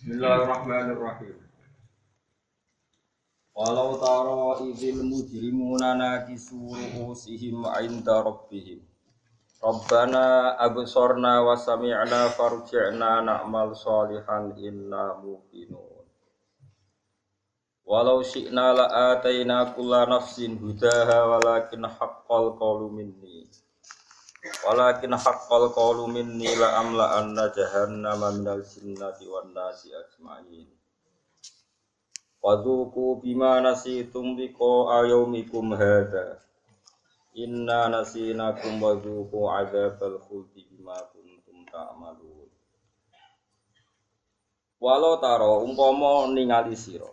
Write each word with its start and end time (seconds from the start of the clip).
Bismillahirrahmanirrahim. 0.00 1.36
Walau 3.52 4.00
taro 4.00 4.56
idil 4.64 5.04
mujrimuna 5.04 5.92
nakisu 5.92 6.56
ru'usihim 6.56 7.60
'inda 7.68 8.24
rabbihim. 8.24 8.80
Rabbana 9.60 10.56
absorna 10.56 11.44
wa 11.44 11.52
sami'na 11.52 12.32
farji'na 12.32 13.20
na'mal 13.28 13.76
salihan 13.76 14.56
inna 14.56 15.20
muqinun. 15.20 16.08
Walau 17.84 18.24
syi'na 18.24 18.72
la'ataina 18.72 19.76
kulla 19.76 20.08
nafsin 20.08 20.56
hudaha 20.56 21.28
walakin 21.28 21.84
haqqal 21.84 22.56
qawlu 22.56 22.88
minni. 22.88 23.39
Walakin 24.40 25.12
haqqal 25.12 25.68
qawlu 25.76 26.08
minni 26.08 26.48
la 26.56 26.80
amla 26.80 27.20
anna 27.20 27.52
jahannama 27.52 28.32
minal 28.32 28.64
jinnati 28.64 29.28
wan 29.28 29.52
nasi 29.52 29.92
ajma'in. 29.92 30.64
Wadzuku 32.40 33.20
bima 33.20 33.60
nasitum 33.60 34.40
liqa 34.40 34.72
ayaumikum 34.96 35.76
hadha. 35.76 36.40
Inna 37.36 37.92
nasinakum 37.92 38.80
wadzuku 38.80 39.44
adzabal 39.44 40.16
khuldi 40.24 40.64
bima 40.72 40.96
kuntum 41.12 41.68
ta'malun. 41.68 42.48
Walau 44.80 45.20
taro 45.20 45.60
umpama 45.68 46.32
ningali 46.32 46.72
sira. 46.80 47.12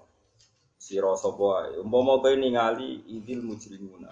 Sira 0.80 1.12
sapa 1.20 1.44
wae. 1.44 1.75
Umpama 1.84 2.23
kowe 2.23 2.36
ningali 2.39 3.03
idil 3.12 3.44
mujrimuna 3.44 4.08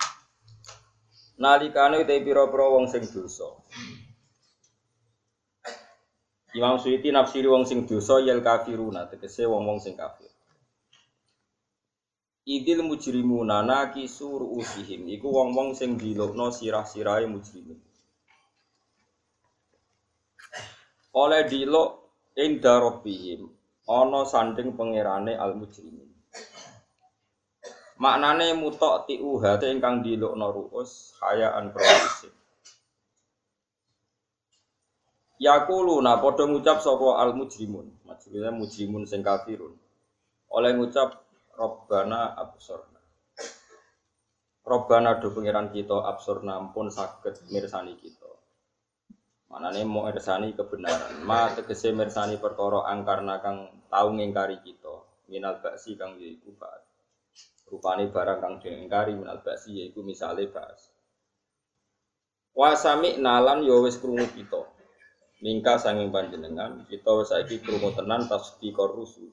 nalikane 1.37 2.07
te 2.07 2.15
pira-pira 2.23 2.65
wong 2.71 2.87
sing 2.87 3.03
dosa. 3.13 3.47
Imam 6.55 6.79
Suyuti 6.79 7.11
nafsiri 7.11 7.51
wong 7.51 7.67
sing 7.67 7.83
dosa 7.83 8.23
yel 8.23 8.39
kafiruna 8.39 9.11
tegese 9.11 9.43
wong-wong 9.43 9.83
sing 9.83 9.99
kafir. 9.99 10.31
Idil 12.47 12.79
mujrimuna 12.87 13.59
nakisu 13.59 14.39
ru'usihim 14.39 15.11
iku 15.11 15.27
wong-wong 15.35 15.75
sing 15.75 15.99
dilukno 15.99 16.55
sirah-sirahe 16.55 17.27
mujrimin. 17.27 17.81
Oleh 21.11 21.43
diluk 21.51 22.07
inda 22.39 22.79
rabbihim 22.79 23.51
ana 23.91 24.23
sanding 24.23 24.79
pangerane 24.79 25.35
al 25.35 25.59
mujrimin. 25.59 26.14
Maknane 27.95 28.51
mutok 28.59 29.07
tiu 29.07 29.39
hate 29.39 29.71
ingkang 29.71 30.03
dilukno 30.03 30.51
ruus 30.51 31.15
hayaan 31.23 31.71
provisif. 31.71 32.35
Yakuluna 35.39 36.19
padha 36.19 36.43
ngucap 36.43 36.83
sapa 36.83 37.23
al 37.23 37.31
mujrimun, 37.39 37.87
maksudnya 38.03 38.51
mujrimun 38.51 39.07
sing 39.07 39.23
kafirun. 39.23 39.79
Oleh 40.51 40.75
ngucap 40.75 41.23
Robbana 41.55 42.35
absorna. 42.35 42.99
Robbana 44.67 45.15
do 45.23 45.31
pangeran 45.31 45.71
kita 45.71 45.95
absorna 46.03 46.59
pun 46.75 46.91
saged 46.91 47.47
mirsani 47.47 47.95
kita. 47.95 48.27
Manane 49.47 49.87
mau 49.87 50.03
mirsani 50.11 50.51
kebenaran. 50.51 51.23
Ma 51.23 51.47
tegese 51.55 51.95
mirsani 51.95 52.35
perkara 52.43 52.91
angkarna 52.91 53.39
kang 53.39 53.71
tau 53.87 54.11
ngingkari 54.11 54.59
kita. 54.59 54.99
Minal 55.31 55.63
baksi 55.63 55.95
kang 55.95 56.19
yaiku 56.19 56.51
ba'at 56.59 56.94
rupane 57.65 58.09
barang 58.09 58.39
kang 58.41 58.55
diingkari 58.61 59.17
minal 59.17 59.41
basi 59.41 59.81
yaiku 59.81 60.05
misale 60.05 60.47
bas 60.49 60.95
wasami 62.55 63.19
nalan 63.19 63.67
ya 63.67 63.75
wis 63.83 63.99
krungu 63.99 64.25
kita. 64.31 64.63
Mingka 65.43 65.77
sanging 65.77 66.09
panjenengan 66.09 66.87
kita 66.87 67.11
wis 67.19 67.29
saiki 67.29 67.59
krungu 67.59 67.91
tenan 67.91 68.25
tasdiqor 68.25 68.95
rusul. 68.95 69.29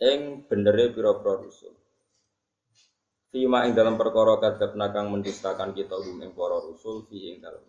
Ing 0.00 0.48
benere 0.48 0.90
pira-pira 0.90 1.38
rusul. 1.38 1.76
Fima 3.30 3.68
ing 3.68 3.76
dalam 3.76 4.00
perkara 4.00 4.40
kadap 4.40 4.74
nakang 4.74 5.12
mendustakan 5.12 5.76
kita 5.76 5.94
hum 5.94 6.24
ing 6.24 6.32
para 6.34 6.58
rusul 6.58 7.06
fi 7.06 7.32
ing 7.32 7.44
dalam. 7.44 7.62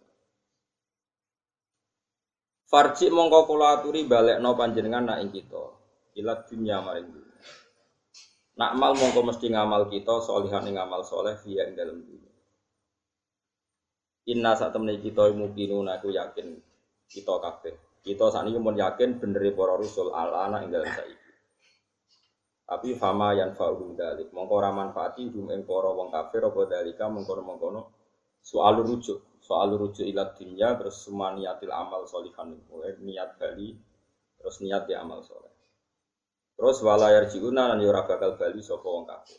Farji 2.68 3.14
mongko 3.14 3.46
kula 3.46 3.80
aturi 3.80 4.10
balekno 4.10 4.58
panjenengan 4.58 5.14
nak 5.14 5.22
ing 5.22 5.30
kita. 5.30 5.64
Ilat 6.18 6.50
dunya 6.50 6.82
maring 6.82 7.23
Nak 8.54 8.78
mal 8.78 8.94
mongko 8.94 9.26
mesti 9.26 9.50
ngamal 9.50 9.90
kita 9.90 10.22
solihan 10.22 10.62
ing 10.70 10.78
ngamal 10.78 11.02
soleh 11.02 11.34
via 11.42 11.66
ing 11.66 11.74
dalam 11.74 12.06
dunia. 12.06 12.34
Inna 14.30 14.54
saat 14.54 14.78
temen 14.78 14.94
kita 15.02 15.34
mungkin 15.34 15.90
aku 15.90 16.14
yakin 16.14 16.62
kita 17.10 17.34
kabeh. 17.42 17.76
Kita 18.04 18.30
saat 18.30 18.46
ini 18.52 18.60
pun 18.60 18.76
yakin 18.76 19.18
bener 19.18 19.56
para 19.56 19.80
rusul 19.80 20.12
ala 20.12 20.52
anak 20.52 20.68
ing 20.68 20.72
dalam 20.76 20.92
saiki. 20.92 21.32
Tapi 22.64 22.90
fama 23.00 23.32
yang 23.32 23.56
fa'um 23.56 23.96
dalik. 23.96 24.30
Mongko 24.36 24.54
ora 24.60 24.72
manfaati 24.76 25.30
hum 25.32 25.50
ing 25.50 25.64
para 25.64 25.90
wong 25.94 26.12
kafir 26.12 26.44
apa 26.44 26.62
dalika 26.68 27.06
mongko-mongkono 27.08 27.82
soal 28.44 28.82
rujuk. 28.84 29.40
Soal 29.44 29.76
rujuk 29.76 30.08
ilat 30.08 30.36
dunia 30.40 30.76
terus 30.76 31.02
semua 31.02 31.34
niatil 31.34 31.72
amal 31.74 32.06
solihan. 32.06 32.54
Mulai 32.70 33.02
niat 33.02 33.40
bali 33.40 33.76
terus 34.36 34.60
niat 34.62 34.84
di 34.86 34.94
amal 34.94 35.24
soleh. 35.24 35.53
Terus 36.64 36.80
walayar 36.80 37.28
jiuna 37.28 37.76
lan 37.76 37.84
yura 37.84 38.08
bakal 38.08 38.40
bali 38.40 38.64
sapa 38.64 38.88
wong 38.88 39.04
kafir. 39.04 39.36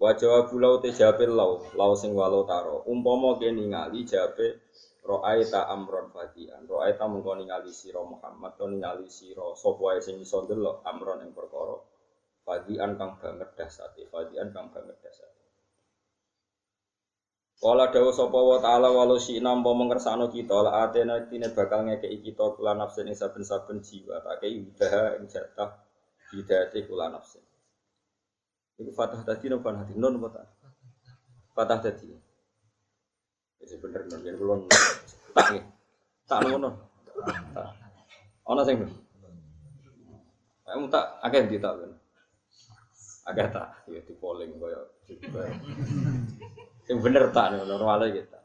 Wa 0.00 0.16
jawabu 0.16 0.56
lau 0.56 0.80
te 0.80 0.88
jawabin 0.96 1.36
lau, 1.36 1.60
sing 1.92 2.16
walau 2.16 2.40
taro. 2.48 2.88
Umpama 2.88 3.36
ke 3.36 3.52
ningali 3.52 4.00
jawabe 4.08 4.64
ro'aita 5.04 5.68
amron 5.68 6.08
fadian. 6.08 6.64
Ro'aita 6.64 7.04
mengko 7.04 7.36
ningali 7.36 7.68
sira 7.68 8.00
Muhammad, 8.00 8.56
to 8.56 8.64
ningali 8.64 9.12
sira 9.12 9.44
sapa 9.52 9.92
wae 9.92 10.00
sing 10.00 10.16
iso 10.24 10.40
ndelok 10.40 10.80
amron 10.88 11.20
ing 11.20 11.36
perkara. 11.36 11.76
Fadian 12.48 12.96
kang 12.96 13.20
banget 13.20 13.52
dasate, 13.52 14.08
fadian 14.08 14.48
kang 14.48 14.72
banget 14.72 14.96
dasate. 15.04 15.27
Kala 17.58 17.90
dawa 17.90 18.14
sapa 18.14 18.38
wa 18.38 18.62
ta'ala 18.62 18.94
walau 18.94 19.18
si 19.18 19.42
nampa 19.42 19.74
mengersano 19.74 20.30
kita 20.30 20.62
la 20.62 20.86
atena 20.86 21.26
tine 21.26 21.50
bakal 21.50 21.90
ngekeki 21.90 22.30
kita 22.30 22.54
kula 22.54 22.78
nafsin 22.78 23.10
ing 23.10 23.18
saben-saben 23.18 23.82
jiwa. 23.82 24.22
Tak 24.22 24.46
kei 24.46 24.62
udaha 24.62 25.18
ing 25.18 25.26
jatah 25.26 25.74
hidayate 26.30 26.86
kula 26.86 27.10
nafsin. 27.10 27.42
Iku 28.78 28.94
fatah 28.94 29.26
tadi 29.26 29.50
nopo 29.50 29.74
hati 29.74 29.98
non 29.98 30.22
tak? 30.30 30.46
Fatah 31.50 31.82
tadi. 31.82 32.06
Wis 33.58 33.74
bener 33.82 34.06
non 34.06 34.22
yen 34.22 34.38
kula 34.38 34.54
tak 36.30 36.38
ngono. 36.46 36.70
Ana 38.46 38.62
sing 38.62 38.86
Kamu 40.62 40.86
tak. 40.94 41.06
Akeh 41.26 41.42
di 41.50 41.58
tak 41.58 41.74
Agak 43.28 43.52
tak, 43.52 43.68
ya 43.90 44.00
di 44.00 44.14
polling 44.16 44.56
koyo 44.56 44.97
yang 46.88 46.98
bener 47.00 47.32
tak 47.32 47.56
nih 47.56 47.64
normalnya 47.64 48.12
kita. 48.12 48.38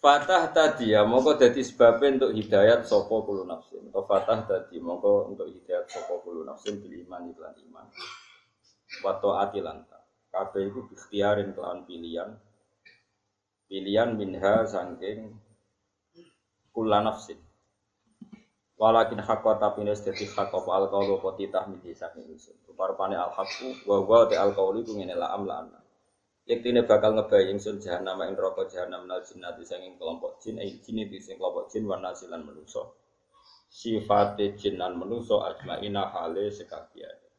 Fatah 0.00 0.48
tadi 0.48 0.96
ya, 0.96 1.04
mongko 1.04 1.36
jadi 1.36 1.60
sebabnya 1.60 2.16
untuk 2.16 2.32
hidayat 2.32 2.88
sopo 2.88 3.20
kulu 3.20 3.44
nafsin. 3.44 3.84
Atau 3.92 4.08
fatah 4.08 4.48
tadi 4.48 4.80
mongko 4.80 5.28
untuk 5.28 5.52
hidayat 5.52 5.92
sopo 5.92 6.24
kulu 6.24 6.40
nafsin 6.40 6.80
bil 6.80 7.04
iman 7.04 7.28
iklan 7.28 7.52
iman. 7.68 7.84
Wato 9.04 9.36
atilanta. 9.36 10.00
Kabeh 10.32 10.72
itu 10.72 10.88
ikhtiarin 10.96 11.52
kelawan 11.52 11.84
pilihan. 11.84 12.32
Pilihan 13.68 14.16
minha 14.16 14.64
sangking 14.64 15.36
kula 16.72 17.04
nafsin. 17.04 17.36
Walakin 18.80 19.20
hakwa 19.20 19.60
tapi 19.60 19.84
nes 19.84 20.00
dadi 20.00 20.24
hak 20.24 20.48
apa 20.48 20.70
al 20.72 20.88
qaulu 20.88 21.20
apa 21.20 21.36
titah 21.36 21.68
midi 21.68 21.92
saking 21.92 22.24
ingsun. 22.24 22.56
Rupa-rupane 22.64 23.20
al 23.20 23.36
haqqu 23.36 23.84
wa 23.84 24.00
wa 24.00 24.24
te 24.24 24.40
al 24.40 24.56
ku 24.56 24.96
ngene 24.96 25.12
la 25.12 25.36
am 25.36 25.44
la 26.50 26.58
Yektine 26.58 26.82
bakal 26.82 27.14
ngebayang 27.14 27.62
sun 27.62 27.78
jahanam 27.78 28.26
ing 28.26 28.34
neraka 28.34 28.66
jahanam 28.66 29.06
nal 29.06 29.22
jinnati 29.22 29.62
sanging 29.62 29.94
kelompok 29.94 30.42
jin 30.42 30.58
ai 30.58 30.82
jin 30.82 30.98
itu 30.98 31.22
sing 31.22 31.38
kelompok 31.38 31.70
jin 31.70 31.86
wan 31.86 32.02
nasilan 32.02 32.42
manusa. 32.42 32.90
Sifate 33.70 34.58
jin 34.58 34.74
lan 34.74 34.98
manusa 34.98 35.46
ajmaina 35.46 36.10
hale 36.10 36.50
sekabiane. 36.50 37.30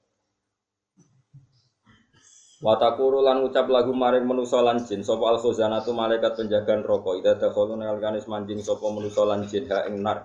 Watakuru 2.64 3.20
lan 3.20 3.44
ucap 3.44 3.68
lagu 3.68 3.92
maring 3.92 4.24
manusa 4.24 4.64
lan 4.64 4.80
jin 4.88 5.04
sapa 5.04 5.28
al 5.28 5.44
khuzanatu 5.44 5.92
malaikat 5.92 6.40
penjaga 6.40 6.80
neraka 6.80 7.12
ida 7.20 7.36
dakhulu 7.36 7.76
nalkanis 7.76 8.32
manjing 8.32 8.64
sapa 8.64 8.88
manusa 8.88 9.28
lan 9.28 9.44
jin 9.44 9.68
ha 9.68 9.92
ing 9.92 10.00
nar 10.00 10.24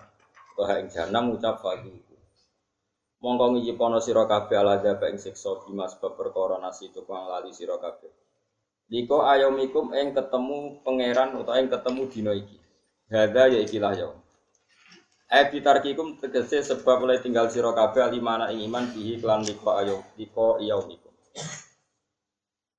ha 0.63 0.75
ing 0.79 0.87
jahanam 0.95 1.35
ucap 1.35 1.59
fadu. 1.59 1.91
Mongko 3.19 3.59
ngijipono 3.59 3.99
sira 3.99 4.31
kabeh 4.31 4.63
ala 4.63 4.79
ing 5.11 5.19
siksa 5.19 5.59
bima 5.67 5.91
sebab 5.91 6.15
perkara 6.15 6.63
tukang 6.95 7.27
lali 7.27 7.51
sira 7.51 7.83
kabeh. 7.83 8.26
Liko 8.87 9.27
ayomikum 9.27 9.91
eng 9.99 10.15
ketemu 10.15 10.79
pangeran 10.87 11.35
atau 11.35 11.55
eng 11.59 11.67
ketemu 11.67 12.03
dino 12.07 12.33
iki. 12.33 12.57
Hada 13.11 13.51
ya 13.51 13.59
ikilah 13.63 13.93
ya. 13.99 14.09
Eh 15.27 15.51
bitarkikum 15.51 16.23
tegese 16.23 16.63
sebab 16.63 17.03
mulai 17.03 17.19
tinggal 17.19 17.51
sira 17.51 17.75
kabeh 17.75 17.99
alimana 17.99 18.47
ing 18.55 18.63
iman 18.71 18.87
bihi 18.95 19.19
kelan 19.19 19.43
liko 19.43 19.75
ayo 19.75 20.07
liko 20.15 20.63
yaumikum. 20.63 21.11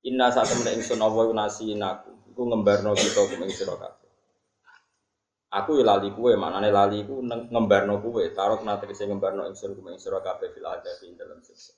Inna 0.08 0.32
saat 0.32 0.48
temen 0.48 0.80
ingsun 0.80 1.04
Allah 1.04 1.28
nasi 1.36 1.76
naku. 1.76 2.16
Iku 2.32 2.42
ngembarno 2.48 2.96
kita 2.96 3.28
kum 3.28 3.44
ing 3.44 3.52
kabeh. 3.52 4.08
Aku 5.48 5.80
ya 5.80 5.84
lali 5.84 6.12
kue, 6.12 6.36
maknane 6.36 6.72
lali 6.72 7.08
ku 7.08 7.20
ngembarno 7.24 8.00
kue, 8.00 8.32
tarok 8.36 8.64
nate 8.64 8.88
kese 8.88 9.08
ngembarno 9.08 9.48
ingsun 9.48 9.76
kume 9.76 9.96
ing 9.96 10.00
sira 10.00 10.24
kabeh 10.24 10.56
fil 10.56 10.64
adab 10.64 11.04
ing 11.04 11.20
dalam 11.20 11.40
siksa. 11.44 11.76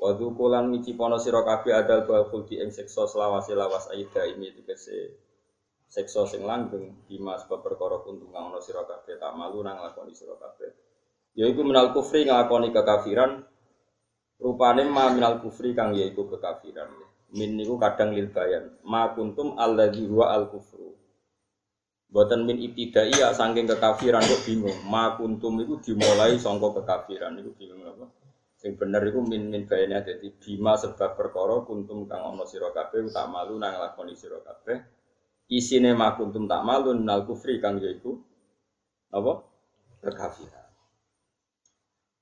Wa 0.00 0.16
dzukulan 0.16 0.72
mici 0.72 0.96
pono 0.96 1.20
sira 1.20 1.44
kabeh 1.44 1.76
adal 1.76 2.08
bal 2.08 2.24
khuldi 2.32 2.56
ing 2.56 2.72
siksa 2.72 3.04
selawase 3.04 3.52
lawas 3.52 3.84
aida 3.92 4.24
ini 4.24 4.48
tegese 4.56 5.12
siksa 5.92 6.24
sing 6.24 6.40
langgeng 6.48 7.04
bima 7.04 7.36
sebab 7.36 7.60
perkara 7.60 8.00
kuntung 8.00 8.32
kang 8.32 8.48
ana 8.48 8.64
sira 8.64 8.88
tak 8.88 9.04
malu 9.36 9.60
nang 9.60 9.76
lakoni 9.76 10.16
sira 10.16 10.40
kabeh. 10.40 10.72
Yaiku 11.36 11.60
minal 11.68 11.92
kufri 11.92 12.24
nglakoni 12.24 12.72
kekafiran 12.72 13.44
rupane 14.40 14.88
ma 14.88 15.12
minal 15.12 15.36
kufri 15.44 15.76
kang 15.76 15.92
yaiku 15.92 16.24
kekafiran. 16.32 16.88
Min 17.36 17.60
niku 17.60 17.76
kadang 17.76 18.16
lil 18.16 18.32
bayan. 18.32 18.72
Ma 18.88 19.12
kuntum 19.12 19.54
alladzi 19.60 20.08
huwa 20.08 20.32
al 20.32 20.48
kufru. 20.48 20.96
Boten 22.08 22.48
min 22.48 22.56
ibtidai 22.56 23.14
ya 23.20 23.36
saking 23.36 23.68
kekafiran 23.68 24.24
kok 24.24 24.42
bingung. 24.48 24.80
Ma 24.88 25.14
kuntum 25.20 25.60
iku 25.60 25.76
dimulai 25.78 26.40
sangka 26.40 26.80
kekafiran 26.80 27.36
iku 27.36 27.52
bingung 27.54 27.84
apa? 27.84 28.19
Sing 28.60 28.76
bener 28.76 29.00
iku 29.08 29.24
min 29.24 29.48
min 29.48 29.64
bayane 29.64 30.04
dadi 30.04 30.28
bima 30.36 30.76
sebab 30.76 31.16
perkara 31.16 31.64
kuntum 31.64 32.04
kang 32.04 32.28
ana 32.28 32.44
sira 32.44 32.68
kabeh 32.76 33.08
tak 33.08 33.32
malu 33.32 33.56
nang 33.56 33.80
lakoni 33.80 34.12
sira 34.12 34.36
kabeh. 34.44 34.76
Isine 35.48 35.96
ma 35.96 36.12
kuntum 36.12 36.44
tak 36.44 36.60
malu 36.68 36.92
nal 36.92 37.24
kufri 37.24 37.56
kang 37.56 37.80
yaiku 37.80 38.20
apa? 39.16 39.32
Kekafiran. 40.04 40.68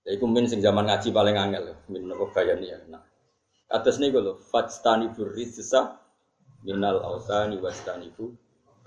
Iku 0.07 0.31
min 0.31 0.47
sing 0.47 0.63
zaman 0.63 0.87
ngaji 0.87 1.11
paling 1.11 1.35
angel 1.35 1.75
min 1.91 2.07
apa 2.07 2.25
bayane 2.31 2.67
ya. 2.71 2.79
Nah, 2.87 3.03
atas 3.75 3.99
niku 3.99 4.23
lho 4.23 4.39
fastani 4.39 5.11
burrijsa 5.11 5.99
minal 6.63 7.03
ausani 7.03 7.59
wastanibu 7.59 8.31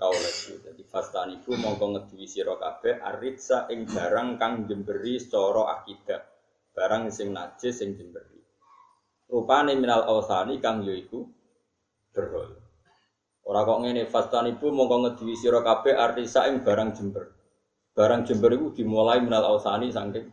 kaulaku. 0.00 0.56
Jadi 0.56 0.88
fastanibu 0.88 1.52
mongko 1.60 1.84
ngeduwi 2.00 2.24
sira 2.24 2.56
kabeh 2.56 2.96
aritsa 2.96 3.68
ing 3.68 3.84
barang 3.84 4.40
kang 4.40 4.64
jemberi 4.64 5.20
secara 5.20 5.76
akidah. 5.76 6.31
Barang 6.72 7.12
sing 7.12 7.36
najis 7.36 7.84
sing 7.84 7.92
jemberi. 7.92 8.40
Rupane 9.28 9.76
minal 9.76 10.08
ausani 10.08 10.56
kang 10.56 10.80
yaiku 10.84 11.28
berhala. 12.16 12.56
Ora 13.44 13.60
kok 13.68 13.80
ngene 13.84 14.08
fastanibu 14.08 14.72
mongko 14.72 14.96
ngeduwi 15.04 15.34
sira 15.36 15.60
kabeh 15.60 15.92
aritsa 15.92 16.48
ing 16.48 16.64
barang 16.64 16.96
jember. 16.96 17.28
Barang 17.92 18.24
jember 18.24 18.56
iku 18.56 18.72
dimulai 18.72 19.20
minal 19.20 19.44
ausani 19.52 19.92
saking 19.92 20.32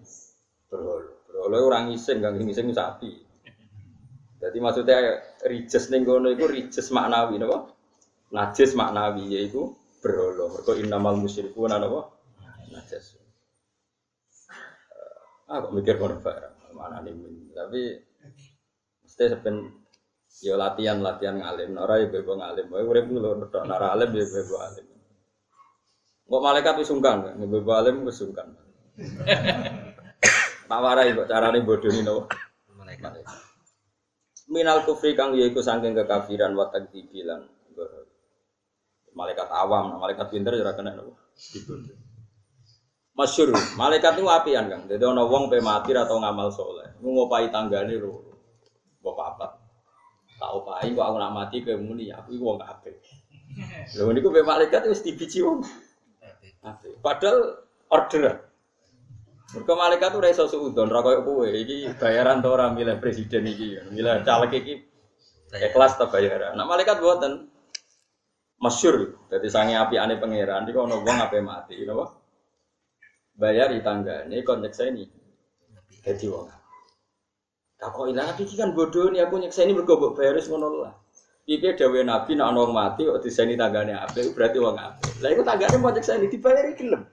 berhala. 0.71 1.11
Berhala 1.27 1.57
ora 1.59 1.79
ngising, 1.83 2.23
kang 2.23 2.39
ngising 2.39 2.71
sapi. 2.71 3.11
Jadi 4.39 4.57
maksudnya 4.63 5.19
rijes 5.43 5.91
ning 5.91 6.07
kono 6.07 6.31
iku 6.31 6.47
rijes 6.47 6.87
maknawi 6.95 7.35
napa? 7.35 7.75
Najis 8.31 8.79
maknawi 8.79 9.35
yaiku 9.35 9.75
berhala. 9.99 10.47
Mergo 10.55 10.71
innamal 10.79 11.19
musyrikuna 11.19 11.75
napa? 11.75 12.15
Najis. 12.71 13.18
Kok 15.49 15.73
mikir 15.73 15.97
kono 15.97 16.21
barang. 16.21 16.77
Mana 16.77 17.01
nih. 17.01 17.17
Tapi 17.57 17.81
mesti 19.01 19.23
sepen 19.25 19.55
yo 20.45 20.53
latihan 20.53 21.01
latihan 21.01 21.41
ngalim. 21.41 21.73
Ora 21.81 21.97
yo 21.97 22.13
bebo 22.13 22.37
ngalim. 22.37 22.69
Wae 22.69 22.85
urip 22.85 23.09
lho 23.09 23.49
tok 23.49 23.65
nara 23.65 23.97
alim 23.97 24.13
yo 24.13 24.25
bebo 24.29 24.55
alim. 24.61 24.85
Kok 26.29 26.43
malaikat 26.45 26.77
wis 26.77 26.93
sungkan, 26.93 27.25
kan? 27.25 27.41
bebo 27.41 27.71
alim 27.73 28.05
wis 28.05 28.21
sungkan. 28.21 28.53
Tak 30.69 30.85
warai 30.85 31.17
kok 31.17 31.25
carane 31.25 31.65
bodoni 31.65 32.05
napa? 32.05 32.29
Malaikat. 32.77 33.25
minal 34.49 34.81
kufri 34.81 35.13
kang 35.13 35.37
yaiku 35.37 35.61
saking 35.61 35.93
kekafiran 35.93 36.57
wa 36.57 36.73
takdzibilan 36.73 37.45
malaikat 39.13 39.45
awam 39.53 40.01
malaikat 40.01 40.27
pinter 40.33 40.57
ya 40.57 40.65
ora 40.65 40.73
kena 40.73 40.97
nopo 40.97 41.13
dibodoh 41.53 42.08
masyhur 43.19 43.51
malaikat 43.75 44.15
itu 44.15 44.23
apian 44.31 44.71
kang. 44.71 44.87
Dadi 44.87 45.03
ana 45.03 45.27
wong 45.27 45.51
pe 45.51 45.59
mati 45.59 45.91
atau 45.91 46.23
ngamal 46.23 46.47
soleh 46.55 46.95
ku 47.03 47.11
ngopahi 47.11 47.51
tanggane 47.51 47.99
lho. 47.99 48.23
Mbok 49.03 49.15
papat. 49.19 49.51
Tak 50.39 50.51
opahi 50.55 50.95
kok 50.95 51.03
aku 51.03 51.17
nak 51.19 51.35
mati 51.35 51.57
ke 51.59 51.75
muni. 51.75 52.07
Aku 52.15 52.31
iku 52.31 52.55
wong 52.55 52.59
apik 52.63 52.95
lho 53.99 54.07
niku 54.15 54.31
pe 54.31 54.39
malaikat 54.39 54.87
wis 54.87 55.03
dibiji 55.03 55.43
wong. 55.43 55.67
Padahal 57.03 57.67
orderan 57.91 58.37
Mereka 59.49 59.73
malaikat 59.73 60.13
tuh 60.13 60.21
reso 60.21 60.45
suudon, 60.45 60.93
ra 60.93 61.01
koyo 61.01 61.25
kowe. 61.25 61.49
Iki 61.49 61.97
bayaran 61.97 62.37
to 62.37 62.53
ora 62.53 62.69
milih 62.69 63.01
presiden 63.01 63.49
iki, 63.49 63.81
milih 63.89 64.21
caleg 64.21 64.53
iki. 64.53 64.85
Ikhlas 65.49 65.97
ta 65.97 66.05
bayaran. 66.05 66.53
Nah 66.53 66.69
malaikat 66.69 67.01
buatan 67.01 67.49
masyur, 68.61 69.17
jadi 69.25 69.47
sange 69.49 69.73
api 69.73 69.97
ane 69.97 70.21
pangeran, 70.21 70.69
di 70.69 70.71
kono 70.75 71.01
wong 71.01 71.17
ape 71.17 71.41
mati, 71.41 71.81
napa? 71.81 72.05
Bayar 72.05 72.18
di 73.39 73.79
tangga, 73.79 74.27
ini 74.27 74.43
kon 74.43 74.59
nyeksa 74.59 74.91
ini, 74.91 75.07
jadi 76.03 76.27
wong. 76.27 76.47
Tak 77.79 77.95
kok 77.95 78.11
ilang 78.11 78.35
iki 78.35 78.59
kan 78.59 78.75
bodoh 78.75 79.07
nih 79.07 79.23
aku 79.23 79.39
nyeksa 79.39 79.63
ini 79.63 79.71
bayar 79.79 80.35
wis 80.35 80.51
ngono 80.51 80.83
lah. 80.83 80.93
Piye 81.47 81.73
dawuhe 81.73 82.03
Nabi 82.03 82.35
nek 82.35 82.51
ana 82.51 82.61
mati 82.67 83.07
kok 83.07 83.23
diseni 83.23 83.55
tanggane 83.55 83.95
apik 83.95 84.35
berarti 84.35 84.59
wong 84.59 84.75
apik. 84.75 85.15
Lah 85.23 85.29
iku 85.31 85.41
tanggane 85.47 85.79
mau 85.79 85.89
nyeksa 85.95 86.19
ini 86.19 86.27
dibayari 86.27 86.75
gelem. 86.75 87.07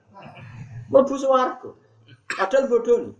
Mlebu 0.91 1.15
swarga. 1.15 1.71
Padahal 2.27 2.67
bodoh 2.67 2.97
nih. 3.07 3.15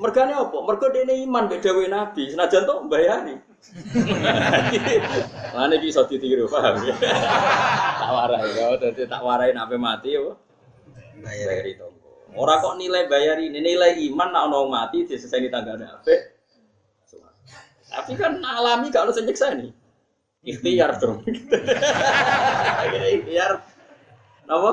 Mergane 0.00 0.32
apa? 0.32 0.56
Mergo 0.64 0.88
dene 0.88 1.14
iman 1.28 1.46
mbek 1.46 1.60
dawuhe 1.60 1.86
Nabi, 1.92 2.32
senajan 2.32 2.64
tok 2.64 2.88
mbayani. 2.88 3.36
Lah 5.54 5.68
niki 5.68 5.92
iso 5.92 6.02
ditiru, 6.08 6.48
paham 6.50 6.82
ya? 6.82 6.96
tak 8.00 8.10
warai 8.10 8.50
ya, 8.56 8.66
dadi 8.80 9.02
tak 9.06 9.22
warai 9.22 9.52
nek 9.52 9.68
ape 9.68 9.76
mati 9.76 10.16
ya. 10.16 10.24
Bayar. 11.20 11.46
Bayari 11.52 11.72
tonggo. 11.76 11.91
Ora 12.32 12.64
kok 12.64 12.80
nilai 12.80 13.12
bayari, 13.12 13.52
nilai 13.52 14.00
iman 14.08 14.28
nek 14.32 14.42
ana 14.48 14.56
wong 14.56 14.72
mati 14.72 15.04
diseseni 15.04 15.52
tanggane 15.52 15.84
apik. 15.84 16.20
Tapi 17.92 18.16
kan 18.16 18.40
alami 18.40 18.88
gak 18.88 19.04
ono 19.04 19.12
sing 19.12 19.28
nyeksa 19.28 19.52
nih. 19.52 19.68
Ikhtiar 20.42 20.96
dong. 20.96 21.20
Ikhtiar. 22.88 23.60
Napa? 24.48 24.70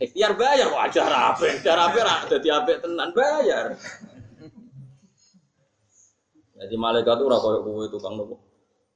Ikhtiar 0.00 0.32
bayar 0.40 0.72
wajar 0.72 1.12
apa? 1.12 1.44
Ikhtiar 1.52 1.76
apa 1.76 1.98
ra 2.00 2.16
dadi 2.32 2.48
apik 2.48 2.80
tenan 2.80 3.12
bayar. 3.12 3.76
Jadi 6.60 6.76
malaikat 6.76 7.16
itu 7.20 7.24
ora 7.28 7.38
koyo 7.40 7.60
kowe 7.60 7.84
tukang 7.92 8.16
nopo. 8.16 8.40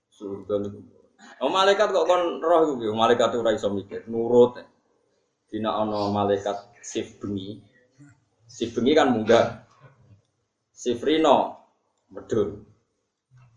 Surga 0.09 0.57
niku. 0.61 0.81
Oh 1.45 1.53
malaikat 1.53 1.93
kok 1.93 2.09
kon 2.09 2.41
roh 2.41 2.77
piye? 2.81 2.93
Malaikat 2.93 3.33
itu 3.33 3.41
ora 3.45 3.53
iso 3.53 3.69
mikir, 3.73 4.09
nurut. 4.09 4.57
Dina 5.55 5.71
ana 5.71 6.11
malaikat 6.11 6.67
sif 6.83 7.15
bengi. 7.23 7.63
Sif 8.51 8.75
bengi 8.75 8.91
kan 8.91 9.15
munggah. 9.15 9.63
Sif 10.75 10.99
rino 11.07 11.63
medun. 12.11 12.59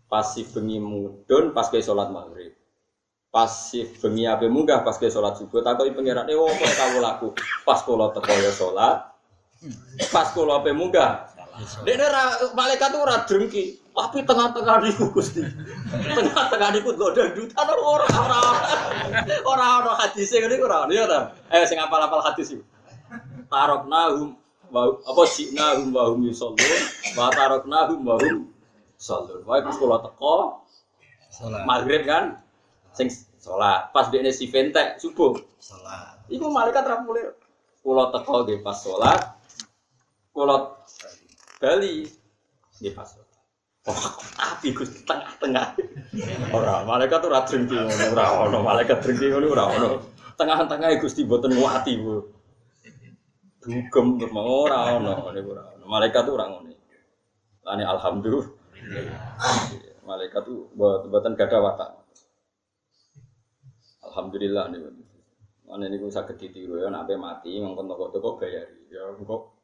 Pas 0.06 0.22
sif 0.22 0.54
bengi 0.54 0.78
mudun 0.78 1.50
pas 1.50 1.66
ke 1.66 1.82
salat 1.82 2.06
maghrib. 2.14 2.54
Pas 3.34 3.50
sif 3.50 3.98
bengi 3.98 4.30
ape 4.30 4.46
munggah 4.46 4.86
pas 4.86 4.94
ke 4.94 5.10
salat 5.10 5.42
subuh 5.42 5.58
takoki 5.58 5.90
pangeran, 5.90 6.30
"Eh 6.30 6.38
opo 6.38 6.62
kamu 6.62 7.02
laku?" 7.02 7.34
Pas 7.66 7.82
kula 7.82 8.14
teko 8.14 8.30
ya 8.30 8.54
salat. 8.54 9.02
Pas 10.14 10.30
kula 10.30 10.62
ape 10.62 10.70
munggah. 10.70 11.34
Dene 11.58 12.06
ra 12.06 12.38
malaikat 12.54 12.94
ora 12.94 13.26
drengki, 13.26 13.82
tapi 13.90 14.22
tengah-tengah 14.22 14.76
niku 14.86 15.10
Gusti. 15.10 15.42
Tengah-tengah 15.90 16.70
niku 16.70 16.94
kok 16.94 17.18
dangdutan 17.18 17.66
ora 17.82 18.06
ora 18.06 18.40
ora 19.42 19.66
ora 19.82 19.92
hadis 20.06 20.30
ngene 20.30 20.54
iku 20.54 20.70
ora. 20.70 20.86
Ya 20.86 21.10
ta? 21.10 21.34
Eh 21.50 21.66
sing 21.66 21.82
apal-apal 21.82 22.22
hadis 22.22 22.54
iku. 22.54 22.62
Taroknahum 23.50 24.38
wa 24.70 25.02
apa 25.02 25.22
siknahum 25.26 25.90
wa 25.90 26.12
hum 26.12 26.30
yusallun 26.30 26.82
wa 27.18 27.26
taroknahum 27.34 28.00
wa 28.06 28.14
hum 28.22 28.54
yusallun. 28.94 29.42
Wae 29.42 29.58
pas 29.64 29.74
kula 29.74 29.98
teko 29.98 30.62
Salat. 31.34 31.66
maghrib 31.66 32.06
kan 32.06 32.38
sing 32.94 33.10
salat. 33.42 33.90
Pas 33.90 34.06
dekne 34.14 34.30
si 34.30 34.46
ventek 34.46 35.02
subuh. 35.02 35.34
Salat. 35.58 36.22
Iku 36.30 36.46
malaikat 36.54 36.86
ra 36.86 37.02
mulih. 37.02 37.34
Kula 37.82 38.14
teko 38.14 38.46
nggih 38.46 38.62
pas 38.62 38.78
salat. 38.78 39.34
Kula 40.30 40.78
bali 41.58 42.06
nggih 42.78 42.94
pas 42.94 43.06
salat. 43.06 43.26
Wah, 43.88 44.20
api 44.36 44.76
Gusti 44.76 45.00
tengah-tengah. 45.02 45.74
Ora, 46.52 46.84
malaikat 46.84 47.24
ora 47.24 47.40
drengki 47.46 47.72
ngono, 47.72 48.04
ora 48.12 48.26
ono 48.44 48.58
malaikat 48.60 49.00
drengki 49.00 49.32
ngono 49.32 49.46
ora 49.48 49.64
ono. 49.64 49.88
Tengah-tengah 50.38 50.88
Gusti 51.02 51.24
boten 51.24 51.56
nguati, 51.56 51.92
Bu. 51.98 52.14
Dugem 53.64 54.06
terus 54.20 54.30
mau 54.30 54.68
ora 54.68 54.92
ono, 54.92 55.32
niku 55.32 55.56
ora 55.56 55.64
ono. 55.72 55.84
Malaikat 55.88 56.22
tuh 56.22 56.34
ora 56.36 56.46
ngono. 56.52 56.70
Lane 57.64 57.84
alhamdulillah. 57.88 58.48
Malaikat 60.04 60.42
tuh 60.44 60.68
boten 61.08 61.32
gadah 61.34 61.60
watak. 61.64 61.90
Alhamdulillah 64.04 64.68
niku. 64.68 64.88
Mana 65.68 65.84
niku 65.88 66.12
saged 66.12 66.36
ditiru 66.40 66.80
ya 66.80 66.92
ape 66.92 67.16
mati 67.16 67.56
mongkon 67.60 67.88
toko-toko 67.88 68.40
bayari. 68.40 68.88
Ya 68.88 69.04
kok 69.16 69.57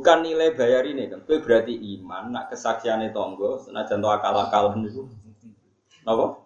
bukan 0.00 0.24
nilai 0.24 0.56
bayar 0.56 0.88
ini 0.88 1.12
kan. 1.12 1.20
Itu 1.20 1.44
berarti 1.44 1.76
iman, 1.76 2.32
nak 2.32 2.48
kesaksiannya 2.48 3.12
tonggo, 3.12 3.60
senajan 3.60 4.00
to 4.00 4.08
akal-akalan 4.08 4.88
itu. 4.88 5.04
Apa? 6.08 6.40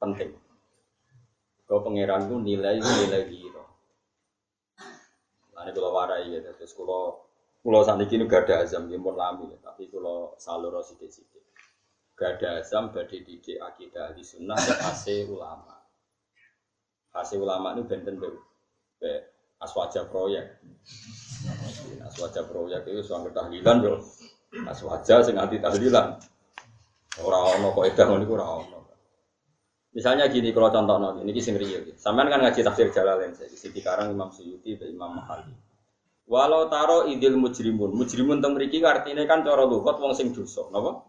Penting. 0.00 0.32
Kau 1.68 1.84
pangeran 1.84 2.24
ku 2.24 2.40
nilai 2.40 2.80
nilai 2.80 3.28
kira. 3.28 3.64
Lalu 5.52 5.70
kalau 5.76 5.92
warai 5.92 6.32
gitu, 6.32 6.50
terus 6.56 6.72
kalau 6.72 7.20
kalau 7.60 7.80
saat 7.84 8.00
ini 8.00 8.24
gak 8.24 8.48
ada 8.48 8.64
azam, 8.64 8.88
ya 8.88 8.96
pun 9.00 9.16
lami, 9.16 9.52
ya. 9.52 9.56
tapi 9.60 9.88
kalau 9.92 10.32
salur 10.40 10.72
sidik-sidik. 10.80 11.44
Gak 12.16 12.40
ada 12.40 12.64
azam, 12.64 12.92
badai 12.96 13.24
didik 13.24 13.60
akidah 13.60 14.16
di 14.16 14.24
sunnah, 14.24 14.56
hasil 14.56 15.28
ulama. 15.28 15.84
Hasil 17.12 17.44
ulama 17.44 17.76
ini 17.76 17.88
benten 17.88 18.16
be, 18.20 18.28
be 19.00 19.33
aswaja 19.64 20.06
proyek. 20.06 20.60
Aswaja 22.04 22.44
proyek 22.44 22.84
itu 22.86 23.00
suami 23.00 23.32
tahlilan 23.32 23.76
yo. 23.80 23.94
Aswaja 24.68 25.24
sing 25.24 25.40
anti 25.40 25.58
tahlilan. 25.58 26.20
Orang 27.24 27.58
ono 27.58 27.72
kok 27.72 27.84
edah 27.88 28.04
ngono 28.06 28.22
iku 28.22 28.34
ora 28.36 28.46
ono. 28.46 28.78
Misalnya 29.94 30.26
gini 30.26 30.50
kalau 30.50 30.74
contoh 30.74 30.98
no, 30.98 31.08
ini 31.22 31.38
sing 31.38 31.54
riyo. 31.54 31.94
Sampean 31.94 32.26
kan 32.26 32.42
ngaji 32.42 32.66
tafsir 32.66 32.90
Jalalain 32.90 33.30
saya 33.38 33.46
di 33.46 33.78
Karang 33.78 34.10
Imam 34.10 34.26
Suyuti 34.34 34.74
dan 34.74 34.90
Imam 34.90 35.22
Mahali. 35.22 35.54
Walau 36.26 36.66
taro 36.66 37.06
idil 37.06 37.38
mujrimun, 37.38 37.94
mujrimun 37.94 38.42
teng 38.42 38.58
mriki 38.58 38.82
artinya 38.82 39.22
kan 39.28 39.46
cara 39.46 39.62
lugat 39.68 40.00
wong 40.00 40.16
sing 40.16 40.32
dosa, 40.32 40.66
napa? 40.72 41.04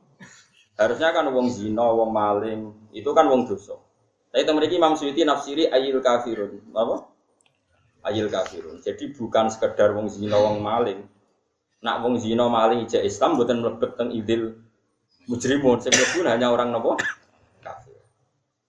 Harusnya 0.75 1.15
kan 1.15 1.31
wong 1.31 1.47
zina, 1.47 1.87
wong 1.87 2.11
maling, 2.11 2.91
itu 2.91 3.07
kan 3.15 3.25
wong 3.31 3.47
dosa. 3.47 3.79
Tapi 4.29 4.43
teng 4.43 4.59
mriki 4.59 4.75
Imam 4.75 4.99
Suyuti 4.99 5.23
nafsiri 5.23 5.71
ayil 5.71 6.03
kafirun, 6.03 6.69
napa? 6.69 7.14
Ayil 8.05 8.29
kafirun. 8.29 8.77
Jadi 8.85 9.17
bukan 9.17 9.49
sekedar 9.49 9.97
wong 9.97 10.05
zina, 10.05 10.37
wong 10.37 10.61
maling. 10.61 11.09
Nak 11.81 12.05
wong 12.05 12.21
zina 12.21 12.45
maling 12.45 12.85
ijek 12.85 13.01
Islam 13.01 13.37
mboten 13.37 13.65
mlebet 13.65 13.97
teng 13.97 14.13
idil 14.13 14.61
mujrimun, 15.25 15.81
sing 15.81 15.93
hanya 16.21 16.53
orang 16.53 16.69
napa? 16.69 17.01
Kafir. 17.65 17.97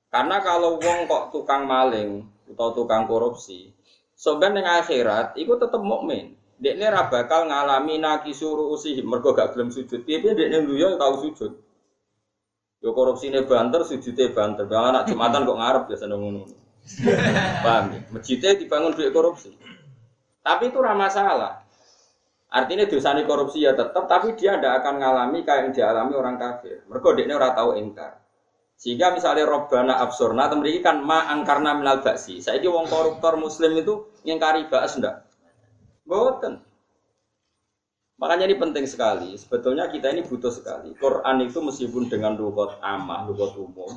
Karena 0.08 0.40
kalau 0.40 0.80
wong 0.80 1.04
kok 1.04 1.36
tukang 1.36 1.68
maling 1.68 2.24
atau 2.48 2.72
tukang 2.72 3.04
korupsi, 3.04 3.76
sebenarnya 4.16 4.64
yang 4.64 4.68
akhirat 4.80 5.26
itu 5.36 5.52
tetap 5.60 5.84
mukmin. 5.84 6.32
Dia 6.56 6.72
ini 6.72 6.88
bakal 6.88 7.52
ngalami 7.52 8.00
naki 8.00 8.32
suruh 8.32 8.72
usih 8.72 9.04
mergo 9.04 9.36
gak 9.36 9.52
gelem 9.52 9.68
sujud. 9.68 10.08
Piye 10.08 10.24
dia 10.24 10.48
ini 10.48 10.64
dulu 10.64 10.80
ya 10.80 10.96
tahu 10.96 11.28
sujud. 11.28 11.52
Yo 12.80 12.96
korupsi 12.96 13.28
ini 13.28 13.44
banter, 13.44 13.84
sujudnya 13.84 14.32
banter. 14.32 14.64
Bang 14.64 14.96
anak 14.96 15.12
jumatan 15.12 15.44
kok 15.44 15.58
ngarep 15.60 15.82
biasa 15.92 16.08
ngono. 16.08 16.65
Paham 17.64 17.84
ya? 17.92 18.00
Masjidnya 18.14 18.58
dibangun 18.58 18.94
duit 18.94 19.10
korupsi. 19.10 19.52
Tapi 20.46 20.70
itu 20.70 20.78
ramah 20.78 21.10
salah. 21.10 21.66
Artinya 22.46 22.86
dosa 22.86 23.10
ini 23.12 23.26
korupsi 23.26 23.66
ya 23.66 23.74
tetap, 23.74 24.06
tapi 24.06 24.38
dia 24.38 24.54
tidak 24.56 24.80
akan 24.80 25.02
ngalami 25.02 25.42
kayak 25.42 25.68
yang 25.68 25.72
dialami 25.74 26.14
orang 26.14 26.36
kafir. 26.38 26.86
Mereka 26.86 27.08
dia 27.18 27.34
ora 27.34 27.50
tahu 27.52 27.74
ingkar. 27.74 28.22
Sehingga 28.76 29.10
misalnya 29.10 29.48
Robbana 29.48 29.98
absurna, 29.98 30.46
temriki 30.52 30.84
kan 30.84 31.02
ma 31.02 31.26
angkarna 31.32 31.74
minal 31.74 32.04
baksi. 32.04 32.44
Saya 32.44 32.60
wong 32.68 32.86
koruptor 32.86 33.40
muslim 33.40 33.72
itu 33.74 34.06
ngingkari 34.22 34.68
baks 34.68 35.00
ndak? 35.00 35.26
Boten. 36.06 36.62
Makanya 38.16 38.48
ini 38.48 38.56
penting 38.56 38.84
sekali. 38.88 39.36
Sebetulnya 39.36 39.88
kita 39.92 40.12
ini 40.12 40.24
butuh 40.24 40.52
sekali. 40.52 40.92
Quran 40.96 41.36
itu 41.44 41.58
meskipun 41.60 42.08
dengan 42.08 42.36
lugat 42.36 42.80
amah, 42.80 43.28
lugat 43.28 43.52
umum, 43.56 43.90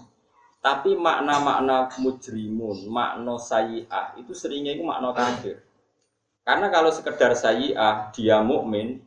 tapi 0.60 0.96
makna-makna 1.00 1.88
mujrimun, 2.04 2.92
makna 2.92 3.40
sayi'ah 3.40 4.20
itu 4.20 4.36
seringnya 4.36 4.76
itu 4.76 4.84
makna 4.84 5.16
kafir. 5.16 5.64
Karena 6.44 6.68
kalau 6.68 6.92
sekedar 6.92 7.32
sayi'ah 7.32 8.12
dia 8.12 8.44
mukmin 8.44 9.00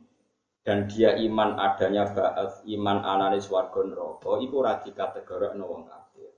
dan 0.65 0.89
dia 0.89 1.13
iman 1.19 1.61
adanya 1.61 2.09
iman 2.65 2.99
ananis 3.05 3.53
warga 3.53 3.85
neraka, 3.85 4.41
itu 4.41 4.57
radika 4.65 5.13
kategori 5.13 5.61
wong 5.61 5.85
kafir. 5.85 6.31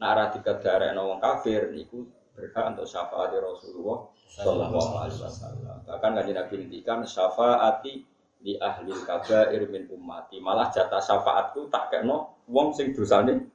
Nah 0.00 0.10
radika 0.16 0.56
kategori 0.56 0.96
wong 0.96 1.20
kafir 1.20 1.68
itu 1.76 2.08
berhak 2.32 2.72
untuk 2.72 2.88
syafaat 2.88 3.36
Rasulullah 3.36 4.08
Sallallahu 4.32 4.96
Alaihi 4.96 5.20
Wasallam. 5.20 5.76
Bahkan 5.84 6.12
kan 6.16 6.24
Nabi 6.24 6.54
ngendikan 6.64 7.04
syafaati 7.04 8.08
di 8.40 8.56
ahli 8.56 8.96
kabair 9.04 9.68
min 9.68 9.84
ummati. 9.92 10.40
Malah 10.40 10.72
jatah 10.72 11.04
syafaatku 11.04 11.68
tak 11.68 11.92
kena 11.92 12.32
wong 12.48 12.72
sing 12.72 12.96
dosane. 12.96 13.52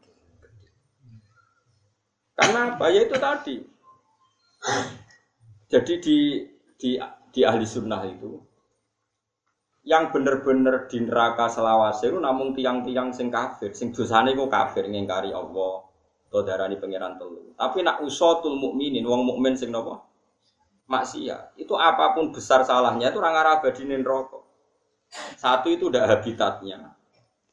Karena 2.37 2.77
apa? 2.77 2.85
Ya 2.93 3.01
itu 3.01 3.17
tadi. 3.17 3.55
Jadi 5.67 5.93
di 5.99 6.17
di 6.77 6.89
di 7.33 7.41
ahli 7.41 7.65
sunnah 7.65 8.05
itu 8.05 8.37
yang 9.87 10.11
bener-bener 10.11 10.91
di 10.91 10.99
neraka 10.99 11.47
selawase 11.47 12.11
itu 12.11 12.19
namun 12.19 12.51
tiang-tiang 12.51 13.15
sing 13.15 13.31
kafir, 13.31 13.71
sing 13.71 13.95
dosane 13.95 14.35
kok 14.35 14.51
kafir 14.51 14.83
ngingkari 14.83 15.31
Allah, 15.31 15.87
atau 16.27 16.43
darani 16.43 16.75
pangeran 16.75 17.15
telu. 17.15 17.55
Tapi 17.55 17.87
nak 17.87 18.03
usatul 18.03 18.59
mukminin, 18.59 19.07
wong 19.07 19.23
mukmin 19.23 19.55
sing 19.55 19.71
nopo? 19.71 20.03
Maksiat. 20.91 21.55
Itu 21.55 21.79
apa 21.79 22.11
pun 22.11 22.35
besar 22.35 22.67
salahnya 22.67 23.15
itu 23.15 23.19
orang 23.23 23.63
abadi 23.63 23.87
rokok. 24.03 24.43
Satu 25.39 25.71
itu 25.71 25.87
udah 25.87 26.03
habitatnya. 26.03 26.91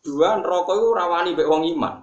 Dua 0.03 0.35
rokok 0.43 0.75
itu 0.75 0.89
rawani 0.91 1.39
mbek 1.39 1.47
wong 1.47 1.63
iman. 1.79 2.03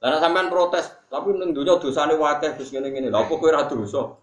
Karena 0.00 0.16
sampean 0.24 0.48
protes, 0.48 0.88
tapi 1.06 1.38
ning 1.38 1.54
donya 1.54 1.78
dosane 1.78 2.14
wakeh 2.18 2.58
terus 2.58 2.74
ngene-ngene. 2.74 3.08
Lha 3.14 3.22
apa 3.22 3.32
kowe 3.34 3.48
ora 3.48 3.66
dosa? 3.70 4.18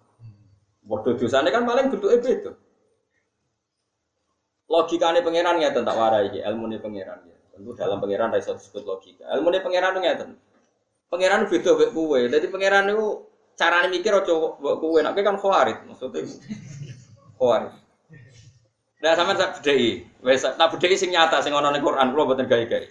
Padha 0.84 1.12
dosane 1.16 1.50
kan 1.50 1.64
paling 1.64 1.88
bentuke 1.88 2.20
beda. 2.20 2.52
Logikane 4.68 5.20
pangeran 5.24 5.60
ngeten 5.60 5.84
tak 5.86 5.96
warai 5.96 6.28
iki, 6.32 6.40
ilmune 6.44 6.80
pangeran 6.84 7.24
ya. 7.30 7.38
Tentu 7.56 7.72
dalam 7.78 8.02
pangeran 8.04 8.34
ra 8.34 8.38
iso 8.42 8.58
disebut 8.58 8.84
logika. 8.84 9.24
Ilmune 9.32 9.64
pangeran 9.64 9.96
ngeten. 9.96 10.36
Pangeran 11.08 11.48
beda 11.48 11.72
mek 11.78 11.90
kowe. 11.96 12.20
Dadi 12.20 12.48
pangeran 12.52 12.84
niku 12.92 13.08
carane 13.54 13.88
mikir 13.94 14.12
aja 14.12 14.34
mbok 14.34 14.76
kowe 14.82 15.00
nek 15.00 15.16
kan 15.16 15.38
khawarit 15.40 15.78
maksudnya. 15.88 16.26
Khawarit. 17.40 17.74
Nah 19.04 19.14
sampean 19.20 19.36
tak 19.36 19.60
bedheki. 19.60 19.92
Wis 20.24 20.44
tak 20.44 20.72
sing 21.00 21.12
nyata 21.12 21.44
sing 21.44 21.52
ana 21.52 21.72
ning 21.72 21.84
Quran 21.84 22.16
kula 22.16 22.24
mboten 22.24 22.48
gawe-gawe. 22.48 22.88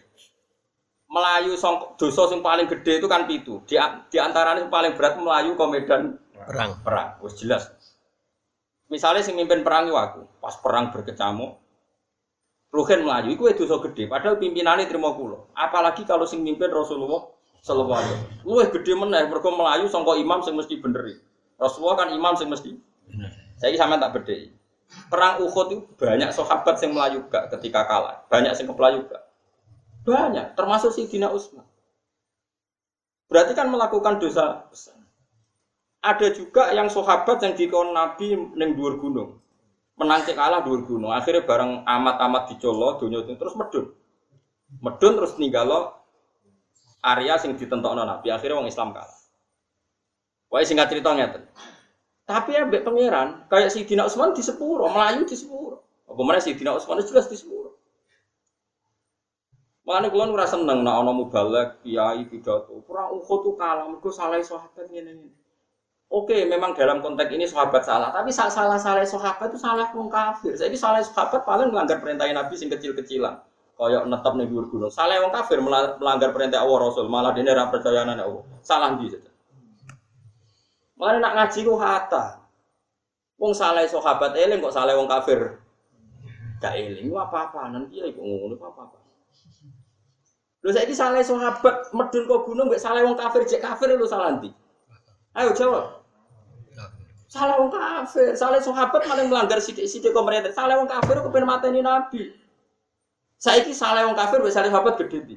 Melayu 1.13 1.53
song, 1.61 1.93
dosa 2.01 2.33
sing 2.33 2.41
paling 2.41 2.65
gede 2.65 3.05
itu 3.05 3.07
kan 3.07 3.29
pitu. 3.29 3.61
Di, 3.69 3.77
di 4.09 4.17
antaranya 4.17 4.65
yang 4.65 4.73
paling 4.73 4.97
berat 4.97 5.21
Melayu 5.21 5.53
ke 5.53 5.65
medan 5.69 6.17
Perang. 6.33 6.81
perang. 6.83 7.09
Wis 7.21 7.37
jelas. 7.39 7.69
Misalnya 8.89 9.21
sing 9.21 9.37
mimpin 9.37 9.61
perang 9.61 9.89
itu 9.89 9.97
aku, 9.97 10.25
pas 10.41 10.57
perang 10.59 10.93
berkecamuk, 10.93 11.61
Ruhen 12.73 13.05
Melayu 13.05 13.37
itu 13.37 13.53
dosa 13.53 13.77
gede, 13.85 14.09
padahal 14.09 14.41
pimpinannya 14.41 14.89
terima 14.89 15.13
kulo. 15.13 15.53
Apalagi 15.53 16.09
kalau 16.09 16.25
sing 16.25 16.41
mimpin 16.41 16.73
Rasulullah 16.73 17.29
Sallallahu 17.61 18.01
Alaihi 18.01 18.13
Wasallam. 18.17 18.45
Luwih 18.49 18.69
gede 18.73 18.93
meneh, 18.97 19.23
mereka 19.29 19.49
Melayu 19.53 19.87
sangka 19.87 20.17
imam 20.17 20.41
sing 20.41 20.57
mesti 20.57 20.81
bener. 20.81 21.21
Rasulullah 21.61 22.05
kan 22.05 22.09
imam 22.11 22.35
sing 22.35 22.49
mesti. 22.49 22.75
Saya 23.61 23.77
sama 23.77 24.01
tak 24.01 24.19
bedai. 24.19 24.51
Perang 25.09 25.41
Uhud 25.41 25.67
itu 25.73 25.85
banyak 25.97 26.33
sahabat 26.33 26.77
yang 26.85 26.93
Melayu 26.93 27.19
gak 27.33 27.49
ketika 27.57 27.89
kalah, 27.89 28.25
banyak 28.29 28.53
yang 28.53 28.67
kepelayu 28.73 29.01
gak. 29.09 29.23
Banyak, 30.03 30.59
termasuk 30.59 30.91
si 30.91 31.07
Dina 31.07 31.31
Usman. 31.31 31.63
Berarti 33.31 33.57
kan 33.57 33.71
melakukan 33.71 34.21
dosa 34.21 34.69
besar. 34.69 34.99
Ada 36.03 36.35
juga 36.35 36.69
yang 36.75 36.91
sahabat 36.91 37.39
yang 37.41 37.55
dikon 37.55 37.95
Nabi 37.95 38.35
neng 38.59 38.75
dhuwur 38.75 38.99
gunung. 38.99 39.39
Menang 39.95 40.27
cek 40.27 40.35
kalah 40.35 40.67
dhuwur 40.67 40.83
gunung. 40.83 41.15
Akhirnya 41.15 41.47
bareng 41.47 41.87
amat-amat 41.87 42.51
dicolo 42.51 42.99
dunia 42.99 43.23
itu 43.23 43.39
terus 43.39 43.55
medun. 43.55 43.95
Medun 44.83 45.13
terus 45.15 45.39
ninggalo 45.39 45.95
area 47.07 47.39
sing 47.39 47.55
ditentokno 47.55 48.03
Nabi. 48.03 48.35
Akhirnya 48.35 48.59
wong 48.59 48.67
Islam 48.67 48.91
kalah. 48.91 49.23
Wah 50.51 50.61
singkat 50.67 50.91
cerita 50.91 51.15
ngeten. 51.15 51.47
Tapi 52.27 52.51
ya 52.51 52.67
pangeran 52.67 53.47
kayak 53.47 53.71
si 53.71 53.87
Dina 53.87 54.11
Usman 54.11 54.35
di 54.35 54.43
sepuro, 54.43 54.91
Melayu 54.91 55.23
di 55.23 55.39
sepuro. 55.39 55.87
Apa 56.11 56.21
mana 56.27 56.43
si 56.43 56.59
Dina 56.59 56.75
Usman 56.75 56.99
jelas 57.07 57.31
di 57.31 57.39
sepuro. 57.39 57.62
Makanya 59.83 60.15
kula 60.15 60.31
ora 60.31 60.47
seneng 60.47 60.87
nek 60.87 60.95
ana 60.95 61.11
mubalek, 61.11 61.83
kiai 61.83 62.23
pidato. 62.31 62.87
Perang 62.87 63.19
Uhud 63.19 63.39
tuh 63.43 63.55
kalah 63.59 63.91
mergo 63.91 64.15
salah 64.15 64.39
sahabat 64.39 64.87
ngene-ngene. 64.87 65.35
Oke, 66.13 66.45
memang 66.47 66.77
dalam 66.77 67.03
konteks 67.03 67.33
ini 67.33 67.49
sahabat 67.49 67.83
salah, 67.83 68.13
tapi 68.15 68.31
salah 68.31 68.77
salah 68.79 69.03
sahabat 69.03 69.49
itu 69.49 69.59
salah 69.59 69.89
wong 69.97 70.13
kafir. 70.13 70.55
Jadi 70.55 70.77
salah 70.79 71.03
sahabat 71.03 71.43
paling 71.43 71.75
melanggar 71.75 71.99
perintah 71.99 72.31
Nabi 72.31 72.55
sing 72.55 72.71
kecil-kecilan. 72.71 73.43
Kayak 73.75 74.07
netap 74.07 74.39
ning 74.39 74.47
dhuwur 74.53 74.71
gunung. 74.71 74.93
Salah 74.93 75.19
wong 75.19 75.35
kafir 75.35 75.59
melanggar 75.59 76.31
perintah 76.31 76.63
Allah 76.63 76.79
Rasul, 76.79 77.11
malah 77.11 77.35
dene 77.35 77.51
ora 77.51 77.67
percaya 77.67 78.07
nang 78.07 78.23
Allah. 78.23 78.45
Salah 78.63 78.95
ndi 78.95 79.11
saja. 79.11 79.33
Makanya 80.95 81.19
nak 81.19 81.35
ngaji 81.35 81.59
ku 81.67 81.75
hata. 81.75 82.25
Wong 83.43 83.51
salah 83.51 83.83
sahabat 83.83 84.39
eling 84.39 84.63
kok 84.63 84.71
salah 84.71 84.95
wong 84.95 85.11
kafir. 85.11 85.59
Gak 86.63 86.79
eling 86.79 87.11
apa-apa 87.11 87.75
nanti 87.75 87.99
ya 87.99 88.07
iku 88.07 88.23
ngono 88.23 88.55
apa-apa. 88.55 89.02
Lho 90.63 90.71
saiki 90.71 90.95
salah 90.95 91.19
sahabat 91.19 91.91
medun 91.91 92.23
kok 92.31 92.47
gunung 92.47 92.71
mbek 92.71 92.79
salah 92.79 93.03
wong 93.03 93.19
kafir 93.19 93.43
jek 93.51 93.59
kafir 93.59 93.91
lho 93.99 94.07
salah 94.07 94.39
ndi? 94.39 94.55
Ayo 95.35 95.51
jawab. 95.59 96.07
Salah 97.27 97.59
wong 97.59 97.73
kafir, 97.75 98.39
salah 98.39 98.63
sahabat 98.63 99.03
malah 99.09 99.27
melanggar 99.27 99.59
sidik-sidik 99.59 100.15
pemerintah. 100.15 100.55
Salah 100.55 100.79
wong 100.79 100.87
kafir 100.87 101.19
kok 101.19 101.35
pengen 101.35 101.51
mateni 101.51 101.83
nabi. 101.83 102.31
Saiki 103.43 103.75
salah 103.75 104.07
wong 104.07 104.15
kafir 104.15 104.39
mbek 104.39 104.55
salah 104.55 104.71
sahabat 104.71 104.95
gede 105.03 105.19
ndi? 105.27 105.37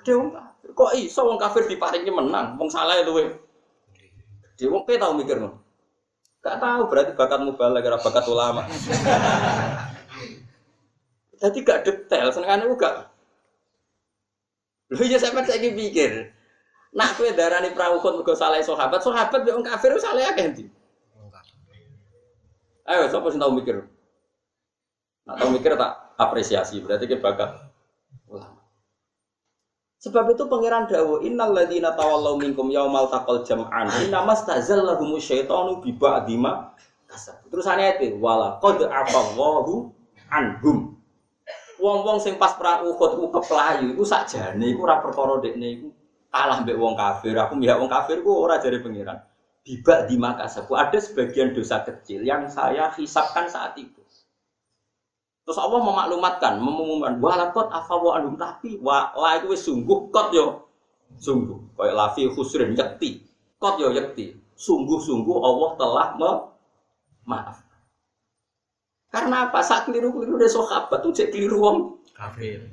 Gede 0.00 0.12
wong 0.16 0.32
kafir. 0.32 0.68
Kok 0.72 0.90
iso 0.96 1.20
wong 1.28 1.36
kafir 1.36 1.68
diparingi 1.68 2.08
menang, 2.08 2.56
wong 2.56 2.72
salah 2.72 3.04
luwe 3.04 3.36
Gede 4.56 4.64
wong 4.72 4.88
kowe 4.88 4.96
tau 4.96 5.12
mikir 5.12 5.36
ngono. 5.36 5.60
Gak 6.40 6.56
tahu 6.56 6.88
berarti 6.88 7.12
bakat 7.12 7.40
mubalak 7.44 7.84
bakat 8.00 8.24
ulama. 8.32 8.64
Jadi 11.40 11.58
gak 11.64 11.88
detail, 11.88 12.28
senengane 12.28 12.68
ku 12.68 12.76
gak. 12.76 13.08
Lho 14.92 15.02
ya 15.08 15.16
sampean 15.16 15.48
saiki 15.48 15.72
pikir. 15.72 16.36
Nak 16.90 17.16
kowe 17.16 17.30
darani 17.32 17.70
perahu 17.70 18.02
khut 18.02 18.20
mergo 18.20 18.34
salah 18.34 18.58
sahabat, 18.58 19.00
sahabat 19.00 19.46
yo 19.46 19.56
wong 19.56 19.64
kafir 19.64 19.94
salah 19.96 20.26
akeh 20.34 20.50
ndi? 20.50 20.64
Enggak. 21.14 21.44
Ayo 22.90 23.06
sapa 23.06 23.30
sing 23.30 23.38
tau 23.38 23.54
mikir? 23.54 23.86
Nak 25.24 25.34
tau 25.38 25.48
mikir 25.54 25.78
tak 25.78 25.92
apresiasi, 26.18 26.82
berarti 26.82 27.06
ke 27.06 27.22
bakat 27.22 27.54
ulama. 28.26 28.60
Sebab 30.02 30.34
itu 30.34 30.44
pangeran 30.50 30.90
dawo 30.90 31.22
innal 31.22 31.54
ladzina 31.54 31.94
tawallaw 31.94 32.34
minkum 32.40 32.72
yaumal 32.72 33.06
taqal 33.06 33.46
jam'an 33.46 33.86
innamas 34.02 34.42
tazallahumu 34.48 35.20
syaitanu 35.22 35.78
bi 35.84 35.94
ba'dima 35.94 36.74
kasab. 37.06 37.38
Terus 37.46 37.68
ayat 37.70 38.02
itu 38.02 38.18
wala 38.18 38.58
qad 38.58 38.82
afallahu 38.82 39.94
anhum. 40.32 40.99
Wong-wong 41.80 42.20
sing 42.20 42.36
pas 42.36 42.52
perang 42.60 42.84
Uhud 42.84 43.16
ku 43.16 43.26
keplayu 43.32 43.96
iku 43.96 44.04
sakjane 44.04 44.60
iku 44.68 44.84
ora 44.84 45.00
perkara 45.00 45.40
dekne 45.40 45.80
iku 45.80 45.88
kalah 46.28 46.60
mbek 46.60 46.76
wong 46.76 46.92
kafir. 46.92 47.32
Aku 47.40 47.56
mihak 47.56 47.80
wong 47.80 47.88
kafir 47.88 48.20
ku 48.20 48.44
ora 48.44 48.60
jare 48.60 48.84
pangeran. 48.84 49.16
Biba 49.64 50.04
di 50.04 50.16
makasaku 50.20 50.76
ada 50.76 51.00
sebagian 51.00 51.56
dosa 51.56 51.80
kecil 51.84 52.24
yang 52.24 52.48
saya 52.52 52.92
hisapkan 52.92 53.48
saat 53.48 53.76
itu. 53.80 54.00
Terus 55.44 55.56
Allah 55.56 55.80
memaklumatkan, 55.82 56.62
mengumumkan, 56.62 57.18
walakot 57.18 57.66
afawa 57.72 58.20
anhum 58.20 58.36
tapi 58.36 58.78
wa 58.78 59.10
la 59.16 59.40
itu 59.40 59.50
sungguh 59.56 60.12
kot 60.12 60.30
yo 60.30 60.68
sungguh 61.18 61.74
kayak 61.74 61.96
lafi 61.96 62.30
khusrin 62.30 62.76
yakti 62.76 63.24
kot 63.58 63.80
yo 63.82 63.90
yakti 63.90 64.36
sungguh-sungguh 64.54 65.36
Allah 65.40 65.70
telah 65.80 66.08
me 66.20 66.30
maaf. 67.24 67.69
Karena 69.10 69.50
apa? 69.50 69.58
Saat 69.60 69.90
keliru-keliru 69.90 70.38
dari 70.38 70.46
sahabat 70.46 71.02
tuh 71.02 71.10
cek 71.10 71.34
keliru 71.34 71.58
wong. 71.58 71.78
Kafir. 72.14 72.70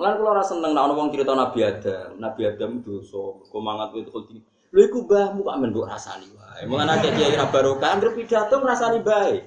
Mulane 0.00 0.16
kula 0.16 0.30
ora 0.32 0.44
seneng 0.44 0.72
nek 0.72 0.84
ana 0.84 0.96
wong 0.96 1.08
cerita 1.12 1.32
Nabi 1.36 1.60
Adam. 1.60 2.16
Nabi 2.16 2.40
Adam 2.48 2.80
dosa, 2.80 3.20
kok 3.40 3.60
mangat 3.60 3.92
wit 3.92 4.08
khuldi. 4.08 4.40
Lha 4.72 4.80
iku 4.88 5.04
mbahmu 5.04 5.44
kok 5.44 5.56
mbok 5.60 5.88
rasani 5.92 6.28
wae. 6.32 6.64
Mulane 6.64 6.96
akeh 6.96 7.12
kiai 7.16 7.36
ra 7.36 7.52
barokah 7.52 7.96
anggere 7.96 8.16
pidato 8.16 8.60
ngrasani 8.60 9.00
bae. 9.04 9.44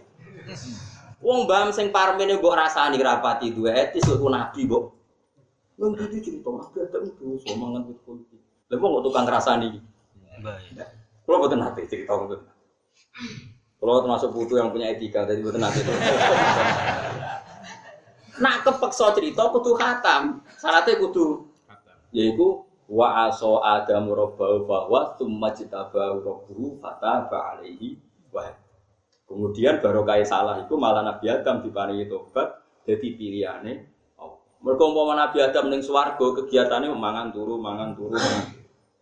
Wong 1.25 1.49
mbam 1.49 1.73
sing 1.73 1.89
parmene 1.89 2.37
mbok 2.37 2.53
rasani 2.53 3.01
rapati 3.01 3.49
duwe 3.49 3.73
etis 3.73 4.05
kok 4.05 4.21
nabi 4.29 4.69
mbok. 4.69 4.93
Wong 5.81 5.97
iki 5.97 6.21
cerita 6.21 6.49
Nabi 6.53 6.77
Adam 6.85 7.03
dosa 7.17 7.49
mangat 7.57 7.81
wit 7.89 7.99
khuldi. 8.05 8.37
Lha 8.69 8.75
kok 8.77 9.01
tukang 9.09 9.25
ngrasani 9.25 9.65
iki? 9.73 9.79
Baik. 10.41 10.85
Kalau 11.25 11.41
betul 11.41 11.57
nanti 11.65 11.81
cerita 11.89 12.13
betul. 12.13 12.45
Kalau 13.83 13.99
termasuk 13.99 14.31
putu 14.31 14.55
yang 14.55 14.71
punya 14.71 14.95
etika, 14.95 15.27
jadi 15.27 15.43
betul 15.43 15.59
nanti. 15.59 15.83
Nak 18.39 18.63
kepeksa 18.63 19.11
cerita 19.11 19.51
kudu 19.51 19.75
khatam. 19.75 20.39
Syaratnya 20.55 20.95
kudu 21.03 21.51
yaiku 22.13 22.63
wa 22.87 23.27
aso 23.27 23.59
adamu 23.59 24.13
rabbahu 24.13 24.69
bahwa 24.69 25.17
summa 25.17 25.49
jitabahu 25.49 26.21
rabbuhu 26.21 26.77
fataba 26.79 27.57
alaihi 27.57 27.97
wa 28.29 28.45
Kemudian 29.25 29.81
baru 29.81 30.05
kaya 30.05 30.21
salah 30.21 30.61
itu 30.61 30.77
malah 30.77 31.01
Nabi 31.01 31.25
Adam 31.25 31.65
diparingi 31.65 32.05
tobat 32.05 32.53
jadi 32.85 33.17
pilihane 33.17 33.73
Allah. 34.21 34.37
Mergo 34.61 34.93
umpama 34.93 35.17
Nabi 35.17 35.41
Adam 35.41 35.73
ning 35.73 35.81
swarga 35.81 36.21
kegiatannya 36.21 36.93
mangan 36.93 37.33
turu 37.33 37.57
mangan 37.57 37.97
turu. 37.97 38.13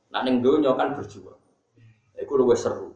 Nah 0.07 0.21
ning 0.23 0.39
donya 0.39 0.71
kan 0.77 0.95
berjuang. 0.95 1.35
Iku 2.15 2.33
luwih 2.37 2.55
seru. 2.55 2.90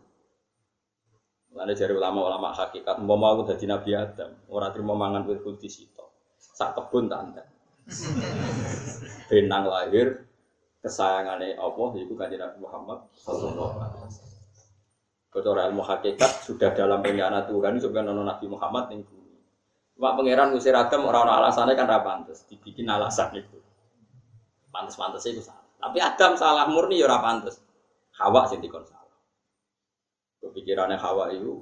Lalu 1.55 1.71
dari 1.71 1.93
ulama-ulama 1.95 2.51
hakikat, 2.51 2.99
mau 2.99 3.15
mau 3.15 3.39
dadi 3.47 3.63
Nabi 3.63 3.95
Adam, 3.95 4.27
ora 4.51 4.75
terima 4.75 4.91
mangan 4.91 5.23
wit 5.23 5.39
kulti 5.39 5.71
sito, 5.71 6.35
sak 6.35 6.75
kebun 6.75 7.07
tanda. 7.07 7.47
Benang 9.31 9.63
lahir, 9.71 10.27
kesayangannya 10.83 11.55
Allah, 11.55 11.89
itu 11.95 12.11
kanjeng 12.19 12.43
Nabi 12.43 12.57
Muhammad 12.59 13.07
Sallallahu 13.23 13.75
Alaihi 13.79 14.03
Wasallam. 14.03 14.33
Ilmu 15.71 15.83
hakikat 15.83 16.31
sudah 16.43 16.75
dalam 16.75 16.99
rencana 16.99 17.47
Tuhan, 17.47 17.79
sebenarnya 17.79 18.11
nono 18.11 18.23
Nabi 18.27 18.45
Muhammad 18.51 18.91
yang 18.91 19.07
bumi. 19.07 19.39
Cuma 19.95 20.11
pangeran 20.15 20.51
ngusir 20.51 20.75
Adam 20.75 21.07
orang-orang 21.07 21.39
alasannya 21.39 21.75
kan 21.79 21.87
rapantes, 21.87 22.43
dibikin 22.51 22.87
alasan 22.91 23.31
itu. 23.31 23.59
Pantes-pantes 24.75 25.23
itu 25.27 25.39
salah. 25.39 25.63
Tapi 25.79 26.03
Adam 26.03 26.35
salah 26.35 26.67
murni 26.67 26.99
ya 26.99 27.07
rapantes. 27.07 27.63
Hawa 28.19 28.47
sing 28.47 28.59
dikon 28.59 28.83
salah. 30.55 30.63
Kepikirannya 30.63 30.97
Hawa 30.97 31.35
itu 31.35 31.59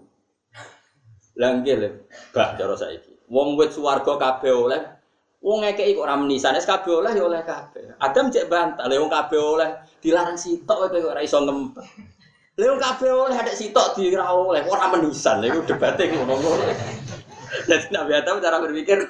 Langgil, 1.34 1.82
bah 2.30 2.54
cara 2.54 2.78
saiki. 2.78 3.10
Wong 3.26 3.58
wit 3.58 3.74
swarga 3.74 4.22
kabeh 4.22 4.54
oleh 4.54 4.82
Wong 5.44 5.60
ngekeki 5.60 6.00
kok 6.00 6.08
ora 6.08 6.16
menisan, 6.16 6.56
wis 6.56 6.64
kabeh 6.64 7.04
oleh 7.04 7.12
ya 7.12 7.28
oleh 7.28 7.44
kabeh. 7.44 8.00
Adam 8.00 8.32
cek 8.32 8.48
bantah, 8.48 8.88
lha 8.88 8.96
wong 8.96 9.12
kabeh 9.12 9.36
oleh 9.36 9.76
dilarang 10.00 10.40
sitok 10.40 10.88
kowe 10.88 11.00
ora 11.04 11.20
iso 11.20 11.44
ngempet. 11.44 11.84
Lha 12.56 12.80
oleh 13.12 13.36
ada 13.36 13.52
sitok 13.52 14.00
di 14.00 14.08
ora 14.16 14.32
oleh, 14.32 14.64
ora 14.64 14.88
menisan. 14.96 15.44
Lha 15.44 15.52
iku 15.52 15.68
debate 15.68 16.08
ngono-ngono. 16.16 16.64
Jadi 17.68 17.92
Nabi 17.92 18.12
Adam 18.16 18.40
cara 18.40 18.64
berpikir, 18.64 19.04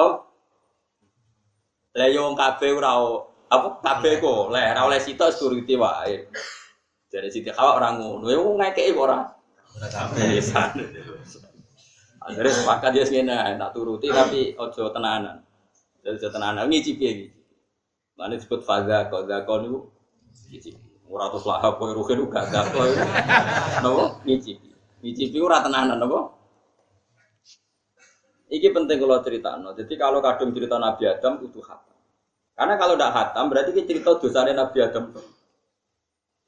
oh, 0.00 0.24
lha 1.92 2.08
yo 2.08 2.24
wong 2.24 2.40
kabeh 2.40 2.72
ora 2.72 2.96
apa 3.52 3.68
kabeh 3.84 4.16
kok 4.16 4.48
oleh, 4.48 4.72
ora 4.72 4.80
oleh 4.88 4.96
sitok 4.96 5.28
suriti 5.28 5.76
wae. 5.76 6.24
Jadi 7.16 7.32
Siti 7.32 7.48
Hawa 7.48 7.80
orang 7.80 7.96
ngono, 7.96 8.28
ya 8.28 8.36
wong 8.36 8.60
ngekeki 8.60 8.92
kok 8.92 9.04
ora 9.08 9.18
Udah 9.72 9.88
kafir. 9.88 10.20
menisan. 10.20 10.68
Akhirnya 12.20 12.52
sepakat 12.52 12.90
dia 12.92 13.04
segini, 13.08 13.32
tak 13.32 13.72
turuti 13.72 14.12
tapi 14.12 14.52
ojo 14.52 14.92
tenanan. 14.92 15.40
Ojo 16.04 16.28
tenanan, 16.28 16.68
ngicipi 16.68 17.02
ya 17.08 17.12
ngicipi. 17.16 17.40
Mana 18.20 18.36
disebut 18.36 18.60
faza, 18.68 19.08
kau 19.08 19.24
zakon 19.24 19.64
itu 19.64 19.78
ngicipi. 20.52 20.84
Murah 21.08 21.32
tuh 21.32 21.40
lahap, 21.48 21.80
kau 21.80 21.88
rugi 21.88 22.20
itu 22.20 22.24
gak 22.28 22.52
zakon 22.52 22.84
itu. 22.84 23.00
Nopo 23.80 24.04
ngicipi. 24.28 24.68
Ngicipi 25.00 25.38
ora 25.40 25.64
tenanan, 25.64 25.96
nopo. 25.96 26.36
Iki 28.52 28.76
penting 28.76 29.00
kalau 29.00 29.24
cerita, 29.24 29.56
no. 29.56 29.72
Jadi 29.72 29.94
kalau 29.96 30.20
kadung 30.20 30.52
cerita 30.52 30.76
Nabi 30.76 31.08
Adam 31.08 31.40
itu 31.40 31.64
hatam. 31.64 31.96
Karena 32.52 32.74
kalau 32.76 32.94
tidak 33.00 33.12
hatam 33.16 33.44
berarti 33.48 33.70
kita 33.72 33.88
cerita 33.88 34.10
dosanya 34.20 34.52
Nabi 34.68 34.78
Adam. 34.84 35.04
Itu 35.16 35.35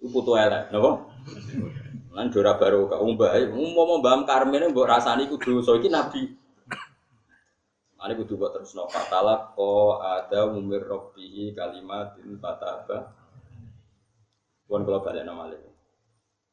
putu 0.07 0.39
elek, 0.39 0.71
nopo. 0.71 1.11
Lan 2.15 2.31
dora 2.31 2.55
baru 2.55 2.87
kak 2.87 3.03
umbah, 3.03 3.35
mau 3.51 3.99
mbam 3.99 4.23
karmen 4.23 4.71
mbok 4.71 4.87
rasani 4.87 5.27
kudu 5.27 5.59
dosa 5.59 5.75
iki 5.79 5.91
nabi. 5.91 6.23
Ane 7.99 8.15
kudu 8.15 8.39
buat 8.39 8.55
terus 8.55 8.79
no 8.79 8.87
fatala 8.87 9.51
ko 9.59 9.99
ada 9.99 10.47
mumir 10.55 10.87
robbihi 10.87 11.51
kalimatin 11.59 12.39
fataba. 12.39 13.11
Bukan 14.71 14.87
kalau 14.87 15.03
balik 15.03 15.27
nama. 15.27 15.51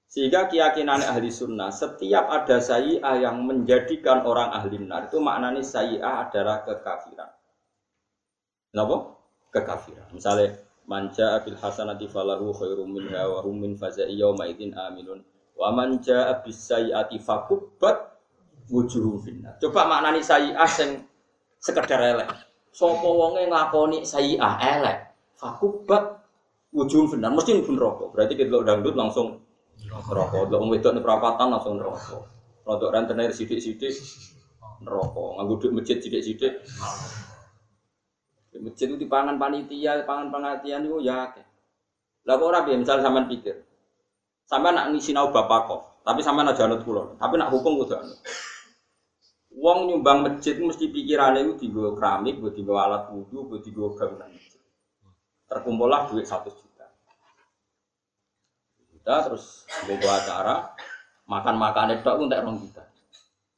Sehingga 0.10 0.48
keyakinan 0.50 1.06
ahli 1.06 1.28
sunnah, 1.28 1.70
setiap 1.70 2.32
ada 2.32 2.64
sayi'ah 2.64 3.20
yang 3.20 3.44
menjadikan 3.44 4.24
orang 4.24 4.48
ahli 4.56 4.80
nar 4.80 5.12
itu 5.12 5.20
maknanya 5.20 5.60
sayi'ah 5.60 6.30
adalah 6.30 6.64
kekafiran. 6.64 7.30
Kenapa? 8.72 9.20
Kekafiran. 9.52 10.08
Misalnya 10.16 10.65
manja 10.86 11.42
abil 11.42 11.58
hasanati 11.58 12.06
falahu 12.06 12.54
khairum 12.54 12.90
minha 12.90 13.26
wa 13.26 13.42
hum 13.42 13.62
min 13.62 13.74
fazai 13.74 14.14
yawma 14.14 14.46
idzin 14.46 14.74
aminun 14.74 15.26
wa 15.56 15.72
man 15.72 15.98
jaa 16.04 16.44
bis 16.46 16.60
sayyiati 16.60 17.18
fakubbat 17.18 18.16
wujuhum 18.70 19.22
finnar. 19.22 19.58
Coba 19.62 19.86
maknani 19.86 20.22
sayyi'ah 20.26 20.70
sing 20.70 21.06
sekedar 21.62 22.02
elek. 22.02 22.30
Sapa 22.76 23.08
wonge 23.08 23.48
nglakoni 23.48 24.04
sayyi'ah 24.04 24.54
elek, 24.78 24.98
fakubbat 25.40 26.22
wujuhum 26.76 27.08
finnar 27.08 27.32
mesti 27.32 27.56
mlebu 27.56 27.72
neraka. 27.72 28.04
Berarti 28.12 28.34
kita 28.36 28.58
dangdut 28.66 28.96
langsung 28.98 29.40
neraka. 29.80 30.50
Delok 30.50 30.60
wong 30.60 30.70
wedok 30.76 30.94
langsung 31.00 31.80
neraka. 31.80 32.18
Rodok 32.66 32.90
rentenir 32.92 33.30
sithik-sithik 33.30 33.94
neraka. 34.82 35.24
Nganggo 35.40 35.54
duit 35.62 35.72
masjid 35.78 35.98
sithik-sithik. 36.02 36.66
Di 38.56 38.64
masjid 38.64 38.88
itu 38.88 38.96
dipangan 38.96 39.36
panitia, 39.36 40.08
pangan 40.08 40.32
pengertian 40.32 40.88
itu 40.88 41.04
ya 41.04 41.28
akeh. 41.28 41.44
Lah 42.24 42.40
kok 42.40 42.48
ora 42.48 42.64
piye 42.64 42.80
pikir. 42.80 43.56
Sampean 44.48 44.80
nak 44.80 44.96
ngisinau 44.96 45.36
bapak 45.36 45.62
kok, 45.68 45.82
tapi 46.08 46.24
sampean 46.24 46.48
aja 46.48 46.64
anut 46.64 46.88
kula. 46.88 47.20
Tapi 47.20 47.36
nak 47.36 47.52
hukum 47.52 47.84
kudu 47.84 48.00
anut. 48.00 48.16
Wong 49.60 49.92
nyumbang 49.92 50.24
masjid 50.24 50.56
mesti 50.56 50.88
pikirane 50.88 51.44
itu 51.44 51.68
digo 51.68 52.00
keramik, 52.00 52.40
buat 52.40 52.56
digo 52.56 52.80
alat 52.80 53.12
wudhu, 53.12 53.52
buat 53.52 53.60
digo 53.60 53.92
bangunan 53.92 54.32
masjid. 54.32 54.64
Terkumpullah 55.52 56.08
duit 56.08 56.24
satu 56.24 56.48
juta. 56.48 56.88
Kita 58.88 59.16
terus 59.28 59.68
bawa 59.84 60.16
acara 60.16 60.56
makan-makan 61.28 62.00
itu 62.00 62.08
untuk 62.08 62.40
orang 62.40 62.64
kita. 62.64 62.84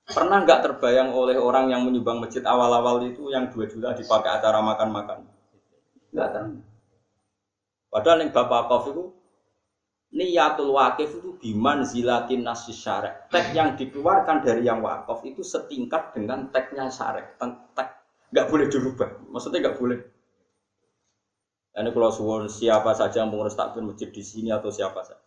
Pernah 0.07 0.47
nggak 0.47 0.63
terbayang 0.63 1.11
oleh 1.11 1.35
orang 1.35 1.67
yang 1.67 1.83
menyumbang 1.83 2.23
masjid 2.23 2.39
awal-awal 2.47 3.03
itu 3.03 3.27
yang 3.27 3.51
2 3.51 3.67
juta 3.67 3.91
dipakai 3.91 4.39
acara 4.39 4.63
makan-makan? 4.63 5.27
Nggak 6.15 6.29
kan? 6.31 6.45
Padahal 7.91 8.23
yang 8.23 8.31
Bapak 8.31 8.71
Kof 8.71 8.87
itu 8.95 9.03
niatul 10.15 10.71
wakif 10.71 11.11
itu 11.11 11.35
biman 11.43 11.83
zilatin 11.83 12.47
nasis 12.47 12.79
syarek. 12.79 13.27
Tek 13.27 13.51
yang 13.51 13.75
dikeluarkan 13.75 14.47
dari 14.47 14.63
yang 14.63 14.79
wakaf 14.79 15.27
itu 15.27 15.43
setingkat 15.43 16.15
dengan 16.15 16.47
teknya 16.55 16.87
syarek. 16.87 17.35
Tek 17.75 17.87
nggak 18.31 18.47
boleh 18.47 18.71
dirubah. 18.71 19.27
Maksudnya 19.27 19.59
nggak 19.67 19.75
boleh. 19.75 19.99
Ini 21.77 21.93
kalau 21.93 22.09
suwon 22.09 22.47
siapa 22.47 22.95
saja 22.95 23.21
yang 23.21 23.29
mengurus 23.29 23.59
takbir 23.59 23.83
masjid 23.83 24.09
di 24.09 24.23
sini 24.23 24.49
atau 24.55 24.71
siapa 24.71 25.03
saja. 25.03 25.21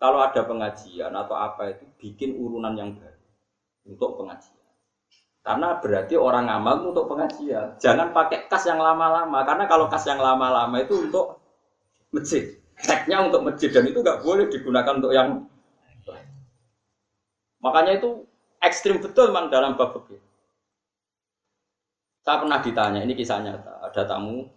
Kalau 0.00 0.22
ada 0.22 0.46
pengajian 0.46 1.12
atau 1.12 1.36
apa 1.36 1.76
itu 1.76 1.84
bikin 2.00 2.40
urunan 2.40 2.72
yang 2.72 2.96
baru 2.96 3.19
untuk 3.86 4.20
pengajian. 4.20 4.60
Karena 5.40 5.80
berarti 5.80 6.14
orang 6.20 6.46
amal 6.52 6.84
itu 6.84 6.86
untuk 6.92 7.06
pengajian. 7.08 7.66
Jangan 7.80 8.12
pakai 8.12 8.44
kas 8.46 8.68
yang 8.68 8.76
lama-lama. 8.76 9.40
Karena 9.48 9.64
kalau 9.64 9.88
kas 9.88 10.04
yang 10.04 10.20
lama-lama 10.20 10.76
itu 10.80 11.08
untuk 11.08 11.40
masjid. 12.12 12.44
Teknya 12.80 13.24
untuk 13.24 13.44
masjid 13.44 13.72
dan 13.72 13.88
itu 13.88 14.00
nggak 14.00 14.20
boleh 14.20 14.48
digunakan 14.52 14.92
untuk 15.00 15.12
yang. 15.12 15.44
Makanya 17.60 18.00
itu 18.00 18.24
ekstrim 18.60 19.04
betul 19.04 19.32
memang 19.32 19.52
dalam 19.52 19.76
bab 19.76 19.92
fikih. 19.96 20.20
Saya 22.20 22.40
pernah 22.40 22.60
ditanya, 22.60 23.00
ini 23.04 23.16
kisah 23.16 23.40
nyata. 23.40 23.84
Ada 23.84 24.04
tamu, 24.04 24.48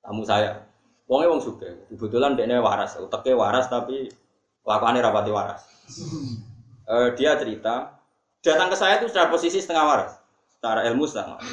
tamu 0.00 0.24
saya. 0.24 0.60
Wongnya 1.08 1.32
wong 1.36 1.40
suka. 1.44 1.68
Kebetulan 1.92 2.36
dia 2.36 2.60
waras, 2.60 2.96
uteknya 2.96 3.36
waras 3.36 3.68
tapi 3.68 4.08
lakukannya 4.64 5.04
rapati 5.04 5.30
waras. 5.32 5.62
Eh, 6.82 7.14
dia 7.14 7.38
cerita, 7.38 8.01
datang 8.42 8.68
ke 8.68 8.76
saya 8.76 8.98
itu 8.98 9.06
sudah 9.08 9.30
posisi 9.30 9.62
setengah 9.62 9.84
waras, 9.86 10.12
secara 10.58 10.82
ilmu 10.90 11.06
setengah 11.06 11.38
waras. 11.38 11.46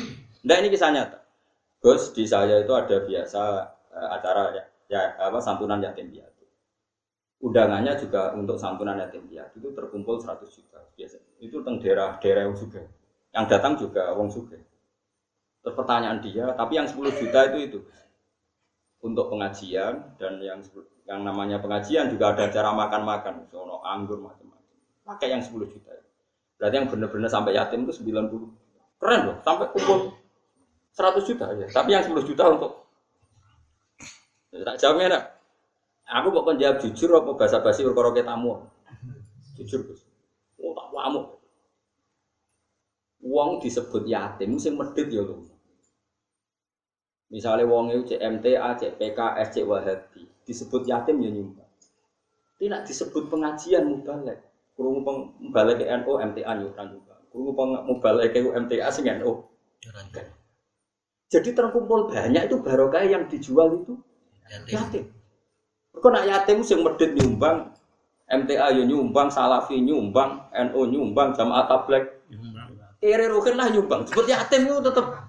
Nah 0.44 0.56
ini 0.58 0.68
kisah 0.74 0.90
nyata. 0.90 1.20
Gus 1.80 2.12
di 2.12 2.28
saya 2.28 2.60
itu 2.60 2.74
ada 2.76 2.98
biasa 3.06 3.42
eh, 3.96 4.10
acara 4.20 4.52
ya, 4.52 4.64
ya 4.92 5.02
apa 5.22 5.40
santunan 5.40 5.80
yatim 5.80 6.12
piatu. 6.12 6.44
Undangannya 7.40 7.96
juga 7.96 8.36
untuk 8.36 8.60
santunan 8.60 9.00
yatim 9.00 9.24
piatu 9.30 9.64
itu 9.64 9.72
terkumpul 9.72 10.20
100 10.20 10.44
juta 10.50 10.84
biasa. 10.98 11.24
Itu 11.40 11.64
tentang 11.64 11.80
daerah-daerah 11.80 12.52
yang 12.52 12.56
juga. 12.58 12.84
Yang 13.32 13.46
datang 13.48 13.74
juga 13.80 14.04
wong 14.18 14.28
juga. 14.28 14.60
Terus 15.64 15.76
pertanyaan 15.76 16.20
dia, 16.20 16.52
tapi 16.58 16.76
yang 16.76 16.88
10 16.90 17.16
juta 17.16 17.40
itu 17.52 17.58
itu 17.64 17.80
untuk 19.00 19.32
pengajian 19.32 20.20
dan 20.20 20.44
yang 20.44 20.60
yang 21.08 21.24
namanya 21.24 21.64
pengajian 21.64 22.12
juga 22.12 22.36
ada 22.36 22.52
acara 22.52 22.76
makan-makan, 22.76 23.48
sono 23.48 23.80
anggur 23.82 24.20
macam-macam. 24.20 24.76
Pakai 25.08 25.32
yang 25.32 25.42
10 25.42 25.64
juta. 25.72 25.96
Berarti 26.60 26.76
yang 26.76 26.88
benar-benar 26.92 27.32
sampai 27.32 27.56
yatim 27.56 27.88
itu 27.88 28.04
90. 28.04 29.00
Keren 29.00 29.22
loh, 29.32 29.38
sampai 29.48 29.72
kumpul 29.72 30.12
100 30.92 31.24
juta 31.24 31.46
ya. 31.56 31.68
Tapi 31.72 31.90
yang 31.96 32.04
10 32.04 32.28
juta 32.28 32.44
untuk 32.52 32.90
Ya, 34.50 34.66
tak 34.66 34.82
jawabnya 34.82 35.08
nak. 35.14 35.24
Aku 36.10 36.34
kok 36.34 36.58
jawab 36.58 36.82
jujur 36.82 37.14
apa 37.14 37.38
bahasa 37.38 37.62
basi 37.62 37.86
perkara 37.86 38.10
tamu. 38.26 38.66
Jujur 39.62 39.86
Gus. 39.86 40.02
Oh 40.58 40.74
tak 40.74 40.90
wamu. 40.90 41.38
Uang 43.22 43.62
disebut 43.62 44.10
yatim 44.10 44.58
sing 44.58 44.74
medit 44.74 45.06
ya 45.14 45.22
lho. 45.22 45.46
Misalnya 47.30 47.70
wong 47.70 47.94
itu 47.94 48.18
CMTA, 48.18 48.74
CPK, 48.74 49.20
SC 49.46 49.62
Wahabi, 49.70 50.26
disebut 50.50 50.82
yatim 50.90 51.22
ya 51.22 51.30
nyumbang. 51.30 51.70
Tidak 52.58 52.82
disebut 52.90 53.30
pengajian 53.30 53.86
mubalek. 53.86 54.49
Kurung 54.80 55.04
mubalek 55.44 55.84
ke 55.84 55.92
NU, 55.92 56.16
MTA 56.16 56.56
nyumbang 56.56 56.88
juga. 56.88 57.20
Kurung 57.28 57.52
mubalek 57.84 58.32
ke 58.32 58.40
MTA 58.40 58.88
sing 58.88 59.12
NU. 59.20 59.44
Jadi 61.28 61.52
terkumpul 61.52 62.08
banyak 62.08 62.48
itu 62.48 62.64
barokah 62.64 63.04
yang 63.04 63.28
dijual 63.28 63.84
itu 63.84 64.00
yatim. 64.72 65.12
Kok 65.92 66.10
nak 66.16 66.24
yatim 66.24 66.64
sing 66.64 66.80
medit 66.80 67.12
nyumbang, 67.12 67.76
MTA 68.32 68.72
yo 68.80 68.88
nyumbang, 68.88 69.28
Salafi 69.28 69.84
nyumbang, 69.84 70.48
NU 70.72 70.80
nyumbang, 70.88 71.36
Jamaah 71.36 71.68
Tabligh. 71.68 72.08
Kere 73.04 73.28
rukin 73.28 73.60
lah 73.60 73.68
nyumbang. 73.68 74.08
Disebut 74.08 74.32
yatim 74.32 74.64
itu 74.64 74.80
tetap 74.80 75.28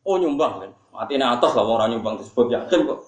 oh 0.00 0.16
nyumbang 0.16 0.64
kan. 0.64 0.72
Mati 0.96 1.20
atas 1.20 1.52
lah 1.52 1.60
orang 1.60 1.92
nyumbang 1.92 2.16
disebut 2.24 2.48
yatim 2.48 2.88
kok. 2.88 3.04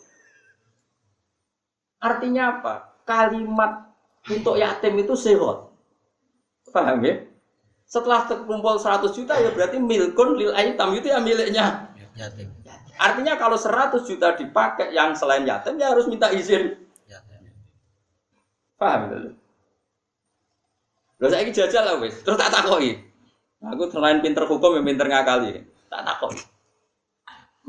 Artinya 2.04 2.60
apa? 2.60 3.00
Kalimat 3.08 3.87
untuk 4.28 4.54
yatim 4.60 4.94
itu 5.00 5.14
sehat. 5.16 5.68
Paham 6.68 7.00
ya? 7.00 7.24
Setelah 7.88 8.28
terkumpul 8.28 8.76
100 8.76 9.08
juta 9.16 9.32
ya 9.40 9.48
berarti 9.48 9.80
milkun 9.80 10.36
lil 10.36 10.52
aitam 10.52 10.92
itu 10.92 11.08
ya 11.08 11.18
miliknya 11.24 11.88
Yatim. 12.18 12.50
Artinya 12.98 13.38
kalau 13.38 13.54
100 13.54 14.02
juta 14.02 14.34
dipakai 14.34 14.90
yang 14.90 15.14
selain 15.14 15.46
yatim 15.46 15.78
ya 15.78 15.94
harus 15.94 16.10
minta 16.10 16.34
izin. 16.34 16.74
Yatim. 17.06 17.54
Paham? 18.74 19.30
Lalu 21.18 21.30
saya 21.30 21.50
jajal 21.50 21.82
lah 21.86 21.94
wis, 22.02 22.18
terus 22.26 22.38
tak 22.38 22.50
takoi. 22.50 22.98
Aku 23.58 23.90
selain 23.90 24.18
pinter 24.18 24.46
hukum 24.46 24.78
ya 24.78 24.82
pinter 24.82 25.06
ngakali. 25.06 25.62
Tak 25.86 26.02
takoi. 26.02 26.42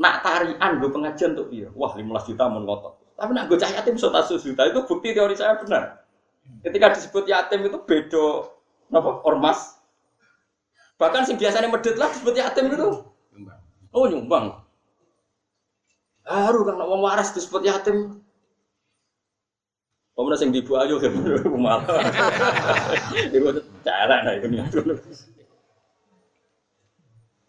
Nak 0.01 0.15
tarian 0.25 0.71
gue 0.81 0.89
pengajian 0.89 1.37
tuh 1.37 1.49
iya. 1.53 1.69
Wah 1.77 1.93
15 1.93 2.29
juta 2.33 2.49
mau 2.49 2.61
ngotot. 2.65 3.17
Tapi 3.17 3.31
nak 3.35 3.45
gue 3.51 3.57
cah 3.57 3.69
yatim 3.69 3.97
100 4.01 4.33
juta 4.33 4.61
itu 4.65 4.79
bukti 4.85 5.13
teori 5.13 5.37
saya 5.37 5.61
benar. 5.61 5.98
Ketika 6.59 6.91
disebut 6.91 7.23
yatim 7.29 7.65
itu 7.65 7.77
bedo 7.83 8.51
apa 8.91 9.23
ormas. 9.23 9.79
Bahkan 10.99 11.23
sing 11.23 11.39
biasanya 11.39 11.71
medit 11.71 11.95
lah 11.95 12.11
disebut 12.11 12.35
yatim 12.35 12.75
itu. 12.75 12.87
Oh 13.95 14.05
nyumbang. 14.05 14.59
Haru 16.27 16.61
kan 16.67 16.77
wong 16.77 17.01
waras 17.01 17.31
disebut 17.31 17.63
yatim. 17.65 18.21
Pemenang 20.19 20.35
sing 20.35 20.51
dibu 20.51 20.75
ayo 20.75 20.99
malah. 21.55 21.87
Iku 23.35 23.55
cara 23.87 24.15
nah 24.27 24.35
itu 24.35 24.51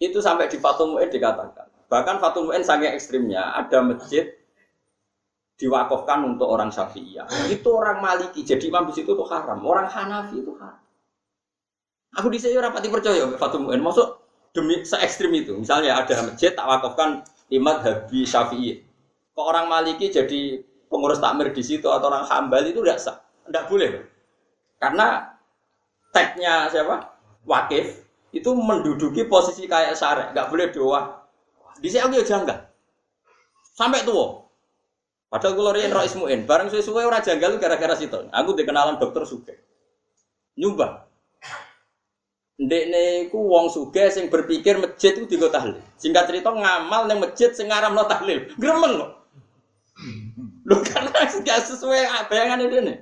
Itu 0.01 0.19
sampai 0.23 0.47
di 0.47 0.57
Fatul 0.57 0.95
Mu'in 0.97 1.11
dikatakan. 1.11 1.67
Bahkan 1.91 2.23
Fatul 2.23 2.47
Mu'in 2.47 2.63
sangat 2.63 2.95
ekstrimnya 2.95 3.43
ada 3.59 3.83
masjid 3.83 4.40
diwakafkan 5.61 6.25
untuk 6.25 6.49
orang 6.49 6.73
Syafi'iyah. 6.73 7.29
Itu 7.53 7.77
orang 7.77 8.01
Maliki, 8.01 8.41
jadi 8.41 8.73
imam 8.73 8.89
di 8.89 8.97
situ 8.97 9.13
itu 9.13 9.25
haram. 9.29 9.61
Orang 9.61 9.85
Hanafi 9.93 10.41
itu 10.41 10.57
haram. 10.57 10.81
Aku 12.17 12.33
di 12.33 12.41
sini 12.41 12.57
rapati 12.57 12.89
percaya 12.89 13.29
Fatul 13.37 13.69
Mu'in. 13.69 13.85
Masuk 13.85 14.25
demi 14.57 14.81
se 14.83 14.97
ekstrim 14.97 15.31
itu. 15.37 15.53
Misalnya 15.61 16.01
ada 16.01 16.25
masjid 16.25 16.57
tak 16.57 16.65
wakafkan 16.65 17.21
imam 17.53 17.77
Habi 17.77 18.25
Syafi'i. 18.25 18.81
Kok 19.37 19.47
orang 19.47 19.69
Maliki 19.69 20.09
jadi 20.09 20.65
pengurus 20.89 21.21
takmir 21.21 21.53
di 21.53 21.63
situ 21.63 21.87
atau 21.87 22.09
orang 22.09 22.27
Hambal 22.27 22.67
itu 22.67 22.81
tidak 22.83 22.99
sah, 22.99 23.21
tidak 23.47 23.69
boleh. 23.69 24.01
Karena 24.81 25.37
tagnya 26.11 26.67
siapa? 26.73 27.21
Wakif 27.45 28.01
itu 28.33 28.51
menduduki 28.57 29.29
posisi 29.29 29.69
kayak 29.69 29.95
syarek, 29.95 30.33
nggak 30.33 30.49
boleh 30.49 30.67
doa. 30.73 31.21
Di 31.79 31.89
sini 31.89 32.03
aku 32.05 32.21
ya 32.21 32.25
janggal. 32.27 32.59
Sampai 33.77 34.03
tua. 34.03 34.40
Padahal 35.31 35.55
kalau 35.55 35.71
rian 35.71 35.95
roh 35.95 36.03
ismuin, 36.03 36.43
bareng 36.43 36.75
sesuai 36.75 37.07
orang 37.07 37.23
janggal 37.23 37.63
gara-gara 37.63 37.95
situ. 37.95 38.19
Aku 38.35 38.51
dikenalan 38.59 38.99
dokter 38.99 39.23
suge. 39.23 39.63
Nyumbang. 40.59 41.07
Ndek 42.61 43.31
ku 43.31 43.39
wong 43.47 43.71
suge 43.71 44.11
sing 44.11 44.27
berpikir 44.27 44.77
masjid 44.83 45.15
itu 45.15 45.31
digo 45.31 45.47
tahlil. 45.49 45.79
Singkat 45.97 46.29
cerita 46.29 46.51
ngamal 46.51 47.07
nang 47.07 47.23
masjid 47.23 47.55
sing 47.55 47.71
ngaramno 47.71 48.05
tahlil. 48.11 48.51
Gremeng 48.59 49.01
kok. 49.01 49.11
Lho 50.67 50.77
karena 50.85 51.15
gak 51.15 51.61
sesuai 51.65 52.29
bayangan 52.29 52.67
ini. 52.67 52.95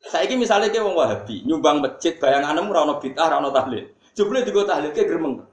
Saiki 0.00 0.38
misalnya 0.38 0.72
kayak 0.72 0.86
wong 0.86 0.96
Wahabi 0.96 1.44
nyumbang 1.44 1.84
masjid 1.84 2.16
bayanganmu 2.16 2.72
ora 2.72 2.88
ono 2.88 2.94
bid'ah 3.02 3.28
ora 3.28 3.36
ono 3.44 3.52
tahlil. 3.52 3.84
Jebule 4.16 4.46
digo 4.46 4.64
tahlil 4.64 4.96
ke 4.96 5.04
gremeng. 5.04 5.44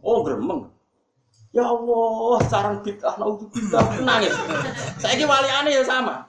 Oh 0.00 0.24
gremeng. 0.24 0.73
Ya 1.54 1.62
Allah, 1.70 2.38
sarang 2.50 2.82
bid'ah 2.82 3.14
naudzubillah 3.14 4.02
nangis. 4.02 4.34
Saiki 4.98 5.22
waliane 5.22 5.70
ya 5.70 5.86
sama. 5.86 6.26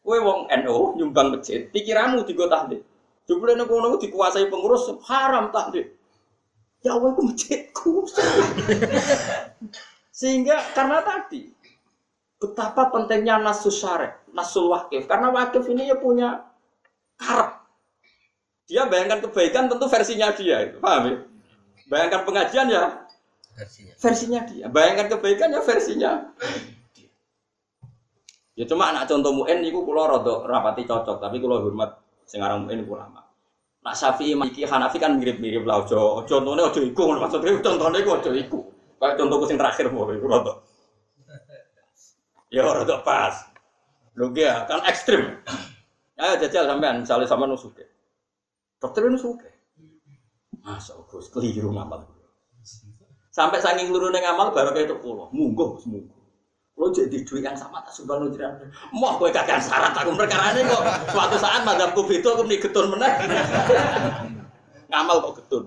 Kowe 0.00 0.16
wong 0.16 0.48
NU 0.64 0.96
nyumbang 0.96 1.36
masjid, 1.36 1.68
pikiranmu 1.68 2.24
digo 2.24 2.48
tahlil. 2.48 2.80
Jebule 3.28 3.52
nek 3.52 3.68
ngono 3.68 4.00
dikuasai 4.00 4.48
pengurus 4.48 4.88
haram 5.04 5.52
tahlil. 5.52 5.92
Ya 6.80 6.96
Allah 6.96 7.12
itu 7.12 7.22
masjidku. 7.28 8.08
Sehingga 10.08 10.56
karena 10.72 11.04
tadi 11.04 11.52
betapa 12.40 12.88
pentingnya 12.88 13.36
nasus 13.44 13.76
syarek, 13.76 14.24
nasul 14.32 14.72
wakif. 14.72 15.04
Karena 15.04 15.28
wakif 15.28 15.68
ini 15.68 15.92
ya 15.92 16.00
punya 16.00 16.48
karep. 17.20 17.60
Dia 18.64 18.88
bayangkan 18.88 19.20
kebaikan 19.28 19.68
tentu 19.68 19.84
versinya 19.84 20.32
dia, 20.32 20.72
paham 20.80 21.02
ya? 21.12 21.16
Bayangkan 21.92 22.24
pengajian 22.24 22.72
ya 22.72 23.09
Versinya. 23.56 23.94
versinya 23.98 24.40
dia. 24.46 24.66
Bayangkan 24.72 25.06
kebaikan 25.16 25.52
ya 25.52 25.60
versinya. 25.60 26.12
Ya 28.56 28.64
cuma 28.68 28.92
anak 28.92 29.08
contoh 29.08 29.32
mu'en 29.32 29.64
itu 29.64 29.80
kulo 29.80 30.04
rada 30.04 30.44
rapati 30.44 30.84
cocok, 30.84 31.16
tapi 31.16 31.40
kulo 31.40 31.64
hormat 31.64 31.96
sing 32.28 32.44
aran 32.44 32.68
mu'en 32.68 32.84
lama. 32.84 33.24
Nak 33.80 33.94
Syafi'i 33.96 34.36
Maliki 34.36 34.68
Hanafi 34.68 35.00
kan 35.00 35.16
mirip-mirip 35.16 35.64
lah 35.64 35.80
ojo 35.80 36.20
contohnya 36.28 36.68
ojo 36.68 36.84
iku 36.84 37.16
maksudnya 37.16 37.56
contohnya 37.64 37.98
iku 38.04 38.10
ojo 38.20 38.30
iku. 38.36 38.60
Kayak 39.00 39.16
contohku 39.16 39.44
sing 39.48 39.56
terakhir 39.56 39.88
mau 39.88 40.04
iku 40.12 40.28
rada. 40.28 40.52
Ya 42.52 42.66
rada 42.66 43.00
pas. 43.00 43.48
Lho 44.18 44.28
ya, 44.36 44.68
kan 44.68 44.84
ekstrim. 44.84 45.40
Ayo 46.20 46.36
jajal 46.44 46.68
sampean, 46.68 47.00
misalnya 47.00 47.24
sama 47.24 47.48
nusuke. 47.48 47.88
Dokter 48.76 49.08
nusuke. 49.08 49.48
Masa 50.60 50.92
Gus 51.08 51.32
keliru 51.32 51.72
ngamal. 51.72 52.04
Sampai 53.30 53.62
saking 53.62 53.94
keluru 53.94 54.10
neng 54.10 54.26
amal 54.26 54.50
baru 54.50 54.74
kayak 54.74 54.90
itu 54.90 54.96
pulau. 54.98 55.30
Munggo, 55.30 55.78
munggo. 55.86 56.18
Lo 56.74 56.90
jadi 56.90 57.22
duit 57.22 57.44
yang 57.44 57.54
sama 57.54 57.84
tak 57.86 57.94
sumpah 57.94 58.18
lo 58.18 58.32
jiran. 58.32 58.56
Mau 58.90 59.14
gue 59.20 59.30
kagak 59.30 59.62
syarat 59.62 59.94
aku 59.94 60.16
perkara 60.18 60.56
ini 60.56 60.66
kok. 60.66 60.82
Suatu 61.14 61.36
saat 61.38 61.62
madamku 61.62 62.02
itu 62.10 62.26
aku 62.26 62.42
nih 62.48 62.58
getun 62.58 62.90
meneh. 62.90 63.12
Ngamal 64.90 65.16
kok 65.30 65.34
getun. 65.44 65.64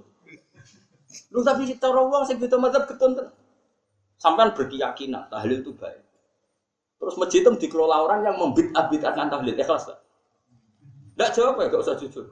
Lu 1.32 1.40
tapi 1.46 1.70
kita 1.70 1.88
rawang 1.94 2.28
sing 2.28 2.42
beda 2.42 2.60
madhab 2.60 2.84
getun. 2.90 3.16
Sampai 4.20 4.52
berkeyakinan 4.52 5.32
tahlil 5.32 5.64
itu 5.64 5.72
baik. 5.78 6.04
Terus 7.00 7.16
masjid 7.20 7.44
itu 7.44 7.52
dikelola 7.68 8.08
orang 8.08 8.24
yang 8.24 8.36
membit 8.40 8.72
abitkan 8.76 9.16
tahlil. 9.30 9.54
Ikhlas 9.54 9.88
tak? 9.88 10.00
Tidak 11.14 11.30
jawab 11.36 11.62
ya, 11.62 11.70
gak 11.70 11.84
usah 11.84 11.96
jujur. 12.00 12.26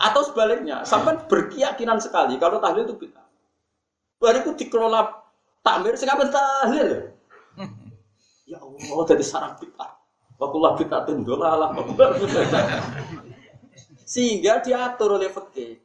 Atau 0.00 0.22
sebaliknya, 0.26 0.82
sampai 0.82 1.20
berkeyakinan 1.28 2.02
sekali 2.02 2.34
kalau 2.40 2.58
tahlil 2.58 2.82
itu 2.82 2.96
bid'ah. 2.98 3.19
Bariku 4.20 4.52
dikelola 4.52 5.24
takmir, 5.64 5.96
sekarang 5.96 6.28
tahlil. 6.28 7.16
Ya 8.44 8.60
Allah, 8.60 9.04
dari 9.08 9.24
sarang 9.24 9.56
bid'ah. 9.56 9.96
Wakullah 10.36 10.76
bid'ah 10.76 11.08
tendolalah. 11.08 11.72
Sehingga 14.04 14.60
diatur 14.60 15.16
oleh 15.16 15.32
fikih 15.32 15.80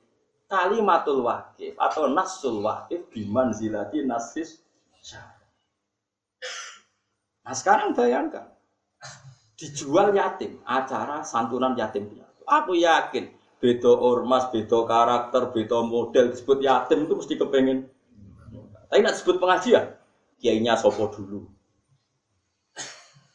kalimatul 0.46 1.26
wakif 1.26 1.74
atau 1.78 2.10
nasul 2.10 2.62
wakif 2.62 3.10
biman 3.10 3.50
zilati 3.54 4.06
nasis 4.06 4.62
Nah 7.46 7.54
sekarang 7.54 7.94
bayangkan 7.94 8.50
dijual 9.54 10.18
yatim 10.18 10.58
acara 10.66 11.22
santunan 11.22 11.78
yatim 11.78 12.10
piatu. 12.10 12.42
Aku 12.50 12.74
yakin 12.74 13.30
beda 13.62 13.94
ormas, 13.94 14.50
beda 14.50 14.82
karakter, 14.90 15.54
beda 15.54 15.86
model 15.86 16.34
disebut 16.34 16.66
yatim 16.66 17.06
itu 17.06 17.14
mesti 17.14 17.34
kepengen. 17.38 17.86
Tapi 18.96 19.04
nak 19.04 19.20
disebut 19.20 19.44
pengajian, 19.44 19.92
kiainya 20.40 20.80
sopo 20.80 21.12
dulu. 21.12 21.44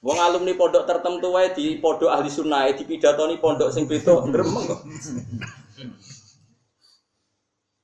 Wong 0.00 0.16
alumni 0.16 0.56
pondok 0.56 0.88
tertentu 0.88 1.36
wae 1.36 1.52
di 1.52 1.76
pondok 1.76 2.08
ahli 2.08 2.32
sunnah 2.32 2.64
di 2.72 2.88
pidatoni 2.88 3.36
pondok 3.36 3.68
sing 3.68 3.84
beda 3.84 4.24
gremeng 4.32 4.64
kok. 4.64 4.80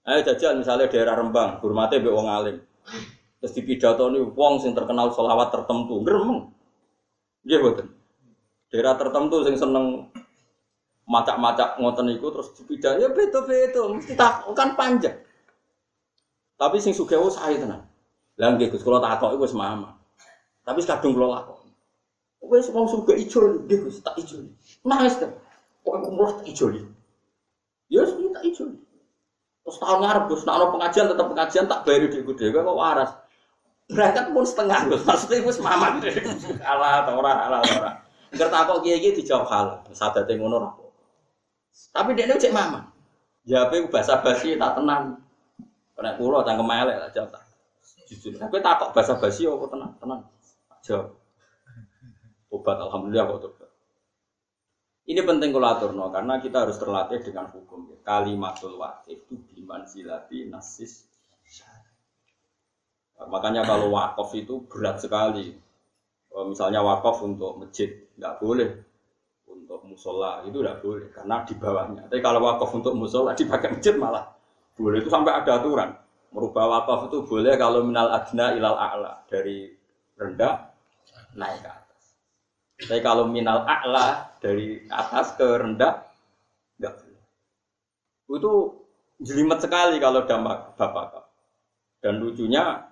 Ayo 0.08 0.24
jajal 0.24 0.56
misalnya 0.56 0.88
daerah 0.88 1.20
Rembang, 1.20 1.60
hormate 1.60 2.00
mbek 2.00 2.16
wong 2.16 2.24
alim. 2.24 2.56
Terus 3.44 3.52
di 3.52 3.60
pidatoni 3.60 4.24
wong 4.24 4.56
sing 4.64 4.72
terkenal 4.72 5.12
selawat 5.12 5.52
tertentu, 5.52 6.00
gremeng. 6.00 6.48
Nggih 7.44 7.60
mboten. 7.60 7.92
Daerah 8.72 8.96
tertentu 8.96 9.44
sing 9.44 9.60
seneng 9.60 10.08
macak-macak 11.04 11.76
ngoten 11.76 12.08
iku 12.16 12.32
terus 12.32 12.56
dipidat 12.56 13.04
ya 13.04 13.12
beda-beda, 13.12 13.92
mesti 13.92 14.16
tak 14.16 14.48
kan 14.56 14.72
panjang. 14.72 15.25
Tapi 16.56 16.76
sing 16.80 16.96
sugih 16.96 17.20
saya 17.28 17.60
tenan. 17.60 17.84
Lah 18.36 18.48
nggih 18.56 18.72
Gus 18.72 18.84
kula 18.84 19.00
takok 19.00 19.36
iku 19.36 19.44
wis 19.48 19.56
mama. 19.56 19.96
Tapi 20.64 20.80
kadung 20.84 21.16
kula 21.16 21.40
lakon. 21.40 21.68
Wes 22.46 22.68
wong 22.72 22.88
suka 22.88 23.12
ijo 23.16 23.64
nggih 23.64 23.88
Gus, 23.88 24.00
tak 24.04 24.16
ijo. 24.20 24.40
Nangis 24.84 25.20
kan. 25.20 25.32
Kok 25.84 25.94
umroh 26.04 26.40
tak 26.40 26.46
ijo. 26.48 26.68
Ya 27.88 28.04
wis 28.04 28.12
tak 28.12 28.44
ijo. 28.44 28.64
Terus 29.66 29.76
tahun 29.82 29.98
ngarep 30.04 30.24
Gus, 30.30 30.42
nek 30.46 30.54
ana 30.56 30.66
pengajian 30.70 31.06
tetap 31.10 31.26
pengajian 31.26 31.64
tak 31.66 31.80
bayar 31.82 32.06
dhekku 32.06 32.32
dhewe 32.38 32.58
kok 32.62 32.78
waras. 32.78 33.10
Berangkat 33.90 34.24
pun 34.30 34.44
setengah 34.46 34.80
Gus, 34.92 35.02
maksudnya 35.02 35.42
wis 35.42 35.58
mamang 35.58 35.98
Alah 36.70 37.02
ta 37.02 37.10
ora, 37.16 37.32
alah 37.50 37.60
ora. 37.66 37.90
Ngerti 38.30 38.52
takok 38.52 38.78
kiye-kiye 38.82 39.16
dijawab 39.16 39.46
halal, 39.48 39.78
sadate 39.90 40.38
ngono 40.38 40.54
ora. 40.60 40.70
Tapi 41.92 42.14
dia 42.14 42.30
cek 42.30 42.52
mama. 42.52 42.92
Jawabe 43.46 43.86
bahasa 43.88 44.18
basi 44.22 44.58
tak 44.58 44.74
tenang. 44.78 45.25
Nek 45.96 46.20
kula 46.20 46.44
cangkem 46.44 46.68
elek 46.68 46.96
lah 47.00 47.10
jawab. 47.10 47.40
Jujur. 48.06 48.38
Tapi 48.38 48.62
takok 48.62 48.94
bahasa 48.94 49.18
basi 49.18 49.48
apa 49.48 49.66
tenang, 49.66 49.92
tenang. 49.98 50.20
Jawab. 50.84 51.08
Obat 52.52 52.78
alhamdulillah 52.78 53.26
kok 53.26 53.40
tobat. 53.42 53.70
Ini 55.06 55.22
penting 55.22 55.50
kalau 55.50 55.68
aturno 55.70 56.06
karena 56.10 56.38
kita 56.38 56.66
harus 56.66 56.76
terlatih 56.78 57.22
dengan 57.22 57.50
hukum. 57.50 57.94
Kalimatul 58.04 58.78
wakif 58.78 59.26
itu 59.26 59.34
biman 59.54 59.82
silati 59.86 60.46
nasis. 60.46 61.06
Makanya 63.16 63.64
kalau 63.64 63.90
wakaf 63.90 64.30
itu 64.36 64.68
berat 64.68 65.00
sekali. 65.00 65.56
Misalnya 66.36 66.84
wakaf 66.84 67.24
untuk 67.24 67.56
masjid 67.56 67.88
nggak 68.20 68.36
boleh, 68.44 68.70
untuk 69.48 69.88
musola 69.88 70.44
itu 70.44 70.60
nggak 70.60 70.84
boleh 70.84 71.08
karena 71.08 71.40
di 71.48 71.54
bawahnya. 71.56 72.12
Tapi 72.12 72.20
kalau 72.20 72.44
wakaf 72.44 72.70
untuk 72.76 72.92
musola 72.92 73.32
dipakai 73.32 73.72
masjid 73.72 73.96
malah 73.96 74.35
boleh 74.76 75.00
itu 75.00 75.10
sampai 75.10 75.32
ada 75.32 75.58
aturan. 75.58 75.90
Merubah 76.30 76.68
wakaf 76.68 77.08
itu 77.08 77.24
boleh 77.24 77.56
kalau 77.56 77.80
minal 77.80 78.12
adna 78.12 78.52
ilal 78.52 78.76
a'la 78.76 79.24
dari 79.26 79.72
rendah 80.20 80.68
naik 81.36 81.64
ke 81.64 81.86
tapi 82.76 83.00
kalau 83.00 83.24
minal 83.24 83.64
a'la 83.64 84.36
dari 84.36 84.84
atas 84.92 85.32
ke 85.32 85.48
rendah 85.48 86.04
enggak 86.76 86.92
boleh. 87.00 87.24
Itu 88.36 88.52
jelimet 89.24 89.64
sekali 89.64 89.96
kalau 89.96 90.28
dampak 90.28 90.76
bapak. 90.76 91.24
Dan 92.04 92.20
lucunya 92.20 92.84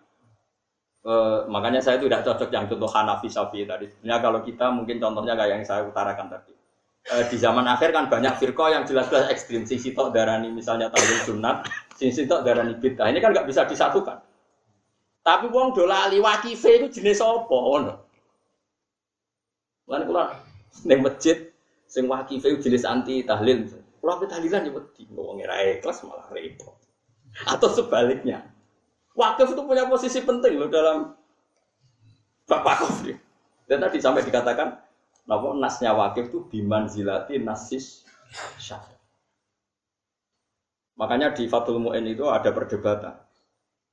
eh, 1.04 1.38
makanya 1.52 1.84
saya 1.84 2.00
tidak 2.00 2.24
cocok 2.24 2.48
yang 2.48 2.64
contoh 2.64 2.88
Hanafi 2.88 3.28
Safi 3.28 3.68
tadi. 3.68 3.92
Sebenarnya 3.92 4.24
kalau 4.24 4.40
kita 4.40 4.72
mungkin 4.72 4.96
contohnya 4.96 5.36
kayak 5.36 5.60
yang 5.60 5.64
saya 5.68 5.84
utarakan 5.84 6.32
tadi. 6.32 6.56
Eh, 7.04 7.24
di 7.28 7.36
zaman 7.36 7.68
akhir 7.68 7.92
kan 7.92 8.08
banyak 8.08 8.40
firqa 8.40 8.72
yang 8.72 8.88
jelas-jelas 8.88 9.28
ekstrim. 9.28 9.68
Sisi 9.68 9.92
tok 9.92 10.16
darani 10.16 10.48
misalnya 10.48 10.88
tahlil 10.88 11.20
sunat, 11.28 11.68
sisi 12.00 12.24
tok 12.24 12.48
darani 12.48 12.80
bid'ah. 12.80 13.12
Ini 13.12 13.20
kan 13.20 13.36
nggak 13.36 13.44
bisa 13.44 13.68
disatukan. 13.68 14.24
Tapi 15.20 15.52
wong 15.52 15.76
dola 15.76 16.08
ali 16.08 16.20
wakife 16.20 16.68
itu 16.68 17.00
jenis 17.00 17.20
apa? 17.20 17.52
Ono. 17.52 17.94
Lan 19.84 20.00
kula 20.08 20.32
ning 20.88 21.04
masjid 21.04 21.52
sing 21.84 22.08
wakife 22.08 22.48
jenis 22.64 22.88
anti 22.88 23.20
tahlil. 23.20 23.68
Kula 24.00 24.20
pe 24.20 24.24
tahlilan 24.24 24.68
ya 24.68 24.72
wedi 24.72 25.04
wong 25.12 25.44
ora 25.44 25.60
ikhlas 25.76 26.00
malah 26.08 26.28
repot. 26.32 26.72
Atau 27.44 27.68
sebaliknya. 27.68 28.48
Wakif 29.14 29.54
itu 29.54 29.62
punya 29.62 29.86
posisi 29.86 30.18
penting 30.24 30.58
loh 30.58 30.66
dalam 30.72 31.14
Bapak 32.50 32.82
Kofri. 32.82 33.14
Dan 33.64 33.80
tadi 33.80 34.02
sampai 34.02 34.26
dikatakan, 34.26 34.83
nama 35.24 35.48
nasnya 35.56 35.96
wakif 35.96 36.28
itu 36.32 36.44
biman 36.48 36.88
zilati 36.88 37.40
nasis 37.40 38.04
syah. 38.60 38.80
Makanya 40.94 41.34
di 41.34 41.50
Fatul 41.50 41.82
Mu'in 41.82 42.06
itu 42.06 42.28
ada 42.30 42.54
perdebatan. 42.54 43.18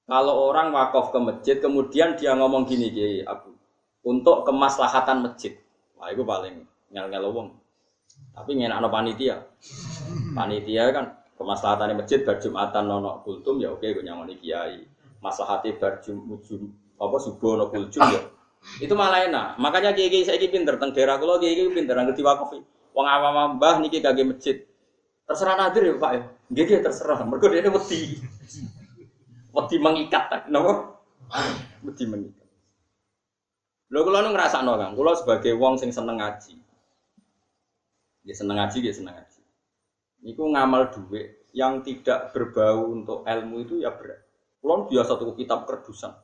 Kalau 0.05 0.51
orang 0.51 0.69
wakaf 0.75 1.09
ke 1.09 1.19
masjid, 1.23 1.57
kemudian 1.57 2.13
dia 2.13 2.37
ngomong 2.37 2.67
gini, 2.67 2.93
Kiai 2.93 3.25
Abu, 3.25 3.57
untuk 4.05 4.45
kemaslahatan 4.45 5.25
masjid. 5.25 5.57
Wah, 5.97 6.13
itu 6.13 6.21
paling 6.21 6.61
ngel-ngel 6.93 7.25
wong. 7.31 7.49
Tapi 8.31 8.51
ngenak 8.59 8.85
panitia. 8.91 9.43
Panitia 10.35 10.83
kan 10.93 11.05
kemaslahatan 11.35 11.97
masjid 11.97 12.21
berjumatan 12.21 12.85
nono 12.85 13.25
kultum 13.25 13.57
ya 13.59 13.73
oke 13.73 13.83
gue 13.83 14.03
nyamoni 14.05 14.37
kiai. 14.39 14.85
Maslahati 15.21 15.77
ujum 15.77 16.61
apa 17.01 17.17
subuh 17.17 17.57
nono 17.57 17.65
kultum 17.73 18.03
ya. 18.07 18.21
Itu 18.77 18.93
malah 18.93 19.25
enak. 19.25 19.57
Makanya 19.57 19.97
kiai 19.97 20.09
kiai 20.09 20.25
saya 20.25 20.37
pinter 20.37 20.77
tentang 20.77 20.93
daerah 20.93 21.17
kulo 21.17 21.41
kiai 21.41 21.57
kiai 21.57 21.73
pinter 21.73 21.97
ngerti 21.97 22.21
wakaf. 22.21 22.53
Wong 22.91 23.07
awam 23.07 23.57
mbah 23.57 23.81
niki 23.81 24.03
kagak 24.03 24.27
masjid. 24.27 24.61
Terserah 25.25 25.55
nadir 25.57 25.83
ya 25.89 25.93
Pak 25.97 26.11
ya. 26.11 26.23
Nggih 26.51 26.83
terserah. 26.83 27.23
Mergo 27.23 27.47
dia 27.47 27.65
wedi. 27.65 28.19
Wedi 29.51 29.75
mengikat 29.79 30.23
tak 30.31 30.41
napa? 30.47 30.99
Wedi 31.83 32.03
mengikat. 32.07 32.47
Lho 33.91 34.07
kula 34.07 34.23
nu 34.23 34.31
ngrasakno 34.31 34.79
Kang, 34.79 34.95
kula 34.95 35.11
sebagai 35.19 35.51
wong 35.59 35.75
sing 35.75 35.91
seneng 35.91 36.23
ngaji. 36.23 36.55
Ya 38.23 38.31
seneng 38.31 38.55
ngaji, 38.55 38.87
ya 38.87 38.93
seneng 38.95 39.19
ngaji. 39.19 39.41
Niku 40.23 40.47
ngamal 40.47 40.95
duit 40.95 41.43
yang 41.51 41.83
tidak 41.83 42.31
berbau 42.31 42.87
untuk 42.87 43.27
ilmu 43.27 43.67
itu 43.67 43.83
ya 43.83 43.91
berat. 43.91 44.23
Kula 44.63 44.87
biasa 44.87 45.19
tuku 45.19 45.43
kitab 45.43 45.67
kerdusan. 45.67 46.15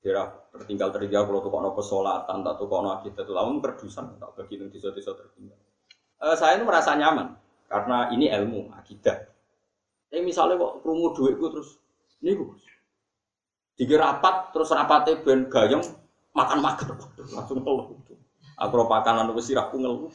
Daerah 0.00 0.32
tertinggal 0.48 0.88
tertinggal 0.96 1.28
kalau 1.28 1.44
tuh 1.44 1.52
kono 1.52 1.76
pesolatan, 1.76 2.40
tak 2.40 2.54
tuh 2.56 2.68
kono 2.72 2.96
akidah 2.96 3.20
itu 3.20 3.32
lamun 3.36 3.60
kerdusan, 3.60 4.16
tak 4.16 4.32
bagi 4.32 4.56
nang 4.56 4.72
desa-desa 4.72 5.12
tertinggal. 5.12 5.60
Eh, 6.20 6.36
saya 6.36 6.56
itu 6.56 6.64
merasa 6.64 6.96
nyaman 6.96 7.36
karena 7.68 8.08
ini 8.12 8.32
ilmu 8.32 8.72
akidah. 8.76 9.28
Tapi 10.08 10.20
misalnya 10.24 10.58
kok 10.58 10.82
krungu 10.82 11.14
duitku 11.14 11.46
terus 11.52 11.78
niku 12.20 12.56
tiga 13.78 13.96
rapat 13.96 14.52
terus 14.52 14.68
rapatnya 14.74 15.22
ben 15.24 15.48
gayeng 15.48 15.80
makan-makan 16.36 16.98
langsung 17.32 17.62
ngeluh. 17.62 17.96
Aku 18.60 18.76
pakanan 18.84 19.32
wis 19.32 19.48
sirahku 19.48 19.80
ngeluh. 19.80 20.12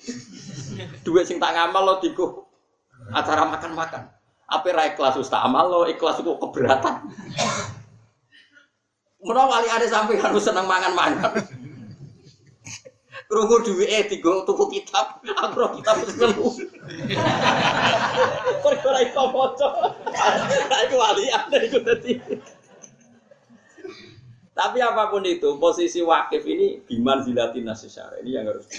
Duit 1.02 1.26
sing 1.26 1.42
tak 1.42 1.58
ngamal 1.58 1.82
lo 1.82 1.94
diku 1.98 2.46
acara 3.10 3.50
makan-makan. 3.50 4.06
Apa 4.46 4.68
ra 4.70 4.86
ikhlas 4.94 5.18
ustaz 5.18 5.42
amal 5.42 5.66
lo 5.66 5.80
ikhlas 5.90 6.22
kok 6.22 6.38
keberatan. 6.38 7.10
Menawa 9.26 9.58
kali 9.58 9.68
ada 9.74 9.88
sampai 9.90 10.22
harus 10.22 10.46
seneng 10.46 10.70
mangan-mangan. 10.70 11.34
Krungu 13.26 13.58
duwike 13.66 14.06
digo 14.06 14.46
tuku 14.46 14.70
kitab, 14.70 15.18
aku 15.26 15.82
kitab 15.82 15.98
nemu. 16.06 16.46
Perkara 18.62 18.86
ora 18.86 19.00
iso 19.02 19.24
maca. 19.34 19.70
Lah 20.70 20.80
iku 20.86 20.96
walian 21.02 21.50
iku 21.50 21.80
dadi. 21.82 22.22
Tapi 24.56 24.78
apa 24.80 25.10
pun 25.10 25.26
itu, 25.26 25.58
posisi 25.58 26.00
wakif 26.06 26.46
ini 26.46 26.86
biman 26.86 27.26
zilatin 27.26 27.66
nasisara 27.66 28.22
ini 28.22 28.38
yang 28.38 28.46
harus. 28.46 28.70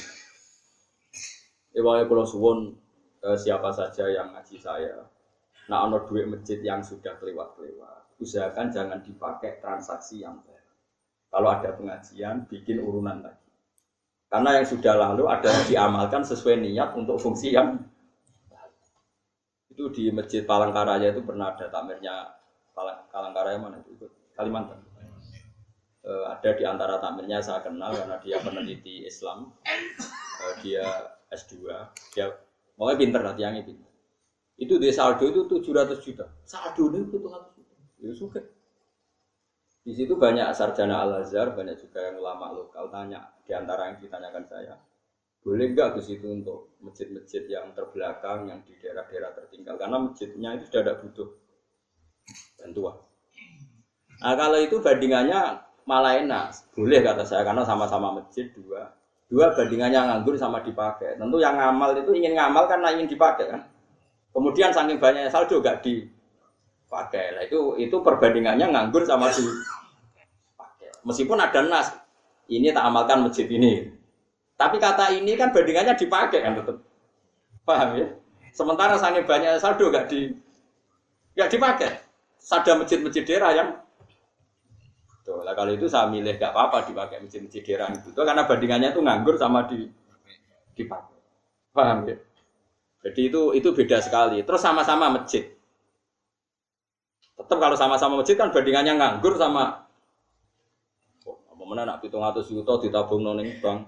Pokoknya 1.76 2.08
kalau 2.08 2.24
suwon 2.24 2.58
eh, 3.20 3.36
siapa 3.36 3.68
saja 3.74 4.08
yang 4.08 4.32
ngaji 4.32 4.56
saya, 4.56 5.04
nah 5.68 5.84
ono 5.84 6.00
duit 6.08 6.24
masjid 6.24 6.56
yang 6.64 6.80
sudah 6.80 7.20
kelewat-kelewat, 7.20 8.05
usahakan 8.20 8.72
jangan 8.72 8.98
dipakai 9.04 9.60
transaksi 9.60 10.24
yang 10.24 10.40
baru. 10.44 10.72
Kalau 11.28 11.48
ada 11.52 11.70
pengajian, 11.76 12.48
bikin 12.48 12.80
urunan 12.80 13.20
lagi. 13.20 13.50
Karena 14.26 14.58
yang 14.58 14.66
sudah 14.66 14.94
lalu 14.96 15.30
ada 15.30 15.48
yang 15.48 15.66
diamalkan 15.70 16.22
sesuai 16.26 16.58
niat 16.58 16.98
untuk 16.98 17.20
fungsi 17.22 17.54
yang 17.54 17.78
itu 19.76 19.92
di 19.92 20.08
masjid 20.08 20.40
Palangkaraya 20.48 21.12
itu 21.12 21.20
pernah 21.20 21.52
ada 21.52 21.68
tamirnya 21.68 22.32
Palang, 22.72 23.12
Palangkaraya 23.12 23.60
mana 23.60 23.84
itu? 23.84 24.08
Kalimantan. 24.32 24.80
Eh, 26.06 26.24
ada 26.32 26.50
di 26.56 26.64
antara 26.64 26.96
tamirnya 26.96 27.44
saya 27.44 27.60
kenal 27.60 27.92
karena 27.92 28.16
dia 28.24 28.40
peneliti 28.40 29.04
Islam, 29.04 29.52
Eh, 30.36 30.54
dia 30.60 30.84
S2, 31.32 31.64
dia 32.12 32.28
pokoknya 32.76 32.96
pinter 33.00 33.20
lah 33.24 33.34
tiangnya 33.34 33.64
pinter. 33.64 33.88
Itu 34.56 34.76
di 34.76 34.92
saldo 34.92 35.24
itu 35.28 35.48
700 35.48 36.00
juta. 36.00 36.28
Saldo 36.44 36.92
itu 36.92 37.20
700 37.20 37.55
Itu 38.00 38.12
suka. 38.12 38.40
Di 39.86 39.94
situ 39.94 40.18
banyak 40.18 40.50
sarjana 40.50 41.06
Al 41.06 41.22
Azhar, 41.22 41.54
banyak 41.54 41.78
juga 41.78 42.10
yang 42.10 42.18
ulama 42.18 42.50
lokal 42.50 42.90
tanya 42.90 43.30
di 43.46 43.54
antara 43.54 43.86
yang 43.86 44.02
ditanyakan 44.02 44.44
saya, 44.50 44.74
boleh 45.46 45.70
nggak 45.70 45.94
ke 45.94 46.00
situ 46.02 46.26
untuk 46.26 46.74
masjid-masjid 46.82 47.46
yang 47.46 47.70
terbelakang, 47.70 48.50
yang 48.50 48.66
di 48.66 48.74
daerah-daerah 48.82 49.30
tertinggal? 49.38 49.78
Karena 49.78 50.02
masjidnya 50.02 50.58
itu 50.58 50.66
sudah 50.66 50.82
tidak 50.82 50.98
butuh 51.06 51.28
bantuan. 52.58 52.96
Nah 54.18 54.34
kalau 54.34 54.58
itu 54.58 54.76
bandingannya 54.82 55.40
malah 55.86 56.18
enak, 56.18 56.74
boleh 56.74 56.98
kata 57.06 57.22
saya 57.22 57.46
karena 57.46 57.62
sama-sama 57.62 58.18
masjid 58.18 58.50
dua, 58.58 58.90
dua 59.30 59.54
bandingannya 59.54 60.02
nganggur 60.02 60.34
sama 60.34 60.66
dipakai. 60.66 61.14
Tentu 61.14 61.38
yang 61.38 61.54
ngamal 61.54 61.94
itu 61.94 62.10
ingin 62.10 62.34
ngamal 62.34 62.66
karena 62.66 62.90
ingin 62.98 63.06
dipakai 63.06 63.46
kan. 63.54 63.62
Kemudian 64.34 64.74
saking 64.74 64.98
banyaknya 64.98 65.30
saldo 65.30 65.62
gak 65.62 65.86
dipakai. 66.86 67.34
Lah 67.34 67.42
itu 67.42 67.74
itu 67.82 67.96
perbandingannya 67.98 68.70
nganggur 68.70 69.02
sama 69.02 69.34
dipakai. 69.34 70.94
Meskipun 71.02 71.38
ada 71.42 71.60
nas, 71.66 71.90
ini 72.46 72.70
tak 72.70 72.86
amalkan 72.86 73.26
masjid 73.26 73.50
ini. 73.50 73.90
Tapi 74.56 74.78
kata 74.78 75.12
ini 75.12 75.34
kan 75.34 75.50
bandingannya 75.50 75.98
dipakai 75.98 76.40
kan 76.40 76.54
tetap. 76.56 76.78
Paham 77.66 77.98
ya? 77.98 78.06
Sementara 78.54 78.96
saking 78.96 79.26
banyaknya 79.28 79.60
saldo 79.60 79.90
gak 79.92 80.08
di 80.08 80.32
gak 81.36 81.50
dipakai. 81.52 81.90
Ada 82.46 82.78
masjid-masjid 82.78 83.26
daerah 83.26 83.50
yang 83.52 83.68
Tuh, 85.26 85.42
lah 85.42 85.58
kalau 85.58 85.74
itu 85.74 85.90
saya 85.90 86.06
milih 86.06 86.38
gak 86.38 86.54
apa-apa 86.54 86.86
dipakai 86.86 87.18
masjid-masjid 87.18 87.66
daerah 87.66 87.90
itu. 87.90 88.14
Tuh, 88.14 88.22
karena 88.22 88.46
bandingannya 88.46 88.94
itu 88.94 89.02
nganggur 89.02 89.34
sama 89.34 89.66
di 89.66 89.90
dipakai. 90.78 91.18
Paham 91.74 92.06
ya? 92.06 92.16
Jadi 93.02 93.20
itu 93.34 93.42
itu 93.58 93.68
beda 93.74 93.98
sekali. 93.98 94.46
Terus 94.46 94.62
sama-sama 94.62 95.10
masjid. 95.10 95.55
Tetap 97.46 97.62
kalau 97.62 97.78
sama-sama 97.78 98.18
masjid 98.18 98.34
kan 98.34 98.50
bandingannya 98.50 98.98
nganggur 98.98 99.38
sama 99.38 99.86
oh, 101.30 101.38
apa 101.46 101.62
mana 101.62 101.86
nak 101.86 102.02
pitung 102.02 102.26
atus 102.26 102.50
juta 102.50 102.82
ditabung 102.82 103.22
noning 103.22 103.62
bank. 103.62 103.86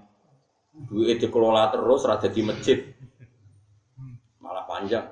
Duit 0.87 1.19
dikelola 1.19 1.67
terus 1.75 2.07
rada 2.07 2.31
di 2.31 2.39
masjid. 2.39 2.79
Malah 4.39 4.63
panjang. 4.63 5.11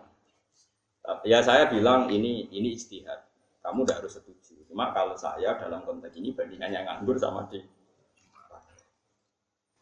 Ya 1.27 1.43
saya 1.43 1.67
bilang 1.67 2.07
ini 2.07 2.47
ini 2.55 2.71
istihad. 2.71 3.27
Kamu 3.59 3.83
tidak 3.83 4.07
harus 4.07 4.15
setuju. 4.15 4.63
Cuma 4.71 4.95
kalau 4.95 5.19
saya 5.19 5.59
dalam 5.59 5.83
konteks 5.83 6.15
ini 6.15 6.31
bandingannya 6.31 6.87
nganggur 6.87 7.19
sama 7.19 7.51
di 7.51 7.59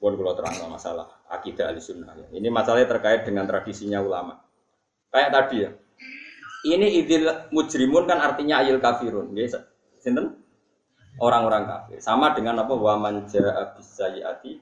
pun 0.01 0.17
kalau 0.17 0.34
terang 0.34 0.73
masalah 0.73 1.08
akidah 1.30 1.69
ya. 1.69 2.28
Ini 2.34 2.49
masalahnya 2.49 2.89
terkait 2.89 3.30
dengan 3.30 3.45
tradisinya 3.45 4.01
ulama. 4.01 4.41
Kayak 5.13 5.30
tadi 5.30 5.58
ya. 5.62 5.71
Ini 6.65 7.06
idil 7.06 7.30
mujrimun 7.54 8.10
kan 8.10 8.17
artinya 8.17 8.65
ayil 8.65 8.82
kafirun. 8.82 9.30
Ya, 9.38 9.62
sinten? 10.01 10.41
Orang-orang 11.21 11.69
kafir. 11.69 12.01
Sama 12.01 12.34
dengan 12.34 12.65
apa? 12.65 12.73
Wa 12.73 12.97
man 12.97 13.30
jaa 13.30 13.78
bisayiati 13.78 14.60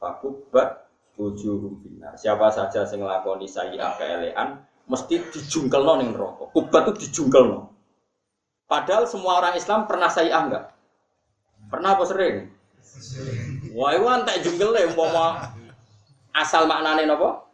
fakubbat 0.00 0.82
wujuhum 1.20 1.78
binar. 1.84 2.16
Siapa 2.16 2.48
saja 2.50 2.88
yang 2.88 3.04
nglakoni 3.04 3.46
sayi'ah 3.46 3.94
keelean 4.00 4.64
mesti 4.88 5.22
dijungkelno 5.30 6.02
ning 6.02 6.10
neraka. 6.16 6.50
Kubat 6.50 6.90
itu 6.90 7.06
dijungkelno. 7.06 7.70
Padahal 8.66 9.04
semua 9.04 9.38
orang 9.38 9.54
Islam 9.54 9.84
pernah 9.84 10.08
sayi'ah 10.08 10.42
enggak? 10.48 10.64
Pernah 11.68 11.90
apa 11.94 12.04
sering? 12.08 12.36
Wah, 13.72 13.94
itu 13.94 14.04
antek 14.04 14.42
ya, 14.42 14.88
umpama 14.90 15.54
asal 16.34 16.66
maknanya 16.66 17.14
apa? 17.14 17.46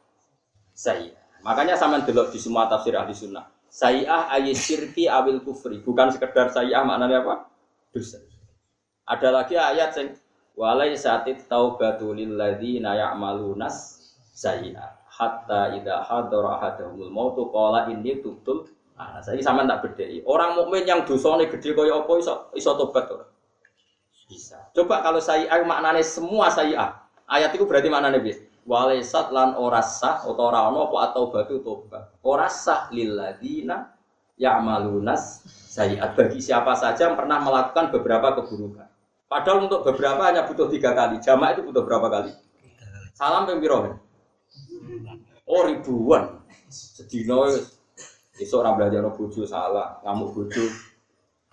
Sayi'ah. 0.73 1.43
Makanya 1.43 1.75
sama 1.77 2.03
delok 2.03 2.33
di 2.33 2.39
semua 2.41 2.67
tafsir 2.67 2.95
ahli 2.95 3.15
sunnah. 3.15 3.58
Sayi'ah 3.69 4.33
ayat 4.33 4.57
syirki 4.57 5.07
awil 5.07 5.45
kufri. 5.45 5.85
Bukan 5.85 6.09
sekedar 6.13 6.49
sayi'ah 6.49 6.83
maknanya 6.83 7.25
apa? 7.25 7.35
Dosa. 7.93 8.19
Ada 9.09 9.29
lagi 9.33 9.57
ayat 9.57 9.93
yang 9.97 10.09
walai 10.57 10.97
satit 10.97 11.45
taubatu 11.49 12.13
lilladzina 12.13 12.97
ya'malunas 12.97 14.01
sayi'ah 14.33 14.99
hatta 15.09 15.75
idha 15.75 16.05
hadara 16.05 16.61
ahadahumul 16.61 17.11
mautu 17.11 17.51
qala 17.51 17.91
inni 17.91 18.23
tubtul 18.23 18.71
Nah, 18.99 19.23
saya 19.23 19.39
sama 19.39 19.63
tak 19.63 19.87
bedai. 19.87 20.27
Orang 20.27 20.59
mukmin 20.59 20.83
yang 20.83 21.07
dosane 21.07 21.47
gede 21.47 21.71
kaya 21.71 22.03
apa 22.03 22.13
iso 22.19 22.51
iso 22.59 22.75
tobat? 22.75 23.07
Bisa. 24.27 24.59
Coba 24.75 25.07
kalau 25.07 25.23
saya 25.23 25.47
maknane 25.63 26.03
semua 26.03 26.51
saya 26.51 26.99
ayat 27.31 27.55
itu 27.55 27.63
berarti 27.63 27.87
maknane 27.87 28.19
bis. 28.19 28.43
Walaisat 28.69 29.33
lan 29.33 29.57
ora 29.57 29.81
sah 29.81 30.21
atau 30.21 30.37
ora 30.37 30.69
ono 30.69 30.93
apa 30.93 30.97
atau 31.09 31.33
batu 31.33 31.65
tobat. 31.65 32.13
Ora 32.21 32.53
sah 32.53 32.93
lilladina 32.93 33.97
ya'malunas 34.37 35.49
sayiat 35.49 36.13
bagi 36.13 36.45
siapa 36.45 36.77
saja 36.77 37.09
yang 37.09 37.17
pernah 37.17 37.41
melakukan 37.41 37.89
beberapa 37.89 38.37
keburukan. 38.37 38.85
Padahal 39.25 39.65
untuk 39.65 39.89
beberapa 39.89 40.21
hanya 40.29 40.45
butuh 40.45 40.69
tiga 40.69 40.93
kali. 40.93 41.17
Jamaah 41.17 41.57
itu 41.57 41.65
butuh 41.65 41.81
berapa 41.89 42.13
kali? 42.13 42.33
Salam 43.17 43.49
pembiro. 43.49 44.05
Oh 45.49 45.65
ribuan. 45.65 46.45
Sedino 46.69 47.49
Iso 48.39 48.63
ora 48.63 48.71
belajar 48.77 49.03
bojo 49.03 49.43
salah, 49.43 49.99
ngamuk 50.07 50.31
bojo 50.31 50.63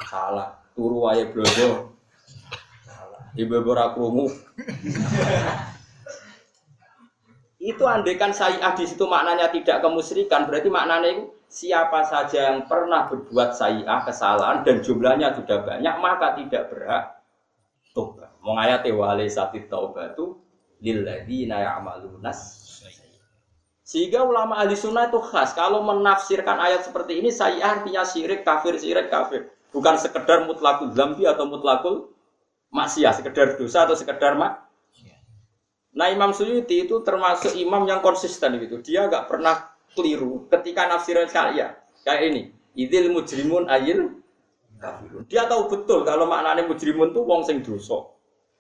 salah, 0.06 0.54
turu 0.78 1.10
wae 1.10 1.26
blojo 1.34 1.98
salah. 2.86 3.22
Ibu 3.34 3.66
ora. 3.66 3.90
Itu 7.66 7.82
andekan 7.90 8.30
sayi'ah 8.30 8.78
di 8.78 8.86
situ 8.86 9.10
maknanya 9.10 9.50
tidak 9.50 9.82
kemusyrikan, 9.82 10.46
berarti 10.46 10.70
maknanya 10.70 11.10
itu 11.18 11.24
siapa 11.50 12.06
saja 12.06 12.54
yang 12.54 12.70
pernah 12.70 13.10
berbuat 13.10 13.58
sayi'ah 13.58 14.06
kesalahan 14.06 14.62
dan 14.62 14.86
jumlahnya 14.86 15.34
sudah 15.34 15.66
banyak 15.66 15.96
maka 15.98 16.38
tidak 16.38 16.70
berhak 16.70 17.18
tobat. 17.98 18.30
Mau 18.46 18.54
ayat 18.62 18.86
wale 18.94 19.26
sati 19.26 19.66
taubatu 19.66 20.38
lilladzina 20.78 21.66
ya'malunas 21.66 22.66
sehingga 23.86 24.26
ulama 24.26 24.58
ahli 24.58 24.74
sunnah 24.74 25.14
itu 25.14 25.22
khas. 25.22 25.54
Kalau 25.54 25.86
menafsirkan 25.86 26.58
ayat 26.58 26.90
seperti 26.90 27.22
ini 27.22 27.30
saya 27.30 27.78
artinya 27.78 28.02
syirik 28.02 28.42
kafir 28.42 28.82
syirik 28.82 29.14
kafir. 29.14 29.54
Bukan 29.70 30.02
sekedar 30.02 30.50
mutlakul 30.50 30.90
zambi 30.98 31.30
atau 31.30 31.46
mutlakul 31.46 32.10
maksiat 32.74 33.22
sekedar 33.22 33.54
dosa 33.62 33.86
atau 33.86 33.94
sekedar 33.94 34.34
mak 34.34 34.65
Nah 35.96 36.12
Imam 36.12 36.36
Suyuti 36.36 36.84
itu 36.84 37.00
termasuk 37.08 37.56
imam 37.56 37.88
yang 37.88 38.04
konsisten 38.04 38.60
gitu 38.60 38.84
dia 38.84 39.08
gak 39.08 39.32
pernah 39.32 39.72
keliru 39.96 40.44
ketika 40.52 40.92
nafsiran 40.92 41.32
saya 41.32 41.80
kayak 42.04 42.22
ini 42.30 42.42
idil 42.76 43.16
mujrimun 43.16 43.72
ayil 43.72 44.20
dia 45.32 45.48
tahu 45.48 45.72
betul 45.72 46.04
kalau 46.04 46.28
maknanya 46.28 46.68
mujrimun 46.68 47.16
itu 47.16 47.24
wong 47.24 47.48
sing 47.48 47.64
dosa 47.64 48.12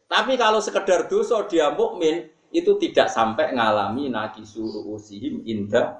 tapi 0.08 0.40
kalau 0.40 0.64
sekedar 0.64 1.12
dosa 1.12 1.44
dia 1.44 1.76
mukmin 1.76 2.32
itu 2.56 2.72
tidak 2.80 3.12
sampai 3.12 3.52
ngalami 3.52 4.08
nakisu 4.08 4.88
usihim 4.96 5.44
indah 5.44 6.00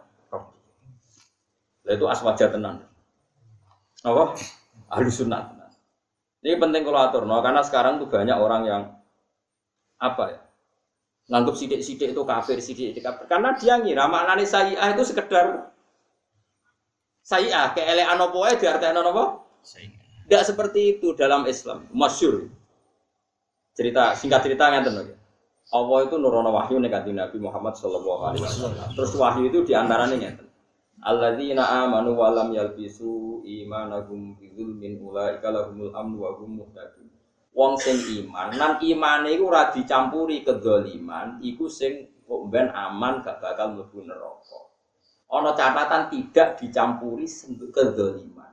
Lah 1.86 1.94
itu 1.94 2.06
aswaja 2.10 2.50
tenan. 2.50 2.82
Apa? 4.02 4.34
Ahli 4.90 5.14
sunnah. 5.14 5.54
Ini 6.42 6.58
penting 6.62 6.82
kalau 6.82 6.98
atur, 6.98 7.24
karena 7.26 7.62
sekarang 7.62 8.02
tuh 8.02 8.10
banyak 8.10 8.38
orang 8.38 8.62
yang 8.66 8.82
apa 9.98 10.24
ya? 10.30 10.40
Nganggap 11.26 11.56
sidik-sidik 11.58 12.14
itu 12.14 12.22
kafir, 12.22 12.58
sidik 12.62 13.02
kafir. 13.02 13.26
Karena 13.26 13.58
dia 13.58 13.82
ngira 13.82 14.06
maknanya 14.06 14.46
sayi'ah 14.46 14.94
itu 14.94 15.04
sekedar 15.10 15.74
sayi'ah, 17.26 17.74
keelean 17.74 18.22
apa 18.22 18.38
ya 18.54 18.54
diartikan 18.62 19.02
apa? 19.02 19.42
Tidak 20.26 20.44
seperti 20.46 20.98
itu 20.98 21.18
dalam 21.18 21.50
Islam, 21.50 21.90
masyur. 21.90 22.50
Cerita 23.74 24.14
singkat 24.14 24.46
cerita 24.46 24.70
ngeten 24.70 24.94
lho. 24.94 25.04
Allah 25.74 26.00
itu 26.06 26.16
nurono 26.22 26.54
wahyu 26.54 26.78
kanjeng 26.86 27.18
Nabi 27.18 27.38
Muhammad 27.42 27.74
Alaihi 27.74 28.42
Wasallam. 28.46 28.94
Terus 28.94 29.12
wahyu 29.18 29.50
itu 29.50 29.66
di 29.66 29.74
antaranya 29.74 30.16
ngeten. 30.16 30.48
Alladzina 31.02 31.86
amanu 31.86 32.18
wa 32.18 32.34
lam 32.34 32.54
yalbisu 32.54 33.46
imanahum 33.46 34.38
bi 34.38 34.54
dzulmin 34.54 35.02
ulaika 35.02 35.50
lahumul 35.54 35.94
amnu 35.94 36.18
wa 36.22 36.32
hum 36.38 36.50
muhtadun. 36.62 37.05
Wong 37.56 37.80
sing 37.80 37.96
iman, 38.20 38.52
nan 38.52 38.84
imane 38.84 39.32
iku 39.32 39.48
ora 39.48 39.72
dicampuri 39.72 40.44
kedzaliman, 40.44 41.40
iku 41.40 41.72
sing 41.72 42.04
kok 42.28 42.52
ben 42.52 42.68
aman 42.68 43.24
gak 43.24 43.40
bakal 43.40 43.72
mlebu 43.72 44.04
neraka. 44.04 44.60
Ana 45.32 45.56
catatan 45.56 46.12
tidak 46.12 46.60
dicampuri 46.60 47.24
kedzaliman. 47.72 48.52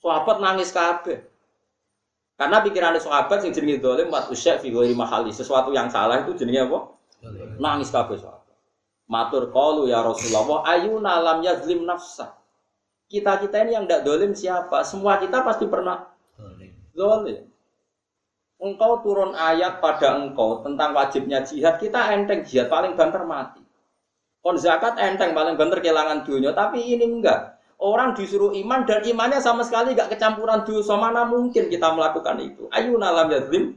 Sahabat 0.00 0.40
nangis 0.40 0.72
kabeh. 0.72 1.28
Karena 2.40 2.64
pikiran 2.64 2.96
sahabat 2.96 3.44
yang 3.44 3.52
jenenge 3.52 3.84
dolim 3.84 4.08
waktu 4.08 4.32
syek 4.32 4.64
fi 4.64 4.72
ghairi 4.72 4.96
mahali, 4.96 5.28
sesuatu 5.28 5.68
yang 5.68 5.92
salah 5.92 6.24
itu 6.24 6.32
jenenge 6.32 6.72
apa? 6.72 6.88
Nangis 7.60 7.92
kabeh 7.92 8.16
sahabat. 8.16 8.56
Matur 9.12 9.52
qalu 9.52 9.92
ya 9.92 10.00
Rasulullah, 10.00 10.64
ayuna 10.72 11.20
lam 11.20 11.44
yazlim 11.44 11.84
nafsa. 11.84 12.32
Kita-kita 13.12 13.60
ini 13.68 13.76
yang 13.76 13.84
tidak 13.84 14.08
dolim 14.08 14.32
siapa? 14.32 14.88
Semua 14.88 15.20
kita 15.20 15.44
pasti 15.44 15.68
pernah 15.68 16.08
dolim. 16.96 17.51
Engkau 18.62 19.02
turun 19.02 19.34
ayat 19.34 19.82
pada 19.82 20.22
engkau 20.22 20.62
tentang 20.62 20.94
wajibnya 20.94 21.42
jihad, 21.42 21.82
kita 21.82 22.14
enteng 22.14 22.46
jihad 22.46 22.70
paling 22.70 22.94
banter 22.94 23.26
mati. 23.26 23.58
Kon 24.38 24.54
zakat 24.54 24.94
enteng 25.02 25.34
paling 25.34 25.58
banter 25.58 25.82
kehilangan 25.82 26.22
dunia, 26.22 26.54
tapi 26.54 26.94
ini 26.94 27.10
enggak. 27.10 27.58
Orang 27.82 28.14
disuruh 28.14 28.54
iman 28.54 28.86
dan 28.86 29.02
imannya 29.02 29.42
sama 29.42 29.66
sekali 29.66 29.98
gak 29.98 30.14
kecampuran 30.14 30.62
dosa. 30.62 30.94
Mana 30.94 31.26
mungkin 31.26 31.66
kita 31.66 31.90
melakukan 31.90 32.38
itu? 32.38 32.70
Ayu 32.70 32.94
nalam 32.94 33.26
yazlim 33.34 33.74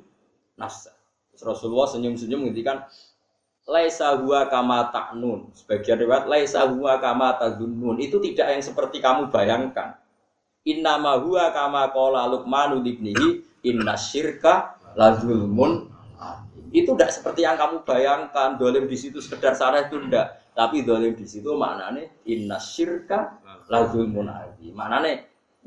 nafsa. 0.54 0.94
Rasulullah 1.42 1.90
senyum-senyum 1.90 2.46
ngendikan 2.46 2.86
laisa 3.66 4.14
huwa 4.22 4.46
kama 4.46 4.94
ta'nun. 4.94 5.50
Sebagian 5.58 5.98
riwayat 5.98 6.30
laisa 6.30 6.70
huwa 6.70 7.02
kama 7.02 7.34
tadunnun. 7.42 7.98
Itu 7.98 8.22
tidak 8.22 8.54
yang 8.54 8.62
seperti 8.62 9.02
kamu 9.02 9.34
bayangkan. 9.34 9.98
Innama 10.70 11.18
huwa 11.18 11.50
kama 11.50 11.90
qala 11.90 12.30
Luqman 12.30 12.86
ibnihi 12.86 13.42
inna 13.66 13.98
syirka 13.98 14.75
la 14.96 15.16
zulmun. 15.20 15.92
Itu 16.76 16.92
tidak 16.96 17.12
seperti 17.16 17.48
yang 17.48 17.56
kamu 17.56 17.88
bayangkan. 17.88 18.60
Dolim 18.60 18.88
di 18.88 18.98
situ 19.00 19.24
sekedar 19.24 19.56
sarah 19.56 19.88
itu 19.88 19.96
tidak. 20.08 20.52
Tapi 20.56 20.84
dolim 20.84 21.16
di 21.16 21.24
situ 21.28 21.56
maknanya 21.56 22.04
inna 22.28 22.60
syirka 22.60 23.40
lazul 23.72 24.08
munafi. 24.08 24.72
Maknane 24.76 25.12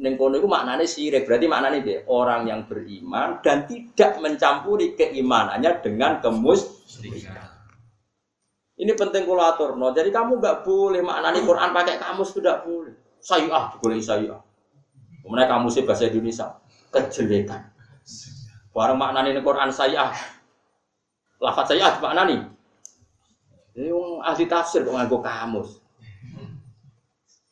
ning 0.01 0.21
kono 0.21 0.37
iku 0.37 0.49
maknane 0.49 0.85
syirik. 0.85 1.25
Berarti 1.25 1.47
maknane 1.49 1.81
dia 1.81 2.05
orang 2.09 2.45
yang 2.45 2.65
beriman 2.69 3.41
dan 3.41 3.65
tidak 3.65 4.21
mencampuri 4.21 4.93
keimanannya 4.97 5.81
dengan 5.81 6.21
kemusyrikan. 6.21 7.57
Ini 8.79 8.95
penting 8.95 9.27
kulatur, 9.27 9.75
no. 9.75 9.91
Jadi 9.91 10.15
kamu 10.15 10.39
nggak 10.39 10.63
boleh 10.63 11.03
maknani 11.03 11.43
Quran 11.43 11.75
pakai 11.75 11.99
kamus 11.99 12.31
itu 12.31 12.39
tidak 12.39 12.63
boleh. 12.63 12.95
Sayyi'ah, 13.19 13.75
boleh 13.83 13.99
sayyi'ah. 13.99 14.41
Kemudian 15.27 15.49
kamu 15.51 15.67
sih 15.67 15.83
bahasa 15.83 16.07
Indonesia 16.07 16.47
kejelekan. 16.95 17.75
Barang 18.79 18.95
maknani 18.95 19.35
Quran 19.43 19.75
sayyi'ah. 19.75 20.15
Lafaz 21.43 21.75
sayyi'ah 21.75 21.99
maknani. 21.99 22.47
Ini 23.75 23.91
yang 23.91 24.23
ahli 24.23 24.47
tafsir 24.47 24.87
kok 24.87 24.95
nganggo 24.95 25.19
kamus. 25.19 25.83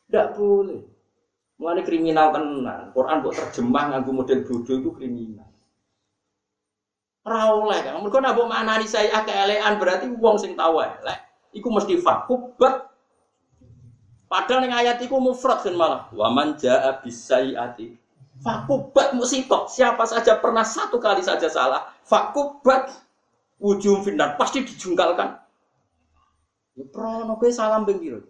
Tidak 0.07 0.39
boleh. 0.39 0.87
Mulai 1.59 1.83
kriminal 1.83 2.31
tenan. 2.31 2.95
Quran 2.95 3.27
buat 3.27 3.35
terjemah 3.35 3.85
nganggo 3.91 4.11
model 4.14 4.47
bodoh 4.47 4.77
itu 4.79 4.91
kriminal. 4.95 5.51
Rawleh 7.27 7.79
kan. 7.83 7.99
Mereka 7.99 8.22
nak 8.22 8.35
buat 8.39 8.47
maknani 8.47 8.87
saya 8.87 9.18
keelean 9.27 9.83
berarti 9.83 10.07
uang 10.07 10.39
sing 10.39 10.55
tahu 10.55 10.79
elek. 10.79 11.18
Iku 11.59 11.74
mesti 11.74 11.99
fakubat. 11.99 12.87
Padahal 14.31 14.62
yang 14.62 14.79
ayat 14.79 15.03
itu 15.03 15.18
mufrad 15.18 15.59
kan 15.59 15.74
malah. 15.74 16.07
Waman 16.14 16.55
jaa 16.55 17.03
bisayati. 17.03 18.06
Fakubat 18.45 19.16
musibah. 19.16 19.68
Siapa 19.68 20.05
saja 20.05 20.37
pernah 20.41 20.64
satu 20.64 21.01
kali 21.01 21.24
saja 21.24 21.49
salah. 21.49 21.93
Fakubat 22.05 22.93
ujung 23.61 24.05
final 24.05 24.37
pasti 24.37 24.64
dijungkalkan. 24.64 25.41
Ya 26.76 26.84
prono 26.93 27.41
salam 27.49 27.89
bengkiro. 27.89 28.20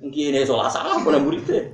Mungkin 0.00 0.32
ini 0.32 0.44
salah 0.48 0.72
salah 0.72 0.96
pun 1.00 1.16
muridnya. 1.20 1.72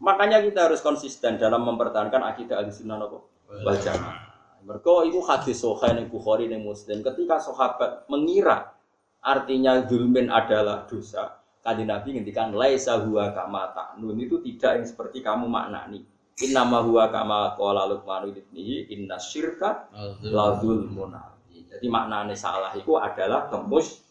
Makanya 0.00 0.44
kita 0.44 0.70
harus 0.70 0.80
konsisten 0.84 1.36
dalam 1.40 1.64
mempertahankan 1.66 2.22
akidah 2.22 2.62
al-sunnah 2.62 3.00
wal 3.02 3.78
jamaah. 3.80 4.26
Mereka 4.66 5.06
itu 5.06 5.22
hadis 5.22 5.62
sohail 5.62 5.94
yang 5.94 6.10
Bukhari 6.10 6.50
yang 6.50 6.66
Muslim. 6.66 6.98
Ketika 6.98 7.38
sahabat 7.38 8.10
mengira 8.10 8.74
artinya 9.22 9.86
zulmin 9.86 10.26
adalah 10.26 10.86
dosa, 10.90 11.38
kali 11.66 11.82
Nabi 11.82 12.08
ngendikan 12.14 12.54
laisa 12.54 13.02
huwa 13.02 13.34
kama 13.34 13.74
ta'nun 13.74 14.14
itu 14.22 14.38
tidak 14.38 14.78
yang 14.78 14.86
seperti 14.86 15.18
kamu 15.18 15.50
maknani. 15.50 16.06
Inna 16.46 16.62
ma 16.62 16.78
huwa 16.86 17.10
kama 17.10 17.58
qala 17.58 17.90
Luqman 17.90 18.30
ibnihi 18.30 18.94
inna 18.94 19.18
syirka 19.18 19.90
la 20.22 20.54
zulmun 20.62 21.10
Jadi 21.50 21.86
maknanya 21.90 22.38
salah 22.38 22.70
itu 22.78 22.94
adalah 22.94 23.50
kemus 23.50 24.06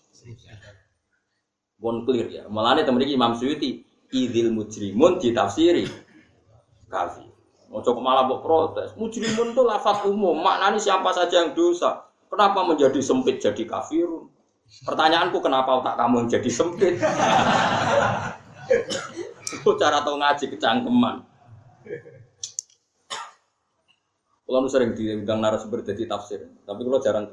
Bon 1.75 2.01
clear 2.07 2.27
ya. 2.31 2.43
Mulane 2.47 2.87
temen 2.87 3.03
iki 3.03 3.13
Imam 3.19 3.35
Suyuti 3.35 3.83
idil 4.15 4.51
mujrimun 4.51 5.19
ditafsiri 5.19 5.85
kafir. 6.87 7.27
Mau 7.67 7.83
coba 7.83 7.99
malah 7.99 8.23
buat 8.31 8.41
protes. 8.41 8.89
Mujrimun 8.95 9.51
itu 9.51 9.61
lafaz 9.67 10.07
umum, 10.07 10.39
maknanya 10.39 10.79
siapa 10.79 11.11
saja 11.11 11.43
yang 11.43 11.51
dosa. 11.51 12.07
Kenapa 12.31 12.63
menjadi 12.63 12.99
sempit 13.03 13.43
jadi 13.43 13.63
kafirun? 13.67 14.31
Pertanyaanku 14.65 15.37
kenapa 15.39 15.81
otak 15.81 15.95
kamu 15.95 16.25
yang 16.25 16.27
jadi 16.37 16.49
sempit? 16.49 16.95
Itu 19.53 19.77
cara 19.77 20.01
tau 20.01 20.17
ngaji 20.17 20.45
kecangkeman. 20.57 21.15
Kalau 24.45 24.69
sering 24.69 24.93
diundang 24.93 25.41
narasumber 25.41 25.81
jadi 25.81 26.05
tafsir, 26.05 26.45
tapi 26.69 26.85
kalau 26.85 27.01
jarang 27.01 27.25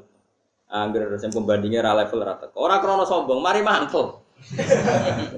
angger 0.65 1.13
sing 1.21 1.29
pembandingnya 1.29 1.85
ra 1.85 1.93
level 1.93 2.25
rata. 2.25 2.49
Orang 2.57 2.81
krono 2.81 3.05
sombong, 3.05 3.37
mari 3.37 3.61
mantel. 3.61 4.25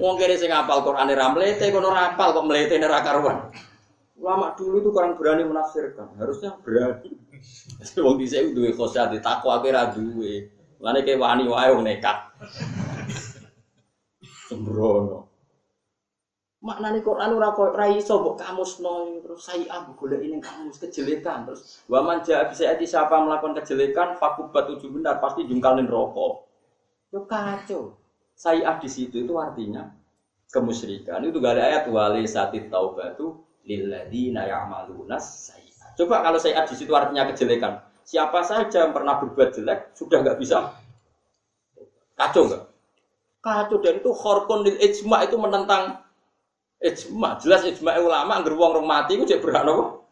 Wong 0.00 0.16
kene 0.16 0.40
sing 0.40 0.48
apal 0.48 0.80
Qur'ane 0.80 1.12
ra 1.12 1.30
mlete 1.30 1.68
kono 1.68 1.92
ra 1.92 2.16
apal 2.16 2.32
kok 2.32 2.48
mlete 2.48 2.80
ora 2.80 3.04
karuan. 3.04 3.52
Ulama 4.16 4.56
dulu 4.56 4.80
itu 4.80 4.88
kurang 4.90 5.20
berani 5.20 5.44
menafsirkan, 5.44 6.16
harusnya 6.16 6.56
berani. 6.64 7.12
Wong 8.00 8.16
dhisik 8.16 8.56
duwe 8.56 8.72
khosyat 8.72 9.12
takwa 9.20 9.60
ape 9.60 9.68
ra 9.68 9.92
duwe. 9.92 10.55
Lane 10.80 11.00
kayak 11.04 11.20
wani 11.20 11.44
wae 11.48 11.72
wong 11.72 11.84
nekat. 11.84 12.16
Sembrono. 14.48 15.26
Maknane 16.66 16.98
Quran 17.04 17.36
ora 17.36 17.54
kok 17.54 17.78
ra 17.78 17.86
iso 17.86 18.18
mbok 18.18 18.42
kamusno 18.42 19.22
terus 19.22 19.46
saya 19.46 19.70
ah 19.70 19.86
golek 19.86 20.24
ini 20.24 20.42
kamus 20.42 20.82
kejelekan 20.82 21.46
terus 21.46 21.84
wa 21.86 22.02
man 22.02 22.26
jaa 22.26 22.48
bisa 22.48 22.66
ati 22.66 22.88
siapa 22.88 23.22
melakukan 23.22 23.54
kejelekan 23.62 24.18
fakubat 24.18 24.66
tujuh 24.74 24.90
benar 24.90 25.22
pasti 25.22 25.46
jungkalin 25.46 25.86
rokok. 25.86 26.42
Yo 27.14 27.22
kacau. 27.28 27.94
Saya 28.34 28.74
di 28.82 28.88
situ 28.90 29.22
itu 29.22 29.32
artinya 29.38 29.88
kemusyrikan. 30.50 31.22
Itu 31.24 31.40
gak 31.40 31.56
ada 31.56 31.62
ayat 31.72 31.84
wali 31.88 32.26
satit 32.28 32.68
taubatu 32.68 33.46
lilladina 33.64 34.44
ya'maluna 34.44 35.16
sayyi'at. 35.16 35.96
Coba 35.96 36.20
kalau 36.20 36.36
saya 36.36 36.66
di 36.66 36.74
situ 36.76 36.92
artinya 36.92 37.30
kejelekan. 37.30 37.80
Siapa 38.06 38.46
saja 38.46 38.86
yang 38.86 38.94
pernah 38.94 39.18
berbuat 39.18 39.58
jelek 39.58 39.98
sudah 39.98 40.22
nggak 40.22 40.38
bisa 40.38 40.78
kacau 42.14 42.46
nggak? 42.46 42.62
Kacau 43.42 43.82
dan 43.82 43.98
itu 43.98 44.10
khorkun 44.14 44.62
lil 44.62 44.78
ijma 44.78 45.26
itu 45.26 45.34
menentang 45.34 46.06
ijma. 46.78 47.42
Jelas 47.42 47.66
ijma 47.66 47.98
ulama 47.98 48.38
anggar 48.38 48.54
wong 48.54 48.78
rong 48.78 48.86
mati 48.86 49.18
itu 49.18 49.26
jadi 49.26 49.42
nopo. 49.66 50.06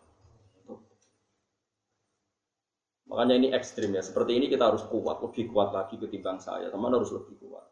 Makanya 3.14 3.34
ini 3.38 3.48
ekstrim 3.54 3.94
ya. 3.94 4.02
Seperti 4.02 4.42
ini 4.42 4.50
kita 4.50 4.74
harus 4.74 4.82
kuat, 4.90 5.22
lebih 5.22 5.54
kuat 5.54 5.70
lagi 5.70 5.94
ketimbang 5.94 6.42
saya. 6.42 6.66
Teman 6.74 6.90
harus 6.90 7.14
lebih 7.14 7.38
kuat. 7.46 7.62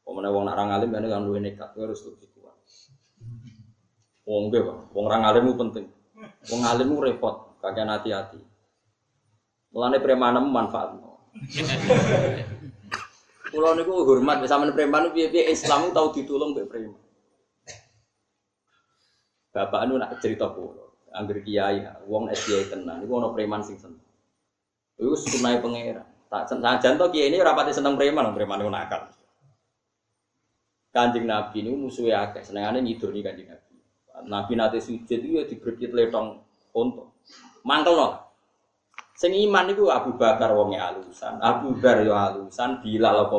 Pemenang 0.00 0.32
wong 0.32 0.44
nak 0.48 0.56
alim 0.56 0.88
kan 0.96 1.04
kan 1.04 1.22
luwe 1.28 1.44
nekat 1.44 1.76
harus 1.76 2.00
lebih 2.08 2.32
kuat. 2.32 2.56
Wong 4.24 4.48
ge, 4.48 4.64
wong 4.64 5.04
orang 5.12 5.28
alim 5.28 5.44
itu 5.44 5.56
penting. 5.60 5.86
Wong 6.48 6.62
alim 6.64 6.88
itu 6.88 7.04
repot, 7.04 7.60
kakek 7.60 7.84
hati-hati. 7.84 8.51
Mulane 9.72 9.98
preman 10.04 10.36
manfaat. 10.52 11.00
Kulo 13.52 13.68
niku 13.76 14.04
hormat 14.04 14.40
sama 14.48 14.68
preman 14.72 15.12
piye-piye 15.12 15.52
Islam 15.52 15.92
tahu 15.92 16.12
ditulung 16.12 16.52
mbek 16.56 16.68
preman. 16.68 17.00
Bapak 19.52 19.84
anu 19.84 20.00
nak 20.00 20.16
cerita 20.24 20.48
kulo, 20.48 20.96
angger 21.12 21.44
kiai, 21.44 21.84
wong 22.08 22.32
SDI 22.32 22.72
tenan, 22.72 23.04
niku 23.04 23.20
preman 23.36 23.60
sing 23.60 23.76
seneng. 23.76 24.00
Iku 24.96 25.12
sunai 25.12 25.60
pangeran. 25.60 26.08
Tak 26.32 26.48
senajan 26.48 26.96
to 26.96 27.12
kiai 27.12 27.28
ini 27.28 27.44
rapati 27.44 27.76
seneng 27.76 28.00
preman, 28.00 28.32
preman 28.32 28.60
niku 28.60 28.72
nakal. 28.72 29.12
Kanjeng 30.92 31.24
Nabi 31.24 31.64
ini 31.64 31.72
musuhnya 31.72 32.28
akeh, 32.28 32.44
senengane 32.44 32.84
nyidoni 32.84 33.24
Kanjeng 33.24 33.48
Nabi. 33.48 33.74
Nabi 34.28 34.52
nate 34.56 34.80
sujud 34.80 35.08
itu 35.08 35.40
ya 35.40 35.48
diberi 35.48 35.88
letong 35.88 36.40
mantel 37.64 37.94
no. 37.96 38.08
Sing 39.22 39.38
iman 39.38 39.70
iku 39.70 39.86
Abu 39.86 40.18
Bakar 40.18 40.50
wonge 40.50 40.82
alusan, 40.82 41.38
Abu 41.38 41.78
Dar 41.78 42.02
yo 42.02 42.10
alusan, 42.10 42.82
Bilal 42.82 43.22
apa 43.22 43.30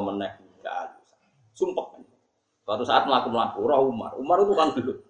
gak 0.64 0.76
alusan. 0.80 1.20
Sumpah. 1.52 2.00
Suatu 2.64 2.88
saat 2.88 3.04
melaku-melaku, 3.04 3.68
roh 3.68 3.92
Umar. 3.92 4.16
Umar 4.16 4.40
itu 4.48 4.56
kan 4.56 4.72
gelut. 4.72 5.04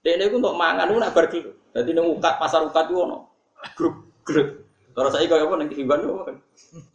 Dia 0.00 0.16
ini 0.16 0.32
untuk 0.32 0.56
mangan, 0.56 0.88
itu 0.88 0.96
nak 0.96 1.12
gelut. 1.12 1.52
Jadi 1.76 1.92
ini 1.92 2.16
pasar 2.16 2.64
ukat 2.64 2.88
itu 2.88 2.96
ono. 2.96 3.28
Grup, 3.76 4.24
grup. 4.24 4.64
Terus 4.96 5.12
saya 5.12 5.28
kayak 5.28 5.44
apa, 5.44 5.54
nanti 5.60 5.76
hiban 5.76 6.00
itu 6.00 6.16
kan. 6.24 6.36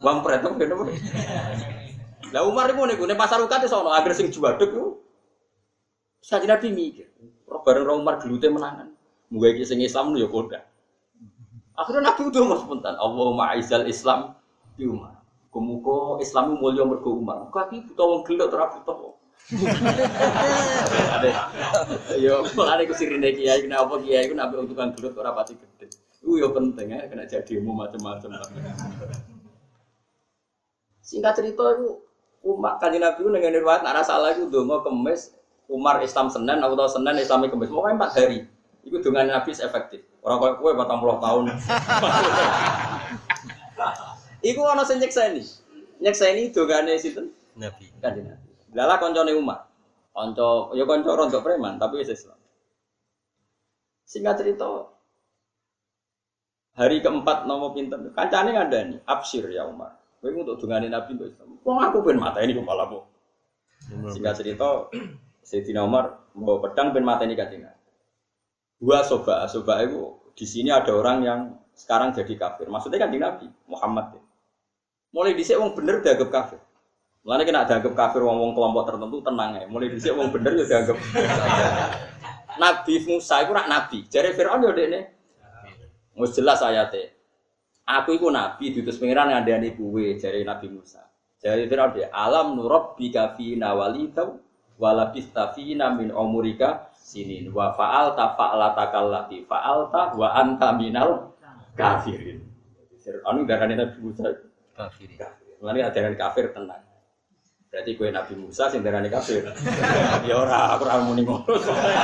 Bang 0.02 0.18
Pret, 0.26 0.42
apa 0.42 0.58
apa. 0.58 0.84
Lah 2.34 2.42
Umar 2.42 2.74
itu 2.74 2.82
nih, 2.82 2.96
nih 2.98 3.14
pasar 3.14 3.38
ukat 3.38 3.62
itu 3.62 3.70
ono. 3.70 3.94
Agar 3.94 4.18
sing 4.18 4.34
juaduk 4.34 4.66
itu. 4.66 4.98
Saji 6.26 6.50
Nabi 6.50 6.74
mikir. 6.74 7.06
Roh 7.46 7.62
bareng 7.62 7.86
roh 7.86 8.02
Umar 8.02 8.18
gelutnya 8.18 8.50
menangan. 8.50 8.90
Mungkin 9.30 9.62
sing 9.62 9.78
Islam 9.78 10.10
itu 10.10 10.26
ya 10.26 10.28
koda. 10.28 10.71
Akhirnya 11.72 12.12
Nabi 12.12 12.22
udah 12.28 12.42
mau 12.44 12.58
spontan. 12.60 12.94
Allahumma 13.00 13.56
aizal 13.56 13.88
Islam 13.88 14.36
di 14.76 14.84
Umar. 14.84 15.24
Kumuko 15.52 16.20
Islam 16.20 16.56
mulia 16.60 16.84
mergo 16.84 17.16
Umar. 17.16 17.48
Kaki 17.52 17.92
butuh 17.92 18.06
wong 18.08 18.22
gelut, 18.24 18.52
ora 18.52 18.72
butuh 18.72 19.12
Yo, 22.16 22.46
mulane 22.54 22.86
ku 22.86 22.94
sirine 22.94 23.34
kiai 23.34 23.66
kena 23.66 23.82
apa 23.82 23.98
kiai 23.98 24.30
ku 24.30 24.34
nabi 24.38 24.62
tukang 24.70 24.94
gelut 24.94 25.18
ora 25.18 25.34
pati 25.34 25.58
gede. 25.58 25.90
Iku 26.22 26.38
yo 26.38 26.54
penting 26.54 26.94
ya 26.94 27.10
kena 27.10 27.26
jadi 27.26 27.58
ilmu 27.58 27.74
macam-macam. 27.74 28.38
Singkat 31.02 31.32
cerita 31.42 31.64
itu 31.74 31.98
kanji 32.78 32.98
nabi 33.02 33.20
dengan 33.26 33.52
riwayat 33.58 33.82
nak 33.82 34.06
salah 34.06 34.30
itu 34.30 34.46
dongo 34.46 34.86
kemis 34.86 35.34
Umar 35.66 35.98
Islam 36.00 36.30
Senin 36.30 36.62
atau 36.62 36.86
Senin 36.86 37.18
Islami 37.18 37.50
kemis. 37.50 37.68
Pokoknya 37.68 37.98
empat 37.98 38.10
hari. 38.14 38.46
Iku 38.86 39.02
dengan 39.02 39.36
nabi 39.36 39.50
efektif. 39.52 40.06
Orang 40.22 40.38
kaya 40.38 40.54
kue 40.62 40.70
batang 40.78 41.02
puluh 41.02 41.18
tahun. 41.18 41.50
Iku 44.42 44.60
ana 44.62 44.86
sing 44.86 45.02
nyekseni. 45.02 45.42
Nyekseni 45.98 46.54
dongane 46.54 46.94
sinten? 46.98 47.34
Nabi. 47.58 47.90
Kanjeng 47.98 48.30
Nabi. 48.30 48.48
Lala 48.74 49.02
koncone 49.02 49.34
Umar. 49.34 49.66
Konco, 50.12 50.76
ya 50.76 50.84
konco 50.84 51.10
rontok 51.16 51.40
preman, 51.40 51.80
tapi 51.80 52.04
wis 52.04 52.12
Islam. 52.12 52.36
Singkat 54.04 54.44
cerita, 54.44 54.92
hari 56.76 57.00
keempat 57.00 57.48
nomor 57.48 57.72
pinter, 57.72 57.96
kancane 58.12 58.52
nih, 58.52 59.00
absir 59.08 59.48
ya 59.48 59.64
Umar. 59.64 59.96
Kowe 60.20 60.30
untuk 60.30 60.60
dungane 60.60 60.92
Nabi 60.92 61.16
untuk 61.16 61.32
Islam. 61.32 61.56
Wong 61.64 61.78
aku 61.80 62.04
ben 62.04 62.20
mata 62.20 62.44
ini 62.44 62.52
kepala 62.52 62.92
bu. 62.92 63.02
Singkat 64.12 64.34
cerita, 64.38 64.92
Sayyidina 65.42 65.82
Umar 65.82 66.28
mau 66.36 66.60
pedang 66.60 66.92
ben 66.92 67.08
mata 67.08 67.24
ini 67.24 67.34
katingan. 67.34 67.72
Dua 68.82 69.06
soba, 69.06 69.46
soba 69.46 69.78
itu 69.86 70.18
di 70.34 70.42
sini 70.42 70.74
ada 70.74 70.90
orang 70.90 71.22
yang 71.22 71.40
sekarang 71.70 72.10
jadi 72.10 72.34
kafir. 72.34 72.66
Maksudnya 72.66 72.98
kan 72.98 73.14
di 73.14 73.22
Nabi 73.22 73.46
Muhammad. 73.70 74.18
Mulai 75.14 75.38
di 75.38 75.46
sini 75.46 75.62
wong 75.62 75.78
bener 75.78 76.02
dianggap 76.02 76.30
kafir. 76.34 76.58
Mulane 77.22 77.46
kena 77.46 77.62
dianggap 77.62 77.94
kafir 77.94 78.26
wong-wong 78.26 78.58
kelompok 78.58 78.82
tertentu 78.90 79.22
tenang 79.22 79.54
ya. 79.54 79.64
Mulai 79.70 79.94
dhisik 79.94 80.18
wong 80.18 80.34
bener 80.34 80.58
ya 80.58 80.64
dianggap. 80.66 80.98
nabi 82.62 82.94
Musa 83.06 83.34
itu 83.46 83.52
rak 83.54 83.70
nabi. 83.70 83.98
Jare 84.10 84.34
Firaun 84.34 84.66
yo 84.66 84.74
dekne. 84.74 85.00
Wis 86.18 86.34
jelas 86.34 86.58
ayate. 86.66 87.14
Aku 87.86 88.18
iku 88.18 88.34
nabi 88.34 88.74
diutus 88.74 88.98
pangeran 88.98 89.30
ngandani 89.30 89.78
kuwe 89.78 90.18
jare 90.18 90.42
Nabi 90.42 90.66
Musa. 90.74 91.06
Jare 91.38 91.70
Firaun 91.70 91.94
dia 91.94 92.10
alam 92.10 92.58
nurab 92.58 92.98
bika 92.98 93.38
fi 93.38 93.54
nawalita 93.54 94.26
wala 94.82 95.14
bistafina 95.14 95.94
min 95.94 96.10
umurika 96.10 96.90
sinin 97.02 97.50
wa 97.50 97.74
fa'al 97.74 98.14
ta 98.14 98.38
fa'ala 98.38 98.78
takallati 98.78 99.42
fa'al 99.42 99.90
ta 99.90 100.14
wa 100.14 100.28
anta 100.38 100.70
minal 100.78 101.34
kafirin. 101.74 102.38
Firaun 103.02 103.42
darane 103.50 103.74
Nabi 103.74 103.98
Musa 103.98 104.30
Kafirin. 104.78 105.18
Mulane 105.58 105.82
ajaran 105.82 106.14
kafir 106.14 106.54
tenang. 106.54 106.82
Berarti 107.72 107.90
gue 107.96 108.08
Nabi 108.12 108.34
Musa 108.38 108.70
sing 108.70 108.84
darani 108.84 109.10
kafir. 109.10 109.42
ya 110.28 110.34
ora, 110.38 110.76
aku 110.76 110.84
ora 110.86 111.02
muni 111.02 111.26
ngono. 111.26 111.56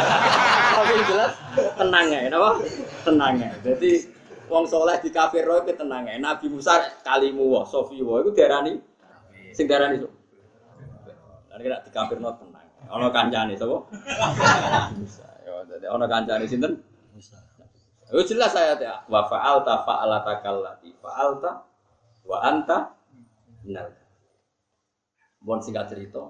Tapi 0.79 0.95
jelas 1.07 1.33
tenang 1.77 2.07
ya, 2.09 2.19
napa? 2.33 2.51
Tenang 3.05 3.35
ya. 3.37 3.51
Jadi 3.63 3.91
wong 4.49 4.65
soleh 4.65 4.97
di 5.05 5.13
kafir 5.13 5.45
roh 5.45 5.61
itu 5.61 5.77
tenang 5.77 6.09
ya. 6.09 6.17
Nabi 6.17 6.49
Musa 6.49 6.83
kalimu 7.05 7.53
wa 7.53 7.63
sofi 7.69 8.01
wa 8.01 8.19
iku 8.25 8.33
diarani 8.33 8.81
sing 9.53 9.69
darani 9.69 10.01
so. 10.03 10.09
Lan 11.53 11.59
kira 11.61 11.85
di 11.85 11.91
kafir 11.93 12.17
no 12.17 12.33
tenang. 12.33 12.58
Ana 12.87 13.11
kancane 13.11 13.59
sapa? 13.59 13.77
Musa. 14.95 15.27
Ya 15.49 15.65
dadi 15.65 15.89
ana 15.89 16.07
kancane 16.07 16.45
sinten? 16.45 16.77
Musa. 17.17 17.41
Oh 18.15 18.25
jelas 18.25 18.55
saya 18.55 18.79
ya. 18.79 19.03
Wa 19.11 19.27
fa'alta 19.27 19.83
fa'alata 19.83 20.45
kallati 20.45 20.95
fa'alta 21.03 21.51
wa 22.29 22.39
anta 22.45 22.95
nal 23.67 23.91
Bon 25.43 25.59
singkat 25.59 25.89
cerita. 25.91 26.21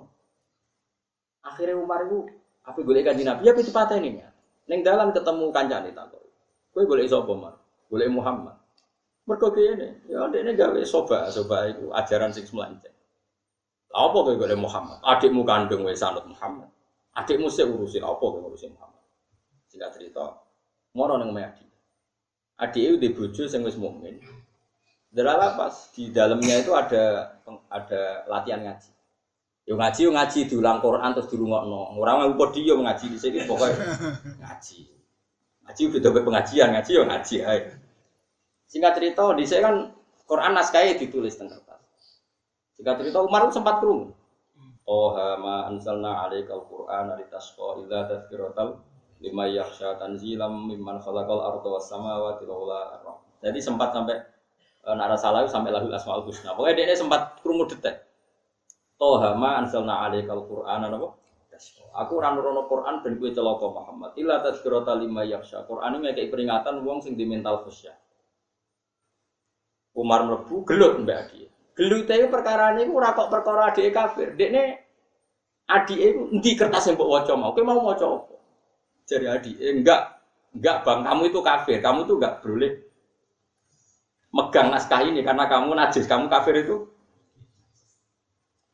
Akhirnya 1.45 1.77
Umar 1.77 2.07
itu 2.07 2.29
apa 2.63 2.79
boleh 2.85 3.03
kaji 3.03 3.23
Nabi 3.27 3.47
ya 3.47 3.53
patah 3.53 3.99
ini 3.99 4.23
ya. 4.23 4.29
Neng 4.69 4.81
dalam 4.85 5.11
ketemu 5.11 5.51
kancane 5.51 5.91
takut. 5.93 6.23
Gue 6.73 6.85
boleh 6.87 7.09
sapa 7.09 7.31
Umar? 7.33 7.55
Boleh 7.89 8.07
Muhammad. 8.07 8.59
Mergo 9.29 9.53
kene, 9.53 10.01
ya 10.09 10.25
ini 10.33 10.57
gawe 10.57 10.81
soba, 10.89 11.29
soba 11.29 11.69
itu 11.69 11.93
ajaran 11.93 12.33
sing 12.33 12.49
semelanceng. 12.49 12.97
Apa 13.89 14.17
kowe 14.21 14.37
boleh 14.37 14.59
Muhammad? 14.59 15.01
Adikmu 15.01 15.49
kandung 15.49 15.89
wis 15.89 16.05
sanut 16.05 16.29
Muhammad. 16.29 16.69
Adikmu 17.17 17.49
sik 17.49 17.67
urusin 17.67 18.05
apa 18.05 18.21
kowe 18.21 18.39
ngurusin 18.39 18.77
Muhammad? 18.77 19.01
Singkat 19.69 19.91
cerita, 19.97 20.45
moro 20.93 21.17
nang 21.17 21.33
Adi. 21.33 21.65
Adik 22.59 22.83
itu 22.83 22.97
di 22.99 23.09
bojo 23.15 23.43
sing 23.47 23.63
wis 23.63 23.79
mukmin. 23.79 24.19
Pas 25.15 25.75
di 25.97 26.13
dalamnya 26.13 26.61
itu 26.61 26.77
ada 26.77 27.37
ada 27.73 28.29
latihan 28.29 28.61
ngaji. 28.61 28.91
Yo 29.69 29.77
ngaji 29.77 30.01
yo 30.05 30.11
ngaji 30.13 30.39
diulang 30.49 30.81
Quran 30.85 31.13
terus 31.17 31.29
dirungokno. 31.33 31.97
Ora 31.97 32.21
mau 32.21 32.33
podium 32.37 32.85
ngaji 32.85 33.07
di 33.13 33.19
sini 33.21 33.39
pokoknya 33.45 33.85
ngaji. 34.41 34.81
Ngaji 35.65 35.81
udah 35.93 36.01
dapat 36.01 36.23
pengajian, 36.25 36.69
ngaji 36.77 36.91
yo 36.93 37.05
ngaji. 37.09 37.37
Singkat 38.69 38.93
cerita 39.01 39.23
di 39.33 39.45
sini 39.49 39.65
kan 39.65 39.75
Quran 40.29 40.53
naskahnya 40.53 41.01
ditulis 41.01 41.37
tentang 41.41 41.65
Singkat 42.79 42.95
cerita 43.03 43.19
Umar 43.27 43.51
sempat 43.51 43.83
kerung. 43.83 44.15
Oh 44.87 45.13
ma 45.19 45.67
anzalna 45.67 46.25
alaikal 46.25 46.63
Qur'an 46.71 47.13
litasqa 47.19 47.83
illa 47.83 48.07
tadhkiratal 48.07 48.79
lima 49.19 49.45
yakhsha 49.51 49.99
tanzilam 49.99 50.71
mimman 50.71 51.03
khalaqal 51.03 51.43
arda 51.43 51.69
was 51.69 51.91
samawati 51.91 52.47
wal 52.47 52.71
Jadi 53.43 53.59
sempat 53.59 53.91
sampai 53.91 54.17
e, 54.87 54.89
nara 54.95 55.19
salah 55.19 55.43
sampai 55.51 55.75
lahul 55.75 55.91
asmaul 55.91 56.25
husna. 56.25 56.55
Pokoknya 56.55 56.87
dia 56.87 56.97
sempat 56.97 57.43
kerungu 57.43 57.67
detek. 57.67 58.07
Toha 58.95 59.35
ma 59.35 59.59
ansalna 59.59 60.07
alaikal 60.07 60.47
Qur'an 60.47 60.87
apa? 60.87 61.19
Aku 61.99 62.23
ora 62.23 62.31
nurono 62.31 62.71
Quran 62.71 63.03
ben 63.03 63.19
kowe 63.19 63.31
celaka 63.35 63.67
Muhammad. 63.67 64.15
Illa 64.15 64.39
tazkirata 64.39 64.95
lima 64.95 65.27
yakhsha. 65.27 65.67
Quran 65.67 65.99
ini 65.99 66.15
kayak 66.15 66.31
peringatan 66.31 66.87
wong 66.87 67.03
sing 67.03 67.19
di 67.19 67.27
mental 67.27 67.67
khusyuk. 67.67 67.97
Umar 69.99 70.23
mlebu 70.31 70.63
gelut 70.63 71.03
mbak 71.03 71.27
Adi. 71.27 71.48
Gelut 71.79 72.11
itu 72.11 72.27
perkara 72.27 72.75
ini 72.75 72.91
ora 72.91 73.15
kok 73.15 73.31
perkara 73.31 73.71
adik 73.71 73.95
kafir. 73.95 74.35
Dekne 74.35 74.83
adik 75.71 75.95
itu 75.95 76.21
endi 76.35 76.51
kertas 76.59 76.91
yang 76.91 76.99
mbok 76.99 77.07
waca 77.07 77.33
mau. 77.39 77.55
Kowe 77.55 77.63
mau 77.63 77.87
waca 77.87 78.03
apa? 78.19 78.35
Jadi 79.07 79.27
adik, 79.31 79.57
enggak, 79.63 80.03
enggak 80.59 80.77
bang, 80.83 81.01
kamu 81.07 81.23
itu 81.31 81.41
kafir, 81.41 81.79
kamu 81.79 82.05
tuh 82.05 82.19
enggak 82.19 82.45
boleh 82.45 82.73
megang 84.35 84.69
naskah 84.69 85.01
ini 85.07 85.25
karena 85.25 85.49
kamu 85.49 85.73
najis, 85.73 86.05
kamu 86.05 86.27
kafir 86.29 86.61
itu 86.61 86.77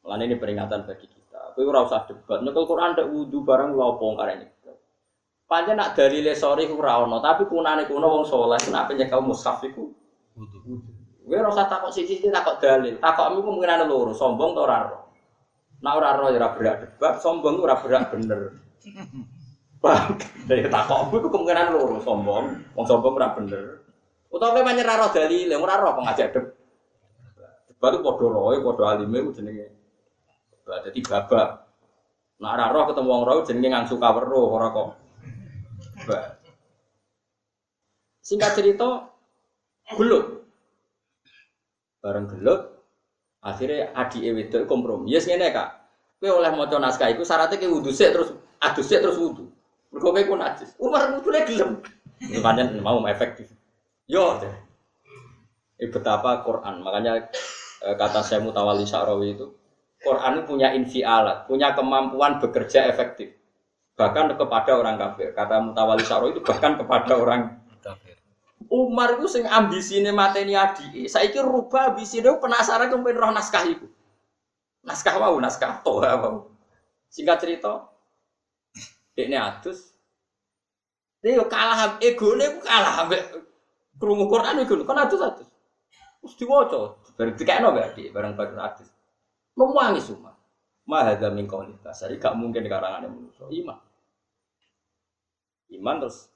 Lan 0.04 0.20
ini 0.20 0.36
peringatan 0.36 0.84
bagi 0.84 1.08
kita. 1.08 1.56
Kowe 1.56 1.64
ora 1.64 1.84
usah 1.84 2.04
debat. 2.04 2.40
Nyekel 2.40 2.64
Quran 2.68 2.92
tak 2.92 3.08
wudu 3.08 3.40
barang 3.40 3.72
lha 3.72 3.84
opo 3.84 4.16
karene. 4.16 4.52
Pancen 5.44 5.76
nak 5.76 5.92
dalile 5.92 6.32
sore 6.32 6.64
ku 6.64 6.80
ora 6.80 7.04
ono, 7.04 7.20
tapi 7.20 7.44
kunane 7.44 7.84
kuno 7.84 8.08
wong 8.08 8.24
saleh 8.24 8.60
nak 8.72 8.92
nyekel 8.96 9.20
mushaf 9.20 9.60
iku 9.64 9.92
Wudu. 10.34 10.93
Kowe 11.24 11.40
ora 11.40 11.48
usah 11.48 11.64
takok 11.72 11.88
siji-siji 11.88 12.28
takok 12.28 12.60
dalil. 12.60 13.00
Takokmu 13.00 13.40
kemungkinan 13.40 13.88
loro, 13.88 14.12
sombong 14.12 14.52
ta 14.52 14.60
ora 14.60 14.76
ora. 14.84 14.98
Nak 15.80 15.92
ora 15.96 16.08
ora 16.20 16.26
ya 16.28 16.36
ora 16.36 16.48
berak 16.52 16.76
debat, 16.84 17.14
sombong 17.24 17.64
ora 17.64 17.80
berak 17.80 18.12
bener. 18.12 18.60
Paham? 19.84 20.20
Dari 20.44 20.68
takokmu 20.68 21.16
iku 21.16 21.28
kemungkinan 21.32 21.72
loro, 21.72 21.96
sombong, 22.04 22.44
wong 22.76 22.84
sombong 22.84 23.16
ora 23.16 23.32
bener. 23.32 23.64
Utawa 24.28 24.52
kowe 24.52 24.68
menyerah 24.68 25.00
ora 25.00 25.08
dalil, 25.16 25.48
ora 25.56 25.74
ora 25.80 25.96
pengajak 25.96 26.28
debat. 26.36 26.52
Debat 27.72 27.90
itu 27.96 28.04
padha 28.04 28.26
roe, 28.28 28.56
padha 28.60 28.84
alime 28.92 29.18
jenenge. 29.32 29.66
Jadi 30.68 31.00
babak. 31.08 31.48
Nak 32.36 32.52
ora 32.52 32.66
roh 32.68 32.84
ketemu 32.92 33.08
wong 33.08 33.22
roh 33.24 33.36
jenenge 33.48 33.68
ngangsu 33.72 33.96
kaweruh 33.96 34.48
ora 34.52 34.68
kok. 34.68 34.88
Singkat 38.20 38.52
cerita 38.60 39.08
gelut. 39.96 40.43
Bareng 42.04 42.28
gelut 42.28 42.68
akhirnya 43.40 43.96
adi 43.96 44.28
wedok 44.28 44.68
kompromi. 44.68 45.08
Yes 45.08 45.24
ngene 45.24 45.48
Kak. 45.56 45.68
Kowe 46.20 46.36
oleh 46.36 46.52
maca 46.52 46.76
naskah 46.76 47.08
iku 47.08 47.24
syaratnya 47.24 47.56
ke 47.56 47.64
wudu 47.64 47.88
sik 47.88 48.12
terus 48.12 48.36
adus 48.60 48.84
sik 48.84 49.00
terus 49.00 49.16
wudu. 49.16 49.48
Mergo 49.88 50.12
kowe 50.12 50.20
ku 50.20 50.36
najis. 50.36 50.76
Umar 50.76 51.16
wudune 51.16 51.40
gelem. 51.48 51.80
Pancen 52.44 52.76
mau 52.84 53.00
efektif. 53.08 53.48
Yo. 54.04 54.36
Ini 55.80 55.88
betapa 55.88 56.44
Quran. 56.44 56.84
Makanya 56.84 57.32
eh, 57.88 57.94
kata 57.96 58.20
saya 58.20 58.44
Mutawali 58.44 58.86
Sa'rawi 58.86 59.34
itu, 59.34 59.50
Quran 59.98 60.38
itu 60.38 60.42
punya 60.46 60.70
infialat, 60.70 61.50
punya 61.50 61.74
kemampuan 61.74 62.38
bekerja 62.38 62.86
efektif. 62.86 63.34
Bahkan 63.98 64.38
kepada 64.38 64.76
orang 64.76 65.00
kafir. 65.00 65.32
Kata 65.34 65.58
Mutawali 65.60 66.04
Sa'rawi 66.04 66.36
itu 66.36 66.42
bahkan 66.44 66.78
kepada 66.78 67.16
orang 67.16 67.64
Kafir. 67.84 68.13
Umar 68.70 69.18
itu 69.18 69.26
sing 69.28 69.44
ambisine 69.44 70.10
mateni 70.14 70.56
adi. 70.56 71.04
Saiki 71.10 71.40
rubah 71.40 71.92
ambisine 71.92 72.36
penasaran 72.40 72.88
kemudian 72.88 73.20
roh 73.20 73.32
naskah 73.32 73.64
itu. 73.68 73.86
Naskah 74.84 75.16
wau, 75.16 75.36
naskah 75.40 75.80
Toha 75.80 76.12
wau. 76.20 76.52
Singkat 77.08 77.38
cerita, 77.40 77.88
dekne 79.16 79.38
adus. 79.38 79.94
Dia 81.24 81.40
kalah 81.48 81.96
egone 82.04 82.58
ku 82.58 82.60
kalah 82.60 83.08
ambek 83.08 83.22
krungu 83.96 84.28
Quran 84.28 84.60
iku 84.60 84.84
kan 84.84 85.08
adus-adus. 85.08 85.48
Terus 86.20 86.34
diwaca, 86.36 87.00
bareng 87.16 87.36
dikekno 87.36 87.72
Dik, 87.72 88.12
bareng 88.12 88.36
bareng 88.36 88.60
adus. 88.60 88.88
Memuangi 89.56 90.04
semua. 90.04 90.36
Mahadha 90.84 91.32
min 91.32 91.48
qawli 91.48 91.80
basari, 91.80 92.20
gak 92.20 92.36
mungkin 92.36 92.68
karangan 92.68 93.08
manusia. 93.08 93.48
Iman. 93.48 93.80
Iman 95.72 95.96
terus 96.04 96.33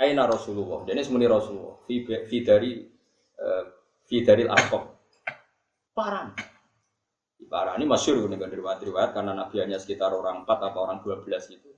Aina 0.00 0.26
Rasulullah. 0.26 0.82
Dan 0.82 0.98
ini 0.98 1.04
semuanya 1.06 1.38
Rasulullah. 1.38 1.78
Fi, 1.86 2.38
dari 2.42 2.82
eh, 3.38 3.64
fi 4.06 4.16
dari 4.26 4.44
al 4.48 4.62
Parang. 5.94 6.34
Di 7.38 7.46
parang 7.46 7.78
ini 7.78 7.86
masyur 7.86 8.26
dengan 8.26 8.50
riwayat-riwayat 8.50 9.14
karena 9.14 9.30
Nabi 9.30 9.62
hanya 9.62 9.78
sekitar 9.78 10.10
orang 10.10 10.42
4 10.42 10.68
atau 10.70 10.80
orang 10.82 10.98
12 11.06 11.54
itu. 11.54 11.70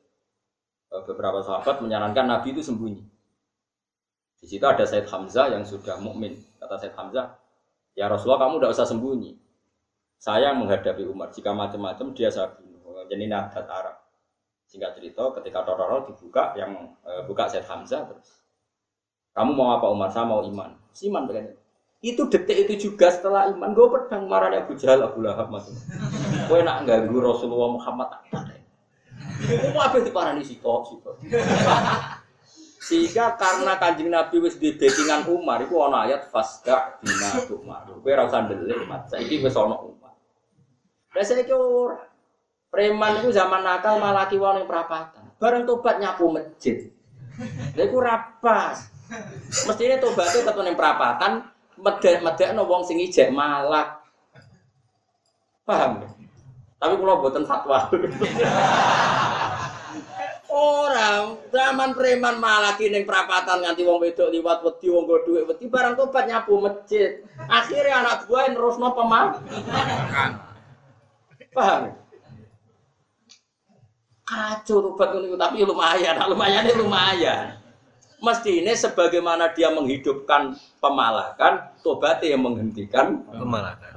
Eh, 0.93 1.03
beberapa 1.05 1.45
sahabat 1.45 1.85
menyarankan 1.85 2.25
Nabi 2.25 2.57
itu 2.57 2.65
sembunyi. 2.65 3.05
Di 4.41 4.47
situ 4.49 4.65
ada 4.65 4.85
Said 4.89 5.09
Hamzah 5.09 5.53
yang 5.53 5.69
sudah 5.69 6.01
mukmin. 6.01 6.41
Kata 6.57 6.81
Said 6.81 6.95
Hamzah, 6.97 7.37
ya 7.93 8.09
Rasulullah 8.09 8.49
kamu 8.49 8.63
tidak 8.63 8.73
usah 8.73 8.87
sembunyi. 8.89 9.33
Saya 10.17 10.57
menghadapi 10.57 11.05
Umar. 11.05 11.29
Jika 11.33 11.53
macam-macam 11.53 12.17
dia 12.17 12.33
saya 12.33 12.57
bunuh. 12.57 13.05
Jadi 13.05 13.23
ini 13.29 13.35
adat 13.37 13.69
Arab. 13.69 14.06
Singkat 14.67 14.99
cerita, 14.99 15.23
ketika 15.39 15.63
Tororo 15.63 16.11
dibuka, 16.11 16.51
yang 16.59 16.99
e, 17.07 17.23
buka 17.31 17.47
Said 17.47 17.63
Hamzah 17.71 18.03
terus. 18.11 18.43
Kamu 19.31 19.55
mau 19.55 19.79
apa 19.79 19.87
Umar? 19.93 20.11
Saya 20.11 20.27
mau 20.27 20.43
iman. 20.43 20.75
Si 20.91 21.07
iman 21.07 21.29
begini. 21.29 21.55
Itu 22.03 22.27
detik 22.27 22.67
itu 22.67 22.91
juga 22.91 23.09
setelah 23.15 23.49
iman, 23.55 23.73
gue 23.73 23.87
pedang 23.89 24.27
marahnya 24.27 24.67
Abu 24.67 24.75
Jahal, 24.75 25.07
Abu 25.07 25.23
Lahab 25.23 25.49
mas. 25.49 25.71
Gue 26.51 26.61
nak 26.67 26.85
ganggu 26.85 27.19
Rasulullah 27.19 27.73
Muhammad. 27.73 28.09
Gue 29.47 29.71
mau 29.73 29.87
apa 29.87 30.03
di 30.03 30.11
parani 30.13 30.43
sito, 30.43 30.83
sito. 30.87 31.17
Sehingga 32.87 33.35
karena 33.35 33.75
kanjeng 33.83 34.15
Nabi 34.15 34.39
wis 34.39 34.63
di 34.63 34.77
backingan 34.79 35.27
Umar, 35.27 35.59
itu 35.65 35.75
ana 35.83 36.07
ayat 36.07 36.31
fasda 36.31 37.03
bina 37.03 37.43
tukmar. 37.49 37.83
Gue 37.91 38.13
rasa 38.15 38.47
ndelik, 38.47 38.87
mat. 38.87 39.11
Saiki 39.11 39.43
wis 39.43 39.59
Umar. 39.59 39.83
Lah 41.17 41.25
ora. 41.57 42.16
Preman 42.77 43.25
itu 43.25 43.33
zaman 43.33 43.65
nakal 43.65 43.97
malah 43.97 44.29
kiwon 44.29 44.61
yang 44.61 44.69
perapatan. 44.69 45.25
Bareng 45.41 45.65
tobat 45.65 45.97
nyapu 45.97 46.29
masjid. 46.29 46.93
Lha 47.73 47.89
iku 47.89 48.05
rapas. 48.05 48.93
Mestine 49.65 49.97
tobatnya 49.97 50.45
ketemu 50.45 50.69
yang 50.69 50.77
perapatan, 50.77 51.33
medek-medek 51.81 52.53
wong 52.53 52.85
sing 52.85 53.01
ijek 53.01 53.33
malak. 53.33 54.05
Paham? 55.65 56.05
Tapi 56.77 56.95
kalau 57.01 57.25
buatan 57.25 57.49
fatwa. 57.49 57.89
Orang 60.53 61.41
zaman 61.49 61.97
preman 61.97 62.37
malah 62.37 62.77
kini 62.77 63.09
perapatan 63.09 63.65
nganti 63.65 63.89
wong 63.89 64.05
wedok 64.05 64.29
liwat 64.29 64.61
wedi 64.61 64.93
wong 64.93 65.09
go 65.09 65.25
dhuwit 65.25 65.49
wedi 65.49 65.65
barang 65.65 65.97
tobat 65.97 66.29
nyapu 66.29 66.61
masjid. 66.61 67.25
Akhirnya 67.49 68.05
anak 68.05 68.29
buah 68.29 68.53
nerusno 68.53 68.93
pemah. 68.93 69.41
Paham? 71.57 72.05
Kacau 74.27 74.83
tobat 74.83 75.15
ngono 75.15 75.39
tapi 75.39 75.63
lumayan, 75.63 76.19
lumayan 76.27 76.67
lumayan. 76.75 77.63
Mesti 78.19 78.65
ini 78.65 78.75
sebagaimana 78.75 79.55
dia 79.55 79.71
menghidupkan 79.71 80.59
pemalakan, 80.83 81.71
tobatnya 81.85 82.35
yang 82.35 82.43
menghentikan 82.43 83.23
Kemalakan. 83.31 83.97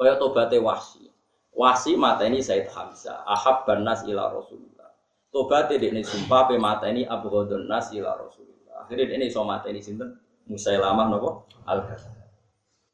Kaya 0.00 0.16
tobatnya 0.16 0.64
wasi. 0.64 1.12
Wasi 1.52 1.92
mata 1.92 2.24
ini 2.24 2.40
Said 2.40 2.72
Hamzah. 2.72 3.20
Ahab 3.28 3.68
banas 3.68 4.00
ila 4.08 4.32
Rasulullah. 4.32 4.96
Tobatnya 5.28 5.76
ini 5.76 6.00
sumpah 6.00 6.48
pe 6.48 6.56
mata 6.56 6.88
ini 6.88 7.04
Abu 7.04 7.28
nas 7.68 7.92
ila 7.92 8.16
Rasulullah. 8.16 8.88
Akhirnya 8.88 9.12
ini 9.12 9.28
so 9.28 9.44
mata 9.44 9.68
ini 9.68 9.84
sinten 9.84 10.16
Musailamah 10.48 11.06
nopo 11.12 11.44
al 11.68 11.84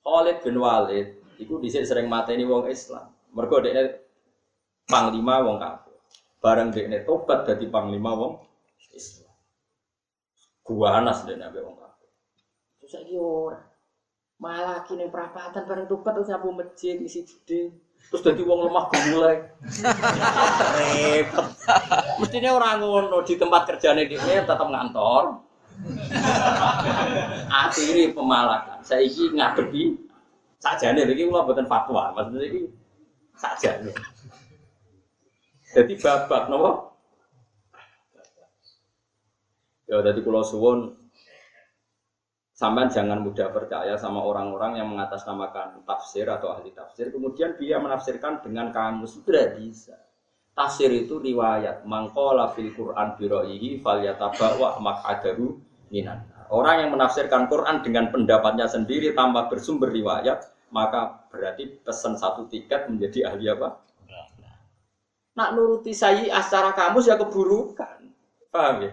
Khalid 0.03 0.43
bin 0.43 0.59
Walid 0.61 1.17
itu 1.39 1.57
di 1.63 1.71
sini 1.71 1.87
sering 1.87 2.11
mata 2.11 2.35
ini 2.35 2.43
wong 2.43 2.67
Islam. 2.67 3.15
Mereka 3.33 3.55
ini 3.65 3.83
panglima 4.87 5.43
wong 5.43 5.59
kafir. 5.59 5.95
Bareng 6.39 6.71
ini 6.73 7.03
tobat 7.03 7.45
jadi 7.45 7.67
panglima 7.67 8.15
wong 8.15 8.39
Islam. 8.95 9.35
Gua 10.63 11.03
anas 11.03 11.27
dia 11.27 11.35
nabi 11.39 11.61
wong 11.61 11.75
kafir. 11.75 12.11
Terus 12.81 12.91
saya 12.95 13.19
ora. 13.19 13.61
Malah 14.37 14.85
kini 14.85 15.09
perapatan 15.11 15.67
bareng 15.67 15.87
tobat 15.91 16.13
terus 16.15 16.31
nyapu 16.31 16.55
masjid 16.55 16.97
isi 17.03 17.27
gede. 17.27 17.75
Terus 18.07 18.23
jadi 18.23 18.43
wong 18.47 18.71
lemah 18.71 18.87
gemulai. 18.95 19.37
Repot. 20.79 21.47
Mestinya 22.23 22.55
orang 22.55 22.79
ngono 22.79 23.19
di 23.27 23.35
tempat 23.35 23.67
kerjanya 23.67 24.07
dia 24.07 24.47
tetap 24.47 24.69
ngantor. 24.71 25.43
Akhirnya 27.51 28.15
pemalakan. 28.15 28.81
Saya 28.87 29.03
iki 29.03 29.35
ngadepi 29.35 29.99
sajane 30.63 31.05
iki 31.05 31.29
kula 31.29 31.45
mboten 31.45 31.69
fatwa, 31.69 32.15
maksudnya 32.17 32.47
iki 32.49 32.63
sajane. 33.37 33.93
Jadi 35.77 35.93
babak 36.01 36.49
nopo? 36.49 36.97
Ya 39.85 40.01
jadi 40.01 40.25
kula 40.25 40.41
suwun 40.41 40.97
sampean 42.57 42.89
jangan 42.89 43.21
mudah 43.21 43.53
percaya 43.53 43.93
sama 44.01 44.25
orang-orang 44.25 44.81
yang 44.81 44.89
mengatasnamakan 44.89 45.85
tafsir 45.85 46.25
atau 46.25 46.57
ahli 46.57 46.73
tafsir 46.73 47.13
kemudian 47.13 47.61
dia 47.61 47.77
menafsirkan 47.77 48.41
dengan 48.41 48.73
kamus 48.73 49.21
itu 49.21 49.29
tidak 49.29 49.61
bisa. 49.61 49.95
Tafsir 50.57 50.89
itu 50.89 51.21
riwayat 51.21 51.85
mangkola 51.85 52.57
fil 52.57 52.73
Quran 52.73 53.13
biroihi 53.21 53.77
fal 53.85 54.01
yatabawa 54.01 54.81
makadaru 54.81 55.61
minan. 55.93 56.25
Orang 56.49 56.89
yang 56.89 56.91
menafsirkan 56.97 57.53
Quran 57.53 57.85
dengan 57.85 58.09
pendapatnya 58.09 58.65
sendiri 58.65 59.13
tanpa 59.13 59.53
bersumber 59.53 59.93
riwayat 59.93 60.41
maka 60.73 61.29
berarti 61.29 61.85
pesan 61.85 62.17
satu 62.17 62.49
tiket 62.49 62.89
menjadi 62.89 63.29
ahli 63.29 63.53
apa? 63.53 63.86
Nak 65.37 65.53
nuruti 65.53 65.93
saya 65.93 66.41
secara 66.41 66.73
kamus 66.73 67.13
ya 67.13 67.21
keburukan. 67.21 68.09
Paham 68.49 68.89
ya? 68.89 68.93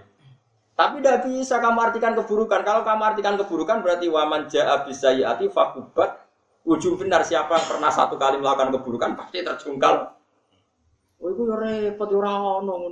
Tapi 0.73 0.99
tidak 0.99 1.23
bisa 1.29 1.61
kamu 1.63 1.79
artikan 1.79 2.13
keburukan. 2.19 2.61
Kalau 2.67 2.83
kamu 2.83 3.03
artikan 3.15 3.39
keburukan 3.39 3.79
berarti 3.79 4.11
waman 4.11 4.51
ja'a 4.51 4.83
bisayyati 4.83 5.47
fakubat 5.47 6.19
ujung 6.67 6.95
benar 6.99 7.23
siapa 7.23 7.59
yang 7.59 7.67
pernah 7.67 7.91
satu 7.91 8.15
kali 8.15 8.39
melakukan 8.39 8.75
keburukan 8.75 9.11
pasti 9.15 9.43
terjungkal. 9.43 10.15
Oh 11.23 11.27
itu 11.31 11.47
ya 11.47 11.55
repot 11.55 12.07
ya 12.11 12.17
ora 12.19 12.59
ono 12.59 12.91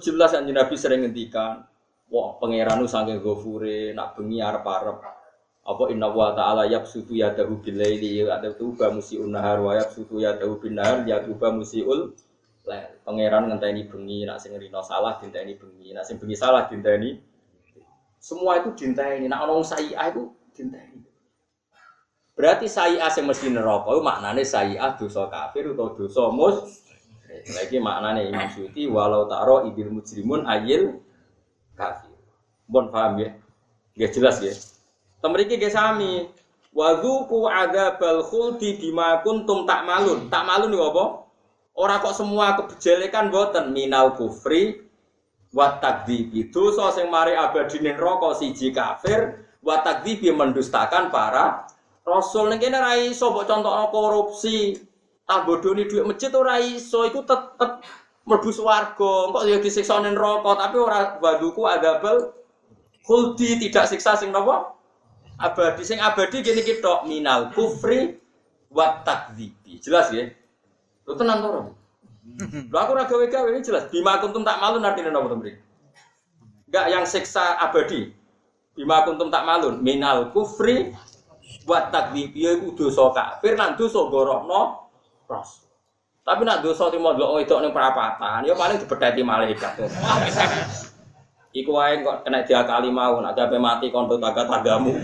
jelas 0.00 0.36
anjing 0.36 0.54
Nabi 0.54 0.74
sering 0.76 1.02
ngendikan, 1.02 1.64
wah 2.12 2.36
pangeranu 2.36 2.84
saking 2.84 3.24
gofure 3.24 3.90
nak 3.96 4.14
bengi 4.14 4.38
arep-arep 4.38 5.19
apa 5.60 5.92
inna 5.92 6.08
wa 6.08 6.32
ta'ala 6.32 6.66
yabsutu 6.66 7.12
yadahu 7.14 7.60
bil 7.60 7.76
laili 7.76 8.24
ya 8.24 8.40
tuba 8.56 8.88
musiun 8.90 9.28
nahar 9.28 9.60
wa 9.60 9.76
yabsutu 9.76 10.18
yadahu 10.18 10.56
bin 10.56 10.80
nahar 10.80 11.04
ya 11.04 11.20
tuba 11.20 11.52
musiul 11.52 12.16
lail. 12.66 12.90
Pangeran 13.04 13.50
ngenteni 13.50 13.88
bengi 13.88 14.24
nak 14.24 14.38
sing 14.40 14.54
rino 14.56 14.80
salah 14.80 15.18
dinteni 15.18 15.56
bengi, 15.56 15.90
nak 15.92 16.04
sing 16.06 16.16
bengi 16.16 16.36
salah 16.36 16.70
dinteni. 16.70 17.18
Semua 18.20 18.60
itu 18.60 18.72
dinteni. 18.76 19.26
Nak 19.26 19.40
ono 19.48 19.64
sayi'ah 19.64 20.06
itu 20.12 20.28
dinteni. 20.52 21.00
Berarti 22.36 22.68
sayi'ah 22.68 23.10
sing 23.12 23.28
mesti 23.28 23.52
neraka 23.52 23.92
itu 23.92 24.02
maknane 24.04 24.42
sayi'ah 24.44 24.96
dosa 24.96 25.28
kafir 25.28 25.76
atau 25.76 25.92
dosa 25.96 26.32
mus. 26.32 26.84
Lagi 27.30 27.78
maknane 27.78 28.26
Imam 28.26 28.48
Syuuti 28.50 28.90
walau 28.90 29.28
taro 29.30 29.68
idil 29.68 29.92
mujrimun 29.92 30.44
ayil 30.48 30.98
kafir. 31.76 32.12
Bon 32.70 32.90
paham 32.90 33.22
ya? 33.22 33.30
Ya 33.98 34.08
jelas 34.10 34.38
ya. 34.40 34.54
Temeriki 35.20 35.60
ge 35.60 35.68
sami. 35.68 36.24
Wadzuku 36.70 37.50
adzabal 37.50 38.22
khuldi 38.22 38.78
bima 38.78 39.20
kuntum 39.26 39.66
tak 39.66 39.84
malun. 39.84 40.30
Niku 40.30 40.84
apa? 40.94 41.04
Ora 41.74 41.98
kok 41.98 42.14
semua 42.14 42.54
kebejelekan 42.60 43.32
boten 43.32 43.72
minal 43.74 44.14
kufri 44.14 44.80
wa 45.50 45.80
takdzibi. 45.82 46.52
Dosa 46.52 46.94
sing 46.94 47.10
mari 47.10 47.34
abadine 47.34 47.96
neraka 47.96 48.38
siji 48.38 48.70
kafir 48.70 49.50
wa 49.66 49.82
takdzibi 49.82 50.30
mendustakan 50.30 51.10
para 51.10 51.66
rasul 52.06 52.48
ning 52.48 52.62
kene 52.62 52.78
ra 52.78 52.94
iso 52.96 53.34
mbok 53.34 53.44
contohno 53.50 53.90
korupsi. 53.90 54.78
Tak 55.26 55.46
bodoni 55.46 55.86
dhuwit 55.86 56.06
masjid 56.06 56.30
ora 56.34 56.58
iso 56.58 57.06
iku 57.06 57.22
tetep 57.26 57.82
mlebu 58.30 58.50
swarga. 58.50 59.12
Kok 59.34 59.44
ya 59.46 59.58
disiksa 59.58 59.98
neraka 59.98 60.50
tapi 60.54 60.76
ora 60.78 61.18
wadzuku 61.18 61.62
adzabal 61.66 62.30
khuldi 63.02 63.58
tidak 63.58 63.90
siksa 63.90 64.14
sing 64.14 64.30
napa? 64.30 64.79
Abadi 65.40 65.82
sing 65.88 65.96
abadi 65.96 66.44
gini 66.44 66.60
kita 66.60 67.08
minal 67.08 67.48
kufri 67.56 68.20
wa 68.68 69.00
takdzibi. 69.00 69.80
Jelas 69.80 70.12
ya? 70.12 70.28
Lu 71.08 71.16
tenan 71.16 71.40
to 71.40 71.48
ora? 71.48 71.62
Lu 72.68 72.76
aku 72.76 72.90
ora 72.92 73.08
gawe-gawe 73.08 73.48
ini 73.48 73.64
jelas. 73.64 73.88
Bima 73.88 74.20
kuntum 74.20 74.44
tak 74.44 74.60
malu 74.60 74.76
napa 74.84 75.00
to 75.00 75.36
mriki? 75.40 75.58
Enggak 76.68 76.86
yang 76.92 77.04
siksa 77.08 77.56
abadi. 77.56 78.12
Bima 78.76 79.00
kuntum 79.08 79.32
tak 79.32 79.48
malun 79.48 79.80
minal 79.80 80.28
kufri 80.30 80.92
wa 81.64 81.88
takdzibi 81.88 82.46
ya 82.46 82.60
iku 82.60 82.76
dosa 82.76 83.10
kafir 83.10 83.56
lan 83.56 83.80
dosa 83.80 84.06
gorohno 84.12 84.92
ros. 85.24 85.66
Tapi 86.20 86.44
nak 86.44 86.60
dosa 86.60 86.92
timo 86.92 87.16
delok 87.16 87.42
wedok 87.42 87.58
ning 87.64 87.72
perapatan, 87.72 88.44
ya 88.44 88.54
paling 88.54 88.76
dibedheti 88.76 89.24
malaikat. 89.24 89.72
Iku 91.50 91.74
wae 91.74 91.98
kok 92.06 92.22
kena 92.22 92.46
diakali 92.46 92.94
mau, 92.94 93.18
nak 93.18 93.34
gawe 93.34 93.58
mati 93.58 93.90
kondo 93.90 94.22
taga 94.22 94.46
tagamu. 94.46 94.94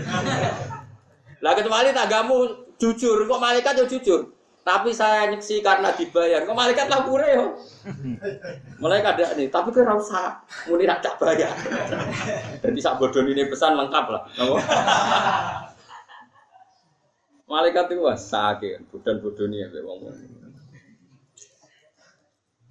Lah 1.43 1.51
kecuali 1.51 1.91
tagamu 1.91 2.35
jujur, 2.79 3.27
kok 3.27 3.41
malaikat 3.43 3.75
yo 3.83 3.85
jujur. 3.85 4.31
Tapi 4.67 4.91
saya 4.91 5.31
nyeksi 5.31 5.63
karena 5.63 5.95
dibayar. 5.95 6.43
Kok 6.43 6.55
malaikat 6.55 6.87
lah 6.91 7.03
pure 7.07 7.27
yo. 7.27 7.45
Malaikat 8.79 9.15
ada 9.15 9.35
nih, 9.35 9.47
tapi 9.47 9.71
kira 9.71 9.95
usah 9.95 10.43
muni 10.67 10.83
nak 10.87 10.99
cak 10.99 11.19
bayar. 11.19 11.51
Jadi 12.63 12.79
sak 12.79 12.99
bodoni 12.99 13.31
ini 13.35 13.47
pesan 13.47 13.79
lengkap 13.79 14.05
lah. 14.11 14.23
Malaikat 17.47 17.95
itu 17.95 18.03
wah 18.03 18.19
sakit, 18.19 18.91
budan 18.91 19.23
bodoni 19.23 19.63
ya 19.63 19.71
wong. 19.83 20.11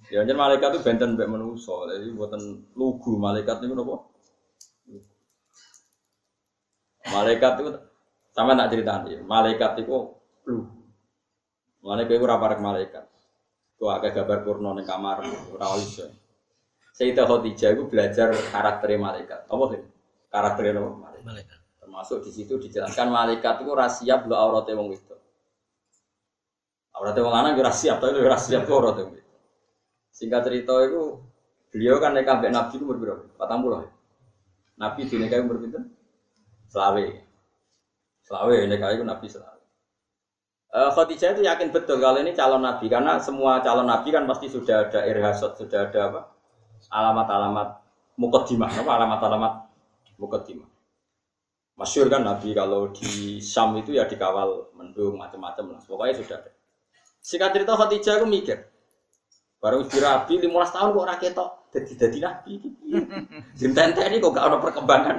Ya 0.07 0.23
jen 0.23 0.39
malaikat 0.39 0.71
itu 0.71 0.79
benten 0.87 1.19
mbek 1.19 1.27
manusa, 1.27 1.83
jadi 1.91 2.07
buatan 2.15 2.63
lugu 2.79 3.19
malaikat 3.19 3.59
itu 3.59 3.75
nopo. 3.75 4.07
Malaikat 7.11 7.53
itu 7.59 7.71
sama 8.31 8.55
nak 8.55 8.71
cerita 8.71 9.03
nih, 9.03 9.19
malaikat 9.23 9.83
itu 9.83 10.15
lugu. 10.47 10.79
Malaikat 11.83 12.13
itu 12.19 12.25
rapar 12.27 12.55
malaikat. 12.59 13.03
Kau 13.77 13.91
agak 13.93 14.15
gambar 14.15 14.39
purno 14.41 14.73
ning 14.73 14.87
kamar, 14.87 15.21
ora 15.53 15.75
iso. 15.77 16.07
Sayyidah 16.97 17.29
Khadijah 17.29 17.77
itu 17.77 17.83
belajar 17.85 18.33
karakter 18.49 18.89
malaikat. 18.97 19.45
Apa 19.45 19.63
sih? 19.69 19.81
Karakter 20.33 20.73
apa? 20.73 20.89
Malaikat. 20.97 21.25
Malaikat. 21.29 21.59
Termasuk 21.77 22.25
di 22.25 22.31
situ 22.33 22.57
dijelaskan 22.57 23.13
malaikat 23.13 23.61
itu 23.61 23.71
rahasia 23.75 24.17
belum 24.25 24.33
auratnya 24.33 24.73
wong 24.73 24.97
itu. 24.97 25.15
Auratnya 26.97 27.21
wong 27.21 27.33
lanang 27.37 27.53
ya 27.53 27.63
rahasia, 27.69 27.93
tapi 28.01 28.17
rahasia 28.17 28.65
itu 28.65 28.71
auratnya 28.73 29.03
wong 29.05 29.13
itu. 29.13 29.26
Singkat 30.17 30.49
cerita 30.49 30.73
itu 30.81 31.21
beliau 31.69 32.01
kan 32.01 32.17
nikah 32.17 32.41
mbek 32.41 32.49
Nabi 32.49 32.73
itu 32.73 32.85
berbeda, 32.89 33.37
patang 33.37 33.61
puluh. 33.61 33.85
Nabi 34.81 35.05
di 35.05 35.15
nikah 35.21 35.45
umur 35.45 35.61
pinten? 35.61 35.93
Selawe. 36.65 37.05
Selawe 38.25 38.57
nikah 38.65 38.97
itu 38.97 39.05
Nabi 39.05 39.29
selawe. 39.29 39.61
Eh, 40.73 40.89
Khadijah 40.89 41.37
itu 41.37 41.45
yakin 41.45 41.69
betul 41.69 42.01
kalau 42.01 42.17
ini 42.17 42.33
calon 42.33 42.65
Nabi 42.65 42.89
karena 42.89 43.21
semua 43.21 43.61
calon 43.61 43.85
Nabi 43.85 44.09
kan 44.09 44.25
pasti 44.25 44.49
sudah 44.49 44.89
ada 44.89 45.05
irhasot, 45.05 45.53
sudah 45.53 45.85
ada 45.85 45.99
apa? 46.09 46.21
Alamat-alamat 46.89 47.69
mukaddimah, 48.17 48.73
apa 48.73 48.91
alamat-alamat 48.97 49.53
mukaddimah. 50.17 50.65
Masyur 51.77 52.09
kan 52.09 52.25
Nabi 52.25 52.57
kalau 52.57 52.89
di 52.89 53.37
Syam 53.37 53.77
itu 53.77 53.93
ya 53.93 54.09
dikawal 54.09 54.73
mendung 54.73 55.13
macam-macam 55.13 55.77
lah. 55.77 55.81
Pokoknya 55.85 56.17
sudah 56.17 56.35
ada. 56.41 56.51
Singkat 57.21 57.49
cerita 57.53 57.77
Khadijah 57.77 58.13
itu 58.17 58.25
mikir, 58.25 58.57
Baru 59.57 59.85
dirabi 59.89 60.37
15 60.37 60.53
tahun 60.53 60.89
kok 60.93 61.07
rakyat 61.17 61.33
tok 61.33 61.51
jadi 61.73 61.91
jadi 62.07 62.17
nabi. 62.23 62.53
Jentente 63.59 64.01
ini 64.07 64.17
kok 64.23 64.33
gak 64.33 64.47
ada 64.47 64.57
perkembangan. 64.61 65.17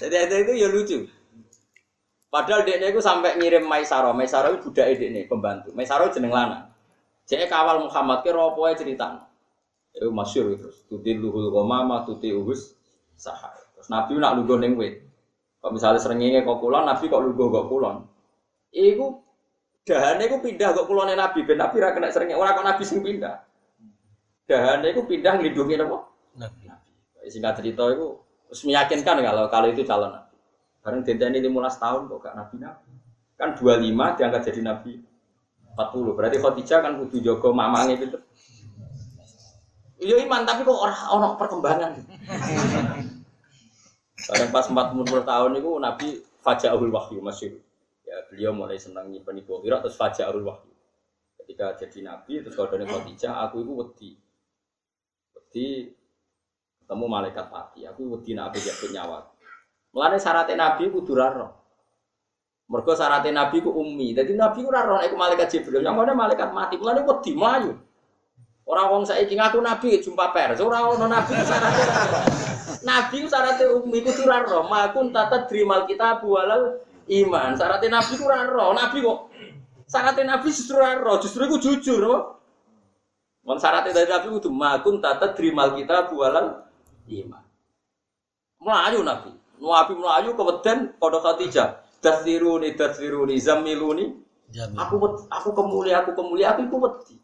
jadi 0.00 0.36
itu 0.46 0.52
ya 0.56 0.68
lucu. 0.70 0.98
Padahal 2.30 2.62
dia 2.62 2.78
itu 2.78 3.02
sampai 3.02 3.34
ngirim 3.42 3.66
Maisaro, 3.66 4.14
Maisaro 4.14 4.54
itu 4.54 4.70
budak 4.70 4.86
ini 5.02 5.26
pembantu. 5.26 5.74
Maisaro 5.74 6.14
jeneng 6.14 6.30
lana. 6.30 6.70
Jadi 7.26 7.50
kawal 7.50 7.82
Muhammad 7.82 8.22
ke 8.22 8.30
ropo 8.30 8.70
cerita. 8.78 9.26
Itu 9.90 10.14
masyur 10.14 10.54
terus. 10.54 10.86
Tuti 10.86 11.18
luhul 11.18 11.50
komama, 11.50 12.06
tuti 12.06 12.30
uhus 12.30 12.78
sahar. 13.18 13.54
Terus 13.74 13.90
Nabi 13.90 14.14
nak 14.22 14.38
lugu 14.38 14.54
neng 14.62 14.78
wit. 14.78 15.02
Kalau 15.58 15.74
misalnya 15.74 16.00
seringnya 16.00 16.46
kok 16.46 16.62
kulon, 16.62 16.86
Nabi 16.86 17.04
kok 17.10 17.20
lugu 17.20 17.50
kok 17.50 17.66
kulon. 17.66 18.06
Iku 18.70 19.06
dahane 19.84 20.22
iku 20.28 20.38
pindah 20.44 20.76
kok 20.76 20.86
kulone 20.86 21.16
Nabi 21.16 21.40
ben 21.42 21.56
Nabi 21.56 21.76
ra 21.80 21.96
kena 21.96 22.12
seringnya 22.12 22.36
ora 22.36 22.52
kok 22.52 22.66
Nabi 22.66 22.82
sing 22.84 23.00
pindah. 23.00 23.40
Dahane 24.44 24.92
iku 24.92 25.08
pindah 25.08 25.40
nglindungi 25.40 25.74
napa? 25.80 26.04
Nabi. 26.36 26.68
Singkat 27.30 27.62
cerita 27.62 27.84
itu 27.92 28.18
terus 28.50 28.66
meyakinkan 28.66 29.22
kalau 29.22 29.46
kalau 29.48 29.68
itu 29.70 29.82
calon 29.86 30.12
Nabi. 30.12 30.36
Bareng 30.80 31.04
dinteni 31.04 31.44
15 31.44 31.76
tahun 31.76 32.08
kok 32.08 32.18
gak 32.24 32.34
Nabi 32.36 32.56
Nabi. 32.60 32.90
Kan 33.36 33.56
25 33.56 34.16
diangkat 34.16 34.42
jadi 34.52 34.60
Nabi 34.64 34.92
40. 35.76 36.16
Berarti 36.16 36.36
Khadijah 36.40 36.78
kan 36.84 36.92
kudu 37.00 37.16
jaga 37.24 37.48
mamange 37.52 38.00
itu. 38.00 38.18
Iya 40.00 40.24
iman 40.24 40.48
tapi 40.48 40.64
kok 40.64 40.80
ora 40.80 40.96
ono 41.12 41.36
perkembangan. 41.36 41.92
Bareng 44.28 44.50
pas 44.52 44.68
40 44.68 45.24
tahun 45.24 45.52
itu 45.56 45.70
Nabi 45.80 46.08
Faja'ul 46.40 46.92
Wahyu 46.92 47.20
masih 47.20 47.60
ya 48.10 48.26
beliau 48.26 48.50
mulai 48.50 48.74
senang 48.74 49.06
nyimpen 49.06 49.38
ibu 49.38 49.62
kira 49.62 49.78
terus 49.78 49.94
Faja'ul 49.94 50.42
Wahyu. 50.42 50.74
Ketika 51.38 51.78
jadi 51.78 51.98
Nabi 52.02 52.42
terus 52.42 52.58
kalau 52.58 52.74
dari 52.74 52.90
Khadijah 52.90 53.46
aku 53.46 53.62
itu 53.62 53.72
wedi. 53.78 54.10
Wedi 55.38 55.66
ketemu 56.82 57.06
malaikat 57.06 57.46
mati. 57.54 57.86
Aku 57.86 58.10
wedi 58.18 58.34
nak 58.34 58.50
apa 58.50 58.58
jatuh 58.58 58.90
nyawa. 58.90 59.18
Mulane 59.94 60.18
syaratnya 60.18 60.58
Nabi 60.58 60.90
kudu 60.90 61.14
raro. 61.14 61.54
Mergo 62.66 62.92
syaratnya 62.98 63.30
Nabi 63.30 63.62
ku 63.62 63.70
ummi. 63.70 64.10
Jadi 64.14 64.34
Nabi 64.34 64.66
ku 64.66 64.70
raro 64.74 64.98
iku 65.06 65.14
malaikat 65.14 65.46
Jibril. 65.54 65.86
Yang 65.86 65.94
mana 65.94 66.12
malaikat 66.18 66.50
mati. 66.50 66.74
Mulane 66.82 67.06
wedi 67.06 67.30
mlayu. 67.34 67.78
Orang 68.66 68.86
wong 68.90 69.02
saiki 69.06 69.34
ngaku 69.38 69.58
Nabi 69.62 70.02
jumpa 70.02 70.34
pers. 70.34 70.58
Ora 70.62 70.82
ono 70.86 71.06
Nabi 71.06 71.34
syaratnya. 71.34 71.86
Nabi 72.82 73.16
ku 73.22 73.28
syaratnya 73.30 73.66
ummi 73.70 73.98
kudu 74.02 74.22
raro. 74.26 74.66
Makun 74.66 75.14
tata 75.14 75.46
drimal 75.46 75.86
kita 75.86 76.18
bualal 76.22 76.89
iman. 77.10 77.58
Syaratnya 77.58 77.98
Nabi 77.98 78.12
ku 78.14 78.24
raro. 78.30 78.66
Nabi 78.70 78.96
kok 79.02 79.18
syaratnya 79.90 80.24
Nabi 80.38 80.48
justru 80.54 80.76
raro. 80.78 81.18
Justru 81.18 81.42
iku 81.50 81.56
jujur. 81.58 82.00
Apa? 82.06 82.18
Mon 83.44 83.58
syaratnya 83.58 83.90
dari 83.90 84.08
Nabi 84.08 84.26
kudu 84.38 84.50
makun 84.54 85.02
tata 85.02 85.34
drimal 85.34 85.74
kita 85.74 86.06
bualal 86.06 86.70
iman. 87.10 87.44
Melayu 88.62 89.00
Nabi. 89.02 89.30
Nabi 89.60 89.92
melayu 89.98 90.30
kemudian 90.38 90.94
pada 90.96 91.18
Khadijah. 91.20 91.68
Dasiruni, 92.00 92.72
dasiruni, 92.80 93.36
zamiluni. 93.36 94.08
Aku 94.56 94.96
aku 95.28 95.48
kemuli, 95.52 95.92
aku 95.92 96.16
kemuli, 96.16 96.42
aku 96.48 96.64
iku 96.64 96.76
wedi. 96.80 97.20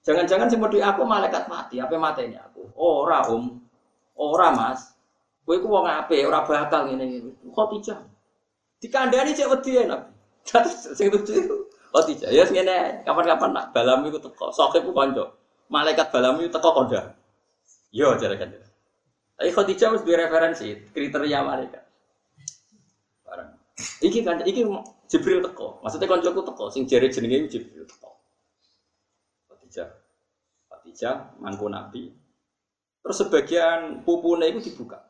Jangan-jangan 0.00 0.48
medhi 0.48 0.80
aku 0.80 1.04
malaikat 1.04 1.44
mati, 1.46 1.76
apa 1.76 1.92
mateni 2.00 2.40
aku? 2.40 2.72
Ora, 2.72 3.28
Om. 3.28 3.60
Ora, 4.16 4.48
Mas. 4.56 4.96
Kowe 5.44 5.60
iku 5.60 5.68
wong 5.68 5.84
apik, 5.84 6.24
ora 6.24 6.44
bakal 6.44 6.88
ngene 6.88 7.04
ngene. 7.04 7.30
Khadijah. 7.52 8.00
Dikandani 8.78 9.34
cek 9.34 9.50
wedi 9.50 9.78
ya 9.78 9.82
Nabi. 9.90 10.10
Terus 10.48 10.96
sing 10.96 11.10
lucu 11.10 11.32
iku 11.34 11.56
Khadijah. 11.92 12.28
Ya 12.30 12.44
ngene, 12.44 13.04
kapan-kapan 13.04 13.50
nak 13.52 13.64
balamu 13.72 14.12
iku 14.12 14.20
teko. 14.20 14.52
Sokip 14.52 14.84
ku 14.84 14.92
kanca. 14.92 15.34
Malaikat 15.72 16.12
balamu 16.12 16.44
iku 16.44 16.50
teko 16.56 16.68
kondak. 16.76 17.16
Yo 17.90 18.12
jare 18.20 18.36
kan. 18.36 18.52
Tapi 19.38 19.50
Khadijah 19.50 19.86
harus 19.92 20.04
referensi 20.04 20.68
kriteria 20.92 21.40
malaikat. 21.42 21.84
Barang. 23.24 23.50
Iki 24.04 24.20
kan 24.22 24.44
iki 24.44 24.62
Jibril 25.08 25.40
teko. 25.40 25.80
Maksudnya 25.80 26.06
koncoku 26.06 26.40
teko 26.44 26.64
sing 26.68 26.84
jare 26.84 27.08
jenenge 27.08 27.48
Jibril 27.48 27.88
teko. 27.88 28.12
Khadijah. 29.48 29.88
Khadijah 30.68 31.40
mangku 31.40 31.66
Nabi. 31.72 32.12
Terus 33.00 33.16
sebagian 33.24 34.04
pupune 34.04 34.52
itu 34.52 34.60
dibuka. 34.68 35.00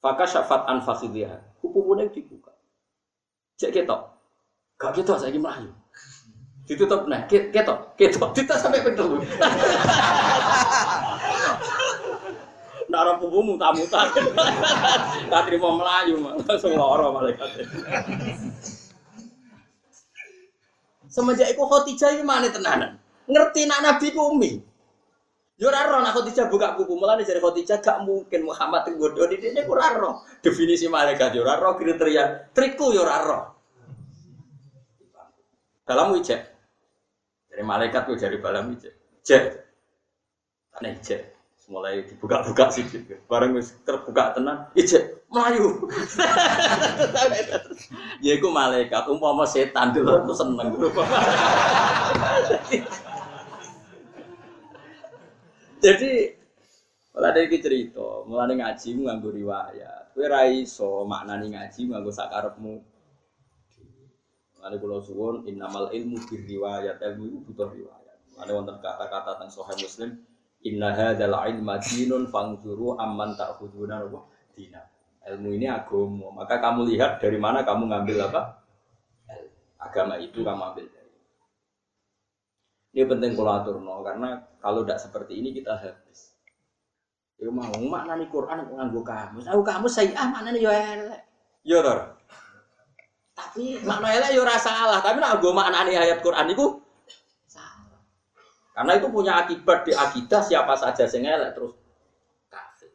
Faka 0.00 0.24
syafat 0.24 0.64
an 0.64 0.80
fakhidhiha. 0.80 1.60
Pupune 1.60 2.08
dibuka. 2.08 2.55
Cek 3.56 3.72
ketok. 3.72 4.00
Gak 4.76 4.92
ketok 4.92 5.16
saiki 5.16 5.40
mlayu. 5.40 5.72
Ditutup 6.66 7.08
nah, 7.08 7.24
ke- 7.24 7.48
ketok, 7.54 7.96
ketok, 7.96 8.30
kita 8.36 8.54
sampai 8.58 8.84
pentul. 8.84 9.22
Nah, 12.86 13.02
orang 13.02 13.18
pupu 13.18 13.42
muta-muta. 13.42 13.98
Tak 15.32 15.42
terima 15.50 15.74
melayu, 15.74 16.22
langsung 16.22 16.78
loro 16.78 17.10
malaikat. 17.10 17.66
Semenjak 21.10 21.50
itu 21.50 21.62
Khadijah 21.66 22.14
ini 22.14 22.22
mana 22.22 22.46
tenanan? 22.46 22.94
Ngerti 23.26 23.66
nak 23.66 23.82
Nabi 23.82 24.14
ku. 24.14 24.38
Yo 25.56 25.72
ora 25.72 25.88
roh 25.88 26.04
nak 26.04 26.12
Khadijah 26.12 26.52
buka 26.52 26.76
buku 26.76 27.00
mulane 27.00 27.24
dari 27.24 27.40
Khadijah 27.40 27.80
gak 27.80 28.04
mungkin 28.04 28.44
Muhammad 28.44 28.92
di 28.92 29.40
sini 29.40 29.64
ku 29.64 29.72
ora 29.72 29.96
roh. 29.96 30.20
Definisi 30.44 30.84
malaikat 30.84 31.32
yo 31.32 31.48
ora 31.48 31.56
roh 31.56 31.80
kriteria 31.80 32.52
trikku 32.52 32.92
yo 32.92 33.08
ora 33.08 33.16
roh. 33.24 33.42
Dalam 35.88 36.12
wijek. 36.12 36.40
Dari 37.48 37.64
malaikat 37.64 38.04
ku 38.04 38.20
dari 38.20 38.36
balam 38.36 38.68
wijek. 38.68 39.24
Jek. 39.24 39.44
Aneh 40.76 41.00
jek. 41.00 41.36
mulai 41.66 42.06
dibuka-buka 42.06 42.70
sih 42.70 42.86
bareng 43.26 43.58
wis 43.58 43.74
terbuka 43.82 44.38
tenan 44.38 44.70
ijek 44.78 45.18
melayu 45.26 45.82
ya 48.24 48.38
iku 48.38 48.54
malaikat 48.54 49.02
umpama 49.10 49.42
setan 49.42 49.90
dulu 49.90 50.14
aku 50.14 50.30
seneng 50.30 50.70
jadi 55.86 56.36
Malah 57.16 57.32
ada 57.32 57.48
iki 57.48 57.64
cerita, 57.64 58.28
mulane 58.28 58.60
ngaji 58.60 59.08
nganggo 59.08 59.32
riwayat. 59.32 60.12
Kowe 60.12 60.28
ra 60.28 60.44
iso 60.52 61.08
maknani 61.08 61.56
ngaji 61.56 61.88
nganggo 61.88 62.12
sakarepmu. 62.12 62.76
Mulane 64.60 64.76
kula 64.76 65.00
suwun 65.00 65.48
innamal 65.48 65.88
ilmu 65.96 66.20
bir 66.28 66.44
riwayat, 66.44 67.00
ilmu 67.00 67.24
itu 67.24 67.38
butuh 67.48 67.72
riwayat. 67.72 68.20
Mulane 68.36 68.52
wonten 68.52 68.76
kata-kata 68.84 69.40
teng 69.40 69.48
Sahih 69.48 69.80
Muslim, 69.80 70.10
inna 70.60 70.92
hadzal 70.92 71.32
ilma 71.32 71.80
dinun 71.80 72.28
fangzuru 72.28 73.00
amman 73.00 73.32
ta'khuduna 73.32 74.12
wa 74.12 74.28
dina. 74.52 74.84
Ilmu 75.24 75.56
ini 75.56 75.72
agama, 75.72 76.44
maka 76.44 76.60
kamu 76.60 76.84
lihat 76.92 77.16
dari 77.16 77.40
mana 77.40 77.64
kamu 77.64 77.96
ngambil 77.96 78.28
apa? 78.28 78.60
Agama 79.80 80.20
itu 80.20 80.44
kamu 80.44 80.62
ambil 80.68 80.84
dari. 80.84 80.95
Ini 82.96 83.04
penting 83.04 83.36
kalau 83.36 83.60
aturno 83.60 84.00
karena 84.00 84.40
kalau 84.56 84.80
tidak 84.80 84.96
seperti 85.04 85.36
ini 85.36 85.52
kita 85.52 85.76
habis. 85.76 86.32
Ya 87.36 87.52
mau 87.52 87.68
maknani 87.68 88.24
Quran 88.32 88.72
nganggo 88.72 89.04
kamus. 89.04 89.44
Aku 89.52 89.60
kamus 89.60 90.00
saya 90.00 90.16
ah 90.16 90.32
maknani 90.32 90.64
yo 90.64 90.72
elek. 90.72 91.20
Yo 91.60 91.84
tor. 91.84 92.16
Tapi 93.36 93.84
makna 93.84 94.16
elek 94.16 94.32
yo 94.32 94.48
ora 94.48 94.56
salah, 94.56 95.04
tapi 95.04 95.20
nek 95.20 95.36
nggo 95.36 95.52
maknani 95.52 95.92
ayat 95.92 96.24
Quran 96.24 96.56
iku 96.56 96.80
salah. 97.44 98.00
Karena 98.72 98.96
itu 98.96 99.12
punya 99.12 99.44
akibat 99.44 99.84
di 99.84 99.92
akidah 99.92 100.40
siapa 100.40 100.72
saja 100.80 101.04
sing 101.04 101.28
elek 101.28 101.52
terus 101.52 101.76
kafir. 102.48 102.88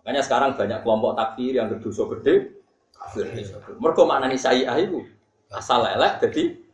Makanya 0.00 0.24
sekarang 0.24 0.56
banyak 0.56 0.80
kelompok 0.80 1.12
takfir 1.12 1.52
yang 1.60 1.68
berdosa 1.68 2.08
gede 2.16 2.56
kafir. 2.96 3.28
Mergo 3.76 4.08
maknani 4.08 4.40
saya 4.40 4.80
itu 4.80 5.04
asal 5.52 5.84
elek 5.84 6.24
jadi 6.24 6.65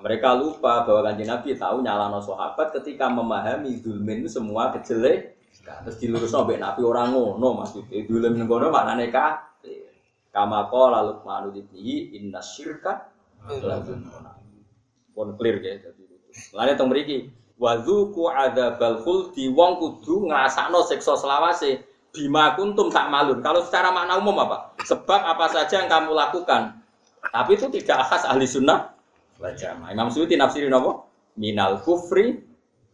mereka 0.00 0.32
lupa 0.32 0.88
bahwa 0.88 1.06
kanji 1.06 1.24
Nabi 1.28 1.56
tahu 1.56 1.84
nyalano 1.84 2.24
sahabat 2.24 2.72
ketika 2.80 3.08
memahami 3.12 3.80
zulmin 3.80 4.24
itu 4.24 4.40
semua 4.40 4.72
kejelek 4.72 5.40
Terus 5.60 5.96
dilurus 6.00 6.32
nabi 6.34 6.58
nabi 6.58 6.80
orang 6.82 7.14
ngono 7.14 7.62
maksudnya 7.62 8.02
dulu 8.06 8.26
ngono 8.32 8.66
maknane 8.72 9.12
kafir. 9.12 9.92
Kama 10.30 10.70
qala 10.70 11.02
Luqman 11.10 11.50
ibnihi 11.54 12.16
inna 12.16 12.38
syirka 12.38 13.10
pun 15.10 15.28
clear 15.34 15.58
ya 15.58 15.74
jadi. 15.78 16.02
Lane 16.54 16.72
teng 16.78 16.88
mriki 16.88 17.28
wazuku 17.58 18.30
adzabal 18.30 19.02
khuldi 19.02 19.50
wong 19.50 19.82
kudu 19.82 20.30
ngrasakno 20.30 20.86
siksa 20.86 21.18
selawase 21.18 21.82
bima 22.14 22.54
kuntum 22.54 22.88
tak 22.88 23.10
malun. 23.10 23.42
Kalau 23.42 23.66
secara 23.66 23.90
makna 23.90 24.22
umum 24.22 24.38
apa? 24.46 24.74
Sebab 24.86 25.20
apa 25.34 25.50
saja 25.50 25.82
yang 25.82 25.90
kamu 25.90 26.14
lakukan. 26.14 26.78
Tapi 27.20 27.58
itu 27.58 27.66
tidak 27.68 28.06
khas 28.06 28.24
ahli 28.24 28.46
sunnah 28.46 28.99
wal 29.40 29.56
jamaah. 29.56 29.90
Imam 29.90 30.12
Suyuti 30.12 30.36
nafsirin 30.36 30.70
apa? 30.76 31.08
Minal 31.40 31.80
kufri 31.80 32.36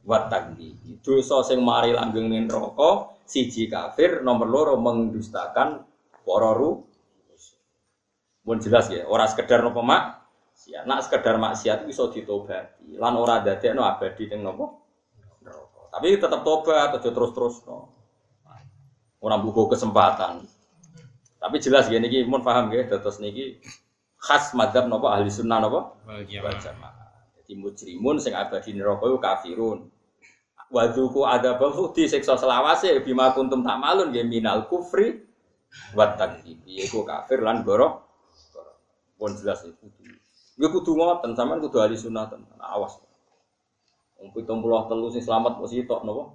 wa 0.06 0.30
takdi. 0.30 0.78
Dosa 1.02 1.42
sing 1.42 1.60
mari 1.60 1.90
langgeng 1.90 2.30
ning 2.30 2.46
neraka, 2.46 3.18
siji 3.26 3.66
kafir, 3.66 4.22
nomor 4.22 4.46
loro 4.46 4.74
mendustakan 4.78 5.82
para 6.22 6.52
ru. 6.54 6.86
Pun 8.46 8.62
jelas 8.62 8.86
ya, 8.94 9.02
ora 9.10 9.26
sekedar 9.26 9.58
nopo 9.58 9.82
mak, 9.82 10.22
ya, 10.70 10.86
nak 10.86 11.02
sekedar 11.02 11.34
maksiat 11.34 11.90
iso 11.90 12.14
ditobati. 12.14 12.94
Lan 12.94 13.18
ora 13.18 13.42
dadekno 13.42 13.82
abadi 13.82 14.30
ning 14.30 14.46
nopo? 14.46 14.86
Neraka. 15.42 15.90
Tapi 15.90 16.14
tetap 16.14 16.46
tobat, 16.46 16.94
aja 16.94 17.10
terus-terus 17.10 17.66
no. 17.66 17.90
Ora 19.18 19.42
buku 19.42 19.66
kesempatan. 19.66 20.46
Tapi 21.42 21.56
jelas 21.58 21.90
ya 21.90 21.98
niki 21.98 22.22
mun 22.22 22.46
paham 22.46 22.70
nggih 22.70 22.86
terus 22.86 23.18
niki 23.18 23.58
khas 24.26 24.50
madzhab 24.58 24.90
napa 24.90 25.14
ahli 25.14 25.30
sunnah 25.30 25.62
napa? 25.62 25.94
Wal 26.02 26.58
jamaah. 26.58 26.94
Jadi 27.38 27.52
mujrimun 27.62 28.18
sing 28.18 28.34
abadi 28.34 28.74
neraka 28.74 29.06
iku 29.06 29.18
kafirun. 29.22 29.86
Wadzuku 30.66 31.22
adzabal 31.22 31.70
khudi 31.70 32.10
siksa 32.10 32.34
selawase 32.34 32.90
bima 33.06 33.30
kuntum 33.30 33.62
tak 33.62 33.78
malun 33.78 34.10
ya 34.10 34.26
minal 34.26 34.66
kufri 34.66 35.22
wa 35.94 36.10
takdzibi 36.18 36.82
iku 36.82 37.06
kafir 37.06 37.38
lan 37.38 37.62
goro. 37.62 38.02
Pun 39.14 39.30
jelas 39.38 39.62
iku. 39.62 39.86
Gue 40.58 40.68
kudu 40.74 40.98
ngoten 40.98 41.38
sampean 41.38 41.62
kudu 41.62 41.78
ahli 41.78 41.94
sunnah 41.94 42.26
tenan. 42.26 42.58
Awas. 42.58 42.98
Wong 44.18 44.34
73 44.34 45.14
sing 45.14 45.22
selamat 45.22 45.62
mesti 45.62 45.86
tok 45.86 46.02
napa? 46.02 46.34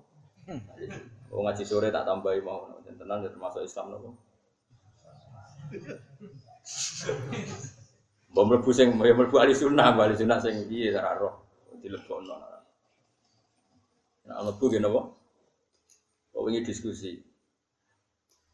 Wong 1.28 1.44
ngaji 1.44 1.64
sore 1.68 1.92
tak 1.92 2.08
tambahi 2.08 2.40
mau 2.40 2.72
tenan 2.88 3.28
ya 3.28 3.30
termasuk 3.36 3.68
Islam 3.68 3.92
napa? 3.92 4.10
Mbok 8.32 8.44
mlebu 8.48 8.72
sing 8.72 8.96
ya 8.96 9.12
mlebu 9.12 9.36
ahli 9.44 9.52
sunnah, 9.52 9.92
ahli 9.92 10.16
sunnah 10.16 10.40
sing 10.40 10.64
piye 10.72 10.96
ora 10.96 11.20
roh 11.20 11.34
dilebokno. 11.84 12.36
Nah, 14.28 14.40
mlebu 14.40 14.66
ngene 14.72 14.88
apa? 14.88 15.02
Kok 16.32 16.44
wingi 16.48 16.64
diskusi. 16.64 17.20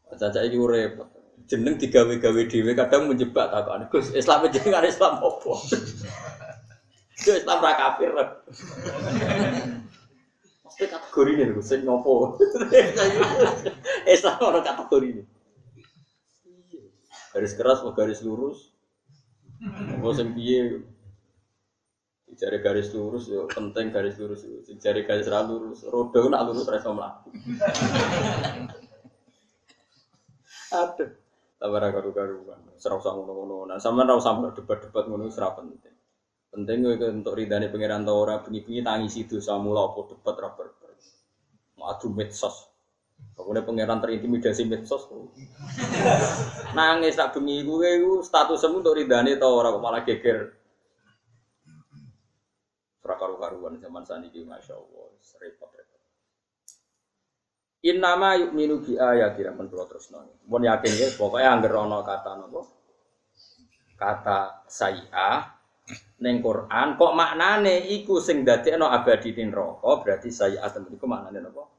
Caca 0.08 0.40
iki 0.42 0.58
repot. 0.58 1.06
Jeneng 1.48 1.80
digawe-gawe 1.80 2.42
dhewe 2.50 2.76
kadang 2.76 3.08
menjebak 3.08 3.48
takon. 3.48 3.88
Gus, 3.88 4.12
Islam 4.12 4.50
jenengan 4.52 4.84
Islam 4.84 5.22
apa? 5.22 5.52
Yo 7.24 7.32
Islam 7.38 7.58
ra 7.62 7.72
kafir. 7.78 8.12
Mesti 10.68 10.84
kategori 10.86 11.30
ini 11.34 11.44
lho, 11.54 11.62
sing 11.64 11.86
ngopo? 11.86 12.36
Islam 14.14 14.36
ora 14.42 14.60
kategori 14.60 15.06
ini. 15.08 15.22
Garis 17.32 17.54
keras 17.54 17.80
garis 17.94 18.20
lurus? 18.26 18.77
Apa 19.98 20.08
sing 20.14 20.34
piye? 20.34 20.82
Jari 22.38 22.58
garis 22.62 22.94
lurus 22.94 23.26
yo 23.26 23.48
penting 23.50 23.90
garis 23.90 24.14
lurus. 24.20 24.46
Jari 24.78 25.02
garis 25.02 25.26
ra 25.26 25.42
lurus, 25.42 25.82
roda 25.88 26.22
nak 26.30 26.46
lurus 26.46 26.68
ra 26.70 26.78
iso 26.78 26.92
mlaku. 26.94 27.28
Aduh. 30.68 31.10
Tabar 31.58 31.90
karu-karuan. 31.90 32.70
Serau 32.78 33.02
usah 33.02 33.10
ngono-ngono. 33.10 33.66
Nah, 33.66 33.82
sampean 33.82 34.06
ra 34.06 34.14
usah 34.14 34.38
debat-debat 34.54 35.10
ngono 35.10 35.26
wis 35.26 35.34
ra 35.42 35.50
penting. 35.50 35.90
Penting 36.54 36.86
kowe 36.86 36.94
untuk 37.10 37.34
ridane 37.34 37.66
pangeran 37.66 38.06
ta 38.06 38.14
ora 38.14 38.38
bengi-bengi 38.38 38.80
tangisi 38.86 39.26
dosa 39.26 39.58
mula 39.58 39.90
apa 39.90 40.14
debat 40.14 40.36
ra 40.38 40.48
berber. 40.54 40.94
Mau 41.76 41.90
adu 41.90 42.14
medsos. 42.14 42.77
Pokoknya 43.38 43.62
pangeran 43.62 44.02
terintimidasi 44.02 44.66
medsos. 44.66 45.06
Nangis 46.74 47.14
tak 47.14 47.38
bengi 47.38 47.62
kowe 47.62 47.86
iku 47.86 48.12
statusmu 48.18 48.82
untuk 48.82 48.98
ridane 48.98 49.38
ta 49.38 49.46
ora 49.46 49.70
kok 49.70 49.78
malah 49.78 50.02
geger. 50.02 50.58
Ora 53.06 53.14
karu-karuan 53.14 53.78
zaman 53.78 54.02
saniki 54.02 54.42
masyaallah 54.42 55.14
repot 55.38 55.70
repot. 55.70 56.02
Innama 57.86 58.34
yu'minu 58.42 58.82
bi 58.82 58.98
ayati 58.98 59.46
ramen 59.46 59.70
kula 59.70 59.86
terusno. 59.86 60.26
Mun 60.50 60.66
yakin 60.66 60.92
ya 60.98 61.08
pokoke 61.14 61.38
anggere 61.38 61.78
ana 61.78 62.02
kata 62.02 62.42
napa? 62.42 62.66
Kata 63.94 64.66
sayi'ah 64.66 65.54
ning 66.18 66.42
Quran 66.42 66.98
kok 66.98 67.14
maknane 67.14 67.86
iku 67.86 68.18
sing 68.18 68.42
dadekno 68.42 68.90
abadi 68.90 69.30
neraka 69.30 70.02
berarti 70.02 70.26
sayi'ah 70.26 70.66
temen 70.74 70.98
iku 70.98 71.06
maknane 71.06 71.38
napa? 71.38 71.77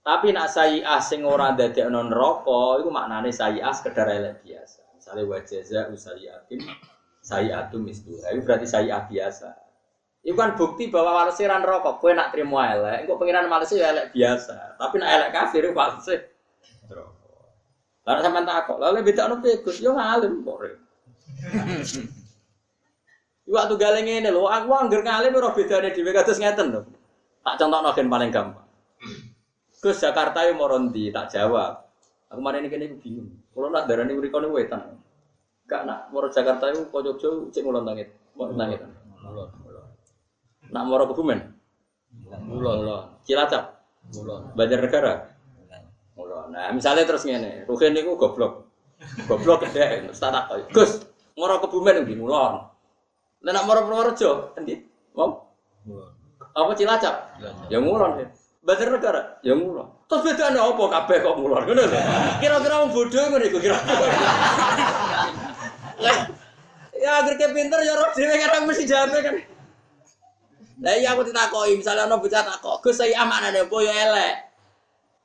Tapi 0.00 0.32
nak 0.32 0.48
sayi'ah 0.48 1.00
sing 1.04 1.28
ora 1.28 1.52
dadekno 1.52 2.08
neraka 2.08 2.80
iku 2.80 2.88
maknane 2.88 3.28
sayi'ah 3.28 3.72
sekedar 3.76 4.08
elek 4.08 4.40
biasa. 4.40 4.80
Misale 4.96 5.22
wa 5.28 5.38
jaza 5.44 5.80
usayiatin 5.92 6.60
sayi'atu 7.20 7.76
mislu. 7.76 8.16
Itu 8.16 8.40
berarti 8.40 8.64
sayi'ah 8.64 9.04
biasa. 9.04 9.48
Itu 10.24 10.36
kan 10.36 10.56
bukti 10.56 10.92
bahwa 10.92 11.24
walesiran 11.24 11.64
rokok, 11.64 12.00
kue 12.00 12.12
nak 12.12 12.32
terima 12.32 12.76
elek, 12.76 13.08
kok 13.08 13.16
pengiran 13.16 13.48
malesi 13.48 13.80
ya 13.80 13.92
elek 13.92 14.12
biasa. 14.12 14.76
Tapi 14.76 15.00
nak 15.00 15.10
elek 15.16 15.30
kafir 15.32 15.64
itu 15.68 15.76
walesi 15.76 16.16
rokok. 16.92 17.44
Lalu 18.04 18.20
sampai 18.24 18.44
takut, 18.48 18.76
lalu 18.80 18.96
beda 19.04 19.22
anu 19.28 19.36
pegus, 19.40 19.80
yo 19.80 19.92
ngalim 19.96 20.44
kok. 20.44 20.58
Iwak 23.48 23.64
tuh 23.68 23.76
galeng 23.80 24.08
ini 24.08 24.28
loh, 24.32 24.48
aku 24.48 24.68
angger 24.76 25.00
ngalim 25.04 25.36
roh 25.36 25.52
beda 25.52 25.84
nih 25.84 25.92
di 25.92 26.04
kados 26.04 26.40
ngeten 26.40 26.72
loh. 26.72 26.84
Tak 27.40 27.56
contoh 27.56 27.80
noken 27.80 28.08
paling 28.12 28.30
gampang. 28.32 28.69
Gus 29.80 29.96
Jakarta 29.96 30.44
yang 30.44 30.60
morondi 30.60 31.08
tak 31.08 31.32
jawab. 31.32 31.88
Aku 32.28 32.38
kemarin 32.38 32.68
ini 32.68 32.70
kini 32.70 32.86
bingung. 33.00 33.32
Kalau 33.56 33.72
nak 33.72 33.88
darah 33.88 34.04
ini 34.04 34.14
berikan 34.20 34.44
wetan. 34.52 35.00
Gak 35.64 35.88
nak 35.88 36.12
moro 36.12 36.28
Jakarta 36.28 36.68
itu 36.68 36.84
kocok 36.92 37.16
jauh 37.16 37.48
cek 37.48 37.62
ngulon 37.64 37.88
tangit, 37.88 38.12
mau 38.36 38.50
tangit. 38.52 38.82
Mulon. 39.22 39.48
Nak 40.70 40.84
moro 40.86 41.06
kebumen, 41.10 41.40
Mulon. 42.46 43.06
Cilacap, 43.22 43.78
Mulon. 44.14 44.50
Banjarnegara, 44.58 45.30
mulon. 46.18 46.50
Nah 46.50 46.74
misalnya 46.74 47.06
terus 47.06 47.22
ngene, 47.22 47.70
Ruhin 47.70 47.94
niku 47.94 48.18
goblok, 48.18 48.66
goblok 49.30 49.70
gede, 49.70 50.10
tak 50.10 50.42
kok. 50.50 50.74
Gus, 50.74 51.06
moro 51.38 51.62
kebumen 51.62 52.02
di 52.02 52.18
mulon. 52.18 52.66
Lah 53.40 53.52
nak 53.54 53.66
moro 53.66 53.86
Purworejo, 53.86 54.58
endi? 54.58 54.74
Mau? 55.14 55.54
Mulon. 55.86 56.10
Apa 56.50 56.74
Cilacap? 56.74 57.38
Cilacap. 57.38 57.70
Ya 57.70 57.78
mulon 57.78 58.26
ya. 58.26 58.26
Banter 58.60 58.92
negara, 58.92 59.40
ya 59.40 59.56
mulo. 59.56 60.04
Terus 60.04 60.20
bedane 60.20 60.60
apa 60.60 60.84
kabeh 60.84 61.16
kok? 61.24 61.32
Ngono 61.40 61.64
lho. 61.64 62.00
Kira-kira 62.44 62.84
wong 62.84 62.92
bodoh 62.92 63.24
ngono 63.32 63.44
iku 63.48 63.56
kira-kira. 63.56 63.96
Ya 67.00 67.24
agar 67.24 67.34
ke 67.40 67.48
pinter 67.56 67.80
ya 67.80 67.96
roh 67.96 68.12
dhewe 68.12 68.36
kadang 68.36 68.68
mesti 68.68 68.84
jawab 68.84 69.16
kan. 69.16 69.40
Lah 70.80 70.96
iya 70.96 71.16
aku 71.16 71.24
ditakoki, 71.28 71.80
misalnya 71.80 72.08
ana 72.08 72.20
bocah 72.20 72.44
takok, 72.44 72.84
Gus 72.84 73.00
saya 73.00 73.24
amanane 73.24 73.64
apa 73.64 73.76
ya 73.80 73.92
elek. 73.96 74.34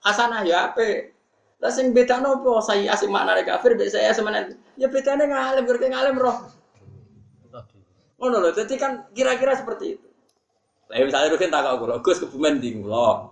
Hasanah 0.04 0.44
ya 0.48 0.72
apik. 0.72 1.16
Lah 1.60 1.72
sing 1.72 1.92
bedano 1.92 2.40
apa 2.40 2.64
saya 2.64 2.92
asing 2.96 3.12
maknane 3.12 3.44
kafir 3.44 3.76
mbek 3.76 3.92
saya 3.92 4.16
semenan. 4.16 4.56
Ya 4.80 4.88
bedane 4.88 5.28
ngalim, 5.28 5.64
gerke 5.68 5.88
ngalim 5.92 6.16
roh. 6.16 6.48
Ngono 8.16 8.40
lho, 8.40 8.50
dadi 8.56 8.76
kan 8.80 9.12
kira-kira 9.12 9.60
seperti 9.60 10.00
itu. 10.00 10.05
Lah 10.86 11.02
misalnya 11.02 11.34
Rukin 11.34 11.50
takok 11.50 11.74
kula, 11.82 11.96
Gus 12.06 12.22
kebumen 12.22 12.62
di 12.62 12.78
kula. 12.78 13.30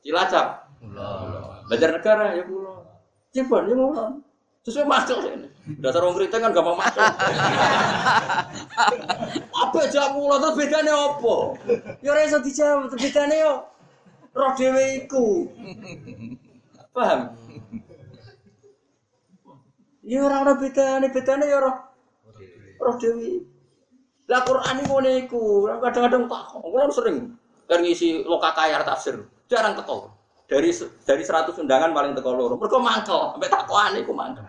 Cilacap. 0.00 0.46
Kula. 0.80 1.10
Banjar 1.68 1.90
negara 1.92 2.32
ya 2.32 2.42
kula. 2.48 2.74
Cibon 3.30 3.68
ya 3.68 3.74
kula. 3.76 4.06
Sesuai 4.60 4.84
masuk 4.88 5.24
ini. 5.24 5.48
Dasar 5.80 6.04
orang 6.04 6.20
kriting 6.20 6.40
kan 6.44 6.52
gampang 6.52 6.76
masuk. 6.76 7.00
apa 9.64 9.80
jawab 9.88 10.10
kula 10.16 10.36
terus 10.40 10.56
bedane 10.56 10.92
apa? 10.92 11.34
Ya 12.04 12.08
ora 12.12 12.28
iso 12.28 12.38
dijawab, 12.44 12.92
terus 12.92 13.08
bedane 13.08 13.36
yo 13.40 13.54
roh 14.36 14.52
dhewe 14.56 14.84
iku. 15.04 15.48
Paham? 16.92 17.20
Ya 20.04 20.18
ora 20.24 20.36
ora 20.44 20.54
bedane, 20.60 21.06
bedane 21.08 21.44
ya 21.48 21.58
roh 21.60 21.76
roh 22.80 22.94
dhewe. 23.00 23.44
Lah 24.30 24.46
Quran 24.46 24.86
iku 24.86 24.92
ngene 25.02 25.12
iku, 25.26 25.42
kadang-kadang 25.82 26.30
tak 26.30 26.42
kula 26.62 26.86
sering 26.94 27.34
kan 27.66 27.82
ngisi 27.82 28.22
lokakayar 28.26 28.86
tafsir, 28.86 29.18
jarang 29.50 29.74
teko. 29.74 30.14
Dari 30.46 30.70
dari 31.06 31.22
100 31.22 31.54
undangan 31.62 31.90
paling 31.90 32.14
teko 32.14 32.30
loro. 32.34 32.54
Mergo 32.54 32.78
mangkel, 32.78 33.34
sampai 33.34 33.50
takokan 33.50 33.98
iku 33.98 34.12
mangkel. 34.14 34.46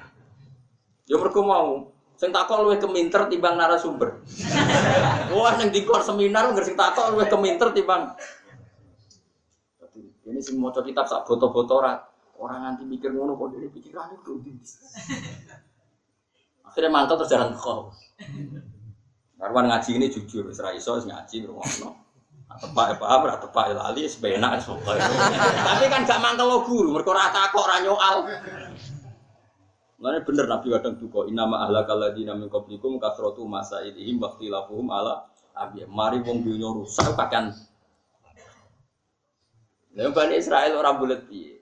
Ya 1.09 1.17
mergo 1.17 1.41
mau 1.41 1.89
sing 2.21 2.29
takok 2.29 2.61
luwih 2.61 2.77
keminter 2.77 3.25
timbang 3.25 3.57
narasumber. 3.57 4.21
Wah 5.33 5.57
ning 5.57 5.73
dikor 5.73 6.05
seminar 6.05 6.53
nggak 6.53 6.65
sing 6.69 6.77
takok 6.77 7.17
luwih 7.17 7.25
keminter 7.25 7.73
timbang 7.73 8.13
ini 10.31 10.39
sing 10.39 10.55
maca 10.57 10.79
kitab 10.79 11.05
sak 11.05 11.27
boto-boto 11.27 11.83
ora 11.83 11.99
orang 12.39 12.63
nganti 12.63 12.83
mikir 12.87 13.11
ngono 13.11 13.35
kok 13.35 13.51
dhewe 13.51 13.67
pikirane 13.67 14.15
kok 14.17 14.33
ndi. 14.39 14.53
Akhirnya 16.71 16.89
mangkel 16.89 17.15
terus 17.19 17.31
jarang 17.35 17.51
teko. 17.51 17.91
Karwan 19.41 19.73
ngaji 19.73 19.97
ini 19.97 20.07
jujur, 20.13 20.53
ra 20.53 20.69
iso 20.69 21.01
ngaji 21.01 21.35
ngrungokno. 21.41 21.89
Tepak 22.61 22.85
ya 22.93 22.95
paham, 23.01 23.25
ra 23.25 23.41
tepak 23.41 23.73
ya 23.73 23.73
lali, 23.73 24.05
wis 24.05 24.21
pokoke. 24.21 25.01
Tapi 25.65 25.85
kan 25.89 26.05
gak 26.05 26.21
mangkel 26.21 26.61
guru, 26.61 26.93
mergo 26.93 27.09
ora 27.09 27.33
takok 27.33 27.65
ora 27.65 27.81
nyoal. 27.81 28.17
Mulane 29.97 30.21
bener 30.21 30.45
Nabi 30.45 30.67
kadang 30.69 30.93
duka, 31.01 31.25
inama 31.25 31.65
ahlakal 31.65 31.97
ladina 31.97 32.37
min 32.37 32.53
qablikum 32.53 33.01
kasratu 33.01 33.41
masailihim 33.49 34.21
wa 34.21 34.29
ikhtilafuhum 34.29 34.93
ala 34.93 35.25
abi. 35.57 35.89
Mari 35.89 36.21
wong 36.21 36.45
dunya 36.45 36.69
rusak 36.69 37.17
kakan. 37.17 37.49
Lah 39.97 40.09
Bani 40.13 40.37
Israel 40.37 40.77
orang 40.77 41.01
bulat 41.01 41.25
piye? 41.25 41.61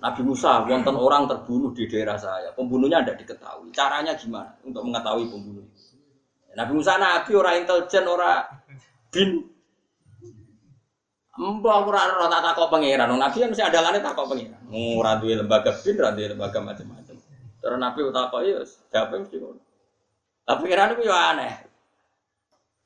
Nabi 0.00 0.20
Musa, 0.24 0.64
wonten 0.64 0.96
orang 0.96 1.28
terbunuh 1.28 1.76
di 1.76 1.84
daerah 1.90 2.16
saya. 2.16 2.52
Pembunuhnya 2.56 3.02
tidak 3.04 3.24
diketahui. 3.24 3.68
Caranya 3.74 4.16
gimana 4.16 4.54
untuk 4.62 4.82
mengetahui 4.86 5.26
pembunuh? 5.28 5.66
Nabi 6.56 6.72
Musa 6.72 6.96
nabi 6.96 7.36
orang 7.36 7.60
intelijen, 7.60 8.08
orang 8.08 8.48
bin. 9.12 9.44
Mbah 11.36 11.84
ora 11.84 12.16
ora 12.16 12.32
tak 12.32 12.42
takok 12.48 12.72
pangeran. 12.72 13.12
Nabi 13.12 13.36
kan 13.44 13.52
mesti 13.52 13.60
andalane 13.60 14.00
takok 14.00 14.32
pangeran. 14.32 14.60
Ora 14.72 15.20
duwe 15.20 15.36
lembaga 15.36 15.76
bin, 15.84 16.00
ora 16.00 16.16
duwe 16.16 16.32
lembaga 16.32 16.64
macam-macam. 16.64 17.16
Terus 17.60 17.76
Nabi 17.76 17.98
takok 18.08 18.40
ya 18.40 18.64
jawab 18.88 19.20
mesti 19.20 19.36
ngono. 19.36 19.60
Tapi 20.48 20.58
pangeran 20.64 20.96
itu 20.96 21.04
ya 21.04 21.36
aneh. 21.36 21.52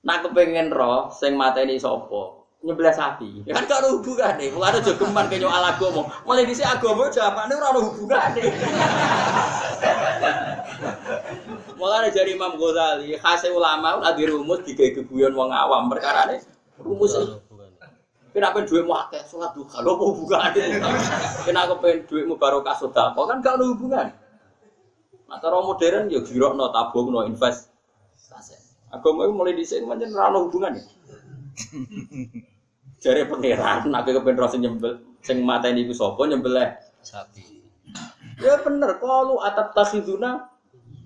Nak 0.02 0.18
kepengen 0.26 0.74
roh 0.74 1.14
sing 1.14 1.38
mateni 1.38 1.78
sapa? 1.78 2.42
Nyebelah 2.66 2.92
sapi. 2.92 3.46
Ya 3.46 3.54
kan 3.54 3.70
gak 3.70 3.86
ada 3.86 3.88
hubungane. 3.94 4.50
Wong 4.52 4.64
ada 4.66 4.82
jogeman 4.82 5.30
ke 5.30 5.38
nyoal 5.38 5.64
agama. 5.64 6.10
Mulai 6.26 6.44
dhisik 6.44 6.66
agama 6.66 7.06
jawabane 7.08 7.54
ora 7.54 7.68
ada 7.70 7.80
hubungane. 7.86 8.42
Mulai 11.80 12.12
dari 12.12 12.36
Imam 12.36 12.60
Ghazali, 12.60 13.16
khase 13.16 13.48
ulama 13.48 13.96
ora 13.96 14.12
dirumus 14.12 14.60
digawe 14.68 15.00
geguyon 15.00 15.32
wong 15.32 15.48
awam 15.48 15.88
perkara 15.88 16.28
ini 16.28 16.44
rumus 16.76 17.16
Kenapa 18.30 18.62
duit 18.62 18.86
mau 18.86 18.94
akeh 18.94 19.26
sholat 19.26 19.50
duha? 19.58 19.82
Lo 19.82 19.98
mau 19.98 20.14
hubungan 20.14 20.54
Kenapa 21.42 21.82
pengen 21.82 22.06
duitmu 22.06 22.38
barokah 22.38 22.78
sedekah? 22.78 23.10
Kan 23.16 23.42
gak 23.42 23.58
ada 23.58 23.64
hubungan. 23.66 24.06
Nah, 25.26 25.38
cara 25.42 25.58
modern 25.58 26.06
ya 26.10 26.22
giro 26.22 26.54
no 26.54 26.70
tabung 26.70 27.10
no 27.10 27.26
invest. 27.26 27.70
Agama 28.90 29.26
itu 29.26 29.34
mulai 29.34 29.54
desain 29.54 29.86
macam 29.86 30.10
rano 30.14 30.46
hubungan 30.46 30.78
ya. 30.78 30.84
Jare 33.02 33.26
pangeran, 33.30 33.88
nak 33.88 34.04
kepen 34.06 34.36
roh 34.36 34.50
sing 34.50 34.60
nyembel, 34.62 34.98
sing 35.22 35.40
mateni 35.40 35.86
iku 35.86 35.94
sapa 35.94 36.26
nyembelih 36.26 36.74
Sapi. 37.00 37.64
Ya 38.42 38.60
bener, 38.60 39.00
kalau 39.00 39.40
atap 39.40 39.72
takhiduna 39.72 40.49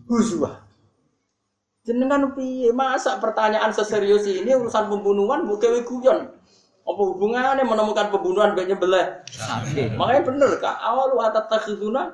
huzwa. 0.08 0.64
Jenengan 1.84 2.32
piye? 2.32 2.72
Masa 2.72 3.20
pertanyaan 3.20 3.68
seserius 3.68 4.24
ini 4.24 4.56
urusan 4.56 4.88
pembunuhan 4.88 5.44
bukan 5.44 5.84
guyon. 5.84 6.32
Apa 6.84 7.00
hubungannya 7.00 7.64
menemukan 7.64 8.12
pembunuhan 8.12 8.56
nyembelih? 8.56 9.24
Sapi. 9.28 9.92
Makanya 9.96 10.20
bener 10.24 10.50
kak, 10.60 10.76
awal 10.84 11.16
lu 11.16 11.20
atat 11.20 11.48
takhiduna 11.48 12.12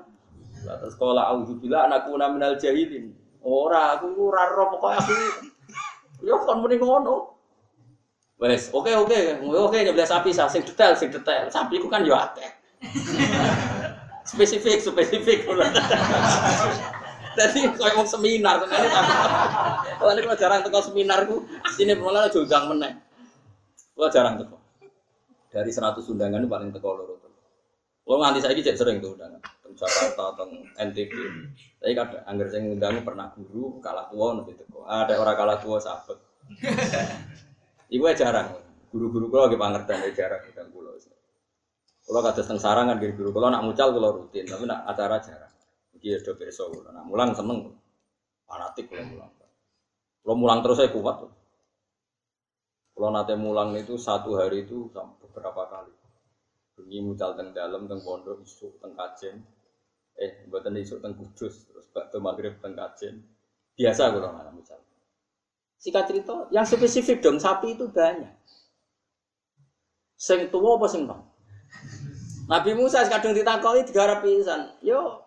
Atas 0.60 0.94
sekolah 0.94 1.34
auzubillah 1.34 1.90
anakku 1.90 2.14
minal 2.14 2.54
jahilin. 2.60 3.10
Ora, 3.40 3.96
aku 3.96 4.12
ora 4.28 4.52
roh 4.52 4.68
pokoke 4.76 4.94
aku. 5.00 5.14
Yo 6.20 6.36
kon 6.44 6.60
muni 6.60 6.76
ngono. 6.76 7.40
Wes, 8.36 8.68
oke 8.72 8.92
oke, 8.92 9.40
oke 9.40 9.78
nyembelih 9.80 10.04
sapi 10.04 10.30
sah 10.30 10.46
sing 10.46 10.60
detail, 10.62 10.92
sing 10.92 11.08
detail. 11.08 11.48
Sapi 11.48 11.80
ku 11.80 11.88
kan 11.88 12.04
yo 12.04 12.12
akeh. 12.12 12.50
spesifik, 14.30 14.84
spesifik. 14.84 15.48
Jadi 17.40 17.72
kayak 17.72 17.96
mau 17.96 18.04
seminar, 18.04 18.60
tapi 18.60 18.76
kalau 19.96 20.12
ini 20.12 20.20
kalau 20.28 20.36
jarang 20.36 20.60
teko 20.60 20.80
seminar 20.84 21.24
ku, 21.24 21.40
sini 21.72 21.96
malah 21.96 22.28
jogang 22.28 22.68
meneng. 22.68 23.00
Kalau 23.96 24.12
jarang 24.12 24.36
teko. 24.36 24.60
Dari 25.48 25.72
100 25.72 26.04
undangan 26.04 26.44
itu 26.44 26.48
paling 26.52 26.68
teko 26.68 26.88
loro. 27.00 27.14
Kalau 28.10 28.26
nganti 28.26 28.42
saya 28.42 28.58
cek 28.58 28.76
sering 28.76 28.98
tuh 28.98 29.16
undangan, 29.16 29.40
teng 29.62 29.72
Jakarta, 29.72 30.34
teng 30.36 30.50
NTB. 30.76 31.12
Tapi 31.80 31.92
kadang 31.96 32.26
angger 32.26 32.46
saya 32.50 32.60
ngundang 32.66 33.06
pernah 33.06 33.30
guru 33.32 33.78
kalah 33.80 34.10
tua 34.12 34.36
nanti 34.36 34.52
teko. 34.58 34.84
Ada 34.84 35.14
orang 35.16 35.36
kalah 35.38 35.56
tua 35.62 35.78
sahabat. 35.80 36.18
Iku 37.94 38.04
jarang. 38.18 38.50
Guru-guru 38.90 39.30
kalau 39.30 39.46
lagi 39.46 39.56
pangertan 39.56 40.02
ya 40.04 40.10
jarang. 40.12 40.42
Kalau 42.10 42.20
kata 42.26 42.42
teng 42.42 42.58
sarang 42.58 42.90
kan 42.90 42.98
guru 42.98 43.30
kalau 43.30 43.48
nak 43.48 43.62
mucal 43.62 43.94
kalau 43.94 44.10
rutin, 44.18 44.42
tapi 44.42 44.66
nak 44.66 44.82
acara 44.90 45.22
jarang. 45.22 45.49
Iki 46.00 46.16
ada 46.16 46.32
besok, 46.32 46.80
nak 46.88 47.04
mulang 47.04 47.36
seneng, 47.36 47.76
fanatik 48.48 48.88
kalau 48.88 49.04
mulang. 49.04 49.30
Kalau 50.24 50.36
mulang 50.36 50.64
terus 50.64 50.80
saya 50.80 50.88
kuat. 50.88 51.28
Kalau 52.96 53.08
nate 53.12 53.36
mulang 53.36 53.76
itu 53.76 54.00
satu 54.00 54.40
hari 54.40 54.64
itu 54.64 54.88
beberapa 54.92 55.68
kali. 55.68 55.92
Bengi 56.76 57.04
mucal 57.04 57.36
teng 57.36 57.52
dalam, 57.52 57.84
teng 57.84 58.00
pondok, 58.00 58.40
isuk, 58.40 58.80
teng 58.80 58.96
kajen. 58.96 59.44
Eh, 60.16 60.48
buatan 60.48 60.80
isuk 60.80 61.04
teng 61.04 61.12
kudus, 61.16 61.68
terus 61.68 61.84
bakto 61.92 62.16
maghrib 62.16 62.56
teng 62.64 62.72
kajen. 62.72 63.20
Biasa 63.76 64.08
kalau 64.08 64.32
nggak 64.32 64.52
mucal. 64.56 64.80
Sikat 65.80 66.04
cerita, 66.08 66.48
yang 66.52 66.64
spesifik 66.64 67.20
dong 67.20 67.36
sapi 67.36 67.76
itu 67.76 67.88
banyak. 67.88 68.40
Sing 70.16 70.48
tua 70.52 70.76
apa 70.76 70.88
sing 70.88 71.08
nom? 71.08 71.24
Nabi 72.48 72.76
Musa 72.76 73.04
kadang 73.08 73.32
ditakoi 73.32 73.84
tiga 73.88 74.04
harap 74.04 74.20
pisan. 74.20 74.76
Yo, 74.84 75.24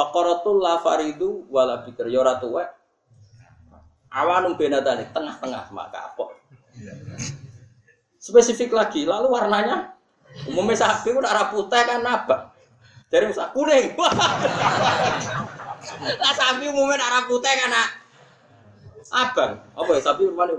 Bakaratul 0.00 0.64
la 0.64 0.80
faridu 0.80 1.44
wala 1.52 1.84
bikir 1.84 2.08
yo 2.08 2.24
ora 2.24 2.40
tuwek. 2.40 2.64
Awanum 4.08 4.56
benatane 4.56 5.12
tengah-tengah 5.12 5.68
maka 5.76 6.08
apa? 6.08 6.24
Spesifik 8.16 8.72
lagi, 8.72 9.04
lalu 9.04 9.28
warnanya 9.28 9.92
umumnya 10.48 10.80
sapi 10.80 11.12
udah 11.12 11.28
arah 11.28 11.46
putih 11.52 11.84
kan 11.84 12.00
apa? 12.00 12.48
Dari 13.12 13.28
Musa 13.28 13.52
kuning. 13.52 13.92
Lah 16.24 16.32
sapi 16.32 16.64
umumnya 16.72 16.96
arah 16.96 17.28
putih 17.28 17.52
kan 17.60 17.76
abang. 19.12 19.52
Apa 19.76 19.90
ya 19.92 20.00
sapi 20.00 20.32
mana? 20.32 20.56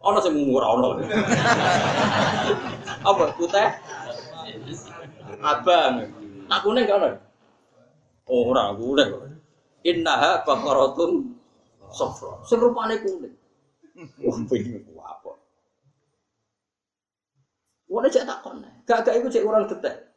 Ono 0.00 0.18
sing 0.24 0.32
murah 0.32 0.80
ono. 0.80 0.96
Apa 3.12 3.36
putih? 3.36 3.68
Abang. 5.44 6.08
Nak 6.48 6.60
kuning 6.64 6.88
kan 6.88 7.04
ono? 7.04 7.31
Ora 8.32 8.72
kuning 8.72 9.08
kok. 9.12 9.22
Innaha 9.84 10.40
baqaratun 10.48 11.36
safra. 11.92 12.40
Sing 12.48 12.56
rupane 12.56 12.96
kuning. 13.04 13.36
Wah, 14.24 14.38
bingung 14.48 14.80
ku 14.88 14.96
apa. 15.04 15.36
Wong 17.92 18.08
cek 18.08 18.24
takon. 18.24 18.64
Gak 18.88 19.04
gak 19.04 19.20
iku 19.20 19.28
cek 19.28 19.44
orang 19.44 19.68
detek. 19.68 20.08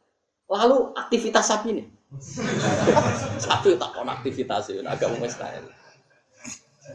Lalu 0.48 0.96
aktivitas 0.96 1.44
sapi 1.44 1.76
nih. 1.76 1.86
sapi 3.44 3.76
takon 3.76 4.08
aktivitas 4.08 4.72
itu 4.72 4.80
agak 4.80 5.12
mustahil. 5.20 5.68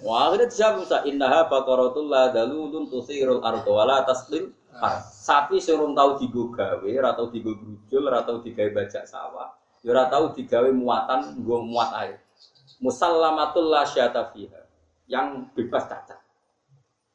Wah, 0.02 0.32
akhirnya 0.32 0.48
dijawab 0.48 0.74
Musa, 0.82 0.98
innaha 1.04 1.52
baqaratul 1.52 2.08
la 2.08 2.32
dalulun 2.32 2.88
tusirul 2.88 3.44
ardu 3.44 3.76
wala 3.76 4.08
taslim. 4.08 4.56
Sapi 5.04 5.60
serung 5.60 5.92
tahu 5.92 6.16
digo 6.18 6.48
gawe, 6.50 6.88
ora 6.88 7.12
tau 7.12 7.28
digo 7.28 7.54
brujul, 7.60 8.08
tau 8.08 8.40
digawe 8.40 8.72
bajak 8.72 9.04
sawah, 9.04 9.52
ya 9.82 9.90
ora 9.94 10.10
tau 10.10 10.34
digawe 10.34 10.70
muatan, 10.70 11.42
nggo 11.42 11.66
muat 11.66 11.92
air. 12.02 12.18
Musallamatul 12.82 13.70
la 13.70 13.86
syata 13.86 14.30
fiha. 14.34 14.62
Yang 15.06 15.52
bebas 15.54 15.86
cacat. 15.86 16.18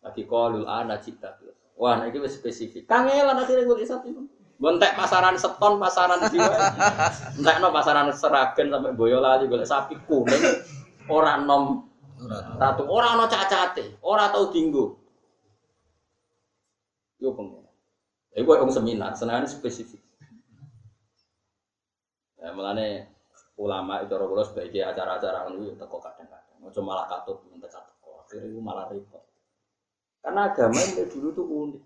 Lagi 0.05 0.23
qalul 0.29 0.69
ana 0.69 1.01
cita. 1.03 1.35
Wah, 1.77 1.99
nah 1.99 2.07
ini 2.09 2.25
spesifik. 2.29 2.87
Kangelan 2.87 3.37
akhirnya 3.37 3.67
gue 3.67 3.85
sapi. 3.85 4.09
Bontek 4.57 4.97
pasaran 4.97 5.37
seton, 5.37 5.77
pasaran 5.77 6.25
jiwa. 6.33 6.57
Entek 7.37 7.57
no 7.61 7.69
pasaran 7.69 8.09
seragen 8.17 8.73
sampai 8.73 8.97
boyolali 8.97 9.45
golek 9.51 9.69
sapi 9.69 10.01
kuning. 10.09 10.65
Orang 11.13 11.45
nom 11.45 11.87
Ratu 12.57 12.89
ora 12.89 13.13
ana 13.13 13.29
cacate, 13.29 14.01
ora 14.01 14.33
tau 14.33 14.49
dinggo. 14.49 14.97
Yo 17.21 17.37
pengen. 17.37 17.65
Iku 18.37 18.57
wong 18.57 18.73
seminar, 18.73 19.13
senengane 19.17 19.49
spesifik. 19.49 20.01
Ya 22.47 22.55
mulane 22.55 23.11
ulama 23.59 24.07
itu 24.07 24.15
orang 24.15 24.31
kula 24.31 24.45
sebagai 24.47 24.87
acara-acara 24.87 25.51
ngono 25.51 25.67
yo 25.67 25.75
teko 25.75 25.99
kadang-kadang. 25.99 26.63
Ojo 26.63 26.81
malah 26.87 27.11
katut 27.11 27.43
minta 27.51 27.67
teko. 27.67 28.23
Akhirnya 28.23 28.55
itu 28.55 28.63
malah 28.63 28.87
repot. 28.87 29.27
Karena 30.23 30.55
agama 30.55 30.79
ini 30.79 31.03
dulu 31.11 31.29
tuh 31.35 31.47
unik. 31.47 31.83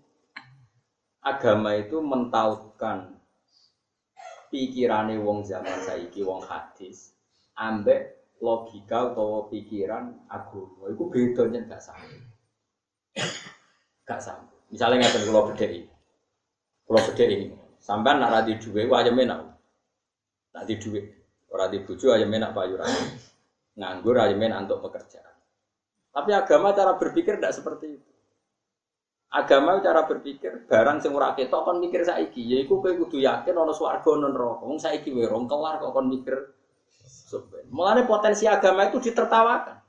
Agama 1.25 1.73
itu 1.73 1.97
mentautkan 1.97 3.17
pikirane 4.51 5.15
wong 5.17 5.47
zaman 5.47 5.79
saiki 5.81 6.21
wong 6.21 6.43
hadis 6.43 7.15
ambek 7.55 8.19
logika 8.43 9.15
atau 9.15 9.47
pikiran 9.47 10.11
agama 10.27 10.91
itu 10.91 11.03
bedanya 11.07 11.59
gak 11.71 11.81
sama 11.81 12.19
gak 14.03 14.19
sama 14.19 14.51
misalnya 14.67 15.07
beda 15.07 15.67
ini 15.71 15.87
kalau 16.83 16.99
beda 16.99 17.25
ini 17.31 17.47
sampai 17.79 18.19
nak 18.19 18.31
radi 18.35 18.59
duwe 18.59 18.91
aja 18.91 19.11
nanti 20.51 20.73
duwe 20.79 21.01
orang 21.51 21.69
di 21.71 21.79
buju 21.83 22.15
aja 22.15 22.27
menak 22.27 22.55
payu 22.55 22.79
nganggur 23.75 24.15
aja 24.19 24.35
menak 24.35 24.67
untuk 24.67 24.87
pekerjaan. 24.87 25.35
Tapi 26.11 26.31
agama 26.35 26.75
cara 26.75 26.99
berpikir 26.99 27.39
tidak 27.39 27.55
seperti 27.55 27.85
itu. 27.95 28.11
Agama 29.31 29.79
cara 29.79 30.03
berpikir 30.03 30.67
barang 30.67 30.99
sing 30.99 31.15
ora 31.15 31.31
ketok 31.31 31.63
kon 31.63 31.79
mikir 31.79 32.03
saiki. 32.03 32.43
Yaiku 32.43 32.83
kowe 32.83 32.91
kudu 32.91 33.23
yakin 33.23 33.55
ana 33.55 33.71
swarga 33.71 34.19
ana 34.19 34.27
neraka. 34.27 34.67
Wong 34.67 34.75
saiki 34.75 35.15
wae 35.15 35.23
rong 35.23 35.47
kelar 35.47 35.79
kok 35.79 35.95
kon 35.95 36.11
mikir. 36.11 36.51
Mulanya 37.71 38.03
potensi 38.03 38.43
agama 38.43 38.91
itu 38.91 38.99
ditertawakan. 38.99 39.79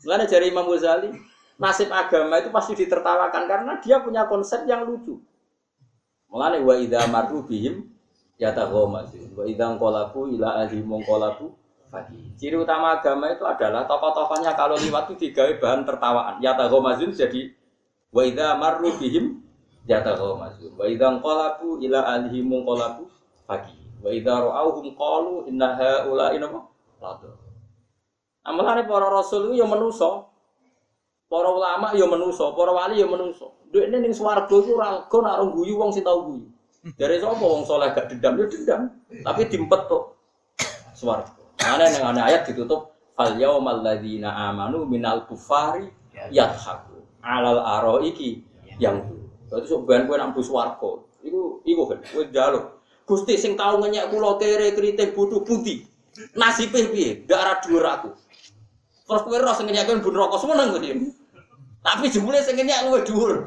Mulanya 0.00 0.24
dari 0.24 0.48
Imam 0.48 0.64
Ghazali, 0.64 1.12
nasib 1.60 1.92
agama 1.92 2.40
itu 2.40 2.48
pasti 2.48 2.72
ditertawakan 2.72 3.44
karena 3.44 3.72
dia 3.84 4.00
punya 4.00 4.24
konsep 4.24 4.64
yang 4.64 4.88
lucu. 4.88 5.20
Mulanya 6.32 6.64
wa 6.64 6.74
idza 6.80 7.04
marru 7.12 7.44
bihim 7.44 7.84
yataghamazu 8.36 9.32
wa 9.36 9.44
idza 9.48 9.76
qalabu 9.76 10.28
ila 10.32 10.64
ahli 10.64 10.80
mongkolabu 10.84 11.52
pagi. 11.88 12.32
Ciri 12.36 12.56
utama 12.60 13.00
agama 13.00 13.32
itu 13.32 13.44
adalah 13.46 13.88
tokoh-tokohnya 13.88 14.52
kalau 14.52 14.76
lewat 14.76 15.12
itu 15.12 15.30
digawe 15.30 15.52
bahan 15.60 15.82
tertawaan. 15.88 16.36
Yataghamazun 16.44 17.12
jadi 17.16 17.52
wa 18.12 18.22
idza 18.24 18.56
marru 18.60 18.92
bihim 19.00 19.40
yataghamazun 19.88 20.76
wa 20.76 20.84
idza 20.84 21.08
qalabu 21.20 21.80
ila 21.80 21.98
ahli 22.04 22.38
mongkolabu 22.44 23.08
pagi. 23.48 23.76
Wa 24.04 24.12
idza 24.12 24.34
ra'awhum 24.44 24.92
qalu 24.92 25.48
inna 25.48 25.76
haula'i 25.76 26.38
Lado. 26.96 27.28
Amalane 28.46 28.88
para 28.88 29.12
rasul 29.12 29.52
itu 29.52 29.60
ya 29.60 29.66
menuso. 29.68 30.32
Para 31.26 31.50
ulama 31.50 31.90
ya 31.92 32.06
menuso, 32.06 32.54
para 32.54 32.72
wali 32.72 33.02
ya 33.02 33.06
menuso. 33.10 33.58
Dekne 33.74 33.98
ning 33.98 34.14
swarga 34.14 34.54
ora 34.54 35.02
lega 35.02 35.18
nak 35.18 35.42
guyu 35.52 35.74
wong 35.74 35.90
sing 35.90 36.06
tau 36.06 36.22
guyu. 36.30 36.46
Dari 36.94 37.18
sapa 37.18 37.42
wong 37.42 37.66
soleh 37.66 37.90
gak 37.90 38.14
dendam 38.14 38.38
ya 38.38 38.46
dendam, 38.46 38.80
tapi 39.26 39.50
dimpet 39.50 39.90
tok 39.90 40.14
swarga. 40.94 41.34
Mana 41.58 41.90
yang 41.90 42.14
ana 42.14 42.30
ayat 42.30 42.46
ditutup 42.46 42.94
fal 43.18 43.34
yaumal 43.34 43.82
ladzina 43.82 44.30
amanu 44.30 44.86
minal 44.86 45.26
kufari 45.26 45.90
yadhaku 46.30 47.02
alal 47.26 47.58
aroiki 47.58 48.46
yang 48.78 49.02
Berarti 49.46 49.66
sok 49.70 49.86
ben 49.86 50.10
kowe 50.10 50.18
nang 50.18 50.34
bus 50.34 50.46
swarga. 50.46 50.90
Iku 51.26 51.62
iku 51.66 51.82
kan 51.90 51.98
kowe 52.06 52.22
njaluk. 52.22 52.82
Gusti 53.06 53.34
sing 53.38 53.54
tau 53.54 53.78
ngenyek 53.78 54.10
kula 54.10 54.38
kere 54.38 54.74
kriting 54.74 55.14
butuh 55.14 55.42
budi. 55.42 55.86
Nasibnya 56.34 56.90
piye? 56.90 57.22
Gak 57.26 57.38
ada 57.38 57.54
dhuwur 57.62 57.86
aku. 57.86 58.10
Terus 59.06 59.22
kowe 59.22 59.38
roh 59.38 59.54
sing 59.54 59.70
nyekon 59.70 60.02
bun 60.02 60.14
rokok 60.18 60.38
seneng 60.42 60.74
kok 60.74 60.82
Tapi 61.86 62.10
jebule 62.10 62.42
sing 62.42 62.58
nyek 62.58 62.90
luwih 62.90 63.02
dhuwur. 63.06 63.46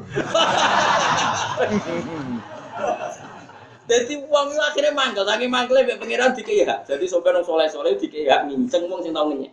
Jadi 3.90 4.22
uang 4.22 4.54
itu 4.54 4.62
akhirnya 4.62 4.94
mangkel, 4.94 5.26
saking 5.26 5.50
mangkel 5.50 5.82
ya 5.82 5.98
pengiran 5.98 6.30
dikei 6.30 6.62
hak. 6.62 6.86
Jadi 6.86 7.10
sampai 7.10 7.34
nong 7.34 7.42
soleh 7.42 7.66
soleh 7.66 7.98
dikei 7.98 8.30
hak 8.30 8.46
nginceng 8.46 8.86
uang 8.86 9.02
sing 9.02 9.10
tau 9.10 9.26
ngenyek. 9.26 9.50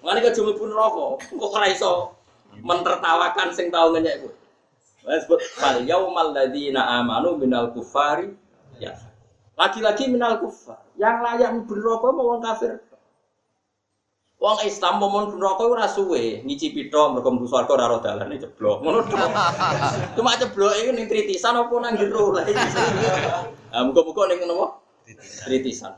Mana 0.00 0.24
ke 0.24 0.32
jumlah 0.32 0.56
pun 0.56 0.72
rokok, 0.72 1.20
kok 1.36 1.52
ora 1.52 1.68
iso 1.68 2.16
mentertawakan 2.64 3.52
sing 3.52 3.68
ngenyek 3.68 4.24
gue. 4.24 4.34
Wes 5.04 5.28
sebut 5.28 5.38
fal 5.54 5.84
yaumal 5.84 6.32
ladzina 6.32 6.96
amanu 6.96 7.36
minal 7.36 7.76
kufari 7.76 8.32
ya. 8.80 8.96
Lagi-lagi 9.54 10.08
minal 10.08 10.40
kufar. 10.40 10.80
Yang 10.96 11.16
layak 11.20 11.50
berrokok 11.68 12.10
mau 12.16 12.32
wong 12.34 12.40
kafir. 12.40 12.80
Wong 14.36 14.60
Islam 14.68 15.00
mau 15.00 15.08
mun 15.08 15.32
neraka 15.40 15.64
ora 15.64 15.88
suwe, 15.88 16.44
ngicipi 16.44 16.92
tok 16.92 17.16
mergo 17.16 17.32
mlebu 17.32 17.48
swarga 17.48 17.72
ora 17.72 17.84
ora 17.88 18.04
dalane 18.04 18.36
jeblok. 18.36 18.84
Ngono 18.84 19.08
tok. 19.08 19.32
Cuma 20.16 20.36
jeblok 20.36 20.76
iku 20.76 20.90
ning 20.92 21.08
tritisan 21.08 21.56
apa 21.56 21.74
nang 21.80 21.96
jero. 21.96 22.36
Ah 23.72 23.82
muga-muga 23.88 24.28
ning 24.28 24.44
napa? 24.44 24.76
Tritisan. 25.48 25.96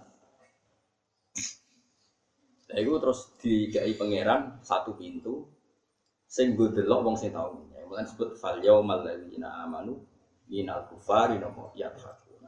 Lah 2.69 2.79
iku 2.79 3.03
terus 3.03 3.35
dikai 3.43 3.99
pangeran 3.99 4.63
satu 4.63 4.95
pintu 4.95 5.51
sing 6.31 6.55
nggo 6.55 6.71
delok 6.71 7.03
wong 7.03 7.17
sing 7.19 7.35
tau. 7.35 7.59
Mulane 7.89 8.07
disebut 8.07 8.39
fal 8.39 8.63
yaumal 8.63 9.03
ladzina 9.03 9.67
amanu 9.67 9.99
minal 10.47 10.87
kufari 10.87 11.41
napa 11.43 11.75
ya 11.75 11.91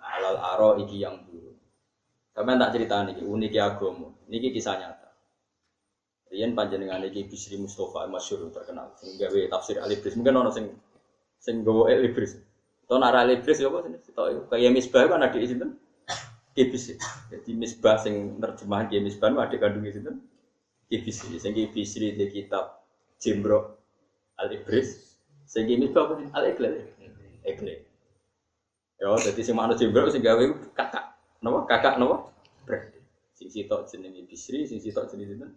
alal 0.00 0.36
aro 0.38 0.70
iki 0.78 1.00
yang 1.00 1.18
dulu. 1.26 1.50
Sampai 2.30 2.60
tak 2.60 2.72
cerita 2.76 3.02
nih, 3.04 3.26
unik 3.26 3.54
agama. 3.58 4.08
Niki 4.30 4.54
kisah 4.54 4.78
nyata. 4.78 4.99
Rian 6.40 6.56
panjenengan 6.56 7.04
iki 7.04 7.28
Bisri 7.28 7.60
Mustafa 7.60 8.08
masyhur 8.08 8.48
terkenal. 8.48 8.96
Sehingga 8.96 9.28
we 9.28 9.44
tafsir 9.52 9.76
Alibris 9.76 10.16
mungkin 10.16 10.40
orang 10.40 10.56
sing 10.56 10.72
sing 11.36 11.60
gowo 11.60 11.84
Alibris. 11.84 12.40
Tahu 12.88 12.96
nara 12.96 13.28
Alibris 13.28 13.60
ya 13.60 13.68
apa 13.68 13.84
sini? 13.84 14.00
Tahu 14.00 14.48
kayak 14.48 14.72
misbah 14.72 15.04
kan 15.04 15.20
ada 15.20 15.36
di 15.36 15.44
sini. 15.44 15.68
Kibis. 16.56 16.96
Jadi 17.28 17.50
misbah 17.52 18.00
sing 18.00 18.40
terjemahan 18.40 18.88
kayak 18.88 19.04
misbah 19.04 19.28
ada 19.36 19.52
kandung 19.60 19.84
di 19.84 19.92
sini. 19.92 20.16
Kibis. 20.88 21.28
Sing 21.28 21.52
Bisri 21.52 22.16
di 22.16 22.24
kitab 22.32 22.88
Jimbro 23.20 23.76
Alibris. 24.40 25.20
Sing 25.44 25.68
misbah 25.68 26.08
apa 26.08 26.24
sih? 26.24 26.28
Al-Iqlal. 26.32 26.72
Iqlal. 27.44 27.84
Ya, 28.96 29.12
jadi 29.28 29.40
si 29.44 29.52
manusia 29.52 29.84
jimbro 29.88 30.08
sing 30.12 30.24
gawe 30.24 30.44
kakak, 30.76 31.04
napa? 31.40 31.64
Kakak 31.68 31.96
napa? 31.96 32.32
Berarti 32.68 33.00
sing 33.32 33.48
sitok 33.48 33.88
jenenge 33.88 34.24
Bisri, 34.28 34.64
sing 34.68 34.76
sitok 34.80 35.08
jenenge 35.08 35.36
sinten? 35.36 35.52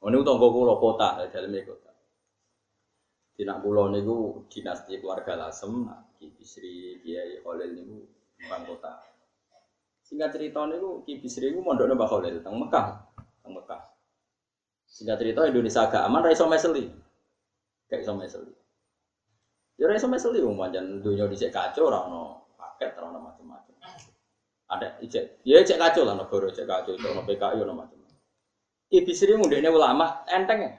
Bisa. 0.00 0.06
Oh 0.06 0.08
niku 0.08 0.24
tangga 0.24 0.48
kula 0.48 0.74
kota, 0.80 1.08
daleme 1.28 1.60
kota. 1.68 1.92
Dina 3.36 3.60
kula 3.60 3.92
niku 3.92 4.48
dinasti 4.48 4.96
keluarga 4.96 5.36
Lasem, 5.36 5.84
Ki 6.16 6.32
Bisri, 6.32 7.04
Kiai 7.04 7.44
Khalil 7.44 7.70
niku 7.76 8.08
bang 8.48 8.64
kota. 8.64 8.96
Singkat 10.00 10.32
cerita 10.32 10.64
niku 10.64 11.04
Ki 11.04 11.20
Bisri 11.20 11.52
niku 11.52 11.60
mondokne 11.60 11.92
Mbah 11.92 12.08
Khalil 12.08 12.40
teng 12.40 12.56
Mekah, 12.56 12.86
teng 13.44 13.52
Mekah. 13.52 13.80
Singkat 14.88 15.16
cerita 15.20 15.44
Indonesia 15.44 15.84
agak 15.84 16.02
aman 16.08 16.24
ra 16.24 16.32
iso 16.32 16.48
meseli. 16.48 16.88
Kayak 17.86 18.08
iso 18.08 18.16
meseli. 18.16 18.52
Ya 19.76 19.84
ora 19.84 19.96
iso 20.00 20.08
meseli 20.08 20.40
wong 20.40 20.56
pancen 20.56 21.04
dunya 21.04 21.28
dhisik 21.28 21.52
kacau 21.52 21.92
ora 21.92 22.08
ono 22.08 22.48
paket 22.56 22.96
ora 22.96 23.12
ono 23.12 23.20
macam-macam. 23.20 23.76
Ada 24.70 24.96
ijek, 25.04 25.44
ya 25.44 25.60
ijek 25.60 25.76
kacau 25.76 26.08
lah 26.08 26.16
negara 26.16 26.48
ijek 26.48 26.68
kacau, 26.68 26.96
ono 26.96 27.20
PKI 27.24 27.58
ono 27.64 27.72
macam-macam. 27.76 27.99
Ibu 28.90 29.10
Sri 29.14 29.34
mundine 29.38 29.70
ulama 29.70 30.26
enteng 30.26 30.66
ya. 30.66 30.72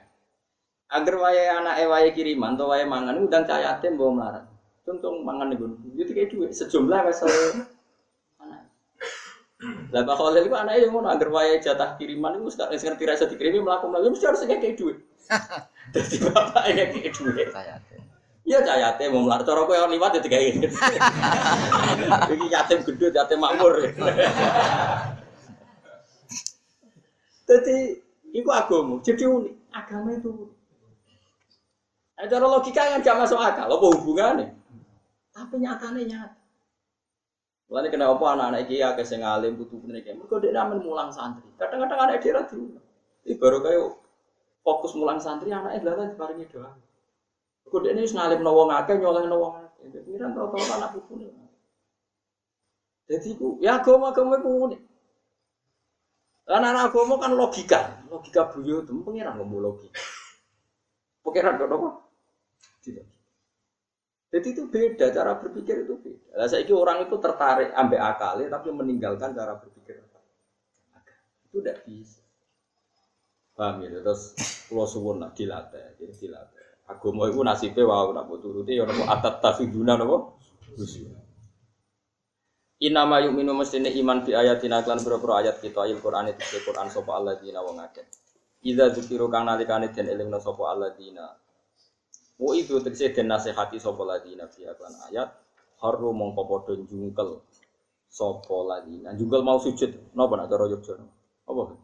Agar 0.92 1.16
wae 1.16 1.48
anak 1.48 1.80
wae 1.88 2.12
kiriman 2.12 2.52
atau 2.52 2.68
wae 2.68 2.84
mangan 2.84 3.24
undang 3.24 3.48
cah 3.48 3.56
yatim 3.56 3.96
bawa 3.96 4.10
melarat. 4.12 4.44
Contoh 4.84 5.24
mangan 5.24 5.48
nih 5.48 5.56
gue, 5.56 5.70
jadi 5.96 6.12
kayak 6.12 6.28
duit 6.34 6.50
sejumlah 6.52 7.06
anak. 7.06 7.16
Lah 9.94 10.02
Pak 10.02 10.16
Khalil 10.18 10.50
itu 10.50 10.56
anaknya 10.58 10.82
yang 10.84 10.92
ngono 10.92 11.08
agar 11.08 11.28
wae 11.30 11.54
jatah 11.62 11.94
kiriman 11.94 12.34
itu 12.42 12.50
sekarang 12.50 12.76
ngerti 12.82 13.04
rasa 13.06 13.30
dikirimi 13.30 13.62
melakukan 13.62 13.94
melakukan 13.94 14.12
mesti 14.18 14.26
harus 14.26 14.42
kayak 14.42 14.74
duit. 14.74 14.98
Jadi 15.94 16.16
bapak 16.28 16.62
kayak 16.66 17.14
duit. 17.14 17.48
Iya 18.42 18.58
cah 18.66 18.74
yatim 18.74 19.14
mau 19.14 19.22
melar 19.22 19.46
cara 19.46 19.62
kowe 19.62 19.86
liwat 19.86 20.18
ya 20.18 20.20
digawe. 20.26 20.50
Iki 22.34 22.46
yatim 22.50 22.82
gendut, 22.82 23.14
yatim 23.14 23.38
makmur. 23.38 23.78
Jadi 27.46 28.01
itu 28.32 28.48
agama, 28.48 28.96
jadi 29.04 29.28
unik. 29.28 29.54
Agama 29.76 30.08
itu 30.16 30.28
unik. 30.32 30.50
Nah, 32.16 32.26
cara 32.28 32.46
logika 32.48 32.82
yang 32.88 33.04
gak 33.04 33.18
masuk 33.18 33.40
akal, 33.40 33.68
apa 33.68 33.86
hubungannya? 33.98 34.46
Tapi 35.32 35.54
nyatanya 35.60 36.02
nyata. 36.04 36.42
Lalu 37.72 37.88
kenapa 37.88 38.36
anak-anak 38.36 38.68
iki 38.68 38.84
akeh 38.84 39.00
sing 39.00 39.24
alim 39.24 39.56
butuh 39.56 39.80
bener 39.80 40.04
iki? 40.04 40.12
Mergo 40.12 40.36
dhek 40.36 40.52
mulang 40.84 41.08
santri. 41.08 41.48
Kadang-kadang 41.56 42.04
anak 42.04 42.20
dia 42.20 42.36
ra 42.36 42.44
diulang. 42.44 42.84
Iki 43.24 43.40
baru 43.40 43.64
kayak 43.64 43.96
fokus 44.60 44.92
mulang 44.92 45.16
santri 45.16 45.48
anaknya 45.48 45.80
adalah 45.80 46.12
diparingi 46.12 46.52
doa. 46.52 46.68
Mergo 47.64 47.76
dhek 47.80 47.96
ini 47.96 48.04
wis 48.04 48.12
ngalim 48.12 48.44
wong 48.44 48.68
akeh 48.76 49.00
nyolehno 49.00 49.36
wong 49.40 49.54
akeh. 49.56 49.88
Jadi 49.88 50.20
kan 50.20 50.36
tau-tau 50.36 50.60
anak 50.60 50.92
putune. 50.92 51.32
Jadi 53.08 53.28
ku 53.40 53.56
ya 53.64 53.80
agama-agama 53.80 54.44
ku 54.44 54.50
unik. 54.68 54.80
Karena 56.44 56.76
agama 56.76 57.16
kan 57.16 57.32
logika, 57.32 58.01
logika 58.12 58.52
buyo 58.52 58.84
itu 58.84 58.92
pengiran 59.00 59.40
ngomong 59.40 59.60
logika. 59.64 60.00
Pengiran 61.24 61.56
kok 61.56 61.72
apa? 61.72 61.88
Tidak. 62.84 63.06
Jadi 64.32 64.48
itu 64.48 64.62
beda 64.68 65.06
cara 65.12 65.32
berpikir 65.40 65.84
itu 65.84 65.94
beda. 66.00 66.30
Lah 66.40 66.48
saiki 66.48 66.72
orang 66.72 67.04
itu 67.04 67.16
tertarik 67.20 67.72
ambek 67.72 68.00
akalnya 68.00 68.48
tapi 68.56 68.68
meninggalkan 68.72 69.32
cara 69.32 69.56
berpikir 69.56 70.00
Itu 71.48 71.60
tidak 71.60 71.84
bisa. 71.84 72.24
Paham 73.52 73.84
ya? 73.84 74.00
Terus 74.00 74.32
pulau 74.72 74.88
suwun 74.88 75.20
nak 75.20 75.36
dilatih, 75.36 76.00
jadi 76.00 76.14
dilatih. 76.16 76.64
Agama 76.88 77.28
itu 77.28 77.44
nasibnya 77.44 77.84
wow 77.84 78.08
nak 78.16 78.24
buat 78.24 78.40
turuti 78.40 78.72
ya 78.72 78.88
nopo 78.88 79.04
atat 79.04 79.44
tafiduna 79.44 80.00
nopo. 80.00 80.40
Inama 82.82 83.22
yuk 83.22 83.38
minum 83.38 83.62
mestine 83.62 83.94
iman 83.94 84.26
bi 84.26 84.34
ayatina 84.34 84.82
klan 84.82 84.98
pira 84.98 85.14
ayat 85.38 85.62
kita 85.62 85.86
ayat 85.86 86.02
Quran 86.02 86.34
itu 86.34 86.58
Quran 86.66 86.90
sapa 86.90 87.14
alladzina 87.14 87.62
wong 87.62 87.78
akeh. 87.78 88.02
Idza 88.66 88.90
dzukiru 88.90 89.30
kang 89.30 89.46
nalikane 89.46 89.94
den 89.94 90.10
elingna 90.10 90.42
sapa 90.42 90.66
alladzina 90.66 91.30
Wa 92.42 92.58
itu 92.58 92.82
tegese 92.82 93.14
den 93.14 93.30
nasihati 93.30 93.78
sapa 93.78 94.02
ladina 94.02 94.50
fi 94.50 94.66
aklan 94.66 94.90
ayat 95.06 95.30
haru 95.78 96.10
mongko 96.10 96.42
padha 96.42 96.74
jungkel 96.90 97.38
sapa 98.10 98.56
ladina. 98.66 99.14
Jungkel 99.14 99.46
mau 99.46 99.62
sujud 99.62 100.10
napa 100.18 100.34
nak 100.34 100.50
cara 100.50 100.66
Yogya? 100.66 100.98
Apa? 101.46 101.78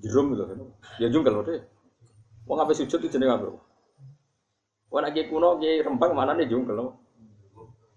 Jerum 0.00 0.40
lho. 0.40 0.72
Ya 0.96 1.12
jungkel 1.12 1.36
wae. 1.36 1.60
Wong 2.48 2.58
ape 2.64 2.72
sujud 2.72 2.96
itu 2.96 3.12
jenenge 3.12 3.44
apa? 3.44 3.60
Wong 4.88 5.00
nek 5.04 5.20
kuno 5.28 5.60
ki 5.60 5.84
rempang 5.84 6.16
mana 6.16 6.32
nih 6.32 6.48
jungkel 6.48 6.96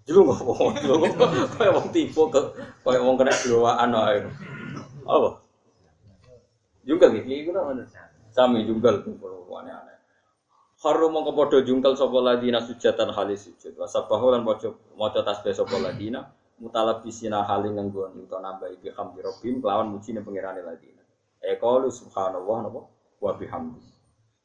Jelung 0.03 0.35
kok, 0.35 0.75
jelung 0.83 1.07
kaya 1.55 1.71
wong 1.71 1.87
tipu 1.95 2.27
ke, 2.27 2.41
kaya 2.83 2.99
wong 2.99 3.15
kena 3.15 3.31
doaan 3.31 3.95
ae. 3.95 4.19
Apa? 5.07 5.29
Jungkel 6.83 7.23
iki, 7.23 7.47
iki 7.47 7.51
mana? 7.55 7.87
Sami 8.35 8.67
jungkel, 8.67 8.99
aneh-aneh. 8.99 9.97
Haru 10.83 11.07
mongko 11.07 11.31
padha 11.31 11.63
jungkel 11.63 11.95
sapa 11.95 12.19
ladina 12.19 12.59
sujatan 12.59 13.15
halis 13.15 13.47
sujud. 13.47 13.79
Wa 13.79 13.87
sabahu 13.87 14.35
lan 14.35 14.43
maca 14.43 14.75
maca 14.99 15.23
tasbih 15.23 15.55
sapa 15.55 15.79
ladina 15.79 16.27
mutalabisina 16.59 17.47
haling 17.47 17.79
nganggo 17.79 18.11
utawa 18.11 18.51
nambahi 18.51 18.75
bi 18.83 18.91
hamdi 18.91 19.23
rabbim 19.23 19.63
kelawan 19.63 19.95
muji 19.95 20.11
ning 20.11 20.27
pangerane 20.27 20.59
ladina. 20.59 20.99
E 21.39 21.55
qalu 21.55 21.87
subhanallah 21.87 22.67
napa 22.67 22.81
wa 23.23 23.31
bihamdi. 23.39 23.92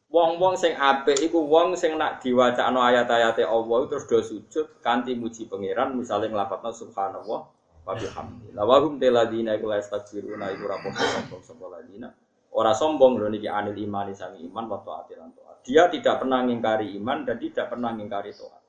Wong-wong 0.09 0.57
sing 0.57 0.73
apik 0.73 1.21
iku 1.21 1.45
wong 1.45 1.77
sing 1.77 2.01
nak 2.01 2.25
diwacakno 2.25 2.81
ayat-ayate 2.81 3.45
Allah 3.45 3.79
terus 3.93 4.09
do 4.09 4.19
sujud 4.25 4.81
kanthi 4.81 5.13
muji 5.13 5.45
pangeran 5.45 5.93
misale 5.93 6.33
nglafadzna 6.33 6.73
subhanallah 6.73 7.41
wa 7.85 7.93
bihamdi. 7.93 8.57
La 8.57 8.65
wahum 8.65 8.97
teladina 8.97 9.53
iku 9.53 9.69
la 9.69 9.77
istakbiruna 9.77 10.49
iku 10.57 10.65
ra 10.65 10.81
sombong 10.81 11.43
sapa 11.45 11.67
ladina. 11.69 12.09
Ora 12.57 12.73
sombong 12.73 13.21
lho 13.21 13.29
niki 13.29 13.53
anil 13.53 13.77
imani 13.77 14.17
sangi 14.17 14.49
iman 14.49 14.65
wa 14.65 14.81
taati 14.81 15.13
lan 15.21 15.29
dia 15.69 15.85
tidak 15.93 16.25
pernah 16.25 16.41
mengingkari 16.41 16.97
iman 16.97 17.29
dan 17.29 17.37
tidak 17.37 17.69
pernah 17.69 17.93
mengingkari 17.93 18.33
Tuhan. 18.33 18.63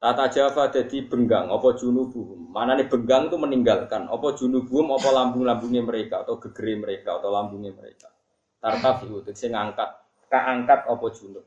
Tata 0.00 0.32
Java 0.32 0.70
jadi 0.72 1.04
benggang, 1.04 1.52
apa 1.52 1.76
junubuhum. 1.76 2.54
Mana 2.54 2.72
nih 2.72 2.88
benggang 2.88 3.28
itu 3.28 3.36
meninggalkan, 3.36 4.08
apa 4.08 4.32
junubuhum, 4.32 4.96
apa 4.96 5.12
lambung-lambungnya 5.12 5.84
mereka, 5.84 6.24
atau 6.24 6.40
gegeri 6.40 6.80
mereka, 6.80 7.20
atau 7.20 7.28
lambungnya 7.28 7.74
mereka. 7.76 8.08
Tartaf 8.60 9.08
itu, 9.08 9.24
saya 9.32 9.56
ngangkat, 9.56 9.90
kaangkat 10.28 10.80
apa 10.84 11.06
junub. 11.16 11.44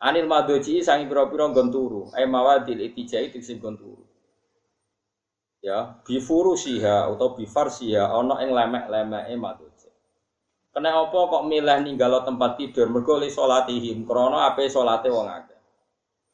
Anil 0.00 0.24
madoji 0.24 0.80
sangi 0.80 1.04
piro-piro 1.04 1.52
gonturu, 1.52 2.08
eh 2.16 2.24
mawadil 2.24 2.80
itijai 2.80 3.28
itu 3.28 3.44
sing 3.44 3.60
gonturu. 3.60 4.00
Ya, 5.60 6.00
bifuru 6.06 6.54
siha 6.54 7.10
atau 7.10 7.34
bifar 7.34 7.68
siha, 7.68 8.08
ono 8.14 8.38
yang 8.40 8.54
lemek-lemek 8.54 9.28
eh 9.28 9.36
madoji. 9.36 9.90
Kena 10.78 10.94
apa 10.94 11.18
kok 11.18 11.42
milih 11.50 11.82
ninggalo 11.82 12.22
tempat 12.22 12.54
tidur 12.54 12.86
mergo 12.86 13.18
li 13.18 13.26
salatihim 13.26 14.06
krana 14.06 14.52
ape 14.52 14.70
salate 14.70 15.10
wong 15.10 15.26
akeh. 15.26 15.58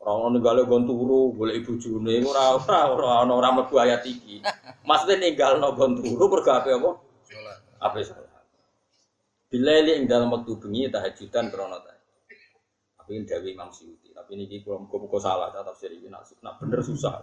Ora 0.05 0.11
ono 0.21 0.37
ninggalo 0.37 0.69
gon 0.69 0.85
turu 0.85 1.33
golek 1.33 1.65
bojone 1.65 2.21
ora 2.21 2.53
ora 2.53 2.81
ora 2.93 3.11
ono 3.25 3.41
ora 3.41 3.49
mlebu 3.57 3.75
ayat 3.81 4.05
iki. 4.05 4.45
Maksude 4.85 5.17
ninggalno 5.17 5.73
gon 5.73 5.97
turu 5.97 6.29
mergo 6.29 6.51
ape 6.53 6.77
apa? 6.77 6.91
Salat. 7.25 7.59
Ape 7.81 8.01
salat. 8.05 8.24
Bilali 9.55 9.95
ing 9.95 10.11
dalam 10.11 10.35
waktu 10.35 10.59
bengi 10.59 10.91
tahajudan 10.91 11.47
krana 11.55 11.79
ta. 11.79 11.95
Tapi 12.99 13.11
ini 13.15 13.23
Dewi 13.23 13.55
Imam 13.55 13.71
Syuuti. 13.71 14.11
Tapi 14.11 14.35
ini 14.35 14.59
kula 14.67 14.83
muga-muga 14.83 15.23
salah 15.23 15.55
tafsir 15.55 15.95
iki 15.95 16.11
nak 16.11 16.27
bener 16.59 16.83
susah. 16.83 17.23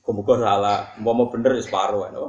Muga-muga 0.00 0.40
salah, 0.40 0.96
mau 1.04 1.28
bener 1.28 1.60
ya 1.60 1.62
separuh 1.68 2.08
ya, 2.08 2.24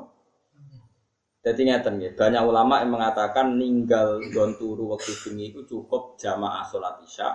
jadi 1.40 1.72
ngeten 1.72 2.04
ya, 2.04 2.12
banyak 2.20 2.44
ulama 2.44 2.84
yang 2.84 2.92
mengatakan 3.00 3.56
ninggal 3.56 4.20
gon 4.28 4.60
turu 4.60 4.92
waktu 4.92 5.16
bengi 5.24 5.56
itu 5.56 5.64
cukup 5.64 6.20
jamaah 6.20 6.68
sholat 6.68 7.00
isya, 7.00 7.32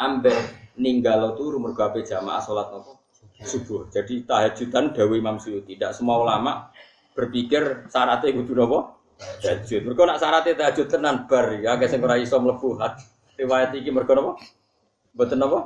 ambil 0.00 0.32
ninggal 0.80 1.36
turu 1.36 1.60
mergabe 1.60 2.00
jamaah 2.08 2.40
sholat 2.40 2.72
nopo 2.72 3.04
subuh. 3.44 3.92
Jadi 3.92 4.24
tahajudan 4.24 4.96
dawi 4.96 5.20
Imam 5.20 5.36
Suyuti. 5.36 5.76
Tidak 5.76 5.92
semua 5.92 6.24
ulama 6.24 6.72
berpikir 7.12 7.92
syaratnya 7.92 8.32
itu 8.32 8.56
nopo 8.56 9.01
tahajud. 9.42 9.80
Mereka 9.86 10.02
nak 10.06 10.18
syaratnya 10.20 10.52
tahajud 10.58 10.86
tenan 10.90 11.16
bar 11.26 11.46
ya, 11.58 11.76
kayak 11.78 11.90
sing 11.90 12.00
ora 12.02 12.16
iso 12.18 12.38
mlebu 12.38 12.78
riwayat 13.38 13.74
iki 13.74 13.90
mereka 13.90 14.14
nopo, 14.14 14.38
Mboten 15.16 15.38
nopo? 15.40 15.58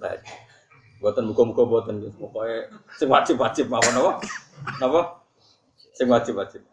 Tahajud. 0.00 0.34
Mboten 1.02 1.24
muga-muga 1.28 1.62
mboten 1.68 1.96
pokoke 2.16 2.72
sing 2.96 3.08
wajib-wajib 3.12 3.66
mawon 3.68 3.92
nopo? 3.92 4.10
Napa? 4.80 5.00
Sing 5.92 6.08
wajib-wajib. 6.08 6.64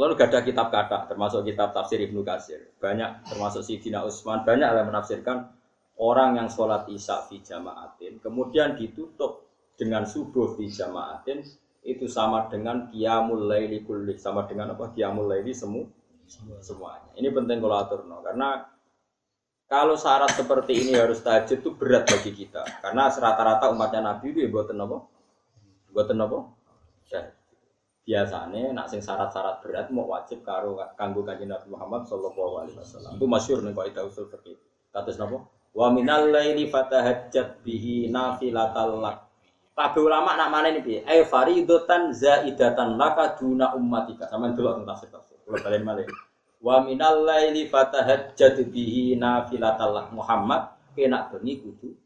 Kalau 0.00 0.16
gak 0.16 0.32
ada 0.32 0.40
kitab 0.40 0.72
kata, 0.72 1.12
termasuk 1.12 1.44
kitab 1.44 1.76
tafsir 1.76 2.00
Ibnu 2.00 2.24
Kasir, 2.24 2.72
banyak 2.80 3.20
termasuk 3.28 3.60
Sidina 3.60 4.00
Utsman, 4.00 4.48
banyak 4.48 4.64
yang 4.64 4.88
menafsirkan 4.88 5.52
orang 6.00 6.40
yang 6.40 6.48
sholat 6.48 6.88
isya 6.88 7.28
di 7.28 7.44
jamaatin, 7.44 8.16
kemudian 8.24 8.80
ditutup 8.80 9.44
dengan 9.76 10.08
subuh 10.08 10.56
di 10.56 10.72
jamaatin, 10.72 11.44
itu 11.80 12.04
sama 12.06 12.46
dengan 12.52 12.88
kiamul 12.92 13.48
laili 13.48 13.80
kulli, 13.84 14.20
sama 14.20 14.44
dengan 14.44 14.76
apa? 14.76 14.92
Kiamul 14.92 15.32
laili 15.32 15.56
semu 15.56 15.88
semuanya. 16.62 17.10
Ini 17.18 17.28
penting 17.34 17.58
kalau 17.58 17.76
atur, 17.80 18.00
no. 18.06 18.22
karena 18.22 18.62
kalau 19.66 19.98
syarat 19.98 20.30
seperti 20.34 20.86
ini 20.86 20.92
harus 20.94 21.22
tahajud 21.22 21.58
itu 21.62 21.70
berat 21.74 22.06
bagi 22.06 22.34
kita, 22.34 22.62
karena 22.82 23.10
rata-rata 23.10 23.70
umatnya 23.70 24.02
Nabi 24.02 24.34
itu 24.34 24.46
ya 24.46 24.48
buatan 24.50 24.78
apa? 24.82 24.96
Buatan 25.90 26.18
apa? 26.22 26.38
biasanya 28.10 28.74
nak 28.74 28.90
sing 28.90 28.98
syarat-syarat 28.98 29.62
berat 29.62 29.86
mau 29.94 30.02
wajib 30.10 30.42
karo 30.42 30.74
kanggo 30.98 31.22
kanjeng 31.22 31.46
Nabi 31.46 31.70
Muhammad 31.70 32.10
sallallahu 32.10 32.66
alaihi 32.66 32.74
wasallam. 32.74 33.14
Itu 33.14 33.30
masyhur 33.30 33.62
ning 33.62 33.70
kaidah 33.70 34.02
usul 34.02 34.26
fikih. 34.26 34.58
Kados 34.90 35.14
napa? 35.14 35.46
Wa 35.70 35.94
minal 35.94 36.34
laili 36.34 36.66
fatahajjat 36.66 37.62
bihi 37.62 38.10
nafilatal 38.10 38.98
lak. 38.98 39.29
Kabeh 39.80 40.04
ulama 40.04 40.36
nak 40.36 40.52
mana 40.52 40.68
ini 40.68 40.84
piye? 40.84 41.00
Ai 41.08 41.24
faridatan 41.24 42.12
zaidatan 42.12 43.00
laka 43.00 43.32
duna 43.40 43.72
ummatika. 43.72 44.28
Sampeyan 44.28 44.52
delok 44.52 44.72
teng 44.76 44.84
tafsir. 44.84 45.40
Kula 45.40 45.56
balen 45.64 45.88
malih. 45.88 46.04
Wa 46.60 46.84
minal 46.84 47.24
laili 47.24 47.64
fatahajjat 47.64 48.60
bihi 48.68 49.16
nafilatal 49.16 49.96
lak 49.96 50.06
Muhammad 50.12 50.76
kena 50.92 51.32
bengi 51.32 51.64
kudu 51.64 51.96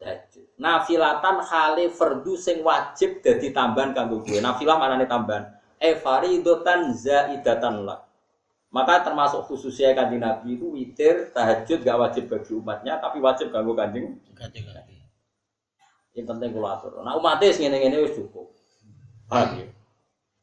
tahajud. 0.00 0.56
Nafilatan 0.56 1.36
khali 1.44 1.92
fardu 1.92 2.32
sing 2.40 2.64
wajib 2.64 3.20
dadi 3.20 3.52
tambahan 3.52 3.92
kanggo 3.92 4.24
kowe. 4.24 4.40
Nafilah 4.40 4.80
manane 4.80 5.04
tambahan. 5.04 5.52
E 5.76 5.92
faridotan 6.00 6.96
zaidatan 6.96 7.84
lah. 7.84 8.08
Maka 8.72 9.04
termasuk 9.04 9.44
khususnya 9.52 9.92
kanjeng 9.92 10.24
Nabi 10.24 10.56
itu 10.56 10.64
witir 10.72 11.28
tahajud 11.36 11.84
gak 11.84 11.98
wajib 12.00 12.24
bagi 12.32 12.56
umatnya 12.56 12.96
tapi 12.96 13.20
wajib 13.20 13.52
kanggo 13.52 13.76
kanjeng 13.76 14.16
kanjeng. 14.32 14.64
Yang 16.12 16.26
penting 16.36 16.48
kula 16.52 16.76
atur. 16.76 17.00
Nah 17.00 17.16
umatnya 17.16 17.48
ngene-ngene 17.56 17.96
wis 18.04 18.14
cukup. 18.16 18.52
Paham 19.28 19.64
ya? 19.64 19.66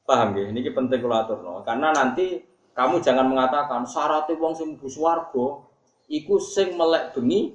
Paham 0.02 0.30
ya? 0.34 0.50
Ini 0.50 0.60
penting 0.74 1.00
kula 1.02 1.26
atur 1.26 1.46
no. 1.46 1.62
Karena 1.62 1.94
nanti 1.94 2.42
kamu 2.74 3.04
jangan 3.06 3.30
mengatakan 3.30 3.86
syaratnya 3.86 4.34
wong 4.40 4.54
sing 4.58 4.68
mlebu 4.74 4.90
swarga 4.90 5.48
iku 6.10 6.42
sing 6.42 6.74
melek 6.74 7.14
bengi 7.14 7.54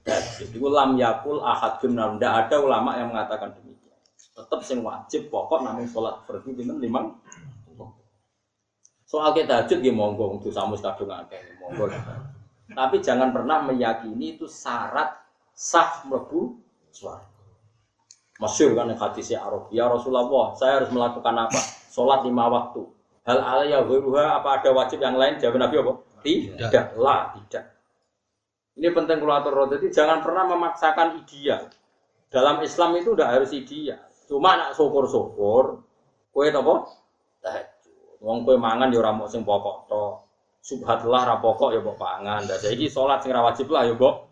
tahajud. 0.00 0.48
Iku 0.48 0.68
lam 0.72 0.96
yakul 0.96 1.44
ahad 1.44 1.76
benar. 1.84 2.16
Tidak 2.16 2.32
ada 2.32 2.56
ulama 2.64 2.96
yang 2.96 3.12
mengatakan 3.12 3.52
demikian. 3.52 4.00
Tetap 4.16 4.60
sing 4.64 4.80
wajib 4.80 5.28
pokok 5.28 5.60
namung 5.60 5.84
sholat 5.90 6.24
fardu 6.24 6.56
pinten 6.56 6.80
limang. 6.80 7.20
Soal 9.06 9.30
kita 9.38 9.62
tahajud 9.62 9.78
nggih 9.84 9.94
monggo 9.94 10.34
untuk 10.34 10.50
samus 10.50 10.82
kadung 10.82 11.12
akeh 11.14 11.38
monggo. 11.62 11.86
Tapi 12.78 12.98
jangan 12.98 13.30
pernah 13.30 13.62
meyakini 13.62 14.34
itu 14.34 14.50
syarat 14.50 15.14
sah 15.54 16.02
mlebu 16.10 16.65
swarga. 16.96 17.36
Masyur 18.36 18.76
kan 18.76 18.92
yang 18.92 19.00
hadisnya 19.00 19.40
Arab. 19.40 19.72
Ya 19.72 19.88
Rasulullah, 19.88 20.52
saya 20.60 20.80
harus 20.80 20.92
melakukan 20.92 21.32
apa? 21.32 21.60
Sholat 21.88 22.20
lima 22.28 22.52
waktu. 22.52 22.84
Hal 23.24 23.40
alaya 23.40 23.80
ghairuha 23.80 24.40
apa 24.40 24.60
ada 24.60 24.70
wajib 24.76 25.00
yang 25.00 25.16
lain? 25.16 25.40
Jawab 25.40 25.56
Nabi 25.56 25.76
apa? 25.80 25.92
Tidak. 26.20 27.00
Lah, 27.00 27.32
tidak. 27.32 27.64
Ini 28.76 28.92
penting 28.92 29.24
kulatur 29.24 29.56
Jadi 29.72 29.88
jangan 29.88 30.20
pernah 30.20 30.44
memaksakan 30.52 31.24
ideal. 31.24 31.72
Dalam 32.28 32.60
Islam 32.60 33.00
itu 33.00 33.16
udah 33.16 33.32
harus 33.32 33.56
ideal. 33.56 34.04
Cuma 34.28 34.58
nak 34.60 34.76
syukur-syukur, 34.76 35.80
kue 36.34 36.52
apa? 36.52 36.74
Tahajud. 37.40 38.20
Wong 38.20 38.44
kue 38.44 38.58
mangan 38.60 38.92
ya 38.92 39.00
ora 39.00 39.16
sing 39.30 39.46
pokok 39.46 39.88
to. 39.88 40.04
Subhatullah 40.66 41.22
ra 41.24 41.36
pokok 41.38 41.72
ya 41.72 41.80
mbok 41.80 41.96
pangan. 41.96 42.42
Lah 42.42 42.58
saiki 42.58 42.90
salat 42.90 43.22
sing 43.22 43.30
ra 43.30 43.40
wajib 43.46 43.70
lah 43.70 43.86
ya 43.86 43.94
mbok 43.94 44.25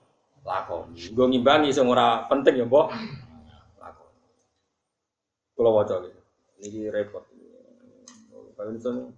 lakoni. 0.44 1.00
Nggo 1.10 1.24
ngimbangi 1.32 1.72
sing 1.72 1.88
ora 1.88 2.28
penting 2.28 2.60
ya 2.60 2.68
mbok 2.68 2.92
kalau 5.54 5.80
wajah 5.80 6.02
gitu. 6.02 6.20
Ini 6.66 6.90
repot. 6.90 7.24
Kalau 8.54 8.70
misalnya 8.70 9.10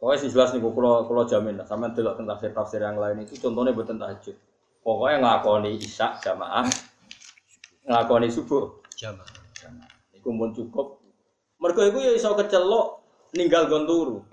Pokoknya 0.00 0.24
sih 0.24 0.32
jelas 0.32 0.56
nih, 0.56 0.64
kalau 0.64 1.04
kalau 1.04 1.28
jamin 1.28 1.60
lah, 1.60 1.68
sama 1.68 1.92
delok 1.92 2.16
tentang 2.16 2.40
tafsir 2.40 2.56
tafsir 2.56 2.80
yang 2.80 2.96
lain 2.96 3.20
itu 3.20 3.36
contohnya 3.36 3.76
buat 3.76 3.84
tahajud. 3.84 4.32
Pokoknya 4.80 5.20
ngelakoni 5.20 5.76
isya 5.76 6.16
jamaah, 6.24 6.64
ngelakoni 7.84 8.32
subuh 8.32 8.80
jamaah. 8.96 9.28
Iku 10.16 10.32
pun 10.32 10.56
cukup. 10.56 11.04
Mereka 11.60 11.92
itu 11.92 11.98
ya 12.00 12.12
iso 12.16 12.32
kecelok 12.32 12.99
ninggal 13.34 13.70
gonturu. 13.70 14.26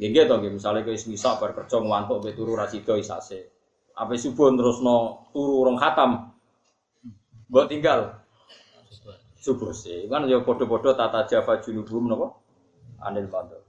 Gini 0.00 0.16
gitu, 0.16 0.32
misalnya 0.40 0.80
kayak 0.80 1.04
misal 1.12 1.36
berkerja 1.36 1.76
ngantuk 1.76 2.24
beturu 2.24 2.56
rasido 2.56 2.96
isase 2.96 3.60
apa 4.00 4.16
subuh 4.16 4.48
terus 4.56 4.80
no 4.80 5.28
turu 5.28 5.68
orang 5.68 5.76
khatam 5.76 6.10
buat 7.52 7.68
tinggal. 7.68 8.16
Subuh 9.36 9.76
sih. 9.76 10.08
Kan 10.08 10.24
ya 10.24 10.40
podo-podo 10.40 10.96
tata 10.96 11.28
java 11.28 11.60
junubum 11.60 12.08
nopo 12.08 12.26
anil 13.04 13.28
mando 13.28 13.60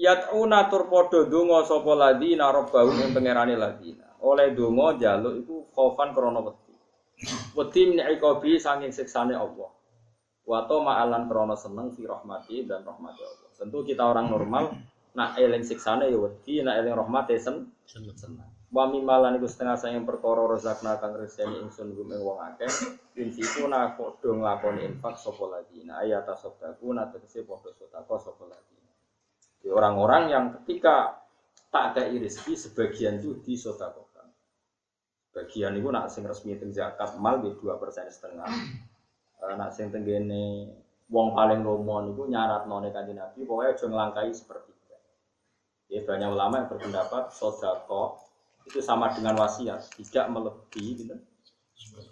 Yat'una 0.00 0.70
tur 0.70 0.88
podo 0.88 1.28
dungo 1.28 1.60
sopo 1.66 1.92
ladina 1.98 2.54
robbahum 2.54 3.02
yang 3.02 3.10
pengerani 3.12 3.58
ladina. 3.58 4.14
Oleh 4.22 4.54
dungo 4.54 4.94
jaluk 4.94 5.42
itu 5.42 5.54
khofan 5.74 6.14
krono 6.14 6.40
wedi. 6.46 6.74
Wedi 7.58 7.80
min'ikobi 7.90 8.56
sanging 8.56 8.94
siksane 8.94 9.34
Allah 9.34 9.70
wato 10.48 10.76
ma'alan 10.80 11.28
krono 11.28 11.56
seneng 11.56 11.92
fi 11.92 12.08
rahmati 12.08 12.64
dan 12.64 12.84
rahmati 12.84 13.20
Allah 13.20 13.50
tentu 13.56 13.84
kita 13.84 14.02
orang 14.04 14.32
normal 14.32 14.72
nak 15.12 15.36
eling 15.36 15.66
siksane 15.66 16.08
ya 16.08 16.18
wedi 16.18 16.62
nak 16.62 16.80
eling 16.80 16.94
rahmati 16.96 17.36
sen 17.36 17.68
seneng 17.84 18.60
Wa 18.70 18.86
mimalan 18.86 19.34
iku 19.34 19.50
setengah 19.50 19.74
sayang 19.74 20.06
perkara 20.06 20.46
rezakna 20.46 20.94
kang 21.02 21.18
reseni 21.18 21.58
ingsun 21.58 21.90
gum 21.90 22.06
ing 22.14 22.22
wong 22.22 22.38
akeh 22.38 22.70
insiku 23.18 23.66
na 23.66 23.98
padha 23.98 24.30
nglakoni 24.30 24.86
infak 24.86 25.18
sapa 25.18 25.42
ladina 25.50 25.98
ayat 25.98 26.22
tasaddaku 26.22 26.94
na 26.94 27.10
tegese 27.10 27.42
padha 27.42 27.74
sedekah 27.74 28.06
sapa 28.22 28.46
ladina. 28.46 28.94
Orang-orang 29.74 30.22
yang 30.30 30.44
ketika 30.62 31.18
tak 31.74 31.98
ada 31.98 32.14
rezeki 32.14 32.54
sebagian 32.54 33.18
itu 33.18 33.42
disedekahkan. 33.42 34.30
Bagian 35.34 35.74
itu 35.74 35.90
nak 35.90 36.06
sing 36.06 36.22
resmi 36.22 36.54
teng 36.54 36.70
zakat 36.70 37.18
mal 37.18 37.42
di 37.42 37.50
dua 37.58 37.74
persen 37.74 38.06
setengah. 38.06 38.46
Eh, 39.40 39.54
nak 39.56 39.72
sing 39.72 39.88
tenggene 39.88 40.68
wong 41.08 41.32
paling 41.32 41.64
lomo 41.64 42.04
niku 42.04 42.28
nyarat 42.28 42.68
none 42.68 42.92
kanjeng 42.92 43.16
Nabi 43.16 43.48
pokoknya 43.48 43.72
aja 43.72 43.84
nglangkai 43.88 44.30
seperti 44.36 44.70
itu. 44.70 44.96
Ya 45.90 46.00
banyak 46.04 46.28
ulama 46.28 46.54
yang 46.60 46.68
berpendapat 46.68 47.32
sodako 47.32 48.20
itu 48.68 48.84
sama 48.84 49.10
dengan 49.10 49.40
wasiat, 49.40 49.90
tidak 49.96 50.28
melebihi 50.30 50.90
gitu, 51.02 51.16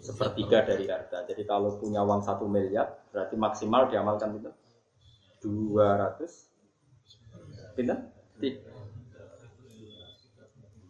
sepertiga 0.01 0.65
dari 0.65 0.89
harta. 0.89 1.23
Jadi 1.29 1.45
kalau 1.45 1.77
punya 1.77 2.01
uang 2.03 2.25
satu 2.25 2.49
miliar, 2.49 2.99
berarti 3.13 3.37
maksimal 3.37 3.87
diamalkan 3.87 4.35
itu 4.35 4.51
dua 5.39 5.95
ratus, 5.95 6.49
gitu, 7.77 7.95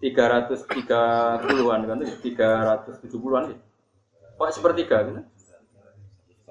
tiga 0.02 0.24
ratus 0.32 0.66
tiga 0.66 1.04
puluhan 1.44 1.86
kan, 1.86 2.00
tiga 2.24 2.50
ratus 2.66 2.98
tujuh 3.06 3.20
puluhan 3.20 3.54
gitu. 3.54 3.62
Kok 4.40 4.50
sepertiga 4.56 4.98
gitu? 5.06 5.22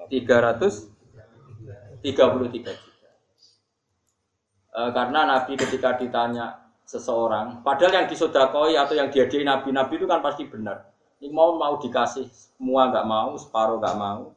Tiga 0.09 0.41
ratus 0.41 0.89
tiga 2.01 2.33
puluh 2.33 2.49
tiga 2.49 2.73
juta. 2.73 3.09
E, 4.73 4.79
karena 4.89 5.29
Nabi 5.29 5.53
ketika 5.53 6.01
ditanya 6.01 6.73
seseorang, 6.81 7.61
padahal 7.61 7.93
yang 7.93 8.07
disodakoi 8.09 8.73
atau 8.73 8.97
yang 8.97 9.13
diadai 9.13 9.45
nabi-nabi 9.45 10.01
itu 10.01 10.09
kan 10.09 10.25
pasti 10.25 10.49
benar. 10.49 10.89
Ini 11.21 11.29
mau 11.29 11.53
mau 11.61 11.77
dikasih 11.77 12.25
semua 12.25 12.89
nggak 12.89 13.05
mau, 13.05 13.37
separuh 13.37 13.77
nggak 13.77 13.97
mau. 14.01 14.33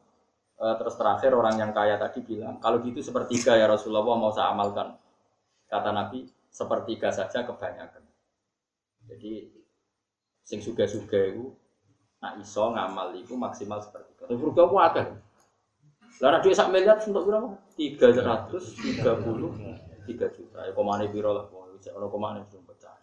E, 0.61 0.65
terus 0.77 0.93
terakhir 0.93 1.33
orang 1.33 1.57
yang 1.57 1.71
kaya 1.73 1.97
tadi 1.97 2.21
bilang, 2.21 2.61
kalau 2.61 2.77
gitu 2.85 3.01
sepertiga 3.01 3.57
ya 3.57 3.65
Rasulullah 3.65 4.05
mau 4.05 4.29
saya 4.29 4.53
amalkan. 4.53 4.93
Kata 5.65 5.89
Nabi, 5.89 6.29
sepertiga 6.53 7.09
saja 7.09 7.41
kebanyakan. 7.41 8.05
Jadi 9.09 9.49
sing 10.45 10.61
suga-suga 10.61 11.17
itu 11.33 11.49
nak 12.21 12.37
iso 12.37 12.69
ngamal 12.69 13.17
itu 13.17 13.33
maksimal 13.33 13.81
sepertiga. 13.81 14.29
Tapi 14.29 14.37
surga 14.37 14.63
akan. 14.69 15.07
Lalu 16.21 16.37
duit 16.45 16.55
sak 16.55 16.69
miliar 16.69 17.01
untuk 17.01 17.25
berapa? 17.25 17.57
Tiga 17.73 18.13
ratus 18.13 18.77
tiga 18.77 19.17
puluh 19.17 19.55
tiga 20.05 20.29
juta. 20.29 20.67
Ya 20.67 20.71
komane 20.75 21.09
biro 21.09 21.33
lah. 21.33 21.45
Cek 21.83 21.99
ono 21.99 22.07
ke 22.07 22.15
mana 22.15 22.39
belum 22.47 22.63
pecah. 22.63 22.95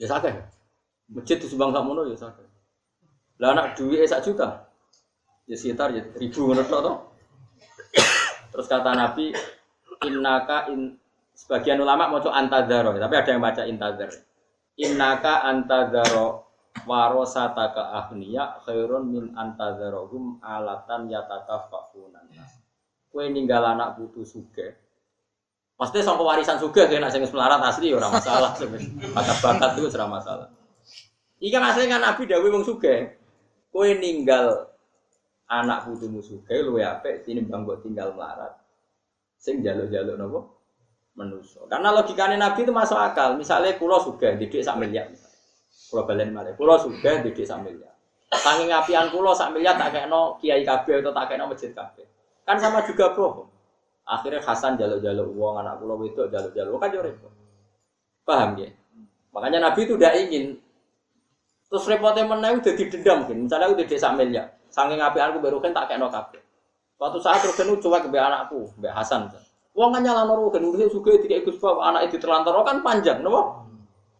Ya 0.00 0.10
sakit. 0.10 0.34
Masjid 1.14 1.38
di 1.38 1.46
Subang 1.46 1.70
Sakmono 1.70 2.02
ya 2.08 2.18
sakit. 2.18 2.48
Lah 3.38 3.54
anak 3.54 3.78
duit 3.78 4.02
sak 4.10 4.26
juta. 4.26 4.66
Ya 5.46 5.54
sekitar 5.54 5.94
ya 5.94 6.02
ribu 6.18 6.50
menurut 6.50 6.66
lo 6.66 7.14
Terus 8.54 8.70
kata 8.70 8.94
Nabi, 8.94 9.34
innaka 10.06 10.70
in 10.70 10.94
sebagian 11.34 11.82
ulama 11.82 12.06
mau 12.06 12.22
antadaro, 12.22 12.94
tapi 12.94 13.14
ada 13.18 13.30
yang 13.34 13.42
baca 13.42 13.62
intadar. 13.66 14.10
Innaka 14.78 15.42
antadaro 15.42 16.53
warosataka 16.82 17.94
ahniya 18.02 18.58
khairun 18.66 19.06
min 19.06 19.24
antadarohum 19.38 20.42
alatan 20.42 21.06
yataka 21.06 21.70
fakunan. 21.70 22.26
Kue 23.14 23.30
ninggal 23.30 23.62
anak 23.62 23.94
putu 23.94 24.26
suge, 24.26 24.74
Pasti 25.74 26.02
sama 26.06 26.22
warisan 26.22 26.58
kayak 26.58 27.02
nasi 27.02 27.18
melarat 27.34 27.62
asli 27.62 27.90
orang 27.94 28.14
masalah. 28.14 28.54
Bakat 29.10 29.36
bakat 29.42 29.70
itu 29.78 29.90
serah 29.90 30.06
masalah. 30.06 30.46
Ikan 31.42 31.62
asli 31.66 31.90
kan 31.90 31.98
Nabi 32.02 32.30
Dawi 32.30 32.46
wong 32.50 32.62
suge. 32.62 33.18
Kue 33.74 33.98
ninggal 33.98 34.70
anak 35.50 35.86
putumu 35.90 36.22
suge 36.22 36.62
lu 36.62 36.78
ya 36.78 37.02
pe 37.02 37.26
ini 37.26 37.42
bang 37.42 37.66
buat 37.66 37.82
tinggal 37.82 38.14
melarat. 38.14 38.54
Sing 39.34 39.66
jaluk 39.66 39.90
jaluk 39.90 40.14
nopo 40.14 40.40
menuso. 41.18 41.66
Karena 41.66 41.90
logikanya 41.90 42.38
Nabi 42.38 42.62
itu 42.62 42.70
masuk 42.70 42.98
akal. 42.98 43.34
Misalnya 43.34 43.74
pulau 43.74 43.98
suge 43.98 44.38
didik 44.38 44.62
sak 44.62 44.78
miliar. 44.78 45.10
Pulau 45.90 46.04
balen 46.08 46.34
malah. 46.34 46.54
Pulau 46.58 46.76
suge 46.80 47.22
didik 47.22 47.46
sak 47.46 47.62
miliar. 47.62 47.94
Saking 48.34 48.70
apian 48.74 49.08
pulau 49.14 49.30
sak 49.30 49.54
miliar 49.54 49.78
tak 49.78 49.94
kayak 49.94 50.10
no 50.10 50.34
kiai 50.42 50.66
kabeh 50.66 50.98
atau 50.98 51.14
tak 51.14 51.24
kayak 51.30 51.38
no 51.42 51.46
masjid 51.50 51.70
kabeh. 51.70 52.06
Kan 52.42 52.58
sama 52.58 52.82
juga 52.82 53.14
bohong. 53.14 53.48
Akhirnya 54.04 54.44
Hasan 54.44 54.76
jaluk-jaluk 54.76 55.32
uang 55.32 55.64
anak 55.64 55.80
pulau 55.80 55.96
itu 56.04 56.28
jaluk-jaluk 56.28 56.76
kan 56.76 56.92
repot. 56.92 57.32
Paham 58.24 58.60
ya? 58.60 58.68
Makanya 59.32 59.70
Nabi 59.70 59.88
itu 59.88 59.96
tidak 59.96 60.14
ingin. 60.28 60.44
Terus 61.72 61.84
repotnya 61.88 62.28
mana 62.28 62.52
udah 62.52 62.74
didendam 62.76 63.24
kan. 63.24 63.36
Misalnya 63.38 63.72
udah 63.72 63.84
desa 63.88 64.12
miliar. 64.12 64.46
Saking 64.68 65.00
api 65.00 65.18
aku 65.22 65.38
baru 65.40 65.62
kan 65.62 65.72
tak 65.72 65.88
kayak 65.88 66.04
no 66.04 66.12
kafe. 66.12 66.42
Suatu 67.00 67.18
saat 67.18 67.42
terus 67.42 67.56
kan 67.56 67.66
cuek 67.66 68.02
ke 68.06 68.18
anakku, 68.18 68.70
Mbak 68.78 68.92
Hasan. 68.92 69.30
Uang 69.74 69.90
kan 69.90 70.06
nyala 70.06 70.22
kan 70.28 70.62
udah 70.62 70.86
juga 70.86 71.18
tiga 71.18 71.42
ikut 71.42 71.58
sebab 71.58 71.82
anak 71.82 72.06
itu 72.06 72.22
terlantar 72.22 72.54
kan 72.62 72.78
panjang, 72.86 73.18
no? 73.26 73.63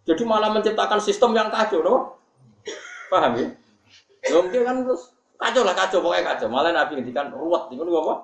Jadi 0.04 0.22
malah 0.28 0.52
menciptakan 0.52 1.00
sistem 1.00 1.32
yang 1.32 1.48
kacau, 1.48 1.80
no? 1.80 2.20
Paham 3.08 3.40
ya? 3.40 3.48
Ya 4.24 4.36
mungkin 4.40 4.60
kan 4.64 4.76
terus 4.84 5.12
kacau 5.36 5.62
lah 5.64 5.74
kacau 5.76 5.98
pokoknya 6.04 6.24
kacau. 6.36 6.48
Malah 6.48 6.72
Nabi 6.72 7.00
ngendikan 7.00 7.32
ruwet, 7.32 7.72
itu 7.72 7.82
apa? 7.82 8.14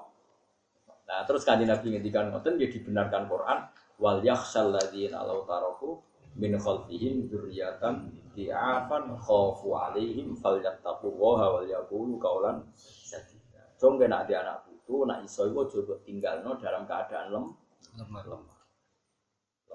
Nah, 1.11 1.21
terus 1.27 1.43
kanjeng 1.43 1.69
Nabi 1.69 1.97
ngendikan 1.97 2.31
ngoten 2.31 2.55
dia 2.55 2.71
dibenarkan 2.71 3.27
Quran 3.27 3.59
wal 3.99 4.23
yakhshal 4.23 4.71
ladzina 4.71 5.27
law 5.27 5.43
taraku 5.43 5.99
min 6.39 6.55
khalfihim 6.55 7.27
dzurriyyatan 7.27 8.15
di'afan 8.39 9.19
khafu 9.19 9.75
alaihim 9.75 10.39
falyattaqullaha 10.39 11.47
wal 11.59 11.67
yaqulu 11.67 12.15
qaulan 12.23 12.63
sadida. 12.79 13.75
Jong 13.81 13.99
kena 13.99 14.23
di 14.23 14.39
anak 14.39 14.63
putu 14.63 14.71
itu 14.91 15.07
nak 15.07 15.23
iso 15.23 15.47
iku 15.47 15.71
aja 15.71 15.97
tinggalno 16.03 16.59
dalam 16.59 16.83
keadaan 16.83 17.27
lem 17.31 17.45
Lemah. 17.95 18.23
lemah. 18.27 18.60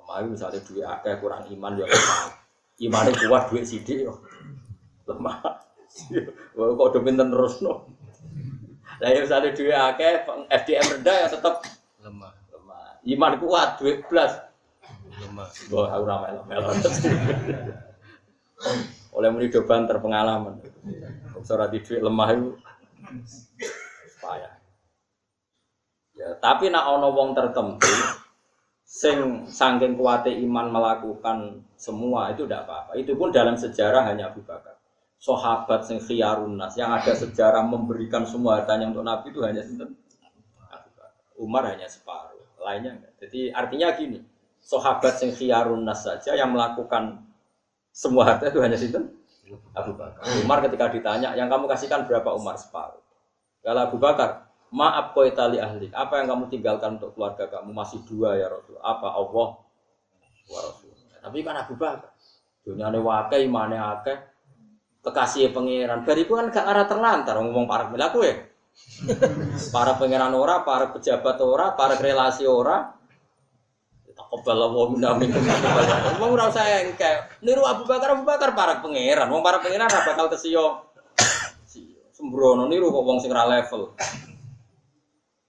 Lemah 0.06 0.30
misalnya 0.30 0.62
duit 0.62 0.86
akeh 0.86 1.18
kurang 1.18 1.50
iman 1.50 1.82
ya 1.82 1.86
lemah. 1.90 2.30
Imane 2.78 3.12
kuat 3.26 3.50
duit 3.50 3.66
sidik 3.66 4.06
yo 4.06 4.22
lemah. 5.10 5.42
Wah 6.54 6.66
kok 6.78 6.88
udah 6.94 7.02
pinter 7.02 7.26
terus 7.26 7.56
no. 7.66 7.90
Lah 9.02 9.10
ya 9.10 9.26
misalnya 9.26 9.58
duit 9.58 9.74
akeh 9.74 10.30
FDM 10.54 10.86
rendah 11.02 11.16
ya 11.26 11.28
tetap 11.34 11.66
Lemah. 12.06 12.32
lemah. 12.54 13.02
Iman 13.02 13.34
kuat 13.42 13.82
duit 13.82 14.06
plus. 14.06 14.30
Lemah. 15.26 15.50
Wah 15.74 15.88
aku 15.90 16.04
ramai 16.06 16.38
melo 16.46 16.70
Oleh 19.18 19.30
muni 19.34 19.50
do 19.50 19.66
banter 19.66 19.98
pengalaman. 19.98 20.62
Ora 21.50 21.66
di 21.66 21.82
duit 21.82 22.02
lemah 22.06 22.30
itu 22.30 22.50
payah. 24.22 24.54
Ya, 26.16 26.30
tapi 26.40 26.70
nak 26.70 26.90
ono 26.94 27.10
wong 27.12 27.36
tertentu 27.36 28.25
sing 28.86 29.50
saking 29.50 29.98
kuate 29.98 30.30
iman 30.46 30.70
melakukan 30.70 31.66
semua 31.74 32.30
itu 32.32 32.46
tidak 32.46 32.70
apa-apa. 32.70 32.92
Itu 33.02 33.18
pun 33.18 33.34
dalam 33.34 33.58
sejarah 33.58 34.06
hanya 34.06 34.30
Abu 34.30 34.46
Bakar. 34.46 34.78
Sahabat 35.18 35.90
sing 35.90 35.98
khiyarun 35.98 36.54
nas 36.54 36.78
yang 36.78 36.94
ada 36.94 37.18
sejarah 37.18 37.66
memberikan 37.66 38.30
semua 38.30 38.62
hartanya 38.62 38.94
untuk 38.94 39.02
Nabi 39.02 39.34
itu 39.34 39.42
hanya 39.42 39.66
sinten? 39.66 39.98
Abu 40.70 40.90
Bakar. 40.94 41.18
Umar 41.42 41.66
hanya 41.66 41.90
separuh, 41.90 42.46
lainnya 42.62 43.02
enggak. 43.02 43.14
Jadi 43.26 43.50
artinya 43.50 43.90
gini, 43.98 44.22
sahabat 44.62 45.18
sing 45.18 45.34
khiyarun 45.34 45.82
nas 45.82 46.06
saja 46.06 46.38
yang 46.38 46.54
melakukan 46.54 47.26
semua 47.90 48.30
harta 48.30 48.54
itu 48.54 48.62
hanya 48.62 48.78
sinten? 48.78 49.18
Abu 49.74 49.98
Bakar. 49.98 50.22
Umar 50.46 50.62
ketika 50.62 50.94
ditanya, 50.94 51.34
yang 51.34 51.50
kamu 51.50 51.66
kasihkan 51.66 52.06
berapa 52.06 52.38
Umar 52.38 52.62
separuh? 52.62 53.02
Kalau 53.66 53.82
Abu 53.82 53.98
Bakar, 53.98 54.45
maaf 54.74 55.14
kau 55.14 55.26
tali 55.34 55.62
ahli. 55.62 55.92
Apa 55.94 56.22
yang 56.24 56.34
kamu 56.34 56.44
tinggalkan 56.50 56.98
untuk 56.98 57.14
keluarga 57.14 57.46
kamu? 57.50 57.70
Masih 57.76 58.02
dua 58.08 58.40
ya 58.40 58.50
Rasul. 58.50 58.80
Apa 58.82 59.08
Allah? 59.14 59.48
Wa 60.50 60.60
Rasul. 60.66 60.92
Tapi 61.26 61.42
kan 61.42 61.58
Abu 61.58 61.74
Bakar. 61.74 62.14
Dunia 62.66 62.90
ini 62.90 62.98
wakai, 63.02 63.46
imane 63.46 63.78
akeh. 63.78 64.18
Kekasih 65.06 65.54
pangeran. 65.54 66.02
Bariku 66.02 66.38
kan 66.38 66.50
gak 66.50 66.66
arah 66.66 66.86
terlantar. 66.90 67.38
Ngomong 67.38 67.70
para 67.70 67.90
pelaku 67.90 68.26
ya. 68.26 68.36
Para 69.70 69.98
pangeran 69.98 70.34
ora, 70.34 70.66
para 70.66 70.90
pejabat 70.90 71.38
ora, 71.42 71.78
para 71.78 71.98
relasi 71.98 72.46
ora. 72.50 72.94
Takobal 74.16 74.72
wa 74.72 74.86
minna 74.90 75.12
minkum. 75.14 75.44
Wong 76.22 76.30
ora 76.40 76.48
usah 76.50 76.66
engke. 76.82 77.38
Niru 77.44 77.68
Abu 77.68 77.84
Bakar 77.86 78.16
Abu 78.18 78.24
Bakar 78.24 78.56
para 78.58 78.82
pangeran. 78.82 79.28
Wong 79.30 79.44
para 79.46 79.62
pangeran 79.62 79.92
ora 79.92 80.02
bakal 80.08 80.30
kesiyo. 80.32 80.90
Sembrono 82.16 82.66
niru 82.72 82.96
kok 82.96 83.04
wong 83.04 83.20
sing 83.20 83.30
ra 83.30 83.44
level. 83.44 83.92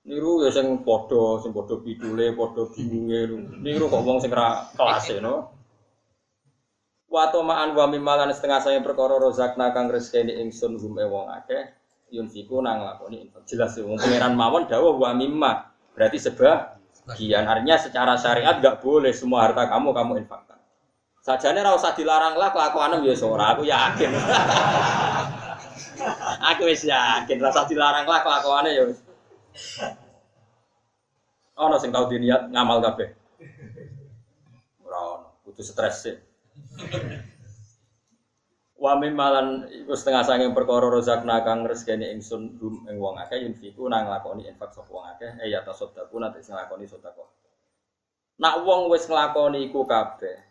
Niru 0.06 0.46
ya 0.46 0.54
sing 0.54 0.86
padha, 0.86 1.42
sing 1.42 1.50
padha 1.50 1.82
pidule, 1.82 2.30
padha 2.38 2.62
bingunge. 2.70 3.26
Niru 3.58 3.90
kok 3.90 4.06
wong 4.06 4.22
sing 4.22 4.30
ra 4.30 4.70
kelase 4.78 5.18
no. 5.18 5.50
Wa 7.10 7.34
ma'an 7.34 7.74
wa 7.74 7.90
mimalan 7.90 8.30
setengah 8.30 8.62
saya 8.62 8.78
perkara 8.86 9.18
rozakna 9.18 9.74
kang 9.74 9.90
rezekine 9.90 10.30
ingsun 10.42 10.78
hum 10.78 10.94
e 11.02 11.06
wong 11.06 11.26
akeh 11.30 11.74
yunfiku 12.14 12.62
nang 12.62 12.86
lakoni. 12.86 13.26
Jelas 13.50 13.74
ya 13.74 13.82
wong 13.82 13.98
pangeran 13.98 14.38
mawon 14.38 14.70
dawuh 14.70 14.94
wa 14.94 15.10
mimma. 15.10 15.74
Berarti 15.98 16.22
sebagian 16.22 17.42
artinya 17.42 17.74
secara 17.74 18.14
syariat 18.14 18.62
enggak 18.62 18.78
boleh 18.78 19.10
semua 19.10 19.50
harta 19.50 19.66
kamu 19.66 19.90
kamu 19.90 20.12
infakkan. 20.22 20.62
Sajane 21.26 21.66
ora 21.66 21.74
usah 21.74 21.98
dilarang 21.98 22.38
lah 22.38 22.54
kelakuanem 22.54 23.02
ya 23.02 23.14
ora 23.26 23.58
aku 23.58 23.66
yakin. 23.66 24.10
aku 26.54 26.62
wis 26.70 26.86
yakin 26.86 27.42
rasa 27.42 27.66
dilarang 27.66 28.06
lah 28.06 28.22
kelakuannya 28.22 28.70
ya 28.70 28.86
wis. 28.86 29.05
Ono 31.56 31.76
sing 31.80 31.88
tau 31.88 32.04
diniat 32.04 32.52
ngamal 32.52 32.84
kabeh. 32.84 33.08
Ora 34.84 35.24
kudu 35.44 35.62
stres 35.64 36.04
sih. 36.04 36.16
Wa 38.76 38.92
mimalan 39.00 39.64
iku 39.72 39.96
setengah 39.96 40.28
sanging 40.28 40.52
perkara 40.52 40.92
rozakna 40.92 41.40
kang 41.40 41.64
rezekine 41.64 42.12
ingsun 42.12 42.60
dum 42.60 42.84
ing 42.84 43.00
wong 43.00 43.16
akeh 43.16 43.40
yunfiku 43.40 43.88
nang 43.88 44.04
lakoni 44.12 44.44
infak 44.44 44.76
sapa 44.76 44.92
wong 44.92 45.06
akeh 45.16 45.32
eh 45.40 45.48
ya 45.48 45.64
tasaddaku 45.64 46.20
nanti 46.20 46.44
sing 46.44 46.52
lakoni 46.52 46.84
sedekah. 46.84 47.24
Nak 48.36 48.68
wong 48.68 48.92
wis 48.92 49.08
nglakoni 49.08 49.72
iku 49.72 49.88
kabeh. 49.88 50.44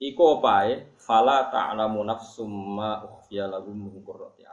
Iku 0.00 0.40
opae 0.40 0.96
fala 0.96 1.52
ta'lamu 1.52 2.00
nafsum 2.06 2.48
ma 2.48 3.04
ukhfiya 3.04 3.44
lahum 3.50 3.76
min 3.76 4.00
qurrati. 4.00 4.48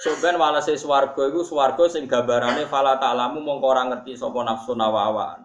Soben 0.00 0.40
walase 0.40 0.80
swarga 0.80 1.28
iku 1.28 1.44
swarga 1.44 1.84
sing 1.92 2.08
gambarane 2.08 2.64
fala 2.64 2.96
ta'lamu 2.96 3.44
mongko 3.44 3.66
ora 3.68 3.84
ngerti 3.84 4.16
sapa 4.16 4.40
nafsu 4.40 4.72
nawawaan. 4.72 5.44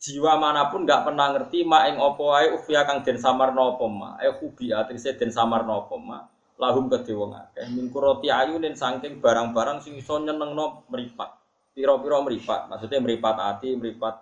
Jiwa 0.00 0.40
mana 0.40 0.72
pun 0.72 0.88
nggak 0.88 1.04
pernah 1.04 1.36
ngerti 1.36 1.68
ma 1.68 1.84
ing 1.92 2.00
apa 2.00 2.22
wae 2.24 2.46
ukhfiya 2.56 2.88
kang 2.88 3.04
den 3.04 3.20
samarna 3.20 3.76
apa 3.76 3.84
ma. 3.84 4.16
Eh 4.24 4.32
hubi 4.40 4.72
atrise 4.72 5.12
den 5.20 5.28
samarna 5.28 5.84
apa 5.84 5.96
ma. 6.00 6.24
Lahum 6.56 6.88
kedhe 6.88 7.12
wong 7.12 7.36
akeh 7.36 7.68
qurrati 7.92 8.32
ayunin 8.32 8.72
saking 8.72 9.20
barang-barang 9.20 9.84
sing 9.84 10.00
iso 10.00 10.16
nyenengno 10.16 10.88
mripat. 10.88 11.36
Pira-pira 11.76 12.24
mripat, 12.24 12.70
maksudnya 12.70 13.02
mripat 13.04 13.36
ati, 13.36 13.74
mripat 13.74 14.16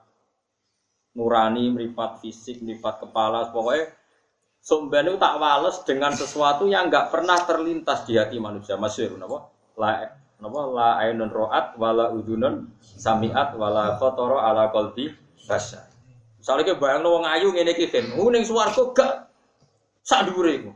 nurani, 1.15 1.69
mripat 1.71 2.19
fisik, 2.25 2.65
mripat 2.65 3.05
kepala, 3.05 3.53
pokoknya 3.53 3.93
Sumben 4.63 5.11
itu 5.11 5.19
tak 5.19 5.43
wales 5.43 5.83
dengan 5.83 6.15
sesuatu 6.15 6.71
yang 6.71 6.87
nggak 6.87 7.11
pernah 7.11 7.35
terlintas 7.43 8.07
di 8.07 8.15
hati 8.15 8.39
manusia. 8.39 8.79
Masyur, 8.79 9.19
napa? 9.19 9.52
La, 9.79 10.05
napa? 10.41 10.61
La 10.73 10.89
ainun 11.05 11.31
ro'at, 11.33 11.77
wala 11.81 12.13
udunun 12.13 12.69
samiat, 12.81 13.57
wala 13.57 13.97
khotoro 13.97 14.41
ala 14.41 14.69
kolbi 14.73 15.13
basya. 15.49 15.81
Misalnya 16.43 16.75
ke 16.75 16.75
bayang 16.83 17.07
wong 17.07 17.23
ayu 17.23 17.55
ngene 17.55 17.71
iki 17.71 17.87
kan, 17.87 18.03
ning 18.19 18.43
swarga 18.43 18.83
gak 18.91 19.15
sak 20.03 20.27
dhuwure 20.27 20.53
iku. 20.59 20.73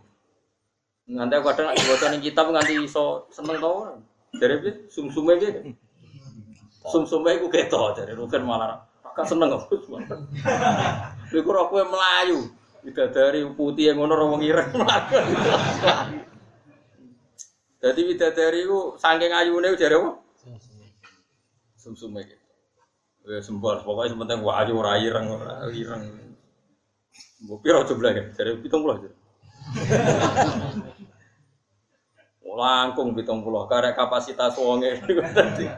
Nganti 1.07 1.35
aku 1.39 1.47
kadang 1.51 1.75
diwaca 1.75 2.07
ning 2.11 2.23
kitab 2.23 2.47
nganti 2.51 2.83
iso 2.83 3.27
seneng 3.35 3.59
to 3.63 3.67
ora. 3.67 3.95
Dari 4.39 4.55
piye? 4.63 4.73
Sumsume 4.91 5.39
piye? 5.39 5.75
Sumsume 6.87 7.35
iku 7.39 7.51
keto 7.51 7.95
dari 7.99 8.15
rugen 8.15 8.47
malah 8.47 8.87
kakak 9.03 9.27
seneng 9.27 9.55
aku. 9.55 9.75
Lha 9.87 11.41
kok 11.43 11.67
kowe 11.71 11.83
melayu. 11.83 12.47
Bidadari 12.87 13.43
putih 13.59 13.91
yang 13.91 13.99
ngono 13.99 14.15
wong 14.35 14.43
ireng. 14.47 14.71
Jadi 17.87 18.01
bidadari 18.03 18.67
ku 18.67 18.99
saking 18.99 19.31
ayune 19.31 19.79
jare 19.79 19.95
apa? 19.95 20.11
Sumsume 21.79 22.27
iki. 22.27 22.35
Ya 23.31 23.39
sembol 23.39 23.79
pokoke 23.87 24.11
sementing 24.11 24.43
wa 24.43 24.59
ayu 24.59 24.75
ora 24.75 24.99
ireng 24.99 25.31
ora 25.31 25.71
ireng. 25.71 26.03
Mbok 27.47 27.63
jumlah 27.63 28.11
kan? 28.11 28.27
Jare 28.35 28.59
70 28.59 28.75
aja. 28.91 29.11
Langkung 32.57 33.13
70 33.15 33.71
karek 33.71 33.95
kapasitas 33.95 34.59
wonge 34.59 34.99
dadi. 35.07 35.71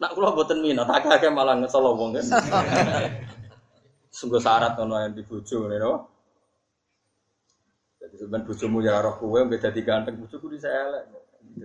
Nak 0.00 0.16
kula 0.16 0.34
boten 0.34 0.64
minat, 0.64 0.88
akeh 0.88 1.30
malah 1.30 1.54
ngesel 1.60 1.84
wong 1.84 2.16
kan. 2.16 2.26
Sungguh 4.10 4.42
syarat 4.42 4.74
ono 4.76 4.98
yang 4.98 5.14
dibujuk 5.14 5.70
nih 5.70 5.78
no. 5.78 6.09
Jadi 8.10 8.26
sebenarnya 8.26 8.46
bujumu 8.50 8.82
ya 8.82 8.98
roh 8.98 9.14
kue 9.22 9.38
beda 9.46 9.70
tiga 9.70 10.02
ganteng 10.02 10.18
bujuku 10.18 10.50
di 10.50 10.58
saya 10.58 10.90
elek, 10.90 11.06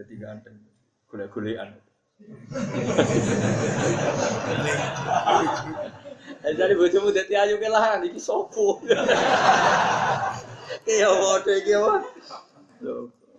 tiga 0.05 0.29
ganteng, 0.29 0.61
gule 1.09 1.25
gulean. 1.33 1.73
Jadi 6.45 6.73
bujumu 6.77 7.09
jadi 7.09 7.49
ayu 7.49 7.57
kelah 7.57 7.97
iki 8.05 8.21
sopo. 8.21 8.77
Iya 10.85 11.09
bodoh 11.09 11.55
iki 11.57 11.73
apa? 11.73 12.05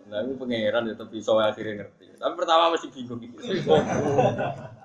Nah, 0.07 0.23
ini 0.23 0.35
pangeran 0.35 0.87
ya 0.91 0.95
tapi 0.99 1.23
so 1.23 1.39
akhirnya 1.39 1.83
ngerti. 1.83 2.05
Tapi 2.19 2.33
pertama 2.35 2.75
masih 2.75 2.91
bingung. 2.91 3.23
Sopo. 3.63 3.79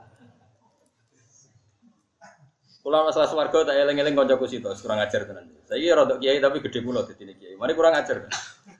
Kula 2.82 3.06
masalah 3.06 3.30
swarga 3.30 3.62
tak 3.62 3.78
eling-eling 3.78 4.18
kancaku 4.18 4.50
situ, 4.50 4.66
kurang 4.82 4.98
ajar 4.98 5.22
tenan. 5.22 5.46
Saiki 5.70 5.86
rada 5.94 6.18
kiai 6.18 6.42
tapi 6.42 6.58
gede 6.58 6.82
kula 6.82 7.06
dadi 7.06 7.30
kiai. 7.30 7.54
Mari 7.54 7.78
kurang 7.78 7.94
ajar. 7.94 8.26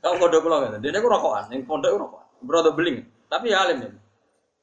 Kau 0.02 0.18
pondok 0.18 0.42
kula 0.42 0.56
ngene. 0.66 0.82
Dene 0.82 0.98
ku 0.98 1.06
rokokan, 1.06 1.54
ning 1.54 1.62
pondok 1.62 1.94
rokokan. 1.94 2.26
Rada 2.42 2.74
beling, 2.74 2.98
tapi 3.30 3.54
ya 3.54 3.62
alim. 3.62 3.94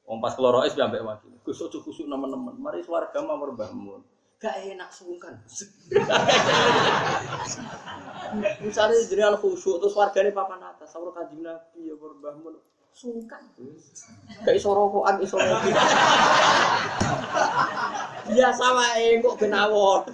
Wong 0.04 0.20
pas 0.20 0.36
kula 0.36 0.52
rois 0.52 0.76
ambek 0.76 1.00
wakil. 1.00 1.32
Gus 1.40 1.56
ojo 1.64 1.80
kusuk 1.80 2.04
nemen-nemen. 2.04 2.60
Mari 2.60 2.84
swarga 2.84 3.16
mamur 3.24 3.56
mbahmu. 3.56 4.04
Gak 4.40 4.56
enak 4.60 4.92
sungkan. 4.92 5.40
Misalnya 8.60 8.96
jenengan 9.08 9.36
khusyuk 9.40 9.80
terus 9.80 9.96
wargane 9.96 10.32
papan 10.36 10.60
atas, 10.64 10.92
sawur 10.92 11.16
kanjeng 11.16 11.44
Nabi 11.44 11.88
ya. 11.88 11.96
Sungkan. 12.94 13.42
Gak 14.44 14.54
iso 14.56 14.70
rokokan, 14.76 15.16
iso 15.24 15.36
ngopi. 15.40 15.70
biasa 18.30 18.64
wae 18.76 19.18
kok 19.18 19.34
ben 19.40 19.54
awon. 19.56 20.06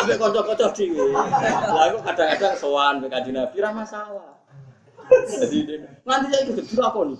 Ambek 0.00 0.16
kanca-kanca 0.16 0.66
dhewe. 0.72 1.12
Lah 1.12 1.86
kok 1.92 2.02
kadang-kadang 2.06 2.54
sowan 2.56 2.94
mbek 3.02 3.10
Kanjeng 3.12 3.36
Nabi 3.36 3.56
ra 3.60 3.70
masalah. 3.74 4.40
Jadi 5.12 5.58
dia- 5.68 5.92
nanti 6.08 6.30
saya 6.32 6.46
ikut 6.46 6.62
dulu 6.72 6.80
apa 6.80 7.00
nih? 7.10 7.18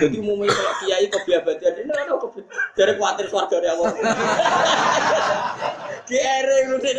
Jadi 0.00 0.16
umumnya 0.18 0.50
kalau 0.50 0.74
kiai 0.82 1.06
kebiabadian 1.06 1.74
ini 1.86 1.92
ada 1.92 2.16
kebi 2.18 2.40
dari 2.74 2.92
khawatir 2.98 3.26
keluarga 3.30 3.56
dia 3.62 3.72
apa? 3.78 3.84
Kere 6.08 6.56
lu 6.66 6.76
deh. 6.82 6.94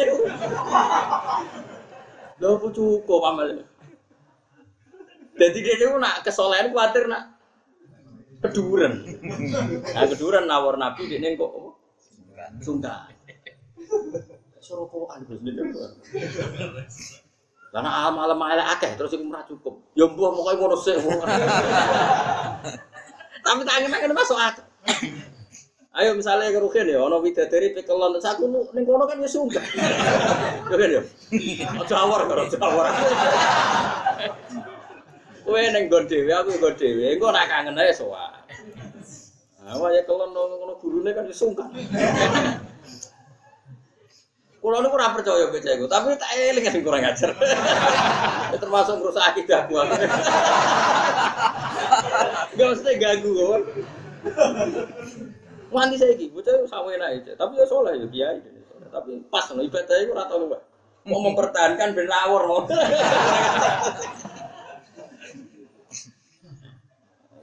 Lo 2.40 2.56
cukup 2.72 3.22
amal. 3.26 3.68
Jadi 5.40 5.58
dia 5.64 5.74
itu 5.80 5.96
nak 5.96 6.20
kesolehan 6.28 6.76
khawatir 6.76 7.08
nak 7.08 7.40
keduren. 8.44 9.08
Nah 9.96 10.04
keduren 10.12 10.44
nawar 10.46 10.76
nabi 10.76 11.08
dia 11.08 11.24
kok 11.40 11.48
apa? 11.48 11.70
Sungkan. 12.60 13.16
Sorokoan 14.60 15.24
Gus. 15.24 15.40
Karena 17.70 18.10
malam 18.10 18.38
malam 18.38 18.66
akeh 18.76 18.98
terus 19.00 19.14
iku 19.16 19.30
ora 19.32 19.46
cukup. 19.48 19.80
Ya 19.96 20.06
mbuh 20.10 20.34
pokoke 20.36 20.54
ngono 20.60 20.76
sik. 20.76 21.00
Tapi 23.40 23.62
tangan 23.64 23.90
tangan 23.94 24.12
masuk 24.12 24.36
akal. 24.36 24.66
Ayo 25.90 26.14
misalnya 26.14 26.54
ke 26.54 26.62
Rukin 26.62 26.86
ya, 26.86 27.02
ono 27.02 27.18
widadari 27.20 27.74
pekelon, 27.74 28.14
terus 28.16 28.30
aku 28.30 28.46
ning 28.78 28.86
kono 28.86 29.10
kan 29.10 29.20
ya 29.20 29.28
sungkan. 29.28 29.66
Kan 30.70 30.96
ya? 30.96 31.02
Aja 31.82 31.96
awar 32.06 32.30
karo 32.30 32.46
awar. 32.62 32.94
Kowe 35.50 35.66
ning 35.74 35.90
nggon 35.90 36.06
dhewe, 36.06 36.30
aku 36.30 36.62
nggon 36.62 36.78
dhewe, 36.78 37.18
engko 37.18 37.34
nak 37.34 37.50
kangen 37.50 37.82
ae 37.82 37.90
sowan. 37.90 38.38
Nah, 39.66 39.90
ya 39.90 40.06
kelon 40.06 40.30
ngono 40.30 40.78
gurune 40.78 41.10
kan 41.10 41.26
ya 41.26 41.34
sungkan. 41.34 41.74
Kulo 44.62 44.78
niku 44.78 44.94
ora 44.94 45.10
percaya 45.10 45.50
mbek 45.50 45.66
iku, 45.66 45.90
tapi 45.90 46.14
tak 46.22 46.38
eling 46.38 46.70
sing 46.70 46.86
kurang 46.86 47.02
ajar. 47.02 47.34
Ya 48.54 48.58
termasuk 48.62 49.02
ngrusak 49.02 49.26
akidah 49.34 49.66
gua. 49.66 49.90
Gak 52.54 52.68
mesti 52.70 53.02
ganggu 53.02 53.34
kok. 53.34 53.62
Wanti 55.74 55.98
saiki 55.98 56.30
bocah 56.30 56.62
sawe 56.70 56.94
aja, 56.94 57.34
tapi 57.34 57.58
ya 57.58 57.66
soleh 57.66 57.98
ya 57.98 58.06
kiai. 58.06 58.38
Tapi 58.94 59.26
pas 59.34 59.50
no 59.50 59.66
ibadah 59.66 59.98
iku 60.06 60.14
ora 60.14 60.30
tau 60.30 60.46
luwih. 60.46 60.62
Mau 61.10 61.26
mempertahankan 61.26 61.98
ben 61.98 62.06
lawor 62.06 62.70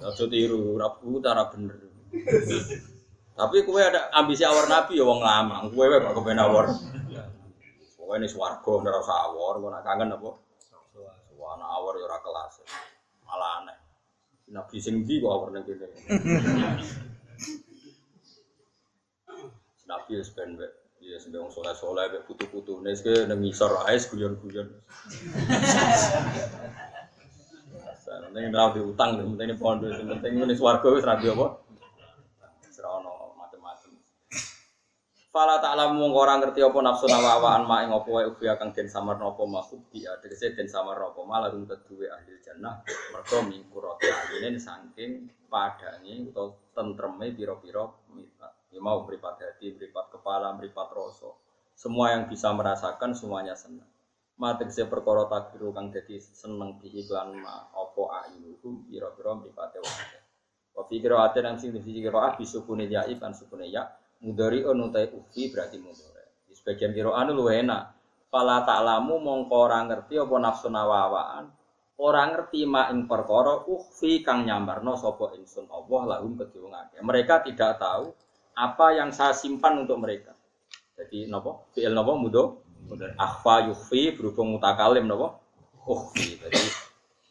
Aja 0.07 0.25
tiru, 0.31 0.79
ora 0.79 0.87
bu 0.95 1.19
cara 1.19 1.51
bener. 1.51 1.75
Tapi 3.35 3.57
kue 3.67 3.83
ada 3.83 4.07
ambisi 4.15 4.47
awar 4.47 4.71
nabi 4.71 4.95
ya 4.95 5.05
wong 5.05 5.19
lama. 5.19 5.67
Kue 5.67 5.83
wae 5.91 5.99
kok 5.99 6.15
kepen 6.15 6.39
awar. 6.39 6.71
Pokoknya 7.99 8.23
ini 8.23 8.31
swarga 8.31 8.71
ora 8.71 9.03
usah 9.03 9.19
awar, 9.27 9.59
nak 9.59 9.83
kangen 9.83 10.15
apa? 10.15 10.31
Wana 11.35 11.67
awar 11.75 11.99
ya 11.99 12.07
ora 12.07 12.23
kelas. 12.23 12.63
Malah 13.27 13.51
aneh. 13.67 13.79
Nabi 14.55 14.79
sing 14.79 15.03
ndi 15.03 15.19
kok 15.19 15.35
awar 15.35 15.51
ning 15.51 15.67
kene. 15.67 15.87
Nabi 19.91 20.11
wis 20.23 20.31
ben 20.31 20.55
wae. 20.55 20.71
Iya 21.03 21.19
sing 21.19 21.35
wong 21.35 21.51
soleh-soleh 21.51 22.15
mek 22.15 22.31
putu-putune 22.31 22.95
wis 22.95 23.03
ke 23.03 23.27
nang 23.27 23.43
ngisor 23.43 23.75
ae 23.91 23.99
guyon-guyon. 23.99 24.71
Penting 28.25 28.53
ora 28.53 28.73
diutang, 28.73 29.11
penting 29.21 29.59
pondok, 29.61 29.93
penting 29.93 30.33
ini 30.41 30.55
swarga 30.57 30.89
wis 30.93 31.05
ra 31.05 31.21
di 31.21 31.29
apa? 31.29 31.47
Serono 32.73 33.37
macam-macam. 33.37 33.91
Fala 35.33 35.61
ta'lamu 35.61 36.01
mung 36.01 36.13
ora 36.17 36.41
ngerti 36.41 36.65
apa 36.65 36.79
nafsu 36.81 37.05
nawawaan 37.09 37.69
ma 37.69 37.85
ing 37.85 37.93
apa 37.93 38.09
wae 38.09 38.25
ubi 38.25 38.49
kang 38.57 38.73
den 38.73 38.89
samar 38.89 39.21
napa 39.21 39.45
makhluk 39.45 39.85
bi 39.93 40.05
tegese 40.25 40.57
den 40.57 40.65
samar 40.65 40.97
napa 40.97 41.21
malah 41.25 41.53
rum 41.53 41.69
keduwe 41.69 42.09
ahli 42.09 42.41
jannah 42.41 42.81
mergo 43.13 43.45
mingkurate 43.45 44.09
aline 44.09 44.57
saking 44.57 45.29
padange 45.53 46.33
utawa 46.33 46.57
tentreme 46.73 47.33
pira-pira. 47.37 47.85
Ya 48.73 48.85
mau 48.85 49.09
mripat 49.09 49.41
hati, 49.41 49.73
mripat 49.73 50.13
kepala, 50.13 50.53
mripat 50.53 50.93
rasa. 50.93 51.33
Semua 51.73 52.13
yang 52.13 52.29
bisa 52.29 52.53
merasakan 52.53 53.17
semuanya 53.17 53.57
senang. 53.57 53.89
Mati 54.37 54.69
se 54.69 54.85
perkara 54.85 55.25
takdiru 55.33 55.73
kang 55.73 55.89
dadi 55.89 56.21
seneng 56.21 56.77
bi 56.77 56.93
iklan 56.93 57.41
ma 57.41 57.73
apa 57.73 58.29
ayuhum 58.29 58.85
pira-pira 58.85 59.33
mripate 59.33 59.81
wong 59.81 59.97
akeh. 59.97 60.23
Wa 60.77 60.85
fi 60.85 61.01
qira'atin 61.01 61.41
nang 61.41 61.57
sing 61.57 61.73
fi 61.73 61.81
qira'ah 61.81 62.37
bisukune 62.37 62.85
ya 62.85 63.09
kan 63.17 63.33
sukune 63.33 63.65
ya 63.73 63.89
mudari 64.21 64.61
unutai 64.61 65.09
ufi 65.09 65.49
berarti 65.49 65.81
mudore. 65.81 66.45
Di 66.45 66.53
sebagian 66.53 66.93
qira'ah 66.93 67.33
lu 67.33 67.49
enak. 67.49 67.83
Fala 68.29 68.61
ta'lamu 68.61 69.17
mongko 69.25 69.57
ora 69.57 69.81
ngerti 69.89 70.21
apa 70.21 70.37
nafsu 70.37 70.69
nawawaan. 70.69 71.45
Ora 71.97 72.29
ngerti 72.29 72.69
ma 72.69 72.93
ing 72.93 73.09
perkara 73.09 73.65
ukhfi 73.65 74.21
kang 74.21 74.45
nyamarno 74.45 75.01
sapa 75.01 75.33
ingsun 75.33 75.65
Allah 75.73 76.21
lahum 76.21 76.37
kedhe 76.37 76.61
wong. 76.61 76.77
Mereka 77.01 77.41
tidak 77.41 77.81
tahu 77.81 78.13
apa 78.53 78.87
yang 79.01 79.17
saya 79.17 79.33
simpan 79.33 79.89
untuk 79.89 79.97
mereka. 79.97 80.37
Jadi 80.93 81.25
napa? 81.25 81.73
Fi'il 81.73 81.97
napa 81.97 82.13
mudo? 82.13 82.66
Mudhari. 82.87 83.13
Akhfa 83.19 83.55
yukhfi 83.71 84.15
berhubung 84.15 84.55
mutakalim 84.55 85.11
napa? 85.11 85.43
Ukhfi. 85.87 86.39
Jadi 86.39 86.59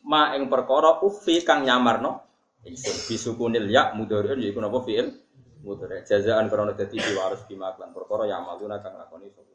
ma 0.06 0.36
ing 0.36 0.52
perkara 0.52 0.99
ukhfi 1.02 1.41
kang 1.48 1.64
nyamarno 1.64 2.22
ingsun 2.68 2.98
bisukunil 3.07 3.65
ya 3.72 3.95
mudhari'un 3.95 4.44
yaiku 4.44 4.60
napa 4.60 4.84
fi'il 4.84 5.15
mudhari. 5.64 6.03
Jazaan 6.03 6.52
karena 6.52 6.76
dadi 6.76 6.99
diwaris 6.99 7.48
bima 7.48 7.72
lan 7.80 7.95
perkara 7.95 8.27
ya 8.27 8.44
maluna 8.44 8.84
kang 8.84 8.99
lakoni 8.99 9.32
sapa 9.32 9.55